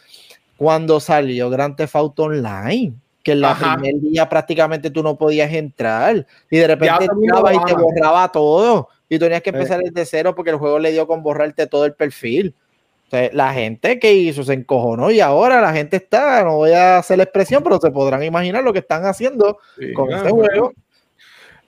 Cuando 0.57 0.99
salió 0.99 1.49
Grand 1.49 1.75
Theft 1.75 1.95
Auto 1.95 2.23
Online, 2.23 2.93
que 3.23 3.33
en 3.33 3.41
la 3.41 3.51
Ajá. 3.51 3.75
primer 3.77 4.01
día 4.01 4.27
prácticamente 4.29 4.89
tú 4.89 5.03
no 5.03 5.17
podías 5.17 5.51
entrar 5.53 6.25
y 6.49 6.57
de 6.57 6.67
repente 6.67 7.05
entrabas 7.05 7.55
y 7.55 7.65
te 7.65 7.73
borraba 7.73 8.31
todo 8.31 8.89
y 9.09 9.19
tenías 9.19 9.41
que 9.41 9.49
Eh. 9.51 9.53
empezar 9.53 9.79
desde 9.81 10.05
cero 10.05 10.33
porque 10.35 10.51
el 10.51 10.57
juego 10.57 10.79
le 10.79 10.91
dio 10.91 11.05
con 11.07 11.21
borrarte 11.23 11.67
todo 11.67 11.85
el 11.85 11.93
perfil. 11.93 12.55
Sea, 13.09 13.29
la 13.33 13.53
gente 13.53 13.99
que 13.99 14.13
hizo 14.13 14.43
se 14.43 14.53
encojonó 14.53 15.11
y 15.11 15.19
ahora 15.19 15.59
la 15.61 15.73
gente 15.73 15.97
está, 15.97 16.43
no 16.43 16.55
voy 16.57 16.71
a 16.71 16.97
hacer 16.99 17.17
la 17.17 17.23
expresión, 17.25 17.61
pero 17.61 17.77
se 17.79 17.91
podrán 17.91 18.23
imaginar 18.23 18.63
lo 18.63 18.71
que 18.71 18.79
están 18.79 19.05
haciendo 19.05 19.59
con 19.95 20.07
Sí, 20.09 20.15
este 20.15 20.29
juego. 20.29 20.73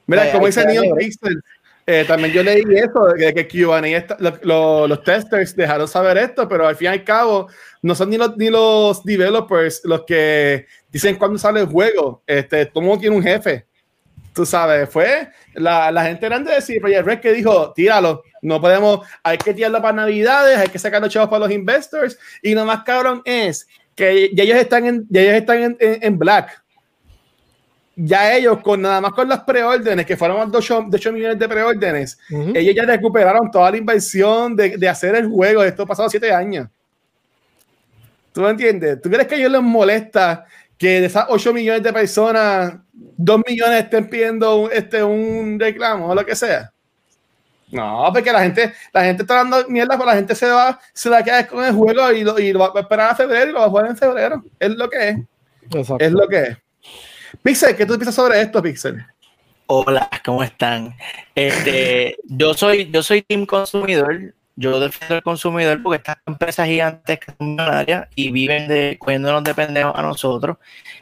Mira, 0.07 0.29
Eh, 0.29 0.31
como 0.31 0.45
dice 0.47 0.65
Neon. 0.65 0.97
Pixel, 0.97 1.41
eh, 1.85 2.05
también 2.07 2.33
yo 2.33 2.43
leí 2.43 2.63
eso, 2.75 3.07
de 3.15 3.33
que 3.33 3.47
QA, 3.47 3.81
lo- 4.19 4.37
lo- 4.43 4.87
los 4.87 5.03
testers 5.03 5.55
dejaron 5.55 5.87
saber 5.87 6.17
esto, 6.17 6.47
pero 6.47 6.67
al 6.67 6.75
fin 6.75 6.85
y 6.85 6.89
al 6.89 7.03
cabo 7.03 7.47
no 7.81 7.93
son 7.95 8.09
ni 8.09 8.17
los, 8.17 8.37
ni 8.37 8.49
los 8.49 9.03
developers 9.03 9.81
los 9.83 10.03
que 10.05 10.65
dicen 10.91 11.15
cuándo 11.17 11.37
sale 11.37 11.59
el 11.61 11.67
juego. 11.67 12.23
Este, 12.25 12.65
todo 12.67 12.83
mundo 12.83 13.01
tiene 13.01 13.15
un 13.15 13.23
jefe. 13.23 13.65
Tú 14.33 14.45
sabes, 14.45 14.89
fue 14.89 15.29
la, 15.53 15.91
la 15.91 16.05
gente 16.05 16.25
grande 16.25 16.49
de 16.49 16.55
decir, 16.55 16.81
Project 16.81 17.05
Red 17.05 17.19
que 17.19 17.33
dijo, 17.33 17.71
tíralo, 17.73 18.23
no 18.41 18.59
podemos, 18.59 19.05
hay 19.21 19.37
que 19.37 19.53
tirarlo 19.53 19.79
para 19.81 19.93
Navidades, 19.93 20.57
hay 20.57 20.69
que 20.69 20.79
sacar 20.79 21.01
los 21.01 21.11
chavos 21.13 21.29
para 21.29 21.41
los 21.41 21.51
investors, 21.51 22.17
y 22.41 22.55
lo 22.55 22.65
más 22.65 22.83
cabrón 22.83 23.21
es 23.25 23.67
que 23.95 24.31
ya 24.33 24.43
ellos 24.43 24.57
están 24.57 24.85
ellos 24.87 25.33
están 25.35 25.77
en 25.79 26.17
black 26.17 26.62
ya 27.95 28.35
ellos, 28.35 28.59
con 28.61 28.81
nada 28.81 28.99
más 29.01 29.13
con 29.13 29.29
las 29.29 29.41
preórdenes, 29.41 30.05
que 30.05 30.17
fueron 30.17 30.51
de 30.51 30.57
8, 30.57 30.85
de 30.87 30.97
8 30.97 31.11
millones 31.13 31.39
de 31.39 31.47
preórdenes, 31.47 32.17
Ujú. 32.31 32.51
ellos 32.55 32.75
ya 32.75 32.83
recuperaron 32.83 33.51
toda 33.51 33.69
la 33.71 33.77
inversión 33.77 34.55
de, 34.55 34.77
de 34.77 34.89
hacer 34.89 35.15
el 35.15 35.27
juego 35.27 35.61
de 35.61 35.69
estos 35.69 35.87
pasados 35.87 36.11
7 36.11 36.31
años. 36.33 36.67
¿Tú 38.31 38.41
me 38.41 38.49
entiendes? 38.49 38.99
¿Tú 39.01 39.09
crees 39.09 39.27
que 39.27 39.35
a 39.35 39.37
ellos 39.37 39.51
les 39.51 39.61
molesta 39.61 40.45
que 40.77 41.01
de 41.01 41.05
esas 41.05 41.25
8 41.29 41.53
millones 41.53 41.83
de 41.83 41.93
personas, 41.93 42.73
2 42.91 43.41
millones 43.47 43.83
estén 43.83 44.09
pidiendo 44.09 44.55
un, 44.57 44.71
este, 44.71 45.03
un 45.03 45.59
reclamo 45.59 46.07
o 46.09 46.15
lo 46.15 46.25
que 46.25 46.35
sea? 46.35 46.71
No, 47.71 48.09
porque 48.13 48.31
la 48.31 48.41
gente, 48.41 48.73
la 48.91 49.03
gente 49.03 49.23
está 49.23 49.35
dando 49.35 49.67
mierda, 49.67 49.95
pero 49.97 50.05
la 50.05 50.15
gente 50.15 50.35
se 50.35 50.47
va, 50.47 50.79
se 50.93 51.09
va 51.09 51.19
a 51.19 51.23
quedar 51.23 51.47
con 51.47 51.63
el 51.63 51.73
juego 51.73 52.11
y 52.11 52.23
lo, 52.23 52.37
y 52.39 52.53
lo 52.53 52.59
va 52.59 52.71
a 52.75 52.81
esperar 52.81 53.11
a 53.11 53.15
febrero 53.15 53.49
y 53.49 53.53
lo 53.53 53.59
va 53.59 53.65
a 53.65 53.69
jugar 53.69 53.87
en 53.87 53.97
febrero. 53.97 54.43
Es 54.59 54.69
lo 54.71 54.89
que 54.89 55.09
es. 55.09 55.17
Exacto. 55.71 56.03
Es 56.03 56.11
lo 56.11 56.27
que 56.27 56.41
es. 56.41 56.57
Pixel, 57.43 57.75
¿qué 57.75 57.85
tú 57.85 57.95
piensas 57.95 58.15
sobre 58.15 58.41
esto, 58.41 58.61
Pixel? 58.61 59.05
Hola, 59.67 60.09
¿cómo 60.23 60.43
están? 60.43 60.95
Este, 61.35 62.15
yo 62.23 62.53
soy, 62.53 62.89
yo 62.89 63.03
soy 63.03 63.21
team 63.21 63.45
consumidor. 63.45 64.33
Yo 64.55 64.79
defiendo 64.79 65.15
al 65.15 65.23
consumidor 65.23 65.81
porque 65.83 65.97
estas 65.97 66.17
empresas 66.25 66.67
gigantes 66.67 67.19
que 67.19 67.33
son 67.37 67.55
millonarias 67.55 68.07
y 68.15 68.31
viven 68.31 68.67
de 68.67 68.97
cogiéndonos 68.97 69.43
de 69.43 69.55
pendejos 69.55 69.93
a 69.93 70.03
nosotros. 70.03 70.57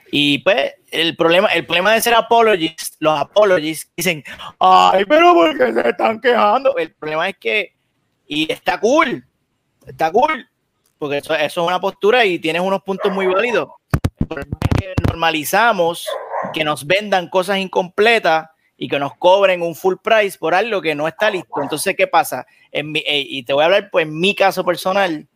Y 0.09 0.39
pues 0.39 0.73
el 0.89 1.15
problema, 1.15 1.49
el 1.49 1.65
problema 1.65 1.93
de 1.93 2.01
ser 2.01 2.15
apologists, 2.15 2.95
los 2.99 3.19
apologists 3.19 3.91
dicen, 3.95 4.23
ay, 4.57 5.05
pero 5.05 5.33
¿por 5.33 5.55
qué 5.55 5.73
se 5.73 5.89
están 5.89 6.19
quejando? 6.21 6.75
El 6.77 6.91
problema 6.93 7.29
es 7.29 7.37
que, 7.37 7.75
y 8.25 8.51
está 8.51 8.79
cool, 8.79 9.23
está 9.85 10.11
cool, 10.11 10.49
porque 10.97 11.17
eso, 11.17 11.35
eso 11.35 11.61
es 11.61 11.67
una 11.67 11.79
postura 11.79 12.25
y 12.25 12.39
tienes 12.39 12.61
unos 12.61 12.81
puntos 12.81 13.11
muy 13.11 13.27
válidos. 13.27 13.69
El 14.17 14.27
problema 14.27 14.57
es 14.61 14.79
que 14.79 14.93
normalizamos 15.07 16.07
que 16.53 16.63
nos 16.63 16.85
vendan 16.87 17.29
cosas 17.29 17.57
incompletas 17.57 18.49
y 18.77 18.87
que 18.87 18.97
nos 18.99 19.15
cobren 19.17 19.61
un 19.61 19.75
full 19.75 19.95
price 20.03 20.37
por 20.37 20.53
algo 20.55 20.81
que 20.81 20.95
no 20.95 21.07
está 21.07 21.29
listo. 21.29 21.61
Entonces, 21.61 21.95
¿qué 21.95 22.07
pasa? 22.07 22.45
En 22.71 22.91
mi, 22.91 22.99
eh, 22.99 23.23
y 23.27 23.43
te 23.43 23.53
voy 23.53 23.61
a 23.63 23.65
hablar, 23.65 23.89
pues, 23.91 24.05
en 24.07 24.19
mi 24.19 24.33
caso 24.35 24.63
personal. 24.65 25.27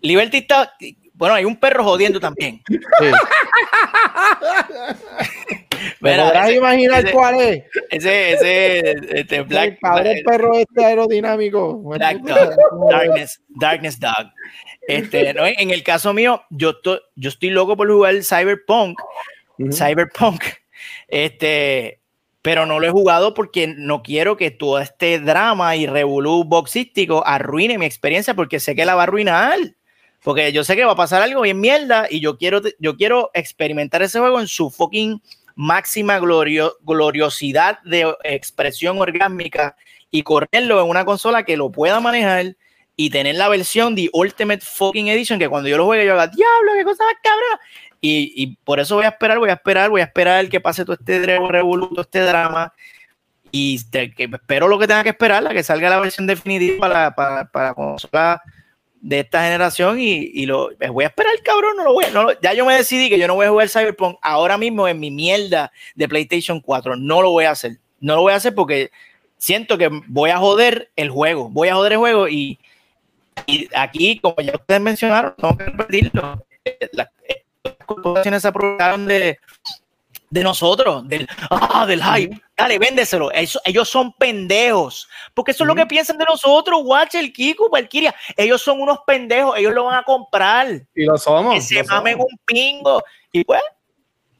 Liberty 0.00 0.38
está, 0.38 0.72
bueno, 1.14 1.34
hay 1.36 1.44
un 1.44 1.56
perro 1.56 1.84
jodiendo 1.84 2.18
también. 2.18 2.60
Sí. 2.68 2.78
¿Me 6.00 6.16
podrás 6.16 6.48
ese- 6.48 6.56
imaginar 6.58 7.04
ese- 7.04 7.12
cuál 7.12 7.40
es? 7.40 7.64
Ese, 7.90 8.32
ese, 8.32 8.94
este, 9.20 9.36
el 9.36 9.44
Black, 9.44 9.78
cabrón 9.80 10.14
perro 10.24 10.54
este 10.58 10.84
aerodinámico. 10.84 11.76
Black 11.78 12.18
Dog, 12.18 12.54
Darkness, 12.90 13.40
Darkness 13.48 14.00
Dog. 14.00 14.30
Este, 14.86 15.32
no, 15.34 15.46
en 15.46 15.70
el 15.70 15.82
caso 15.82 16.12
mío, 16.12 16.42
yo, 16.50 16.70
estoy- 16.70 17.00
yo 17.16 17.28
estoy 17.28 17.50
loco 17.50 17.76
por 17.76 17.88
jugar 17.90 18.14
Cyberpunk, 18.22 18.98
Cyberpunk, 19.72 20.42
este, 21.08 22.00
pero 22.42 22.66
no 22.66 22.80
lo 22.80 22.86
he 22.86 22.90
jugado 22.90 23.34
porque 23.34 23.66
no 23.68 24.02
quiero 24.02 24.36
que 24.36 24.50
todo 24.50 24.78
este 24.80 25.18
drama 25.18 25.76
y 25.76 25.86
revolú 25.86 26.44
boxístico 26.44 27.22
arruine 27.26 27.78
mi 27.78 27.86
experiencia 27.86 28.34
porque 28.34 28.60
sé 28.60 28.74
que 28.74 28.84
la 28.84 28.94
va 28.94 29.02
a 29.02 29.04
arruinar. 29.04 29.58
Porque 30.24 30.52
yo 30.52 30.62
sé 30.62 30.76
que 30.76 30.84
va 30.84 30.92
a 30.92 30.96
pasar 30.96 31.20
algo 31.20 31.40
bien 31.40 31.60
mierda 31.60 32.06
y 32.08 32.20
yo 32.20 32.38
quiero, 32.38 32.60
yo 32.78 32.96
quiero 32.96 33.30
experimentar 33.34 34.02
ese 34.02 34.20
juego 34.20 34.38
en 34.40 34.46
su 34.46 34.70
fucking 34.70 35.20
máxima 35.56 36.18
glorio- 36.20 36.76
gloriosidad 36.82 37.80
de 37.82 38.14
expresión 38.22 39.00
orgásmica 39.00 39.76
y 40.12 40.22
correrlo 40.22 40.80
en 40.80 40.88
una 40.88 41.04
consola 41.04 41.44
que 41.44 41.56
lo 41.56 41.72
pueda 41.72 41.98
manejar 41.98 42.56
y 42.94 43.10
tener 43.10 43.34
la 43.34 43.48
versión 43.48 43.96
de 43.96 44.10
Ultimate 44.12 44.60
Fucking 44.64 45.08
Edition 45.08 45.40
que 45.40 45.48
cuando 45.48 45.68
yo 45.68 45.76
lo 45.76 45.86
juegue 45.86 46.06
yo 46.06 46.12
haga, 46.12 46.28
diablo, 46.28 46.72
qué 46.76 46.84
cosa 46.84 47.02
más 47.04 47.14
cabrón. 47.22 47.58
Y, 48.02 48.32
y 48.36 48.56
por 48.64 48.80
eso 48.80 48.96
voy 48.96 49.04
a 49.04 49.08
esperar, 49.10 49.38
voy 49.38 49.48
a 49.48 49.54
esperar, 49.54 49.88
voy 49.88 50.00
a 50.02 50.04
esperar 50.04 50.48
que 50.50 50.60
pase 50.60 50.84
todo 50.84 50.96
este 50.98 51.24
revoluto, 51.24 52.00
este 52.02 52.18
drama. 52.20 52.74
Y 53.52 53.82
te- 53.90 54.12
que 54.12 54.24
espero 54.24 54.66
lo 54.68 54.78
que 54.78 54.86
tenga 54.88 55.02
que 55.04 55.10
esperar, 55.10 55.42
la 55.42 55.52
que 55.54 55.62
salga 55.62 55.88
la 55.88 56.00
versión 56.00 56.26
definitiva 56.26 56.78
para, 56.80 57.14
para, 57.14 57.44
para 57.46 57.74
consola 57.74 58.42
de 59.00 59.20
esta 59.20 59.42
generación 59.44 59.98
y, 60.00 60.30
y 60.32 60.46
lo 60.46 60.70
voy 60.90 61.04
a 61.04 61.08
esperar, 61.08 61.32
cabrón, 61.44 61.76
no 61.76 61.82
lo 61.84 61.92
voy 61.92 62.04
no 62.12 62.28
ya 62.40 62.54
yo 62.54 62.64
me 62.64 62.74
decidí 62.76 63.10
que 63.10 63.18
yo 63.18 63.26
no 63.26 63.34
voy 63.34 63.46
a 63.46 63.50
jugar 63.50 63.68
Cyberpunk 63.68 64.16
ahora 64.22 64.56
mismo 64.56 64.86
en 64.86 65.00
mi 65.00 65.10
mierda 65.10 65.72
de 65.96 66.08
PlayStation 66.08 66.60
4, 66.60 66.94
no 66.94 67.20
lo 67.20 67.30
voy 67.30 67.44
a 67.46 67.50
hacer, 67.50 67.78
no 67.98 68.14
lo 68.14 68.22
voy 68.22 68.32
a 68.32 68.36
hacer 68.36 68.54
porque 68.54 68.92
siento 69.38 69.76
que 69.76 69.90
voy 70.06 70.30
a 70.30 70.38
joder 70.38 70.92
el 70.94 71.10
juego, 71.10 71.48
voy 71.50 71.68
a 71.68 71.74
joder 71.74 71.92
el 71.94 71.98
juego 71.98 72.28
y, 72.28 72.60
y 73.48 73.68
aquí, 73.74 74.20
como 74.20 74.36
ya 74.36 74.52
ustedes 74.54 74.80
mencionaron, 74.80 75.34
tengo 75.36 75.58
que 75.58 75.64
repetirlo, 75.64 76.46
las 76.92 77.08
corporaciones 77.94 78.42
se 78.42 78.48
aprovecharon 78.48 79.06
de, 79.06 79.38
de 80.30 80.42
nosotros, 80.42 81.06
del, 81.08 81.28
ah, 81.50 81.84
del 81.86 82.02
hype. 82.02 82.40
Dale, 82.56 82.78
véndeselo. 82.78 83.30
Eso- 83.32 83.60
ellos 83.64 83.88
son 83.88 84.12
pendejos. 84.14 85.08
Porque 85.34 85.50
eso 85.50 85.64
es 85.64 85.68
lo 85.68 85.74
que 85.74 85.86
piensan 85.86 86.16
de 86.18 86.24
nosotros, 86.24 86.80
Watcher, 86.84 87.32
Kiko, 87.32 87.68
Valkyria. 87.70 88.14
Ellos 88.36 88.62
son 88.62 88.80
unos 88.80 89.00
pendejos. 89.06 89.56
Ellos 89.58 89.72
lo 89.74 89.84
van 89.84 89.98
a 89.98 90.02
comprar. 90.04 90.68
Y 90.94 91.04
lo 91.04 91.18
somos. 91.18 91.54
Que 91.54 91.60
se 91.60 91.74
lo 91.82 91.84
mamen 91.86 92.14
somos. 92.14 92.26
un 92.30 92.38
pingo. 92.44 93.02
Y 93.32 93.44
pues, 93.44 93.60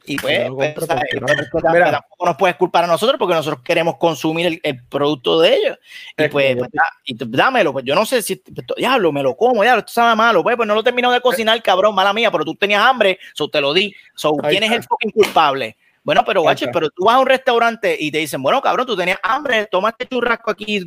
y 0.05 0.17
pues, 0.17 0.49
pues, 0.51 0.73
compro 0.73 0.85
¿sabes? 0.85 1.03
porque 1.11 1.33
no- 1.33 1.43
Pero 1.61 1.73
Mira. 1.73 1.91
tampoco 1.91 2.25
nos 2.25 2.35
puedes 2.37 2.55
culpar 2.57 2.83
a 2.83 2.87
nosotros 2.87 3.17
porque 3.17 3.35
nosotros 3.35 3.61
queremos 3.63 3.97
consumir 3.97 4.45
el, 4.47 4.59
el 4.63 4.83
producto 4.85 5.39
de 5.39 5.55
ellos. 5.55 5.77
Y 6.17 6.23
Es 6.23 6.29
pues, 6.29 6.55
pues, 6.57 6.69
da- 6.71 6.83
y 7.05 7.15
dámelo. 7.17 7.73
Pues 7.73 7.85
yo 7.85 7.95
no 7.95 8.05
sé 8.05 8.21
si, 8.21 8.35
pues, 8.35 8.65
diablo, 8.77 9.11
me 9.11 9.23
lo 9.23 9.35
como, 9.35 9.61
diablo, 9.63 9.79
esto 9.79 9.93
sabe 9.93 10.15
malo. 10.15 10.43
Pues, 10.43 10.55
pues 10.55 10.67
no 10.67 10.73
lo 10.73 10.81
he 10.81 10.83
terminado 10.83 11.13
de 11.13 11.21
cocinar, 11.21 11.61
cabrón, 11.63 11.95
mala 11.95 12.13
mía, 12.13 12.31
pero 12.31 12.43
tú 12.45 12.55
tenías 12.55 12.81
hambre, 12.83 13.19
so 13.33 13.47
te 13.47 13.61
lo 13.61 13.73
di. 13.73 13.93
So, 14.15 14.33
¿quién 14.37 14.63
es 14.63 14.71
el 14.71 14.83
fucking 14.83 15.11
culpable? 15.11 15.77
Bueno, 16.05 16.23
pero 16.25 16.41
guache, 16.41 16.67
pero 16.67 16.89
tú 16.89 17.05
vas 17.05 17.15
a 17.15 17.19
un 17.19 17.27
restaurante 17.27 17.95
y 17.97 18.11
te 18.11 18.17
dicen, 18.17 18.43
bueno, 18.43 18.61
cabrón, 18.61 18.85
tú 18.85 18.97
tenías 18.97 19.19
hambre, 19.23 19.67
tomaste 19.67 20.05
churrasco 20.05 20.51
aquí. 20.51 20.81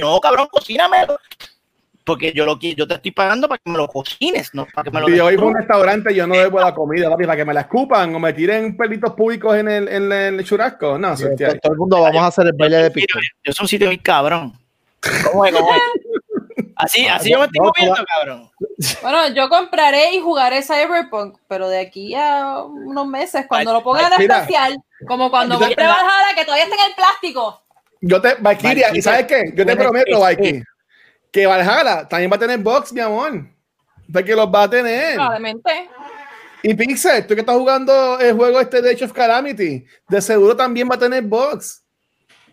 No, 0.00 0.20
cabrón, 0.20 0.46
cocínamelo. 0.48 1.18
Porque 2.10 2.32
yo 2.32 2.44
lo 2.44 2.58
yo 2.58 2.88
te 2.88 2.94
estoy 2.94 3.12
pagando 3.12 3.48
para 3.48 3.60
que 3.64 3.70
me 3.70 3.76
lo 3.78 3.86
cocines, 3.86 4.52
no 4.52 4.66
para 4.66 4.82
que 4.84 4.90
me 4.90 5.00
lo 5.00 5.06
Si 5.06 5.14
yo 5.16 5.24
voy 5.24 5.34
a 5.36 5.40
un 5.44 5.54
restaurante, 5.54 6.12
yo 6.12 6.26
no 6.26 6.34
debo 6.34 6.58
la 6.60 6.74
comida, 6.74 7.08
papi, 7.08 7.24
para 7.24 7.36
que 7.36 7.44
me 7.44 7.54
la 7.54 7.60
escupan 7.60 8.12
o 8.12 8.18
me 8.18 8.32
tiren 8.32 8.76
pelitos 8.76 9.12
públicos 9.14 9.56
en 9.56 9.68
el, 9.68 9.86
en 9.88 10.10
el 10.12 10.44
churrasco. 10.44 10.98
No, 10.98 11.16
Sí, 11.16 11.24
hostia. 11.24 11.56
todo 11.60 11.72
el 11.72 11.78
mundo 11.78 12.00
vamos 12.00 12.20
a 12.22 12.26
hacer 12.26 12.46
el 12.46 12.52
baile 12.54 12.78
de 12.78 12.90
pico. 12.90 13.18
yo 13.44 13.52
soy 13.52 13.62
un 13.64 13.68
sitio 13.68 13.86
muy 13.86 13.98
cabrón. 13.98 14.52
¿Cómo 15.30 15.46
es? 15.46 15.52
¿Cómo 15.52 15.72
es? 15.72 15.82
Así, 16.74 17.06
así 17.06 17.30
yo 17.30 17.38
me 17.38 17.44
estoy 17.44 17.60
No, 17.60 17.66
moviendo, 17.66 18.04
cabrón. 18.16 18.50
Bueno, 19.02 19.28
yo 19.34 19.48
compraré 19.48 20.12
y 20.14 20.20
jugaré 20.20 20.62
Cyberpunk, 20.62 21.36
pero 21.46 21.68
de 21.68 21.78
aquí 21.78 22.14
a 22.16 22.62
unos 22.64 23.06
meses, 23.06 23.44
cuando 23.46 23.70
Ay, 23.70 23.76
lo 23.76 23.82
pongan 23.84 24.12
en 24.14 24.22
especial, 24.30 24.76
como 25.06 25.30
cuando 25.30 25.58
compré 25.60 25.86
Valhalla, 25.86 26.34
que 26.34 26.44
todavía 26.44 26.64
está 26.64 26.76
en 26.76 26.88
el 26.90 26.94
plástico. 26.96 27.62
Yo 28.00 28.20
te, 28.20 28.34
Valkyria, 28.40 28.72
¿y 28.72 28.80
Valkyria, 28.82 29.02
sabes 29.02 29.26
qué? 29.26 29.52
Yo 29.54 29.64
te 29.66 29.76
prometo, 29.76 30.06
que- 30.06 30.16
Valky, 30.16 30.62
que 31.32 31.46
Valhalla 31.46 32.08
también 32.08 32.30
va 32.30 32.36
a 32.36 32.40
tener 32.40 32.58
box, 32.58 32.92
mi 32.92 33.00
amor. 33.00 33.46
Porque 34.12 34.34
los 34.34 34.46
va 34.48 34.64
a 34.64 34.70
tener. 34.70 35.14
Probablemente. 35.14 35.88
Y 36.62 36.74
Pixel, 36.74 37.26
tú 37.26 37.34
que 37.34 37.40
estás 37.40 37.56
jugando 37.56 38.18
el 38.18 38.34
juego 38.34 38.60
este 38.60 38.82
de 38.82 38.92
Age 38.92 39.04
of 39.04 39.12
Calamity, 39.12 39.84
de 40.08 40.20
seguro 40.20 40.54
también 40.56 40.88
va 40.90 40.96
a 40.96 40.98
tener 40.98 41.22
box. 41.22 41.82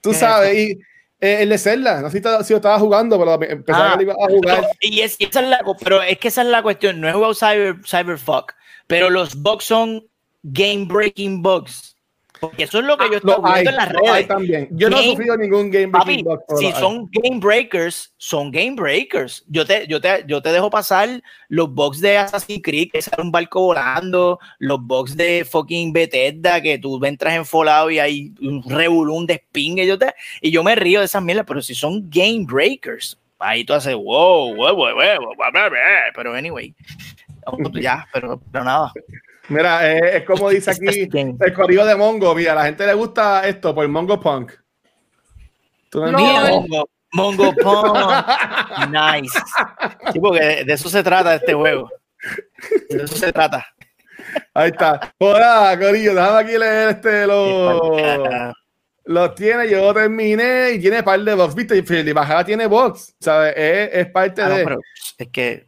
Tú 0.01 0.11
¿Qué 0.11 0.15
es 0.15 0.19
sabes, 0.19 0.53
y 0.55 0.71
eh, 1.19 1.41
el 1.41 1.49
de 1.49 1.57
Zelda, 1.57 2.01
no 2.01 2.09
sé 2.09 2.21
si, 2.21 2.53
lo 2.53 2.57
estaba 2.57 2.80
jugando, 2.80 3.17
pero 3.17 3.51
empezaba 3.51 3.93
Ah, 3.93 3.97
que 3.97 4.05
lo 4.05 4.11
iba 4.11 4.13
a 4.13 4.30
jugar. 4.30 4.57
Pero, 4.61 4.67
y 4.80 5.01
es, 5.01 5.19
y 5.19 5.25
esa 5.25 5.41
es 5.41 5.49
la, 5.49 5.59
pero 5.84 6.01
es 6.01 6.17
que 6.19 6.28
esa 6.30 6.43
es 6.43 6.47
la 6.47 6.61
cuestión. 6.61 7.01
No 7.01 7.09
he 7.09 7.13
jugado 7.13 7.34
Cyber, 7.34 7.78
Cyberfuck, 7.86 8.53
pero 8.86 9.09
los 9.09 9.36
bugs 9.36 9.65
son 9.65 10.07
game 10.43 10.86
breaking 10.86 11.41
bugs. 11.41 11.96
Porque 12.39 12.63
eso 12.63 12.79
es 12.79 12.85
lo 12.85 12.97
que 12.97 13.09
yo 13.09 13.17
estoy 13.17 13.35
hay, 13.43 13.53
viendo 13.63 13.69
en 13.71 13.75
las 13.77 13.89
redes. 13.89 14.27
también. 14.27 14.67
Yo 14.71 14.89
no 14.89 14.97
he 14.97 15.01
Game- 15.01 15.11
sufrido 15.11 15.38
ningún 15.38 15.71
game 15.71 15.88
Papi, 15.89 16.05
breaking 16.05 16.25
box. 16.25 16.43
si 16.59 16.65
hay. 16.67 16.73
son 16.73 17.09
game 17.11 17.39
breakers, 17.39 18.13
son 18.17 18.51
game 18.51 18.75
breakers. 18.75 19.43
Yo 19.47 19.65
te, 19.65 19.88
yo 19.88 19.99
te, 20.01 20.23
yo 20.27 20.41
te 20.41 20.51
dejo 20.51 20.69
pasar 20.69 21.21
los 21.49 21.73
bugs 21.73 21.99
de 22.01 22.17
Assassin's 22.17 22.61
Creed, 22.63 22.89
que 22.91 23.01
sale 23.01 23.23
un 23.23 23.31
barco 23.31 23.61
volando, 23.61 24.39
los 24.59 24.79
bugs 24.81 25.15
de 25.15 25.45
fucking 25.49 25.93
Bethesda, 25.93 26.61
que 26.61 26.77
tú 26.77 27.03
entras 27.03 27.33
en 27.35 27.45
Fallout 27.45 27.91
y 27.91 27.99
hay 27.99 28.33
un 28.41 28.63
revolún 28.63 29.25
de 29.25 29.35
spin, 29.35 29.77
yo 29.77 29.97
te, 29.97 30.13
y 30.41 30.51
yo 30.51 30.63
me 30.63 30.75
río 30.75 30.99
de 30.99 31.05
esas 31.05 31.23
mierdas, 31.23 31.45
pero 31.47 31.61
si 31.61 31.73
son 31.75 32.09
game 32.09 32.45
breakers, 32.47 33.18
ahí 33.39 33.64
tú 33.64 33.73
haces, 33.73 33.95
wow, 33.95 34.55
wow, 34.55 34.55
wow, 34.55 34.76
wow, 34.76 34.95
wow, 34.95 35.35
wow, 35.35 35.35
wow, 35.38 35.72
pero 36.15 36.34
anyway, 36.34 36.73
ya, 37.80 38.07
pero, 38.14 38.41
pero 38.51 38.64
nada. 38.64 38.91
Mira, 39.49 39.91
eh, 39.91 40.18
es 40.18 40.24
como 40.26 40.49
dice 40.49 40.72
Este 40.72 40.90
aquí 40.90 40.99
es 41.02 41.10
game. 41.10 41.36
el 41.40 41.53
corrido 41.53 41.86
de 41.86 41.95
Mongo. 41.95 42.34
Mira, 42.36 42.52
a 42.52 42.56
la 42.56 42.65
gente 42.65 42.86
le 42.86 42.94
gusta 42.94 43.48
esto 43.48 43.74
por 43.74 43.88
Mongo 43.88 44.19
Punk. 44.19 44.52
¿Tú 45.90 46.06
No. 46.06 46.18
Mongo, 46.19 46.90
Mongo 47.14 47.53
Pong. 47.56 47.98
Nice. 48.90 49.40
Sí, 50.11 50.19
porque 50.19 50.40
de, 50.44 50.64
de 50.65 50.74
eso 50.74 50.90
se 50.90 51.02
trata 51.03 51.36
este 51.36 51.53
juego. 51.53 51.90
De 52.90 53.03
eso 53.03 53.15
se 53.15 53.32
trata. 53.32 53.65
Ahí 54.53 54.69
está. 54.69 55.14
Hola, 55.19 55.78
Corillo, 55.80 56.14
déjame 56.14 56.40
aquí 56.40 56.57
leer 56.57 56.90
este 56.90 57.26
los. 57.28 57.82
Los 59.06 59.36
tiene, 59.36 59.69
yo 59.69 59.94
terminé 59.94 60.72
y 60.72 60.80
tiene 60.80 61.02
par 61.02 61.22
de 61.22 61.34
box. 61.34 61.56
Viste, 61.56 61.78
y 61.78 62.11
Bajada 62.11 62.44
tiene 62.44 62.68
box. 62.68 63.15
¿Sabes? 63.22 63.53
Es, 63.56 63.90
es 63.94 64.07
parte 64.11 64.41
Ah, 64.41 64.49
no, 64.49 64.56
de. 64.56 64.64
pero 64.65 64.80
es 65.18 65.28
que 65.30 65.68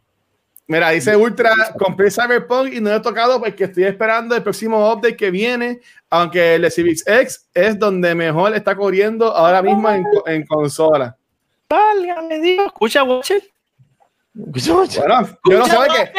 Mira, 0.70 0.90
dice 0.90 1.16
Ultra, 1.16 1.50
compré 1.76 2.12
Cyberpunk 2.12 2.72
y 2.72 2.80
no 2.80 2.94
he 2.94 3.00
tocado 3.00 3.40
porque 3.40 3.64
estoy 3.64 3.82
esperando 3.82 4.36
el 4.36 4.42
próximo 4.44 4.92
update 4.92 5.16
que 5.16 5.28
viene, 5.28 5.80
aunque 6.08 6.54
el 6.54 6.62
de 6.62 6.70
Civics 6.70 7.02
X 7.04 7.48
es 7.52 7.76
donde 7.76 8.14
mejor 8.14 8.54
está 8.54 8.76
corriendo 8.76 9.34
ahora 9.34 9.62
mismo 9.62 9.90
en, 9.90 10.04
en 10.26 10.46
consola. 10.46 11.16
Válgame 11.68 12.38
Dios. 12.38 12.66
Escucha, 12.66 13.02
Watcher. 13.02 13.42
Bueno, 14.32 14.86
yo 15.44 15.58
no 15.58 15.66
sé 15.66 15.76
que. 15.88 16.12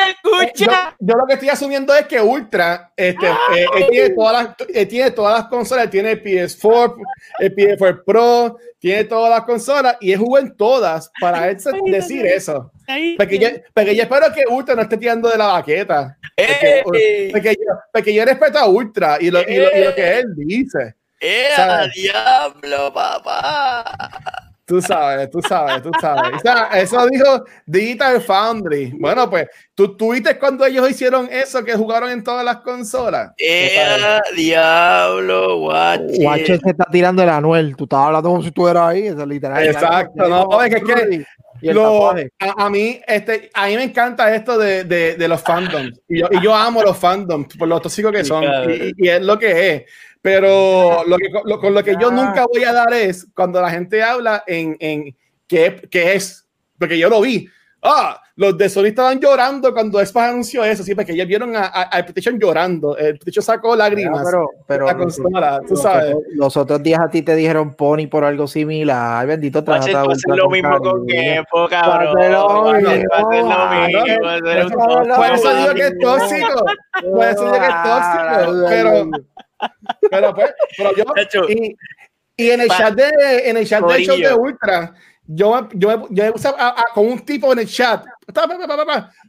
Yo, 0.56 0.68
yo, 1.00 1.16
lo 1.16 1.26
que 1.26 1.34
estoy 1.34 1.50
asumiendo 1.50 1.96
es 1.96 2.06
que 2.08 2.20
Ultra 2.20 2.92
este, 2.96 3.26
eh, 3.26 3.66
eh, 3.78 3.88
tiene, 3.90 4.10
todas 4.10 4.34
las, 4.34 4.70
eh, 4.74 4.86
tiene 4.86 5.12
todas 5.12 5.40
las 5.40 5.48
consolas, 5.48 5.90
tiene 5.90 6.12
el 6.12 6.24
PS4, 6.24 6.96
el 7.40 7.56
PS4 7.56 8.04
Pro, 8.04 8.58
tiene 8.80 9.06
todas 9.06 9.30
las 9.30 9.44
consolas 9.46 9.96
y 10.02 10.12
es 10.12 10.20
jugó 10.20 10.40
en 10.40 10.56
todas 10.58 11.10
para 11.22 11.46
decir 11.46 12.26
eso. 12.26 12.72
Porque 13.18 13.40
yo, 13.40 13.48
porque 13.74 13.96
yo 13.96 14.04
espero 14.04 14.34
que 14.34 14.44
Ultra 14.50 14.76
no 14.76 14.82
esté 14.82 14.98
tirando 14.98 15.30
de 15.30 15.38
la 15.38 15.48
baqueta. 15.48 16.18
Porque, 16.36 17.30
porque, 17.32 17.54
yo, 17.54 17.74
porque 17.94 18.14
yo 18.14 18.26
respeto 18.26 18.58
a 18.58 18.68
Ultra 18.68 19.18
y 19.22 19.32
lo, 19.32 19.40
y 19.42 19.56
lo, 19.56 19.72
y 19.74 19.84
lo 19.86 19.96
que 19.96 20.20
él 20.20 20.36
dice. 20.36 20.96
¡Eh, 21.22 21.50
diablo, 21.96 22.92
papá! 22.92 24.41
Tú 24.72 24.82
sabes, 24.82 25.30
tú 25.30 25.42
sabes, 25.42 25.84
tú 25.84 25.92
sabes. 26.00 26.34
O 26.34 26.40
sea, 26.40 26.70
eso 26.76 27.06
dijo 27.08 27.44
Digital 27.66 28.22
Foundry. 28.22 28.94
Bueno, 28.98 29.30
pues, 29.30 29.50
¿tú 29.76 29.98
tuviste 29.98 30.40
cuando 30.40 30.66
ellos 30.66 30.90
hicieron 30.90 31.28
eso 31.30 31.62
que 31.62 31.74
jugaron 31.74 32.10
en 32.10 32.24
todas 32.24 32.46
las 32.46 32.62
consolas? 32.62 33.34
¡Eh, 33.38 34.22
diablo, 34.34 35.60
guache! 35.60 36.24
Guache 36.24 36.58
se 36.58 36.70
está 36.70 36.86
tirando 36.90 37.22
el 37.22 37.28
Anuel. 37.28 37.76
Tú 37.76 37.84
estabas 37.84 38.08
hablando 38.08 38.30
como 38.30 38.44
si 38.44 38.52
tú 38.52 38.66
eras 38.66 38.84
ahí. 38.88 39.08
Eso, 39.08 39.26
literal. 39.26 39.62
Exacto. 39.62 40.30
No, 40.30 40.64
es 40.64 40.74
que, 40.74 41.26
lo, 41.62 42.12
a, 42.12 42.70
mí, 42.70 43.00
este, 43.08 43.50
a 43.54 43.68
mí 43.68 43.76
me 43.76 43.84
encanta 43.84 44.34
esto 44.34 44.58
de, 44.58 44.84
de, 44.84 45.16
de 45.16 45.28
los 45.28 45.42
fandoms. 45.42 46.00
Y 46.08 46.20
yo, 46.20 46.28
y 46.32 46.42
yo, 46.42 46.56
amo 46.56 46.82
los 46.82 46.98
fandoms 46.98 47.56
por 47.56 47.68
lo 47.68 47.80
tóxicos 47.80 48.12
que 48.12 48.24
son. 48.24 48.44
Y, 48.44 48.94
y, 48.98 49.10
es 49.10 49.22
lo 49.22 49.38
que 49.38 49.70
es. 49.70 49.84
Pero 50.22 51.04
lo 51.06 51.18
que, 51.18 51.30
lo, 51.46 51.60
con 51.60 51.74
lo 51.74 51.84
que 51.84 51.96
yo 52.00 52.12
nunca 52.12 52.46
voy 52.46 52.64
a 52.64 52.74
dar 52.74 52.94
es 52.94 53.28
cuando 53.34 53.62
la 53.62 53.72
gente 53.72 54.04
habla 54.04 54.44
en, 54.46 54.78
en 54.80 55.16
qué, 55.48 55.88
qué 55.90 56.14
es, 56.14 56.46
porque 56.78 56.98
yo 56.98 57.10
lo 57.10 57.22
vi. 57.22 57.48
Ah, 57.84 58.22
los 58.36 58.58
de 58.58 58.70
Sony 58.70 58.86
estaban 58.86 59.20
llorando 59.20 59.74
cuando 59.74 60.00
Xbox 60.00 60.26
anunció 60.28 60.64
eso, 60.64 60.84
sí, 60.84 60.94
porque 60.94 61.14
ellos 61.14 61.28
vieron 61.28 61.56
a, 61.56 61.66
a, 61.66 61.82
a 61.84 61.90
PlayStation 62.04 62.40
llorando. 62.40 62.96
El 62.96 63.18
PlayStation 63.18 63.44
sacó 63.44 63.76
lágrimas. 63.76 64.24
Pero, 64.24 64.50
pero 64.68 64.86
la 64.86 64.98
consola, 64.98 65.62
tú 65.68 65.76
sabes. 65.76 66.16
Los 66.36 66.56
otros 66.58 66.82
días 66.84 67.00
a 67.00 67.10
ti 67.10 67.22
te 67.24 67.36
dijeron 67.36 67.74
Pony 67.74 68.08
por 68.10 68.24
algo 68.24 68.48
similar. 68.48 69.26
Bendito 69.26 69.64
trata 69.64 70.04
lo 70.28 70.50
mismo 70.50 70.78
con 70.80 71.08
cabrón. 71.70 72.14
Por 75.16 75.32
eso 75.34 75.56
digo 75.56 75.74
que 75.74 75.88
es 75.88 76.00
tóxico. 76.00 76.66
Por 77.02 77.26
eso 77.26 77.44
digo 77.44 77.54
que 77.54 77.68
es 77.68 77.84
tóxico. 77.84 78.66
Pero 78.70 79.10
pero 80.10 80.34
pues, 80.34 80.54
pero 80.78 80.96
yo, 80.96 81.04
y, 81.50 81.76
y, 82.36 82.50
en 82.50 82.62
el 82.62 82.70
chat 82.70 82.94
de, 82.96 83.50
en 83.50 83.58
el 83.58 83.68
chat 83.68 83.84
show 84.00 84.18
de 84.18 84.34
Ultra, 84.34 84.94
yo, 85.28 85.70
yo, 85.74 86.08
yo 86.10 86.34
usaba 86.34 86.76
con 86.94 87.08
un 87.08 87.20
tipo 87.20 87.52
en 87.54 87.60
el 87.60 87.68
chat, 87.68 88.04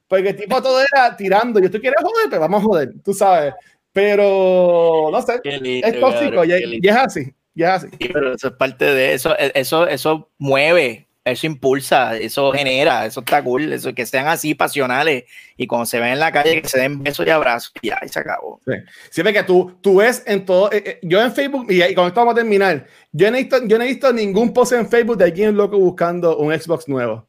porque 0.09 0.28
el 0.31 0.36
tipo 0.36 0.62
todo 0.62 0.81
era 0.81 1.16
tirando, 1.16 1.60
yo 1.60 1.70
tú 1.70 1.81
quieres 1.81 2.01
joder, 2.02 2.28
pero 2.28 2.40
vamos 2.40 2.62
a 2.62 2.64
joder, 2.64 2.93
tú 3.05 3.12
sabes. 3.14 3.55
Pero 3.93 5.10
no 5.12 5.20
sé, 5.20 5.40
es 5.44 6.01
tóxico, 6.01 6.44
y, 6.44 6.81
y, 6.82 6.89
es 6.89 6.97
así, 6.97 7.35
y 7.55 7.62
es 7.62 7.69
así. 7.69 7.89
pero 8.12 8.35
eso 8.35 8.48
es 8.48 8.55
parte 8.55 8.86
de 8.86 9.12
eso, 9.12 9.36
eso, 9.36 9.86
eso 9.86 10.31
mueve, 10.39 11.09
eso 11.24 11.47
impulsa, 11.47 12.16
eso 12.16 12.51
genera, 12.53 13.07
eso 13.07 13.20
está 13.20 13.43
cool, 13.43 13.73
eso 13.73 13.94
que 13.94 14.05
sean 14.07 14.27
así 14.27 14.55
pasionales 14.55 15.24
y 15.57 15.66
cuando 15.66 15.86
se 15.86 16.01
ven 16.01 16.12
en 16.12 16.19
la 16.19 16.32
calle 16.32 16.61
que 16.61 16.69
se 16.69 16.81
den 16.81 17.03
besos 17.03 17.27
y 17.27 17.31
abrazos 17.31 17.73
y 17.81 17.89
ya, 17.89 17.99
y 18.05 18.09
se 18.09 18.19
acabó. 18.19 18.61
Sí. 18.66 18.73
Siempre 19.11 19.32
que 19.32 19.43
tú, 19.44 19.78
tú 19.81 19.97
ves 19.97 20.23
en 20.27 20.44
todo, 20.44 20.73
eh, 20.73 20.82
eh, 20.85 20.99
yo 21.03 21.23
en 21.23 21.32
Facebook, 21.32 21.66
y, 21.70 21.82
y 21.82 21.94
con 21.94 22.09
esto 22.09 22.20
vamos 22.20 22.32
a 22.32 22.36
terminar, 22.36 22.86
yo 23.12 23.31
no, 23.31 23.36
he 23.36 23.40
visto, 23.40 23.65
yo 23.66 23.78
no 23.78 23.85
he 23.85 23.89
visto 23.89 24.12
ningún 24.12 24.53
post 24.53 24.73
en 24.73 24.89
Facebook 24.89 25.16
de 25.16 25.24
alguien 25.24 25.57
loco 25.57 25.78
buscando 25.78 26.36
un 26.39 26.53
Xbox 26.53 26.89
nuevo. 26.89 27.28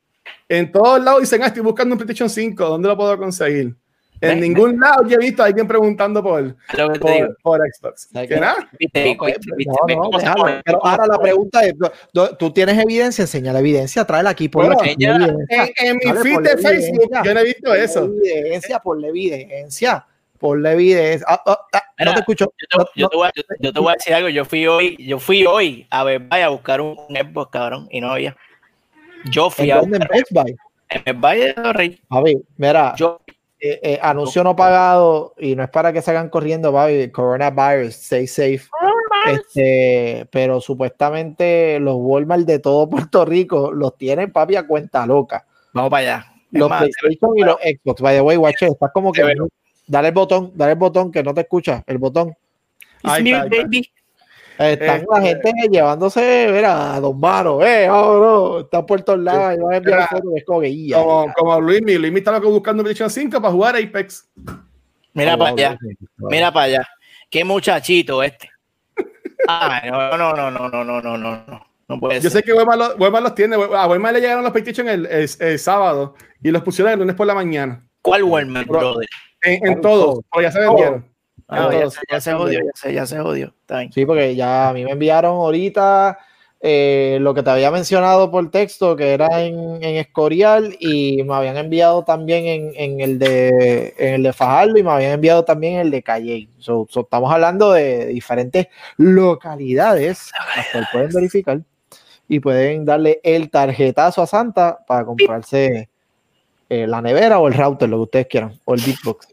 En 0.50 0.72
todos 0.72 1.04
lados 1.04 1.22
dicen, 1.22 1.44
ah, 1.44 1.48
estoy 1.48 1.62
buscando 1.62 1.94
un 1.94 2.00
PlayStation 2.00 2.30
5, 2.30 2.66
¿dónde 2.66 2.88
lo 2.88 2.98
puedo 2.98 3.18
conseguir? 3.18 3.76
En 4.24 4.40
ningún 4.40 4.80
lado 4.80 5.06
yo 5.08 5.16
he 5.16 5.20
visto 5.20 5.44
a 5.44 5.48
alguien 5.48 5.68
preguntando 5.68 6.24
por, 6.24 6.56
por, 7.00 7.38
por, 7.42 7.60
Xbox. 7.60 8.10
¿Qué 8.14 8.40
nada? 8.40 8.70
pero 10.64 10.86
ahora 10.86 11.08
la 11.08 11.20
pregunta 11.20 11.62
es, 11.66 11.74
¿tú 12.40 12.52
tienes 12.52 12.78
evidencia? 12.80 13.24
Enseña 13.24 13.52
la 13.52 13.60
evidencia, 13.60 14.06
tráela 14.06 14.30
aquí. 14.30 14.48
Por 14.48 14.66
bueno, 14.66 14.82
en, 14.84 15.02
en, 15.78 15.98
mi 15.98 16.22
feed 16.22 16.40
de 16.40 16.58
Facebook 16.58 17.12
yo 17.24 17.34
no 17.34 17.40
he 17.42 17.44
visto 17.44 17.74
eso. 17.74 18.06
Evidencia, 18.06 18.80
por 18.80 19.00
la 19.00 19.08
evidencia. 19.08 20.06
Por 20.40 20.60
la 20.60 20.74
evidencia. 20.74 21.26
Ah, 21.30 21.42
ah, 21.46 21.68
ah, 21.74 22.06
no 22.06 22.14
te 22.14 22.20
escucho. 22.20 22.54
Yo 22.96 23.10
te, 23.10 23.16
voy 23.16 23.28
a, 23.28 23.32
yo 23.60 23.74
te, 23.74 23.80
voy 23.80 23.92
a, 23.92 23.94
decir 23.96 24.14
algo. 24.14 24.30
Yo 24.30 24.46
fui 24.46 24.68
hoy, 24.68 24.98
yo 25.00 25.20
fui 25.20 25.46
hoy 25.46 25.88
a 25.90 26.04
ver, 26.04 26.20
vaya 26.20 26.48
a 26.48 26.50
buscar 26.50 26.82
un, 26.82 26.98
Xbox, 27.10 27.52
cabrón, 27.52 27.88
y 27.92 28.02
no 28.02 28.12
había. 28.12 28.36
Yo 29.26 29.50
fui 29.50 29.72
a. 29.72 29.78
¿Dónde 29.78 29.98
en 29.98 30.08
Best 30.10 30.32
Buy? 30.32 30.56
En 30.90 31.04
Best 31.06 31.20
Buy 31.20 31.38
de 31.40 31.74
Rey. 31.74 32.02
A 32.10 32.22
ver, 32.22 32.38
mira. 32.58 32.94
Yo 32.98 33.22
eh, 33.66 33.80
eh, 33.82 34.00
anuncio 34.02 34.44
no 34.44 34.58
pagado 34.58 35.36
y 35.38 35.56
no 35.56 35.64
es 35.64 35.70
para 35.70 35.94
que 35.94 36.02
salgan 36.02 36.28
corriendo, 36.28 36.74
papi, 36.74 37.10
coronavirus, 37.12 37.96
stay 37.96 38.28
safe. 38.28 38.68
Este, 39.26 40.28
pero 40.32 40.60
supuestamente 40.60 41.80
los 41.80 41.96
Walmart 41.98 42.46
de 42.46 42.60
todo 42.60 42.90
Puerto 42.90 43.24
Rico 43.24 43.72
los 43.72 43.96
tienen, 43.96 44.34
papi, 44.34 44.58
a 44.58 44.68
cuenta 44.68 45.06
loca. 45.06 45.46
Vamos 45.72 45.90
para 45.92 46.02
allá. 46.02 46.34
Los 46.52 46.68
PlayStation 46.68 47.38
y 47.38 47.42
los 47.42 47.56
Xbox. 47.56 48.02
By 48.02 48.16
the 48.18 48.22
way, 48.22 48.36
watch 48.36 48.64
estás 48.64 48.92
como 48.94 49.14
que. 49.14 49.24
Dale 49.88 50.10
el 50.10 50.14
botón, 50.14 50.52
dale 50.56 50.74
el 50.74 50.78
botón 50.78 51.10
que 51.10 51.24
no 51.24 51.34
te 51.34 51.42
escucha, 51.42 51.86
el 51.88 52.00
botón. 52.00 52.36
It's 53.02 53.24
me, 53.24 53.32
baby. 53.48 53.90
Están 54.58 55.06
la 55.10 55.30
este, 55.30 55.52
gente 55.52 55.68
llevándose, 55.70 56.48
mira, 56.52 56.96
a 56.96 57.00
dos 57.00 57.16
manos, 57.18 57.64
eh, 57.66 57.90
oh, 57.90 58.20
no, 58.20 58.60
está 58.60 58.86
por 58.86 59.02
todos 59.02 59.20
lados, 59.20 59.58
y 59.58 59.62
van 59.62 59.74
a 59.74 59.78
enviar 59.78 60.08
fotos 60.08 60.32
de 60.32 60.40
escoguilla. 60.40 60.98
Como, 60.98 61.34
como 61.34 61.62
Luis, 61.62 61.82
Luis 61.82 62.16
está 62.16 62.32
loco 62.32 62.52
buscando 62.52 62.84
PlayStation 62.84 63.10
5 63.10 63.42
para 63.42 63.52
jugar 63.52 63.76
Apex. 63.76 64.30
Mira 65.14 65.36
oh, 65.36 65.38
para 65.40 65.52
allá, 65.52 65.78
mira 66.18 66.52
para 66.52 66.66
allá. 66.66 66.88
Qué 67.30 67.44
muchachito 67.44 68.22
este. 68.22 68.50
Ay, 69.48 69.90
no, 69.90 70.18
no, 70.18 70.34
no, 70.34 70.52
no, 70.52 70.70
no, 70.70 70.84
no, 70.84 71.02
no, 71.02 71.18
no. 71.18 71.74
No 71.88 72.00
puede 72.00 72.16
Yo 72.16 72.30
ser. 72.30 72.32
sé 72.32 72.44
que 72.44 72.54
Weimar 72.54 72.78
los, 72.78 72.98
los, 72.98 73.36
tiene. 73.36 73.56
A 73.56 73.88
Weimar 73.88 74.14
le 74.14 74.22
llegaron 74.22 74.44
los 74.44 74.54
PlayStation 74.54 74.88
el, 74.88 75.06
el, 75.06 75.30
el, 75.40 75.60
sábado 75.60 76.16
y 76.42 76.50
los 76.50 76.62
pusieron 76.62 76.94
el 76.94 77.00
lunes 77.00 77.16
por 77.16 77.28
la 77.28 77.36
mañana. 77.36 77.86
¿Cuál 78.02 78.24
Weimar, 78.24 78.66
brother? 78.66 79.08
En, 79.42 79.68
en 79.68 79.82
todos, 79.82 80.20
ya 80.42 80.52
se 80.52 80.60
vendieron. 80.60 81.13
Ah, 81.48 81.70
ya, 81.72 81.90
se, 81.90 82.00
ya, 82.10 82.22
se 82.22 82.34
jodió, 82.34 82.60
ya 82.60 82.72
se, 82.74 82.94
ya 82.94 83.06
se 83.06 83.20
jodió. 83.20 83.54
Sí, 83.92 84.06
porque 84.06 84.36
ya 84.36 84.70
a 84.70 84.74
mí 84.74 84.84
me 84.84 84.92
enviaron 84.92 85.36
ahorita 85.36 86.18
eh, 86.66 87.18
lo 87.20 87.34
que 87.34 87.44
te 87.44 87.50
había 87.50 87.72
mencionado 87.72 88.32
por 88.32 88.50
texto, 88.50 88.96
que 88.96 89.12
era 89.12 89.42
en, 89.42 89.84
en 89.84 89.98
Escorial, 89.98 90.78
y 90.80 91.22
me 91.24 91.36
habían 91.36 91.58
enviado 91.58 92.06
también 92.06 92.46
en, 92.46 92.72
en, 92.76 93.02
el 93.02 93.20
de, 93.20 93.94
en 93.98 94.14
el 94.14 94.24
de 94.24 94.32
Fajardo 94.32 94.78
y 94.78 94.84
me 94.84 94.92
habían 94.92 95.12
enviado 95.12 95.44
también 95.44 95.80
el 95.80 95.92
de 95.92 96.02
Calle. 96.02 96.48
So, 96.60 96.88
so, 96.90 97.02
estamos 97.02 97.34
hablando 97.34 97.74
de 97.74 98.06
diferentes 98.06 98.68
localidades, 98.96 100.32
las 100.56 100.68
cuales 100.70 100.90
pueden 100.94 101.10
verificar 101.12 101.62
y 102.30 102.40
pueden 102.40 102.86
darle 102.86 103.20
el 103.24 103.50
tarjetazo 103.50 104.22
a 104.22 104.28
Santa 104.28 104.80
para 104.88 105.04
comprarse 105.04 105.90
eh, 106.70 106.88
la 106.88 107.02
nevera 107.02 107.40
o 107.40 107.48
el 107.50 107.56
router, 107.56 107.90
lo 107.90 107.98
que 107.98 108.04
ustedes 108.04 108.28
quieran, 108.28 108.58
o 108.64 108.74
el 108.74 108.82
Beatbox 108.82 109.33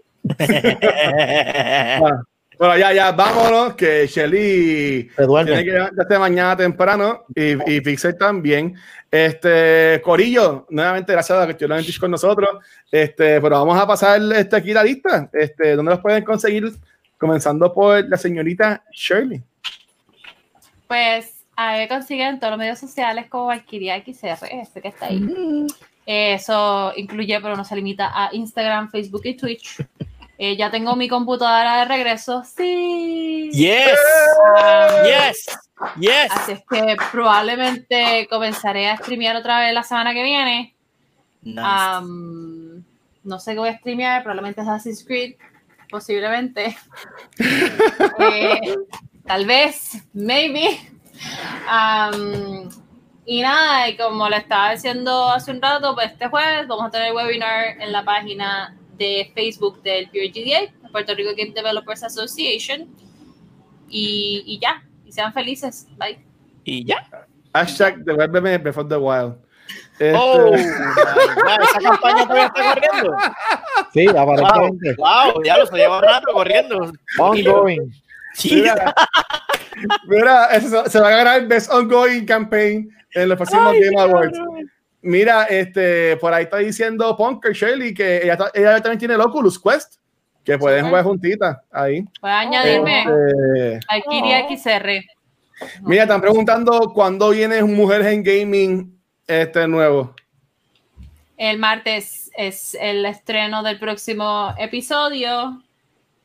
bueno, 2.59 2.79
ya, 2.79 2.93
ya, 2.93 3.13
vámonos, 3.13 3.75
que 3.75 4.07
Shelly 4.07 5.11
tiene 5.17 5.65
que 5.65 5.73
levantarse 5.73 6.19
mañana 6.19 6.57
temprano 6.57 7.25
y, 7.35 7.77
y 7.77 7.81
Pixel 7.81 8.17
también. 8.19 8.77
Este, 9.11 10.01
Corillo, 10.05 10.67
nuevamente 10.71 11.13
gracias 11.13 11.37
a 11.37 11.47
que 11.47 11.53
estuvieron 11.53 11.85
en 11.85 11.87
con 11.99 12.11
nosotros. 12.11 12.51
Este, 12.91 13.41
pero 13.41 13.59
vamos 13.59 13.79
a 13.79 13.87
pasar 13.87 14.21
este, 14.35 14.57
aquí 14.57 14.73
la 14.73 14.85
lista. 14.85 15.29
Este, 15.33 15.75
¿Dónde 15.75 15.93
los 15.93 16.01
pueden 16.01 16.25
conseguir? 16.25 16.73
Comenzando 17.19 17.73
por 17.73 18.09
la 18.09 18.17
señorita 18.17 18.83
Shirley. 18.93 19.43
Pues 20.87 21.45
a 21.57 21.77
me 21.77 21.89
consiguen 21.89 22.41
todos 22.41 22.53
los 22.53 22.59
medios 22.59 22.79
sociales 22.79 23.27
como 23.29 23.47
Valkyria 23.47 24.03
XR, 24.03 24.47
este 24.51 24.81
que 24.81 24.89
está 24.89 25.07
ahí. 25.07 25.21
Mm. 25.21 25.67
Eso 26.13 26.93
incluye, 26.97 27.41
pero 27.41 27.55
no 27.55 27.65
se 27.65 27.77
limita 27.77 28.11
a 28.13 28.35
Instagram, 28.35 28.91
Facebook 28.91 29.23
y 29.25 29.37
Twitch. 29.37 29.77
Eh, 30.43 30.57
ya 30.57 30.71
tengo 30.71 30.97
mi 30.97 31.07
computadora 31.07 31.81
de 31.81 31.85
regreso. 31.85 32.43
Sí. 32.45 33.51
Yes. 33.53 33.99
Um, 34.39 35.05
yes. 35.05 35.59
Yes. 36.01 36.31
Así 36.31 36.53
es 36.53 36.61
que 36.61 36.97
probablemente 37.13 38.27
comenzaré 38.31 38.89
a 38.89 38.97
streamear 38.97 39.37
otra 39.37 39.61
vez 39.61 39.75
la 39.75 39.83
semana 39.83 40.15
que 40.15 40.23
viene. 40.23 40.75
Nice. 41.43 41.61
Um, 41.61 42.83
no 43.23 43.39
sé 43.39 43.53
qué 43.53 43.59
voy 43.59 43.69
a 43.69 43.77
streamear, 43.77 44.23
probablemente 44.23 44.63
Assassin's 44.63 45.05
Creed, 45.05 45.35
posiblemente. 45.91 46.75
eh, 48.19 48.77
tal 49.27 49.45
vez, 49.45 50.03
maybe. 50.15 50.81
Um, 51.69 52.71
y 53.31 53.43
nada, 53.43 53.89
y 53.89 53.97
como 53.97 54.29
le 54.29 54.39
estaba 54.39 54.73
diciendo 54.73 55.31
hace 55.31 55.53
un 55.53 55.63
rato, 55.63 55.95
pues 55.95 56.11
este 56.11 56.27
jueves 56.27 56.67
vamos 56.67 56.87
a 56.87 56.91
tener 56.91 57.13
webinar 57.13 57.81
en 57.81 57.93
la 57.93 58.05
página 58.05 58.77
de 58.99 59.31
Facebook 59.37 59.81
del 59.83 60.09
PureGDA, 60.09 60.73
Puerto 60.91 61.15
Rico 61.15 61.31
Game 61.37 61.53
Developers 61.53 62.03
Association. 62.03 62.89
Y, 63.89 64.43
y 64.47 64.59
ya, 64.59 64.83
y 65.05 65.13
sean 65.13 65.33
felices. 65.33 65.87
Bye. 65.97 66.19
Y 66.65 66.85
ya. 66.85 67.09
Hashtag 67.55 67.99
devuélveme 67.99 68.59
Before 68.59 68.89
the 68.89 68.97
Wild. 68.97 69.37
Este, 70.01 70.13
Oh, 70.17 70.53
esa 70.53 71.79
campaña 71.81 72.23
todavía 72.25 72.47
está 72.47 72.75
corriendo. 72.75 73.17
Sí, 73.93 74.07
Wow, 74.09 74.19
aparentemente. 74.19 74.95
wow, 74.99 75.43
ya 75.45 75.57
lo 75.57 75.67
se 75.67 75.77
lleva 75.77 76.01
rato 76.01 76.33
corriendo. 76.33 76.93
Ongoing. 77.17 77.93
Sí. 78.35 78.57
Mira, 78.57 78.95
mira, 80.09 80.47
eso 80.47 80.85
se 80.87 80.99
va 81.01 81.09
a 81.09 81.17
ganar 81.17 81.39
el 81.41 81.47
Best 81.47 81.71
Ongoing 81.73 82.27
Campaign 82.27 82.91
en 83.15 83.29
los 83.29 83.37
próximos 83.37 83.73
Game 83.75 84.01
Awards. 84.01 84.39
Mira, 85.03 85.45
este, 85.45 86.17
por 86.19 86.33
ahí 86.35 86.45
está 86.45 86.59
diciendo 86.59 87.17
Punker 87.17 87.53
Shirley 87.53 87.95
que 87.95 88.19
ella, 88.23 88.37
ta- 88.37 88.51
ella 88.55 88.81
también 88.83 88.99
tiene 88.99 89.15
el 89.15 89.21
Oculus 89.21 89.59
Quest, 89.61 89.95
que 90.45 90.59
pueden 90.59 90.87
jugar 90.87 91.05
juntitas 91.05 91.57
ahí. 91.71 92.05
Puedes 92.21 92.37
añadirme 92.37 93.01
Este, 93.01 93.81
al 93.89 94.03
Kiria 94.03 94.47
XR. 94.49 95.03
mira, 95.83 96.03
están 96.03 96.21
preguntando 96.21 96.93
cuándo 96.95 97.31
viene 97.31 97.63
Mujeres 97.65 98.09
en 98.09 98.23
Gaming 98.23 98.99
este 99.27 99.67
nuevo. 99.67 100.15
El 101.39 101.59
martes 101.59 102.31
es 102.37 102.77
el 102.79 103.07
estreno 103.07 103.63
del 103.63 103.79
próximo 103.79 104.53
episodio. 104.59 105.63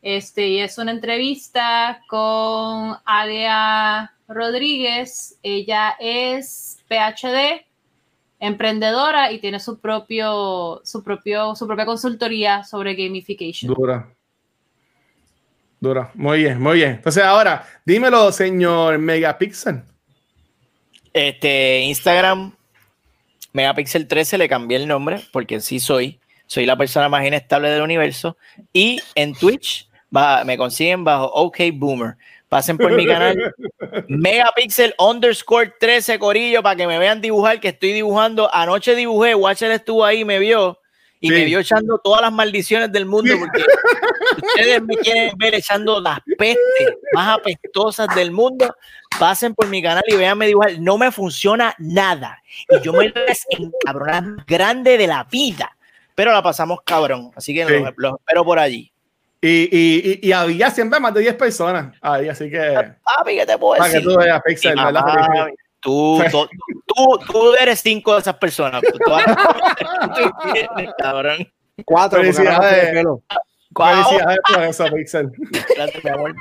Este, 0.06 0.50
y 0.50 0.60
es 0.60 0.78
una 0.78 0.92
entrevista 0.92 2.00
con 2.08 2.96
Alia 3.06 4.14
Rodríguez. 4.28 5.40
Ella 5.42 5.96
es 6.00 6.78
PhD, 6.88 7.66
emprendedora 8.40 9.32
y 9.32 9.40
tiene 9.40 9.60
su 9.60 9.80
propio, 9.80 10.80
su 10.84 11.04
propio, 11.04 11.56
su 11.56 11.66
propia 11.66 11.88
consultoría 11.88 12.64
sobre 12.64 12.94
gamification. 12.94 13.74
Dura. 13.74 14.08
Dura. 15.80 16.12
Muy 16.14 16.38
bien, 16.38 16.62
muy 16.62 16.76
bien. 16.76 16.92
Entonces, 16.92 17.24
ahora, 17.24 17.68
dímelo, 17.84 18.32
señor 18.32 19.00
Megapixel. 19.00 19.82
Este, 21.14 21.80
Instagram, 21.80 22.54
Megapixel 23.54 24.08
13, 24.08 24.38
le 24.38 24.48
cambié 24.48 24.78
el 24.78 24.88
nombre 24.88 25.22
porque 25.34 25.60
sí 25.62 25.80
soy. 25.80 26.20
Soy 26.46 26.68
la 26.68 26.78
persona 26.78 27.10
más 27.10 27.26
inestable 27.26 27.72
del 27.72 27.82
universo. 27.82 28.38
Y 28.72 29.02
en 29.16 29.34
Twitch 29.34 29.90
va- 30.16 30.44
me 30.44 30.58
consiguen 30.58 31.04
bajo 31.04 31.26
OK 31.26 31.58
Boomer. 31.74 32.16
Pasen 32.50 32.78
por 32.78 32.92
mi 32.94 33.06
canal 33.08 33.36
Megapixel 34.08 34.94
underscore 35.00 35.74
13 35.80 36.20
Corillo 36.20 36.62
para 36.64 36.76
que 36.76 36.88
me 36.88 37.00
vean 37.00 37.20
dibujar, 37.22 37.60
que 37.60 37.70
estoy 37.70 37.92
dibujando. 37.92 38.54
Anoche 38.54 38.96
dibujé, 38.96 39.36
Watcher 39.36 39.72
estuvo 39.72 40.06
ahí 40.06 40.24
me 40.26 40.40
vio. 40.40 40.80
Y 41.20 41.30
Sí. 41.30 41.34
me 41.34 41.46
vio 41.46 41.60
echando 41.60 41.98
todas 42.04 42.22
las 42.22 42.32
maldiciones 42.32 42.92
del 42.92 43.06
mundo 43.08 43.34
porque 43.40 43.64
ustedes 44.48 44.84
me 44.84 44.96
quieren 44.98 45.32
ver 45.38 45.56
echando 45.56 46.00
las 46.00 46.20
pestes 46.38 46.98
más 47.14 47.40
apestosas 47.40 48.14
del 48.16 48.32
mundo. 48.32 48.76
Pasen 49.18 49.56
por 49.56 49.68
mi 49.68 49.82
canal 49.82 50.04
y 50.08 50.16
véanme 50.16 50.46
dibujar. 50.46 50.78
No 50.80 50.98
me 51.00 51.12
funciona 51.12 51.74
nada. 51.80 52.44
Y 52.70 52.80
yo 52.82 52.94
me 52.94 53.12
encabronar 53.50 54.24
más 54.24 54.46
grande 54.46 54.98
de 54.98 55.08
la 55.08 55.24
vida. 55.24 55.76
Pero 56.14 56.32
la 56.32 56.44
pasamos 56.44 56.80
cabrón. 56.86 57.32
Así 57.36 57.56
que 57.56 57.66
Sí. 57.66 57.74
los, 57.74 57.94
los 57.98 58.14
espero 58.20 58.44
por 58.46 58.60
allí. 58.60 58.92
Y, 59.42 59.70
y, 59.72 60.20
y, 60.24 60.30
y 60.30 60.32
había 60.32 60.72
siempre 60.72 61.00
más 61.00 61.14
de 61.14 61.22
10 61.22 61.36
personas 61.36 61.96
ahí, 62.02 62.28
así 62.30 62.50
que 62.50 62.96
Papi, 63.04 63.36
¿qué 63.36 63.46
te 63.46 63.58
puedo 63.58 63.78
para 63.78 63.92
que 63.92 63.98
decir? 63.98 64.12
tú 64.12 64.18
veas 64.18 64.42
Pixel, 64.44 64.74
Sí, 64.78 64.84
¿verdad? 64.86 65.02
mamá, 65.06 65.48
Tú, 65.82 66.20
tú, 66.32 66.48
tú, 66.88 67.20
tú 67.32 67.54
eres 67.54 67.80
cinco 67.80 68.14
de 68.16 68.22
esas 68.22 68.36
personas. 68.38 68.82
Tú- 68.82 68.98
tú- 68.98 70.52
tienes, 70.52 70.94
cabrón. 70.98 71.48
Cuatro, 71.86 72.20
ahora 72.20 72.30
no 72.30 72.34
Felicidades. 72.34 73.06
Felicidades 73.76 74.40
por 74.52 74.64
eso, 74.64 74.86
Pixel. 74.96 75.32
Gracias, 75.76 76.04
mi 76.04 76.10
amor. 76.10 76.34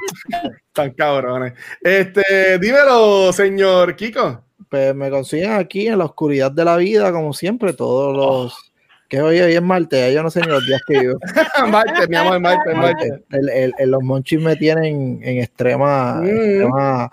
Tan 0.73 0.91
cabrones. 0.93 1.53
Este, 1.83 2.59
dímelo, 2.59 3.33
señor 3.35 3.95
Kiko. 3.97 4.45
Pues 4.71 4.95
me 4.95 5.11
consiguen 5.11 5.53
aquí 5.53 5.89
en 5.89 5.99
la 5.99 6.07
oscuridad 6.07 6.51
de 6.51 6.65
la 6.65 6.77
vida, 6.77 7.12
como 7.12 7.33
siempre, 7.35 7.75
todos 7.75 8.16
los. 8.16 8.73
Que 9.15 9.23
hoy, 9.23 9.41
hoy 9.41 9.53
es 9.55 9.62
martes, 9.62 10.12
yo 10.12 10.24
no 10.24 10.31
sé 10.31 10.41
ni 10.41 10.49
los 10.49 10.66
días 10.66 10.81
que 10.89 10.99
vivo. 10.99 11.19
Marte, 11.69 12.09
mi 12.09 12.16
amor, 12.16 12.41
Marte, 12.41 12.74
Marte. 12.74 13.09
Martes. 13.11 13.20
El- 13.31 13.49
el- 13.49 13.73
el- 13.78 13.91
los 13.93 14.03
monchis 14.03 14.41
me 14.41 14.57
tienen 14.57 15.20
en 15.23 15.39
extrema. 15.39 16.15
Mm. 16.20 16.27
extrema- 16.27 17.11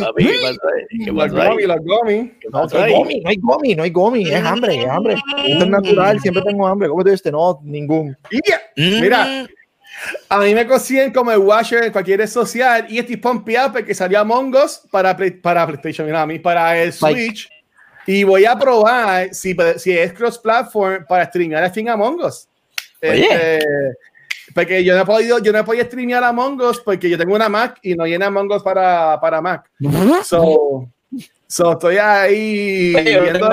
Papi, 0.00 0.24
¿qué 1.04 1.10
gomi, 1.12 1.62
los 1.62 1.76
gomi. 1.84 2.32
¿Qué 2.40 2.48
No, 2.50 2.66
hay 2.82 2.92
gomi, 2.92 3.20
no 3.20 3.28
hay 3.30 3.36
gomi, 3.40 3.74
no 3.76 3.82
hay 3.84 3.90
gomi, 3.90 4.28
es 4.28 4.44
hambre, 4.44 4.82
es 4.82 4.88
hambre. 4.88 5.14
Esto 5.46 5.64
es 5.64 5.70
natural, 5.70 6.18
siempre 6.20 6.42
tengo 6.42 6.66
hambre. 6.66 6.88
¿Cómo 6.88 7.04
te 7.04 7.10
dices? 7.12 7.30
No, 7.30 7.60
ningún. 7.62 8.16
Mm. 8.76 9.00
Mira. 9.00 9.46
A 10.28 10.38
mí 10.40 10.54
me 10.54 10.66
consiguen 10.66 11.12
como 11.12 11.30
el 11.32 11.38
Watcher 11.38 11.84
en 11.84 11.92
cualquier 11.92 12.18
red 12.20 12.28
social 12.28 12.86
y 12.88 12.98
estoy 12.98 13.16
pompeado 13.16 13.72
porque 13.72 13.94
salió 13.94 14.18
Among 14.20 14.54
Us 14.56 14.80
para, 14.90 15.16
Play- 15.16 15.32
para 15.40 15.66
PlayStation, 15.66 16.06
mira, 16.06 16.22
a 16.22 16.26
mí, 16.26 16.38
para 16.40 16.80
el 16.82 16.92
Switch. 16.92 17.48
Y 18.08 18.24
voy 18.24 18.46
a 18.46 18.56
probar 18.56 19.34
si, 19.34 19.54
si 19.76 19.92
es 19.92 20.14
cross-platform 20.14 21.04
para 21.06 21.26
streamear 21.26 21.62
el 21.62 21.70
fin 21.70 21.90
Among 21.90 22.24
Us. 22.24 22.48
Oye. 23.02 23.28
Este, 23.30 23.66
porque 24.54 24.82
yo 24.82 24.94
no 24.94 25.02
he 25.02 25.04
podido, 25.04 25.38
yo 25.40 25.52
no 25.52 25.58
he 25.58 25.64
podido 25.64 25.84
streamear 25.84 26.24
Among 26.24 26.58
Us 26.62 26.80
porque 26.80 27.10
yo 27.10 27.18
tengo 27.18 27.34
una 27.34 27.50
Mac 27.50 27.78
y 27.82 27.94
no 27.94 28.04
viene 28.04 28.24
Among 28.24 28.50
Us 28.50 28.62
para, 28.62 29.20
para 29.20 29.42
Mac. 29.42 29.70
So, 30.24 30.88
so 31.46 31.72
estoy 31.72 31.98
ahí 31.98 32.94
Oye, 32.96 33.20
viendo. 33.20 33.50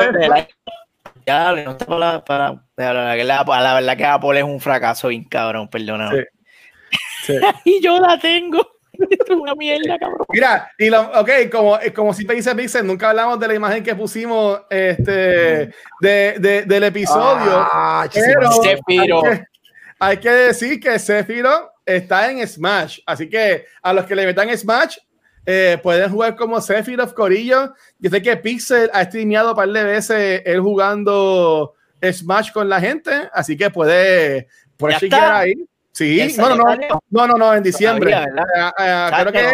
Ya, 1.26 1.52
no 1.52 1.72
está 1.72 1.86
para, 2.24 2.24
para, 2.24 3.16
la, 3.18 3.74
verdad 3.74 3.98
que 3.98 4.06
Apple 4.06 4.40
es 4.40 4.46
un 4.46 4.62
fracaso 4.62 5.10
bien 5.10 5.26
cabrón, 5.26 5.68
perdona. 5.68 6.12
Sí. 6.12 6.18
Sí. 7.26 7.34
y 7.66 7.84
yo 7.84 8.00
la 8.00 8.18
tengo. 8.18 8.75
Esto 9.10 9.34
es 9.34 9.40
una 9.40 9.56
mierda, 9.56 9.98
cabrón. 10.00 10.26
Mira, 10.30 10.72
y 10.78 10.90
lo, 10.90 11.02
ok, 11.20 11.30
como, 11.52 11.80
como 11.96 12.14
si 12.14 12.26
te 12.26 12.34
dice 12.36 12.54
Pixel, 12.56 12.86
nunca 12.86 13.10
hablamos 13.10 13.40
de 13.40 13.48
la 13.48 13.56
imagen 13.56 13.84
que 13.84 13.96
pusimos 13.96 14.62
este, 14.70 15.12
de, 16.02 16.36
de- 16.40 16.64
del 16.66 16.84
episodio. 16.84 17.68
Ah, 17.72 18.08
pero 18.14 18.52
Sephiroth. 18.52 19.26
hay 19.26 19.38
que, 19.38 19.46
hay 20.00 20.18
que 20.18 20.30
decir 20.30 20.80
que 20.80 21.00
Sephiroth 21.00 21.70
está 21.86 22.30
en 22.32 22.46
Smash. 22.48 23.00
Así 23.06 23.30
que 23.30 23.66
a 23.82 23.94
los 23.94 24.06
que 24.06 24.16
le 24.16 24.26
metan 24.26 24.56
Smash, 24.58 24.98
eh, 25.46 25.78
pueden 25.84 26.10
jugar 26.12 26.36
como 26.36 26.60
Sephiroth 26.60 27.14
Corillo. 27.14 27.74
Yo 28.00 28.10
sé 28.10 28.22
que 28.22 28.36
Pixel 28.38 28.90
ha 28.94 29.04
streameado 29.06 29.52
un 29.52 29.56
par 29.56 29.70
de 29.70 29.84
veces 29.84 30.42
él 30.46 30.60
jugando 30.60 31.76
Smash 32.02 32.52
con 32.52 32.68
la 32.68 32.80
gente, 32.82 33.12
así 33.34 33.56
que 33.56 33.70
puede, 33.70 34.48
puede 34.78 34.98
chequear 34.98 35.34
ahí. 35.34 35.54
Sí, 35.96 36.36
bueno, 36.38 36.56
no, 36.58 36.76
no, 37.10 37.28
no, 37.28 37.34
no, 37.38 37.54
en 37.54 37.64
diciembre. 37.64 38.12
Todavía. 38.12 38.44
Eh, 38.78 38.84
eh, 38.86 39.10
creo, 39.22 39.32
que, 39.32 39.44
no 39.44 39.54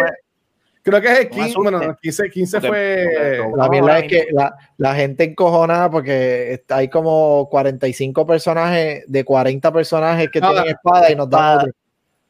creo 0.82 1.00
que 1.00 1.12
es 1.12 1.18
el 1.20 1.24
no 1.30 1.30
me 1.30 1.30
15, 1.30 1.40
asustes. 1.52 1.62
bueno, 1.62 1.96
15, 2.02 2.30
15 2.30 2.60
Porque- 2.60 2.68
fue... 2.68 3.50
La 3.56 3.68
verdad 3.68 3.98
es 4.00 4.08
que 4.08 4.26
la, 4.32 4.54
la 4.76 4.94
gente 4.96 5.22
encojonada 5.22 5.88
porque 5.88 6.64
hay 6.68 6.88
como 6.88 7.48
45 7.48 8.26
personajes 8.26 9.04
de 9.06 9.24
40 9.24 9.72
personajes 9.72 10.28
que 10.32 10.40
Ah. 10.42 10.50
tienen 10.50 10.68
espada 10.74 11.12
y 11.12 11.14
nos 11.14 11.30
dan 11.30 11.40
Ah. 11.42 11.54
otro. 11.60 11.72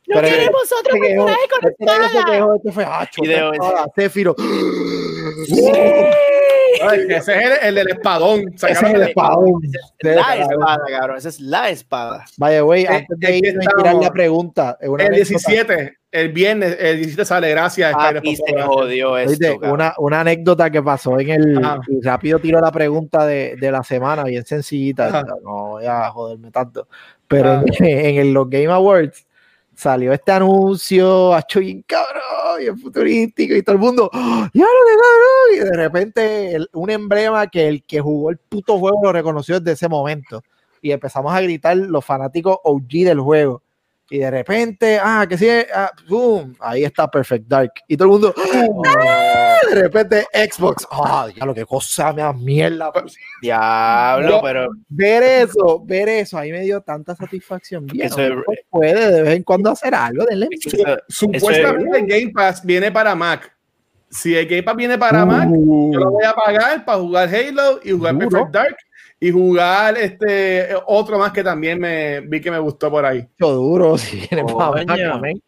No 0.09 0.17
Pero- 0.21 0.29
queremos 0.29 0.63
otro 0.79 0.95
quejó, 1.01 1.25
personaje 1.27 1.49
con 1.49 1.71
este 1.71 1.85
espada. 1.85 2.57
este 2.57 2.73
fue 2.73 2.85
Hacho, 2.85 3.23
Video 3.23 3.53
espada, 3.55 3.87
Que 6.91 7.17
ese 7.17 7.39
es 7.39 7.45
el, 7.63 7.69
el 7.69 7.75
del 7.77 7.89
espadón. 7.89 8.53
Ese 8.55 8.71
es 8.73 8.83
el 8.83 9.03
espadón. 9.03 9.61
La 10.01 10.37
espada, 10.37 10.79
cabrón. 10.89 11.17
Esa 11.17 11.29
es 11.29 11.41
la 11.41 11.71
espada. 11.71 12.25
Vaya, 12.37 12.61
güey, 12.63 12.87
antes 12.87 13.19
de 13.19 13.29
es 13.39 13.55
y 13.55 13.59
tirar 13.77 13.95
la 13.95 14.11
pregunta, 14.13 14.77
es 14.81 14.89
una 14.89 15.05
El 15.05 15.15
anécdota- 15.15 15.49
17, 15.49 15.97
el 16.13 16.29
viernes, 16.33 16.77
el 16.79 16.97
17 16.97 17.25
sale, 17.25 17.51
gracias. 17.51 17.93
Papi, 17.93 18.37
por 18.37 18.49
se 18.49 18.63
jodió 18.63 19.17
esto, 19.19 19.59
una, 19.63 19.95
una 19.99 20.21
anécdota 20.21 20.71
que 20.71 20.83
pasó 20.83 21.19
en 21.19 21.31
el. 21.31 21.61
Y 21.89 22.01
rápido 22.03 22.39
tiro 22.39 22.61
la 22.61 22.71
pregunta 22.73 23.25
de, 23.27 23.57
de 23.59 23.73
la 23.73 23.83
semana, 23.83 24.25
bien 24.25 24.45
sencillita. 24.45 25.07
Ajá. 25.09 25.25
No 25.43 25.69
voy 25.71 25.87
a 25.87 26.11
joderme 26.11 26.51
tanto. 26.51 26.89
Pero 27.29 27.51
Ah. 27.53 27.65
en, 27.79 27.85
en 27.87 28.17
el- 28.17 28.33
los 28.35 28.51
Game 28.51 28.67
Awards 28.71 29.27
salió 29.75 30.13
este 30.13 30.33
anuncio, 30.33 31.35
hacho 31.35 31.61
bien 31.61 31.83
cabrón, 31.87 32.59
bien 32.59 32.79
futurístico, 32.79 33.55
y 33.55 33.63
todo 33.63 33.75
el 33.75 33.81
mundo, 33.81 34.11
¡Oh, 34.13 34.47
¡ya 34.53 34.65
lo 34.65 34.87
que 34.87 34.97
cabrón! 35.01 35.53
Y 35.55 35.59
de 35.59 35.77
repente 35.77 36.59
un 36.73 36.91
emblema 36.91 37.47
que 37.47 37.69
el 37.69 37.85
que 37.85 38.01
jugó 38.01 38.31
el 38.31 38.39
puto 38.39 38.79
juego 38.79 39.01
lo 39.03 39.13
reconoció 39.13 39.61
desde 39.61 39.73
ese 39.73 39.89
momento. 39.89 40.43
Y 40.81 40.91
empezamos 40.91 41.33
a 41.33 41.41
gritar 41.41 41.77
los 41.77 42.05
fanáticos 42.05 42.59
OG 42.65 42.89
del 43.05 43.21
juego. 43.21 43.63
Y 44.13 44.19
de 44.19 44.31
repente, 44.31 44.99
ah, 45.03 45.25
que 45.27 45.39
sí, 45.39 45.49
ah, 45.75 45.91
boom, 46.07 46.55
ahí 46.61 46.85
está 46.85 47.11
Perfect 47.11 47.47
Dark. 47.49 47.73
Y 47.89 47.97
todo 47.97 48.09
el 48.09 48.13
mundo, 48.13 48.35
¡ah! 48.87 49.57
de 49.71 49.75
repente 49.75 50.27
Xbox, 50.35 50.87
ah, 50.91 51.29
ya 51.35 51.47
lo 51.47 51.55
que 51.55 51.65
cosa 51.65 52.13
me 52.13 52.21
da 52.21 52.31
mierda. 52.35 52.93
Diablo, 53.41 54.29
No. 54.29 54.43
pero 54.43 54.69
Ver 54.91 55.23
eso, 55.23 55.83
ver 55.83 56.11
eso, 56.11 56.37
ahí 56.37 56.53
me 56.53 56.61
dio 56.61 56.83
tanta 56.83 57.17
satisfacción. 57.17 57.87
Bien, 57.87 58.07
Eso 58.09 58.21
es- 58.21 58.31
uno 58.33 58.43
puede 58.69 59.13
de 59.13 59.23
vez 59.23 59.37
en 59.37 59.43
cuando 59.45 59.71
hacer 59.71 59.95
algo, 59.95 60.27
denle 60.27 60.49
eso- 60.63 60.77
Supuestamente 61.09 61.99
el 62.01 62.07
Game 62.07 62.33
Pass 62.35 62.63
viene 62.63 62.93
para 62.93 63.15
Mac. 63.15 63.51
Si 64.11 64.37
el 64.37 64.47
Game 64.47 64.63
Pass 64.63 64.77
viene 64.77 64.99
para 64.99 65.25
Mac, 65.25 65.49
yo 65.49 65.99
lo 66.01 66.11
voy 66.11 66.25
a 66.25 66.35
pagar 66.35 66.85
para 66.85 66.99
jugar 66.99 67.35
Halo 67.35 67.81
y 67.83 67.93
jugar 67.93 68.13
Duro. 68.13 68.29
Perfect 68.29 68.51
Dark 68.53 68.77
y 69.23 69.31
jugar 69.31 69.97
este 69.99 70.71
otro 70.85 71.17
más 71.17 71.31
que 71.31 71.45
también 71.45 71.79
me 71.79 72.23
vi 72.23 72.41
que 72.41 72.51
me 72.51 72.59
gustó 72.59 72.91
por 72.91 73.07
ahí. 73.07 73.21
mucho 73.39 73.53
duro 73.53 73.97
si 73.99 74.29
amén. 74.33 75.41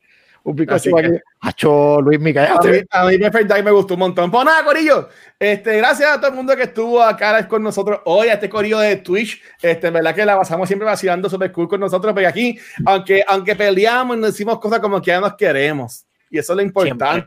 Un 0.45 0.55
pico 0.55 0.75
Así 0.75 0.93
que- 0.93 1.21
Hacho, 1.41 2.01
Luis 2.01 2.21
Micael. 2.21 2.53
A 2.53 2.61
mí, 2.63 2.79
a 2.89 3.07
mí 3.07 3.19
Perfect 3.19 3.49
Dark 3.49 3.65
me 3.65 3.73
gustó 3.73 3.95
un 3.95 4.01
montón. 4.01 4.31
Pues 4.31 4.45
nada, 4.45 4.63
Corillo. 4.63 5.09
Este, 5.41 5.79
gracias 5.79 6.09
a 6.09 6.21
todo 6.21 6.31
el 6.31 6.37
mundo 6.37 6.55
que 6.55 6.63
estuvo 6.63 7.03
acá 7.03 7.49
con 7.49 7.65
nosotros 7.65 7.99
hoy, 8.05 8.29
a 8.29 8.35
este 8.35 8.49
Corillo 8.49 8.79
de 8.79 8.97
Twitch. 8.97 9.43
Este, 9.61 9.89
en 9.89 9.95
verdad 9.95 10.15
que 10.15 10.25
la 10.25 10.37
pasamos 10.37 10.69
siempre 10.69 10.87
vacilando 10.87 11.29
super 11.29 11.51
cool 11.51 11.67
con 11.67 11.81
nosotros, 11.81 12.13
porque 12.13 12.29
aquí, 12.29 12.57
aunque, 12.87 13.25
aunque 13.27 13.57
peleamos, 13.57 14.17
nos 14.19 14.31
decimos 14.31 14.61
cosas 14.61 14.79
como 14.79 15.01
que 15.03 15.09
ya 15.09 15.21
nos 15.21 15.35
queremos. 15.35 16.07
Y 16.31 16.39
eso 16.39 16.53
es 16.53 16.57
lo 16.59 16.63
importante. 16.63 17.27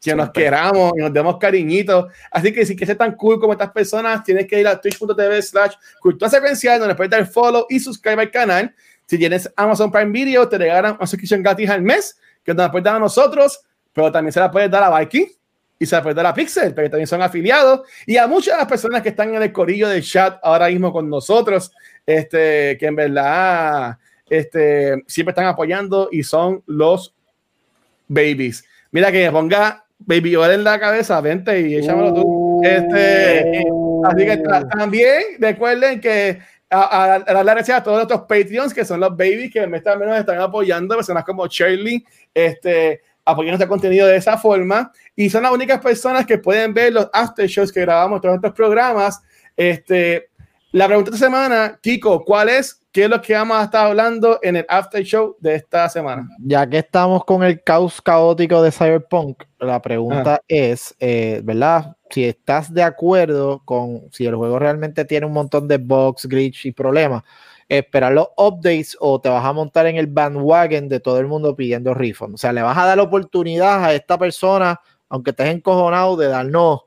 Que 0.00 0.14
nos 0.14 0.30
queramos 0.30 0.92
y 0.96 1.00
nos 1.00 1.12
demos 1.12 1.38
cariñitos. 1.38 2.06
Así 2.30 2.52
que 2.52 2.64
si 2.64 2.74
quieres 2.76 2.88
ser 2.88 2.98
tan 2.98 3.16
cool 3.16 3.40
como 3.40 3.52
estas 3.52 3.70
personas, 3.72 4.22
tienes 4.22 4.46
que 4.46 4.60
ir 4.60 4.68
a 4.68 4.80
twitch.tv 4.80 5.42
slash 5.42 5.74
cultura 6.00 6.30
secuencial, 6.30 6.78
donde 6.78 6.94
puedes 6.94 7.10
dar 7.10 7.26
follow 7.26 7.66
y 7.68 7.80
subscribe 7.80 8.22
al 8.22 8.30
canal. 8.30 8.74
Si 9.06 9.18
tienes 9.18 9.50
Amazon 9.56 9.90
Prime 9.90 10.12
Video, 10.12 10.48
te 10.48 10.58
regalan 10.58 10.96
una 10.96 11.06
suscripción 11.06 11.42
gratis 11.42 11.68
al 11.70 11.82
mes, 11.82 12.18
que 12.44 12.52
nos 12.52 12.66
la 12.66 12.70
puedes 12.70 12.84
dar 12.84 12.96
a 12.96 12.98
nosotros, 12.98 13.60
pero 13.92 14.12
también 14.12 14.32
se 14.32 14.40
la 14.40 14.50
puedes 14.50 14.70
dar 14.70 14.82
a 14.84 14.98
Viking 14.98 15.26
y 15.78 15.86
se 15.86 15.96
la 15.96 16.02
puedes 16.02 16.16
dar 16.16 16.26
a 16.26 16.34
Pixel, 16.34 16.74
porque 16.74 16.90
también 16.90 17.06
son 17.06 17.22
afiliados, 17.22 17.80
y 18.04 18.16
a 18.16 18.26
muchas 18.26 18.54
de 18.54 18.58
las 18.58 18.68
personas 18.68 19.00
que 19.00 19.10
están 19.10 19.34
en 19.34 19.42
el 19.42 19.52
corillo 19.52 19.88
del 19.88 20.02
chat 20.02 20.38
ahora 20.42 20.68
mismo 20.68 20.92
con 20.92 21.08
nosotros, 21.08 21.72
este, 22.04 22.76
que 22.78 22.86
en 22.86 22.96
verdad 22.96 23.96
este, 24.28 25.02
siempre 25.06 25.30
están 25.30 25.46
apoyando 25.46 26.08
y 26.12 26.22
son 26.22 26.62
los 26.66 27.14
babies. 28.08 28.64
Mira 28.90 29.12
que 29.12 29.30
ponga 29.30 29.84
Baby 29.98 30.30
Yoda 30.30 30.54
en 30.54 30.64
la 30.64 30.78
cabeza, 30.80 31.20
vente 31.20 31.60
y 31.60 31.76
échamelo 31.76 32.14
tú. 32.14 32.60
Este, 32.64 33.64
así 34.04 34.24
que 34.26 34.36
ta- 34.38 34.66
también 34.68 35.22
recuerden 35.38 36.00
que 36.00 36.38
a, 36.70 37.14
a- 37.14 37.18
darle 37.20 37.52
gracias 37.52 37.78
a 37.78 37.82
todos 37.82 37.98
nuestros 37.98 38.20
Patreons, 38.22 38.72
que 38.74 38.84
son 38.84 39.00
los 39.00 39.10
babies 39.16 39.52
que 39.52 39.66
me 39.66 39.78
están, 39.78 39.98
nos 40.00 40.18
están 40.18 40.38
apoyando, 40.40 40.94
personas 40.96 41.24
como 41.24 41.46
Shirley, 41.46 42.04
este, 42.34 43.02
apoyando 43.24 43.56
este 43.56 43.68
contenido 43.68 44.06
de 44.06 44.16
esa 44.16 44.38
forma. 44.38 44.92
Y 45.16 45.28
son 45.30 45.42
las 45.42 45.52
únicas 45.52 45.80
personas 45.80 46.24
que 46.26 46.38
pueden 46.38 46.72
ver 46.74 46.92
los 46.92 47.08
after 47.12 47.46
shows 47.46 47.72
que 47.72 47.80
grabamos 47.80 48.20
todos 48.20 48.36
estos 48.36 48.52
programas. 48.52 49.20
Este, 49.56 50.28
la 50.72 50.86
pregunta 50.86 51.10
de 51.10 51.16
esta 51.16 51.26
semana, 51.26 51.78
Kiko, 51.82 52.24
¿cuál 52.24 52.48
es? 52.50 52.77
¿Qué 52.90 53.04
es 53.04 53.10
lo 53.10 53.20
que 53.20 53.34
vamos 53.34 53.58
a 53.58 53.64
estar 53.64 53.86
hablando 53.86 54.38
en 54.42 54.56
el 54.56 54.66
after 54.66 55.04
show 55.04 55.36
de 55.40 55.56
esta 55.56 55.88
semana? 55.90 56.26
Ya 56.38 56.66
que 56.66 56.78
estamos 56.78 57.22
con 57.24 57.42
el 57.42 57.62
caos 57.62 58.00
caótico 58.00 58.62
de 58.62 58.72
Cyberpunk, 58.72 59.44
la 59.58 59.82
pregunta 59.82 60.40
es, 60.48 60.94
eh, 60.98 61.42
¿verdad? 61.44 61.96
Si 62.08 62.24
estás 62.24 62.72
de 62.72 62.82
acuerdo 62.82 63.62
con 63.66 64.08
si 64.10 64.24
el 64.24 64.36
juego 64.36 64.58
realmente 64.58 65.04
tiene 65.04 65.26
un 65.26 65.34
montón 65.34 65.68
de 65.68 65.76
bugs, 65.76 66.26
glitch 66.26 66.64
y 66.64 66.72
problemas, 66.72 67.24
esperar 67.68 68.12
los 68.12 68.28
updates 68.38 68.96
o 68.98 69.20
te 69.20 69.28
vas 69.28 69.44
a 69.44 69.52
montar 69.52 69.86
en 69.86 69.96
el 69.96 70.06
bandwagon 70.06 70.88
de 70.88 71.00
todo 71.00 71.18
el 71.20 71.26
mundo 71.26 71.54
pidiendo 71.54 71.92
refund. 71.92 72.36
O 72.36 72.38
sea, 72.38 72.54
le 72.54 72.62
vas 72.62 72.78
a 72.78 72.86
dar 72.86 72.96
la 72.96 73.02
oportunidad 73.02 73.84
a 73.84 73.92
esta 73.92 74.16
persona, 74.16 74.80
aunque 75.10 75.30
estés 75.30 75.48
encojonado, 75.48 76.16
de 76.16 76.28
darnos 76.28 76.80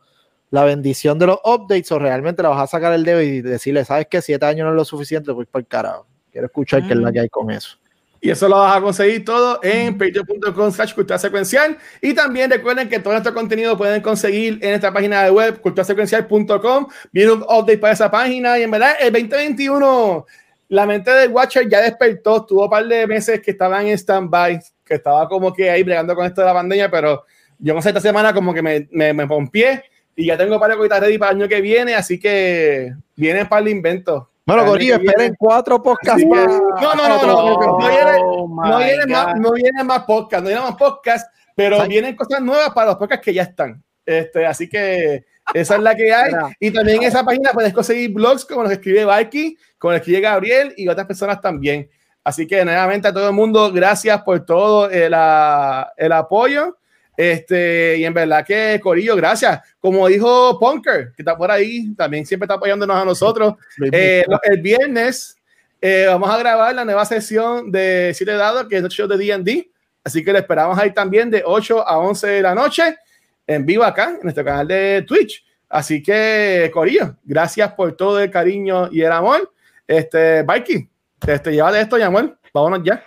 la 0.52 0.66
bendición 0.66 1.18
de 1.18 1.28
los 1.28 1.40
updates 1.44 1.92
o 1.92 1.98
realmente 1.98 2.44
le 2.44 2.50
vas 2.50 2.62
a 2.62 2.68
sacar 2.68 2.94
el 2.94 3.04
dedo 3.04 3.22
y 3.22 3.42
decirle, 3.42 3.84
¿sabes 3.86 4.08
que 4.08 4.22
Siete 4.22 4.46
años 4.46 4.66
no 4.66 4.72
es 4.72 4.76
lo 4.76 4.86
suficiente, 4.86 5.34
pues 5.34 5.48
por 5.48 5.62
el 5.62 5.68
carajo. 5.68 6.06
Quiero 6.32 6.48
escuchar 6.48 6.86
qué 6.86 6.94
es 6.94 7.00
la 7.00 7.12
que 7.12 7.22
hay 7.22 7.30
con 7.30 7.50
eso. 7.50 7.78
Y 8.24 8.30
eso 8.30 8.48
lo 8.48 8.58
vas 8.58 8.78
a 8.78 8.82
conseguir 8.82 9.26
todo 9.26 9.60
en 9.64 9.98
patreon.com 9.98 10.72
slash 10.72 10.94
cultura 10.94 11.18
secuencial. 11.18 11.78
Y 12.02 12.14
también 12.14 12.52
recuerden 12.52 12.88
que 12.88 13.00
todo 13.00 13.14
nuestro 13.14 13.34
contenido 13.34 13.76
pueden 13.76 14.02
conseguir 14.02 14.60
en 14.62 14.76
esta 14.76 14.94
página 14.94 15.24
de 15.24 15.32
web, 15.32 15.60
culturasecuencial.com. 15.60 16.88
Viene 17.12 17.32
un 17.32 17.42
update 17.42 17.80
para 17.80 17.94
esa 17.94 18.12
página. 18.12 18.60
Y 18.60 18.64
en 18.64 18.72
verdad, 18.72 18.94
el 19.00 19.12
2021, 19.12 20.26
la 20.70 20.86
mente 20.86 21.12
del 21.12 21.32
Watcher 21.32 21.68
ya 21.68 21.82
despertó. 21.82 22.46
Tuvo 22.46 22.66
un 22.66 22.70
par 22.70 22.86
de 22.86 23.08
meses 23.08 23.42
que 23.42 23.52
estaban 23.52 23.88
en 23.88 23.98
stand-by, 23.98 24.60
que 24.86 24.94
estaba 24.94 25.28
como 25.28 25.52
que 25.52 25.72
ahí 25.72 25.82
bregando 25.82 26.14
con 26.14 26.26
esto 26.26 26.42
de 26.42 26.48
la 26.48 26.54
pandemia, 26.54 26.92
pero 26.92 27.24
yo 27.58 27.74
no 27.74 27.82
sé, 27.82 27.90
esta 27.90 28.02
semana 28.02 28.34
como 28.34 28.54
que 28.54 28.62
me, 28.62 28.88
me, 28.92 29.14
me 29.14 29.26
pompié 29.26 29.84
y 30.22 30.28
ya 30.28 30.38
tengo 30.38 30.60
varias 30.60 30.78
cositas 30.78 31.00
ready 31.00 31.18
para 31.18 31.32
el 31.32 31.38
año 31.38 31.48
que 31.50 31.62
viene, 31.62 31.96
así 31.96 32.20
que 32.20 32.94
viene 33.16 33.46
para 33.46 33.62
el 33.62 33.68
invento. 33.70 34.30
Bueno, 34.46 34.66
Corillo, 34.66 34.96
esperen 34.96 35.36
cuatro 35.38 35.82
podcasts 35.82 36.26
más. 36.26 36.48
no, 36.48 36.94
no, 36.96 37.08
no, 37.08 37.26
no, 37.26 37.60
no, 37.60 37.78
no 37.80 37.88
viene- 37.88 38.18
Oh 38.24 38.78
vienen 38.78 39.10
más, 39.10 39.36
no 39.40 39.52
vienen 39.54 39.88
más 39.88 40.04
podcasts, 40.04 40.44
no 40.44 40.50
vienen 40.50 40.66
más 40.66 40.76
podcasts, 40.78 41.30
pero 41.56 41.86
vienen 41.88 42.16
cosas 42.16 42.42
nuevas 42.42 42.72
para 42.72 42.88
los 42.88 42.96
podcasts 42.98 43.24
que 43.24 43.34
ya 43.34 43.44
están. 43.44 43.82
Este, 44.06 44.46
así 44.46 44.68
que 44.68 45.26
esa 45.54 45.76
es 45.76 45.82
la 45.82 45.96
que 45.96 46.14
hay. 46.14 46.32
Y 46.60 46.72
también 46.72 46.98
en 46.98 47.04
esa 47.04 47.24
página 47.24 47.52
puedes 47.52 47.74
conseguir 47.74 48.12
blogs 48.12 48.46
como 48.46 48.62
los 48.64 48.70
que 48.70 48.76
escribe 48.76 49.06
Valky, 49.06 49.58
como 49.78 49.92
los 49.94 50.02
que 50.02 50.12
escribe 50.12 50.22
Gabriel 50.22 50.74
y 50.76 50.88
otras 50.88 51.06
personas 51.08 51.40
también. 51.40 51.90
Así 52.24 52.46
que 52.46 52.64
nuevamente 52.66 53.08
a 53.08 53.14
todo 53.14 53.28
el 53.30 53.34
mundo, 53.36 53.72
gracias 53.72 54.22
por 54.24 54.44
todo 54.46 54.90
el, 54.90 55.14
ah, 55.16 55.92
el 55.98 56.12
apoyo. 56.12 56.78
Este, 57.22 57.98
y 58.00 58.04
en 58.04 58.16
verdad 58.16 58.44
que 58.44 58.80
Corillo, 58.82 59.16
gracias. 59.16 59.62
Como 59.80 60.08
dijo 60.08 60.60
Punker, 60.60 61.12
que 61.16 61.22
está 61.22 61.38
por 61.38 61.52
ahí, 61.52 61.94
también 61.94 62.26
siempre 62.26 62.46
está 62.46 62.56
apoyándonos 62.56 62.98
a 62.98 63.06
nosotros. 63.06 63.54
Eh, 63.92 64.26
el 64.46 64.60
viernes 64.60 65.38
eh, 65.80 66.06
vamos 66.08 66.32
a 66.32 66.40
grabar 66.40 66.74
la 66.74 66.84
nueva 66.84 67.06
sesión 67.06 67.72
de 67.72 68.12
7 68.16 68.32
dados, 68.34 68.66
que 68.68 68.78
es 68.78 68.84
el 68.84 68.90
show 68.90 69.08
de 69.08 69.18
D&D. 69.18 69.70
Así 70.04 70.24
que 70.24 70.34
le 70.34 70.40
esperamos 70.40 70.80
ahí 70.80 70.96
también 70.96 71.30
de 71.30 71.44
8 71.46 71.88
a 71.88 72.00
11 72.00 72.28
de 72.28 72.42
la 72.42 72.56
noche 72.56 72.98
en 73.46 73.68
vivo 73.68 73.84
acá 73.84 74.16
en 74.16 74.24
nuestro 74.24 74.44
canal 74.44 74.68
de 74.68 75.06
Twitch. 75.08 75.46
Así 75.70 76.02
que, 76.02 76.72
Corillo, 76.74 77.18
gracias 77.24 77.72
por 77.74 77.96
todo 77.96 78.20
el 78.20 78.32
cariño 78.32 78.90
y 78.92 79.02
el 79.02 79.12
amor. 79.12 79.54
Este, 79.88 80.44
Mikey, 80.44 80.90
este, 81.28 81.52
lleva 81.52 81.72
de 81.72 81.82
esto, 81.82 82.00
Yamuel. 82.00 82.36
Vámonos 82.52 82.82
ya. 82.84 83.04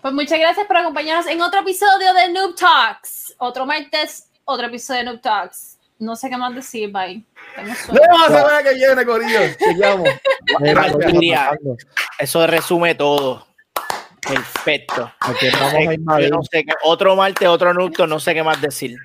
Pues 0.00 0.14
muchas 0.14 0.38
gracias 0.38 0.66
por 0.66 0.76
acompañarnos 0.76 1.26
en 1.26 1.40
otro 1.42 1.60
episodio 1.60 2.14
de 2.14 2.32
Noob 2.32 2.54
Talks. 2.54 3.34
Otro 3.38 3.66
martes, 3.66 4.28
otro 4.44 4.66
episodio 4.66 5.00
de 5.00 5.06
Noob 5.06 5.20
Talks. 5.20 5.76
No 5.98 6.14
sé 6.14 6.30
qué 6.30 6.36
más 6.36 6.54
decir, 6.54 6.92
bye. 6.92 7.24
Nos 7.56 7.86
vemos 7.88 8.20
la 8.30 8.38
semana 8.38 8.62
que 8.62 8.74
viene, 8.74 9.04
Corillo. 9.04 9.40
Chequeamos. 9.58 10.08
Eso 12.18 12.46
resume 12.46 12.94
todo. 12.94 13.46
Perfecto. 14.20 15.10
Aquí 15.20 15.46
estamos 15.46 15.74
a 15.74 15.84
Yo 15.84 15.92
invadir. 15.92 16.30
no 16.30 16.42
sé 16.42 16.64
qué, 16.64 16.72
otro 16.84 17.16
martes, 17.16 17.48
otro 17.48 17.74
nucto, 17.74 18.06
no 18.06 18.20
sé 18.20 18.34
qué 18.34 18.42
más 18.44 18.60
decir. 18.60 18.96